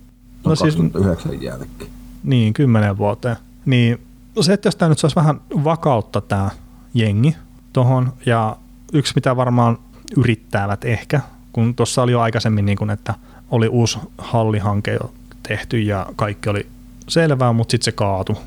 no 0.44 0.50
2009 0.50 1.30
siis, 1.30 1.42
jälkeen. 1.42 1.90
Niin, 2.22 2.52
kymmenen 2.52 2.98
vuoteen. 2.98 3.36
Niin 3.64 3.98
se, 4.40 4.52
että 4.52 4.66
jos 4.66 4.76
tämä 4.76 4.88
nyt 4.88 4.98
saisi 4.98 5.16
vähän 5.16 5.40
vakautta 5.64 6.20
tämä 6.20 6.50
jengi 6.94 7.36
tuohon 7.72 8.12
ja 8.26 8.56
yksi 8.92 9.12
mitä 9.14 9.36
varmaan 9.36 9.78
yrittävät 10.16 10.84
ehkä, 10.84 11.20
kun 11.52 11.74
tuossa 11.74 12.02
oli 12.02 12.12
jo 12.12 12.20
aikaisemmin 12.20 12.66
niin 12.66 12.78
kuin, 12.78 12.90
että 12.90 13.14
oli 13.50 13.68
uusi 13.68 13.98
hallihanke 14.18 14.92
jo 14.92 15.12
tehty 15.48 15.78
ja 15.78 16.06
kaikki 16.16 16.48
oli 16.48 16.66
selvää, 17.08 17.52
mutta 17.52 17.70
sitten 17.70 17.84
se 17.84 17.92
kaatu. 17.92 18.38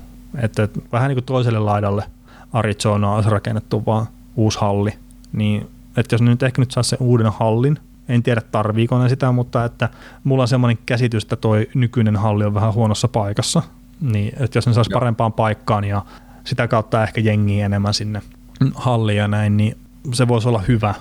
Että 0.41 0.68
vähän 0.91 1.10
niin 1.10 1.15
kuin 1.15 1.26
toiselle 1.26 1.60
laidalle 1.60 2.03
Arizona 2.53 3.14
olisi 3.14 3.30
rakennettu 3.30 3.84
vaan 3.86 4.07
uusi 4.36 4.60
halli, 4.60 4.94
niin 5.34 5.68
että 5.98 6.14
jos 6.14 6.22
nyt 6.22 6.44
ehkä 6.44 6.61
nyt 6.61 6.72
saa 6.72 6.84
sen 6.84 6.99
uuden 7.02 7.32
hallin, 7.32 7.80
en 8.10 8.23
tiedä 8.23 8.41
tarviiko 8.52 8.99
ne 8.99 9.10
sitä, 9.10 9.32
mutta 9.32 9.65
että 9.65 9.90
mulla 10.23 10.41
on 10.41 10.48
semmoinen 10.48 10.77
käsitys, 10.86 11.23
että 11.23 11.36
toi 11.36 11.69
nykyinen 11.73 12.15
halli 12.15 12.45
on 12.45 12.53
vähän 12.53 12.73
huonossa 12.73 13.07
paikassa, 13.07 13.61
niin 14.02 14.34
että 14.40 14.57
jos 14.57 14.68
ne 14.68 14.73
saisi 14.73 14.90
parempaan 14.94 15.34
paikkaan 15.34 15.84
ja 15.84 16.06
sitä 16.44 16.68
kautta 16.68 17.03
ehkä 17.03 17.22
jengiä 17.22 17.65
enemmän 17.65 17.94
sinne 17.94 18.22
halliin 18.76 19.18
ja 19.18 19.27
näin, 19.27 19.57
niin 19.57 19.77
se 20.14 20.27
voisi 20.27 20.48
olla 20.48 20.64
hyvä, 20.68 20.94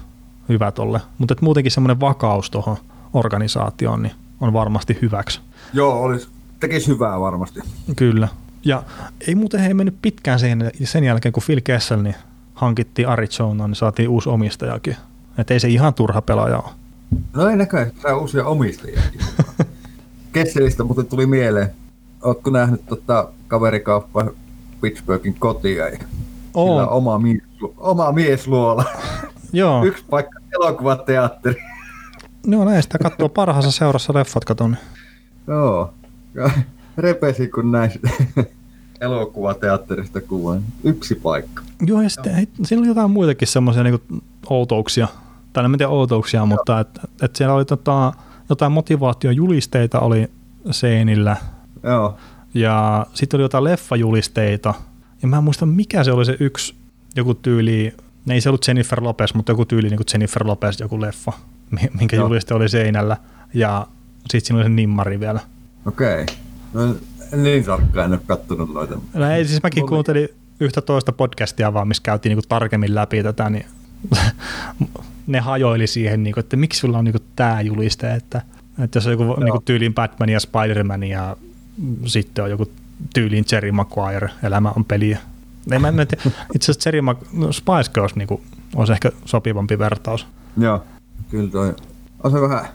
hyvä 0.48 0.72
tolle. 0.72 1.00
Mutta 1.18 1.34
muutenkin 1.40 1.72
semmoinen 1.72 2.00
vakaus 2.00 2.50
tuohon 2.50 2.76
organisaatioon 3.12 4.02
niin 4.02 4.14
on 4.40 4.52
varmasti 4.52 4.98
hyväksi. 5.02 5.40
Joo, 5.72 6.02
olisi, 6.02 6.28
tekisi 6.60 6.88
hyvää 6.88 7.20
varmasti. 7.20 7.60
Kyllä. 7.96 8.28
Ja 8.64 8.82
ei 9.28 9.34
muuten 9.34 9.60
he 9.60 9.74
mennyt 9.74 9.96
pitkään 10.02 10.38
sen, 10.38 10.70
sen 10.84 11.04
jälkeen, 11.04 11.32
kun 11.32 11.42
Phil 11.46 11.60
Kessel 11.64 12.02
niin 12.02 12.14
hankittiin 12.54 13.08
Arizonaan, 13.08 13.70
niin 13.70 13.76
saatiin 13.76 14.08
uusi 14.08 14.28
omistajakin. 14.28 14.96
Että 15.38 15.54
ei 15.54 15.60
se 15.60 15.68
ihan 15.68 15.94
turha 15.94 16.22
pelaaja 16.22 16.58
ole. 16.58 16.70
No 17.32 17.48
ei 17.48 17.56
näköjään, 17.56 17.92
saa 18.02 18.16
uusia 18.16 18.44
omistajia. 18.44 19.00
Kesselistä 20.32 20.84
mutta 20.84 21.04
tuli 21.04 21.26
mieleen. 21.26 21.70
Oletko 22.22 22.50
nähnyt 22.50 22.86
tota 22.86 23.28
kaverikauppa 23.48 24.26
Pittsburghin 24.80 25.36
kotia? 25.38 25.88
Ja 25.88 25.98
Oo. 26.54 26.68
Sillä 26.68 26.88
oma, 26.88 27.18
mies, 27.18 27.42
oma 27.76 28.12
miesluola. 28.12 28.84
Joo. 29.54 29.84
Yksi 29.84 30.04
paikka 30.10 30.38
elokuvateatteri. 30.54 31.62
No 32.46 32.64
näin 32.64 32.82
sitä 32.82 32.98
katsoa 32.98 33.28
parhaassa 33.28 33.70
seurassa 33.70 34.14
leffat 34.14 34.44
katon. 34.44 34.76
Joo. 35.46 35.94
Repesi 36.98 37.48
kun 37.48 37.72
näin 37.72 37.90
elokuvateatterista 39.00 40.20
kuvan. 40.20 40.62
Yksi 40.84 41.14
paikka. 41.14 41.62
Joo, 41.86 42.02
ja 42.02 42.08
sitten 42.08 42.34
hei, 42.34 42.48
siinä 42.64 42.80
oli 42.80 42.88
jotain 42.88 43.10
muitakin 43.10 43.48
semmoisia 43.48 43.82
niin 43.82 44.00
outouksia 44.50 45.08
tai 45.52 45.64
en 45.64 45.72
tiedä 45.72 45.88
outouksia, 45.88 46.38
Joo. 46.38 46.46
mutta 46.46 46.80
että 46.80 47.00
et 47.22 47.36
siellä 47.36 47.54
oli 47.54 47.64
tota, 47.64 48.12
jotain 48.48 48.72
motivaatiojulisteita 48.72 50.00
oli 50.00 50.30
seinillä. 50.70 51.36
Joo. 51.82 52.16
Ja 52.54 53.06
sitten 53.14 53.38
oli 53.38 53.44
jotain 53.44 53.64
leffajulisteita. 53.64 54.74
Ja 55.22 55.28
mä 55.28 55.36
en 55.36 55.44
muista, 55.44 55.66
mikä 55.66 56.04
se 56.04 56.12
oli 56.12 56.24
se 56.24 56.36
yksi, 56.40 56.74
joku 57.16 57.34
tyyli, 57.34 57.94
ei 58.30 58.40
se 58.40 58.48
ollut 58.48 58.68
Jennifer 58.68 59.02
Lopez, 59.02 59.34
mutta 59.34 59.52
joku 59.52 59.64
tyyli 59.64 59.88
niin 59.88 59.96
kuin 59.96 60.06
Jennifer 60.12 60.46
Lopez, 60.46 60.80
joku 60.80 61.00
leffa, 61.00 61.32
minkä 61.98 62.16
Joo. 62.16 62.26
juliste 62.26 62.54
oli 62.54 62.68
seinällä. 62.68 63.16
Ja 63.54 63.86
sitten 64.20 64.40
siinä 64.46 64.56
oli 64.56 64.64
se 64.64 64.68
nimmari 64.68 65.20
vielä. 65.20 65.40
Okei. 65.86 66.22
Okay. 66.22 66.34
No, 66.72 66.96
niin 67.36 67.64
tarkkaan 67.64 68.06
en 68.06 68.12
ole 68.12 68.20
kattonut 68.26 68.74
noita. 68.74 68.98
No 69.14 69.30
ei, 69.30 69.44
siis 69.44 69.62
mäkin 69.62 69.86
kuuntelin 69.86 70.28
yhtä 70.60 70.80
toista 70.80 71.12
podcastia 71.12 71.74
vaan, 71.74 71.88
missä 71.88 72.02
käytiin 72.02 72.30
niinku 72.30 72.46
tarkemmin 72.48 72.94
läpi 72.94 73.22
tätä, 73.22 73.50
niin 73.50 73.66
ne 75.26 75.40
hajoili 75.40 75.86
siihen, 75.86 76.22
niin 76.22 76.34
kuin, 76.34 76.44
että 76.44 76.56
miksi 76.56 76.80
sulla 76.80 76.98
on 76.98 77.04
niin 77.04 77.14
tämä 77.36 77.60
juliste, 77.60 78.14
että, 78.14 78.42
että 78.84 78.96
jos 78.96 79.06
on 79.06 79.12
joku 79.12 79.24
niin 79.24 79.62
tyyliin 79.64 79.94
Batman 79.94 80.28
ja 80.28 80.40
Spider-Man 80.40 81.04
ja 81.04 81.36
sitten 82.06 82.44
on 82.44 82.50
joku 82.50 82.70
tyyliin 83.14 83.44
Jerry 83.52 83.72
Maguire, 83.72 84.30
elämä 84.42 84.72
on 84.76 84.84
peliä. 84.84 85.18
Ei, 85.72 85.78
mä, 85.78 85.92
mä. 85.92 86.02
Itse 86.54 86.72
asiassa 86.72 86.88
Jerry 86.88 87.00
Mag- 87.00 87.26
no 87.32 87.52
Spice 87.52 87.90
Girls 87.94 88.16
niin 88.16 88.28
kuin, 88.28 88.42
olisi 88.76 88.92
ehkä 88.92 89.12
sopivampi 89.24 89.78
vertaus. 89.78 90.26
Joo, 90.56 90.82
kyllä 91.30 91.50
toi 91.50 91.74
on 92.24 92.30
se 92.30 92.40
vähän 92.40 92.66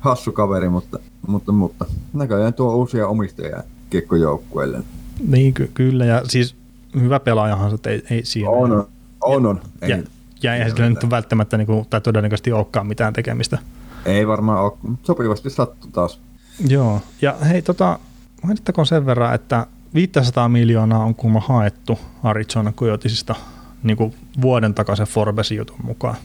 hassu 0.00 0.32
kaveri, 0.32 0.68
mutta, 0.68 0.98
mutta, 1.26 1.52
mutta 1.52 1.84
näköjään 2.12 2.54
tuo 2.54 2.74
uusia 2.74 3.08
omistajia 3.08 3.62
kiekkojoukkueelle. 3.90 4.82
Niin, 5.28 5.54
ky- 5.54 5.70
kyllä, 5.74 6.04
ja 6.04 6.22
siis 6.28 6.54
hyvä 7.00 7.20
pelaajahan 7.20 7.70
se, 7.70 7.90
ei, 7.90 8.02
ei 8.10 8.24
siinä. 8.24 8.50
On, 8.50 8.72
on, 8.72 8.86
on. 9.20 9.46
on. 9.46 9.60
Ei, 9.82 9.90
ja, 9.90 9.98
ja 10.42 10.54
eihän 10.54 10.70
sillä 10.70 10.88
nyt 10.88 11.10
välttämättä 11.10 11.56
niin 11.56 11.66
kuin, 11.66 11.86
tai 11.90 12.00
todennäköisesti 12.00 12.52
olekaan 12.52 12.86
mitään 12.86 13.12
tekemistä. 13.12 13.58
Ei 14.04 14.26
varmaan 14.26 14.64
ole, 14.64 14.72
sopivasti 15.02 15.50
sattu 15.50 15.86
taas. 15.92 16.20
Joo, 16.68 17.00
ja 17.22 17.36
hei, 17.48 17.62
tota, 17.62 17.98
mainittakoon 18.42 18.86
sen 18.86 19.06
verran, 19.06 19.34
että 19.34 19.66
500 19.94 20.48
miljoonaa 20.48 21.04
on 21.04 21.14
kuulemma 21.14 21.40
haettu 21.40 21.98
Arizona 22.22 22.72
Coyotesista 22.72 23.34
niin 23.82 23.96
kuin 23.96 24.14
vuoden 24.40 24.74
takaisin 24.74 25.06
Forbesin 25.06 25.58
jutun 25.58 25.78
mukaan. 25.82 26.16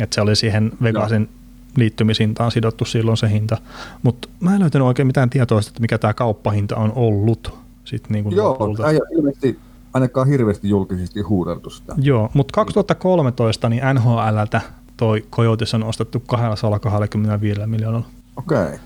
Että 0.00 0.14
se 0.14 0.20
oli 0.20 0.36
siihen 0.36 0.72
Vegasin 0.82 1.22
no. 1.22 1.28
liittymishintaan 1.76 2.50
sidottu 2.50 2.84
silloin 2.84 3.16
se 3.16 3.30
hinta. 3.30 3.56
Mutta 4.02 4.28
mä 4.40 4.54
en 4.54 4.60
löytänyt 4.60 4.86
oikein 4.86 5.06
mitään 5.06 5.30
tietoa, 5.30 5.58
että 5.58 5.80
mikä 5.80 5.98
tämä 5.98 6.14
kauppahinta 6.14 6.76
on 6.76 6.92
ollut. 6.94 7.58
Sit 7.84 8.10
niin 8.10 8.24
kuin 8.24 8.36
Joo, 8.36 8.76
ei 8.90 9.00
ilmeisesti 9.16 9.58
ainakaan 9.94 10.28
hirveästi 10.28 10.68
julkisesti 10.68 11.20
huudeltu 11.20 11.70
sitä. 11.70 11.94
Joo, 11.96 12.30
mutta 12.34 12.52
2013 12.52 13.68
niin 13.68 13.82
NHLltä 13.94 14.60
toi 14.96 15.24
Coyotes 15.30 15.74
on 15.74 15.84
ostettu 15.84 16.20
225 16.20 17.66
miljoonalla. 17.66 18.06
Okei. 18.36 18.64
Okay. 18.64 18.78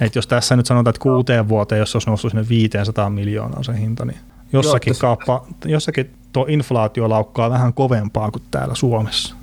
Et 0.00 0.14
jos 0.14 0.26
tässä 0.26 0.56
nyt 0.56 0.66
sanotaan, 0.66 0.90
että 0.90 1.02
kuuteen 1.02 1.48
vuoteen, 1.48 1.78
jos 1.78 1.96
olisi 1.96 2.08
noussut 2.08 2.30
sinne 2.30 2.48
500 2.48 3.10
miljoonaa 3.10 3.62
se 3.62 3.78
hinta, 3.78 4.04
niin 4.04 4.18
jossakin, 4.52 4.90
Joo, 4.90 5.00
kauppa, 5.00 5.46
jossakin 5.64 6.10
tuo 6.32 6.46
inflaatio 6.48 7.08
laukkaa 7.08 7.50
vähän 7.50 7.74
kovempaa 7.74 8.30
kuin 8.30 8.42
täällä 8.50 8.74
Suomessa. 8.74 9.34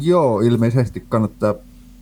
Joo, 0.00 0.40
ilmeisesti 0.40 1.04
kannattaa 1.08 1.54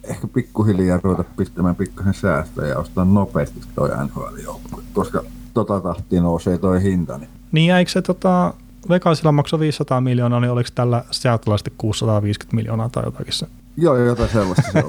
ehkä 0.05 0.27
pikkuhiljaa 0.27 1.01
ruveta 1.03 1.25
pistämään 1.37 1.77
pikkasen 1.77 2.15
säästöä 2.15 2.67
ja 2.67 2.79
ostaa 2.79 3.05
nopeasti 3.05 3.61
toi 3.75 3.91
nhl 4.05 4.53
koska 4.93 5.23
tota 5.55 5.81
tahtia 5.81 6.23
nousee 6.23 6.59
toi 6.59 6.83
hinta. 6.83 7.19
Niin, 7.19 7.31
niin 7.53 7.75
eikö 7.75 7.91
se 7.91 8.03
tota, 8.03 8.55
Vegasilla 8.89 9.33
maksoi 9.33 9.61
500 9.61 10.01
miljoonaa, 10.01 10.41
niin 10.41 10.51
oliko 10.51 10.69
tällä 10.75 11.05
Seattlella 11.11 11.59
650 11.79 12.57
miljoonaa 12.57 12.89
tai 12.89 13.05
jotakin 13.05 13.33
se? 13.33 13.47
Joo, 13.77 13.97
jotain 13.97 14.31
sellaista 14.31 14.73
se 14.73 14.85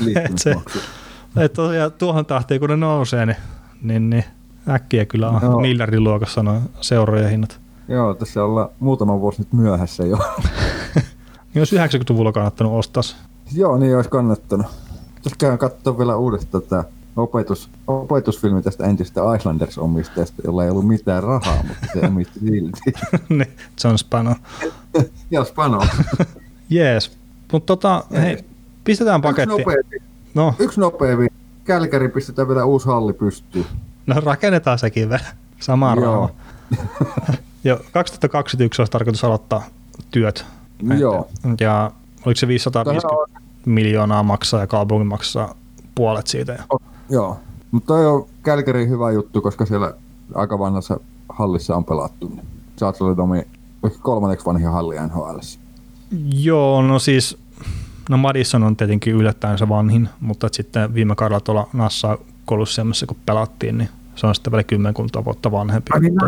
oli 0.00 0.14
se 0.36 0.54
et 1.36 1.52
tosiaan 1.52 1.92
tuohon 1.92 2.26
tahtiin, 2.26 2.60
kun 2.60 2.70
ne 2.70 2.76
nousee, 2.76 3.26
niin, 3.26 3.36
niin, 3.82 4.10
niin 4.10 4.24
äkkiä 4.68 5.04
kyllä 5.04 5.30
on 5.30 5.42
no. 5.42 5.60
miljardin 5.60 6.04
luokassa 6.04 6.42
noin 6.42 6.62
seurojen 6.80 7.30
hinnat. 7.30 7.60
Joo, 7.88 8.14
tässä 8.14 8.44
ollaan 8.44 8.68
muutama 8.80 9.20
vuosi 9.20 9.40
nyt 9.40 9.52
myöhässä 9.52 10.06
jo. 10.06 10.18
niin 10.94 11.60
olisi 11.60 11.76
90-luvulla 11.76 12.32
kannattanut 12.32 12.72
ostaa 12.72 13.02
Joo, 13.54 13.78
niin 13.78 13.96
olisi 13.96 14.10
kannattanut. 14.10 14.66
Tässä 15.22 15.36
käyn 15.38 15.58
katsoa 15.58 15.98
vielä 15.98 16.16
uudestaan 16.16 16.62
tätä 16.62 16.84
opetus, 17.16 17.70
opetusfilmi 17.86 18.62
tästä 18.62 18.86
entistä 18.86 19.20
Islanders-omistajasta, 19.36 20.42
jolla 20.44 20.64
ei 20.64 20.70
ollut 20.70 20.88
mitään 20.88 21.22
rahaa, 21.22 21.62
mutta 21.68 21.86
se 21.92 22.06
omisti 22.06 22.40
silti. 22.40 22.80
niin, 23.28 23.52
John 23.84 23.98
Spano. 23.98 24.34
Joo, 25.30 25.44
Spano. 25.44 25.80
Jees. 26.70 27.18
Mutta 27.52 27.66
tota, 27.66 28.04
hei, 28.12 28.44
pistetään 28.84 29.22
paketti. 29.22 29.54
Yksi 29.54 29.64
nopea, 29.64 30.10
no. 30.34 30.54
Yksi 30.58 30.80
nopea 30.80 31.16
Kälkäri 31.64 32.08
pistetään 32.08 32.48
vielä 32.48 32.64
uusi 32.64 32.86
halli 32.86 33.12
pystyyn. 33.12 33.66
No 34.06 34.20
rakennetaan 34.24 34.78
sekin 34.78 35.08
vielä. 35.08 35.24
Samaan 35.60 35.98
Joo. 35.98 36.30
Joo, 37.64 37.80
2021 37.92 38.82
olisi 38.82 38.92
tarkoitus 38.92 39.24
aloittaa 39.24 39.62
työt. 40.10 40.44
Joo. 40.98 41.28
Ja 41.60 41.90
oliko 42.26 42.38
se 42.38 42.48
550 42.48 43.08
on... 43.08 43.28
miljoonaa 43.66 44.22
maksaa 44.22 44.60
ja 44.60 44.66
kaupunki 44.66 45.04
maksaa 45.04 45.54
puolet 45.94 46.26
siitä? 46.26 46.52
Ja... 46.52 46.64
Joo, 47.10 47.36
mutta 47.70 47.94
on 47.94 48.26
Kälkärin 48.42 48.88
hyvä 48.88 49.10
juttu, 49.10 49.40
koska 49.40 49.66
siellä 49.66 49.94
aika 50.34 50.58
vanhassa 50.58 51.00
hallissa 51.28 51.76
on 51.76 51.84
pelattu. 51.84 52.28
Niin 52.28 52.46
Saat 52.76 52.96
Domi 53.16 53.42
kolmanneksi 54.02 54.46
vanhin 54.46 54.68
halli 54.68 54.96
NHL. 55.06 55.38
Joo, 56.32 56.82
no 56.82 56.98
siis 56.98 57.38
no 58.12 58.18
Madison 58.18 58.62
on 58.62 58.76
tietenkin 58.76 59.14
yllättäen 59.14 59.58
se 59.58 59.68
vanhin, 59.68 60.08
mutta 60.20 60.48
sitten 60.52 60.94
viime 60.94 61.14
kaudella 61.14 61.40
tuolla 61.40 61.68
Nassa 61.72 62.18
Kolosseumissa 62.44 63.06
kun 63.06 63.16
pelattiin, 63.26 63.78
niin 63.78 63.88
se 64.16 64.26
on 64.26 64.34
sitten 64.34 64.50
vielä 64.50 64.64
kymmenkunta 64.64 65.24
vuotta 65.24 65.52
vanhempi. 65.52 65.90
Ai 65.94 66.00
niin, 66.00 66.18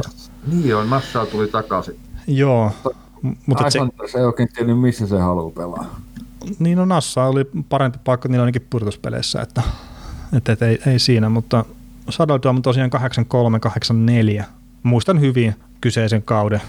niin 0.46 0.68
joo, 0.68 0.84
Nassa 0.84 1.26
tuli 1.26 1.48
takaisin. 1.48 1.98
Joo. 2.26 2.72
Mutta 3.46 3.70
se, 3.70 3.78
se 4.12 4.18
ei 4.18 4.24
oikein 4.24 4.48
tiennyt, 4.54 4.80
missä 4.80 5.06
se 5.06 5.18
haluaa 5.18 5.50
pelaa. 5.50 6.00
Niin 6.58 6.78
no 6.78 6.84
Nassa 6.84 7.24
oli 7.24 7.44
parempi 7.68 7.98
paikka 8.04 8.28
niillä 8.28 8.42
ainakin 8.42 8.66
purtuspeleissä, 8.70 9.42
että, 9.42 9.62
että, 10.36 10.52
että 10.52 10.66
ei, 10.66 10.78
ei, 10.86 10.98
siinä, 10.98 11.28
mutta 11.28 11.64
Saddledome 12.10 12.60
tosiaan 12.60 12.90
83-84. 14.40 14.44
Muistan 14.82 15.20
hyvin 15.20 15.54
kyseisen 15.80 16.22
kauden. 16.22 16.62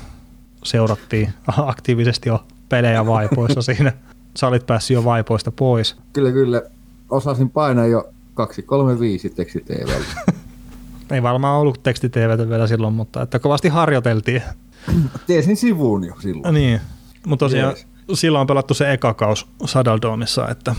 Seurattiin 0.64 1.34
aktiivisesti 1.58 2.30
jo 2.30 2.44
pelejä 2.70 3.06
vaipoissa 3.06 3.62
siinä. 3.62 3.94
Sä 4.38 4.48
olit 4.48 4.66
päässyt 4.66 4.95
jo 4.95 5.03
vaipoista 5.03 5.52
pois. 5.52 5.95
Kyllä, 6.14 6.32
kyllä. 6.32 6.62
Osasin 7.10 7.49
painaa 7.49 7.86
jo 7.86 8.10
235 8.34 9.30
tekstiteivältä. 9.30 10.06
Ei 11.12 11.24
varmaan 11.24 11.60
ollut 11.60 11.84
tekstiteivältä 11.84 12.49
vielä 12.49 12.68
silloin, 12.68 12.94
mutta 12.94 13.22
että 13.22 13.40
kovasti 13.40 13.70
harjoiteltiin. 13.70 14.41
Tiesin 15.28 15.57
sivuun 15.57 16.03
jo 16.03 16.14
silloin. 16.20 16.53
Niin, 16.53 16.82
mutta 17.26 17.45
tosiaan 17.45 17.74
yes. 17.74 17.88
silloin 18.14 18.41
on 18.41 18.48
pelattu 18.48 18.74
se 18.74 18.94
eka 18.94 19.14
kaus 19.14 19.48
Sadaldomissa, 19.66 20.49
että, 20.49 20.76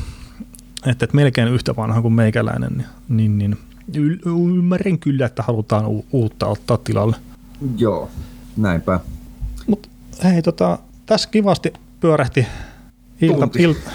että, 0.86 1.04
että 1.04 1.16
melkein 1.16 1.48
yhtä 1.48 1.76
vanha 1.76 2.02
kuin 2.02 2.14
meikäläinen, 2.14 2.86
niin, 3.08 3.38
niin, 3.38 3.38
niin 3.38 4.20
ymmärrän 4.56 4.98
kyllä, 4.98 5.26
että 5.26 5.42
halutaan 5.42 5.86
u- 5.86 6.06
uutta 6.12 6.46
ottaa 6.46 6.78
tilalle. 6.78 7.16
Joo, 7.78 8.10
näinpä. 8.56 9.00
Mutta 9.66 9.88
hei, 10.24 10.42
tota, 10.42 10.78
tässä 11.06 11.28
kivasti 11.28 11.72
pyörähti 12.00 12.46
ilta, 13.20 13.48
ilta, 13.58 13.90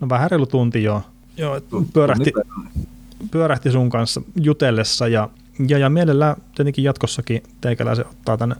no 0.00 0.08
vähän 0.08 0.30
reilu 0.30 0.46
tunti 0.46 0.82
joo. 0.82 1.02
joo 1.36 1.60
pyörähti, 1.92 2.32
pyörähti 3.30 3.70
sun 3.70 3.90
kanssa 3.90 4.22
jutellessa 4.40 5.08
ja, 5.08 5.28
ja, 5.68 5.78
ja 5.78 5.90
mielellään 5.90 6.36
tietenkin 6.54 6.84
jatkossakin 6.84 7.42
teikäläisen 7.60 8.06
ottaa 8.06 8.36
tänne 8.36 8.56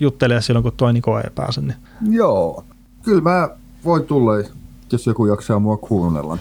juttelee 0.00 0.42
silloin, 0.42 0.62
kun 0.62 0.72
toi 0.76 0.92
Niko 0.92 1.18
ei 1.18 1.30
pääse. 1.34 1.60
Niin. 1.60 1.76
Joo, 2.10 2.64
kyllä 3.02 3.22
mä 3.22 3.48
voin 3.84 4.04
tulla, 4.04 4.32
jos 4.92 5.06
joku 5.06 5.26
jaksaa 5.26 5.58
mua 5.58 5.76
kuunnella. 5.76 6.38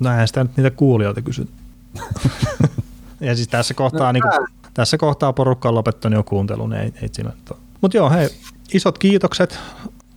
Näinhän 0.00 0.28
sitä 0.28 0.44
nyt 0.44 0.56
niitä 0.56 0.70
kuulijoita 0.70 1.22
kysyt. 1.22 1.50
ja 3.20 3.36
siis 3.36 3.48
tässä 3.48 3.74
kohtaa, 3.74 4.06
no, 4.06 4.12
niin 4.12 4.22
kuin, 4.22 4.48
tässä 4.74 4.98
kohtaa 4.98 5.32
porukka 5.32 5.68
on 5.68 5.74
lopettanut 5.74 6.16
jo 6.16 6.22
kuuntelun, 6.22 6.70
niin 6.70 6.82
ei, 6.82 6.92
ei 7.02 7.08
siinä 7.12 7.32
Mutta 7.80 7.96
joo, 7.96 8.10
hei, 8.10 8.28
isot 8.74 8.98
kiitokset 8.98 9.58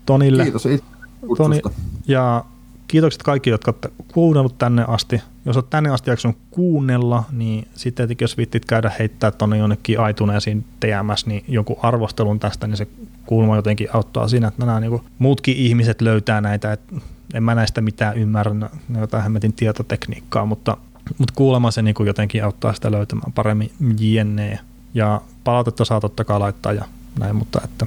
Tonille. 0.06 0.44
Kiitos 0.44 0.66
itse 0.66 0.94
Toni, 1.38 1.61
ja 2.07 2.45
kiitokset 2.88 3.23
kaikki, 3.23 3.49
jotka 3.49 3.72
olette 3.72 3.89
kuunnellut 4.14 4.57
tänne 4.57 4.85
asti. 4.88 5.22
Jos 5.45 5.57
olet 5.57 5.69
tänne 5.69 5.89
asti 5.89 6.10
jaksanut 6.10 6.38
kuunnella, 6.52 7.23
niin 7.31 7.68
sitten 7.76 7.95
tietenkin 7.95 8.23
jos 8.23 8.38
vittit 8.38 8.65
käydä 8.65 8.91
heittää 8.99 9.31
tuonne 9.31 9.57
jonnekin 9.57 9.99
aituneisiin 9.99 10.65
TMS, 10.80 11.26
niin 11.26 11.43
jonkun 11.47 11.77
arvostelun 11.81 12.39
tästä, 12.39 12.68
niin 12.68 12.77
se 12.77 12.88
kuulma 13.26 13.56
jotenkin 13.56 13.88
auttaa 13.93 14.27
siinä, 14.27 14.47
että 14.47 14.65
nämä 14.65 14.80
niin 14.80 15.02
muutkin 15.19 15.57
ihmiset 15.57 16.02
löytää 16.02 16.41
näitä, 16.41 16.73
että 16.73 16.95
en 17.34 17.43
mä 17.43 17.56
näistä 17.56 17.81
mitään 17.81 18.18
ymmärrä, 18.18 18.53
ne 18.89 18.99
jotain 18.99 19.23
hemmetin 19.23 19.53
tietotekniikkaa, 19.53 20.45
mutta, 20.45 20.77
mutta 21.18 21.34
kuulemma 21.35 21.72
se 21.72 21.81
niin 21.81 21.95
jotenkin 22.06 22.43
auttaa 22.43 22.73
sitä 22.73 22.91
löytämään 22.91 23.34
paremmin 23.34 23.72
jne. 23.99 24.60
Ja 24.93 25.22
palautetta 25.43 25.85
saa 25.85 26.02
totta 26.02 26.23
kai 26.23 26.39
laittaa 26.39 26.73
ja 26.73 26.85
näin, 27.19 27.35
mutta 27.35 27.61
että 27.64 27.85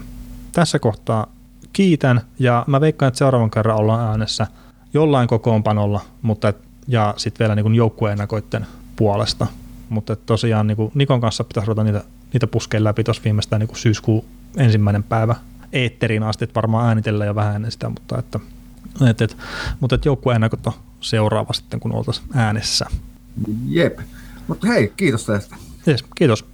tässä 0.52 0.78
kohtaa 0.78 1.26
kiitän 1.78 2.20
ja 2.38 2.64
mä 2.66 2.80
veikkaan, 2.80 3.08
että 3.08 3.18
seuraavan 3.18 3.50
kerran 3.50 3.76
ollaan 3.76 4.08
äänessä 4.10 4.46
jollain 4.94 5.28
kokoonpanolla, 5.28 6.00
mutta 6.22 6.48
et, 6.48 6.56
ja 6.88 7.14
sitten 7.16 7.38
vielä 7.38 7.54
niin 7.54 7.74
joukkueennakoiden 7.74 8.66
puolesta. 8.96 9.46
Mutta 9.88 10.16
tosiaan 10.16 10.66
niin 10.66 10.76
kuin 10.76 10.92
Nikon 10.94 11.20
kanssa 11.20 11.44
pitäisi 11.44 11.66
ruveta 11.66 11.84
niitä, 11.84 12.04
niitä 12.32 12.46
puskea 12.46 12.84
läpi 12.84 13.04
tuossa 13.04 13.24
viimeistään 13.24 13.60
niin 13.60 13.76
syyskuun 13.76 14.24
ensimmäinen 14.56 15.02
päivä 15.02 15.34
eetteriin 15.72 16.22
asti, 16.22 16.44
että 16.44 16.54
varmaan 16.54 16.88
äänitellään 16.88 17.28
jo 17.28 17.34
vähän 17.34 17.56
ennen 17.56 17.72
sitä, 17.72 17.88
mutta 17.88 18.18
että, 18.18 18.40
et, 19.10 19.22
et, 19.22 19.36
mutta 19.80 19.94
et 19.94 20.04
joukkueenakot 20.04 20.66
on 20.66 20.72
seuraava 21.00 21.52
sitten, 21.52 21.80
kun 21.80 21.94
oltaisiin 21.94 22.26
äänessä. 22.34 22.86
Jep. 23.66 23.98
Mutta 24.48 24.66
hei, 24.66 24.92
kiitos 24.96 25.26
tästä. 25.26 25.56
Yes, 25.88 26.04
kiitos. 26.16 26.44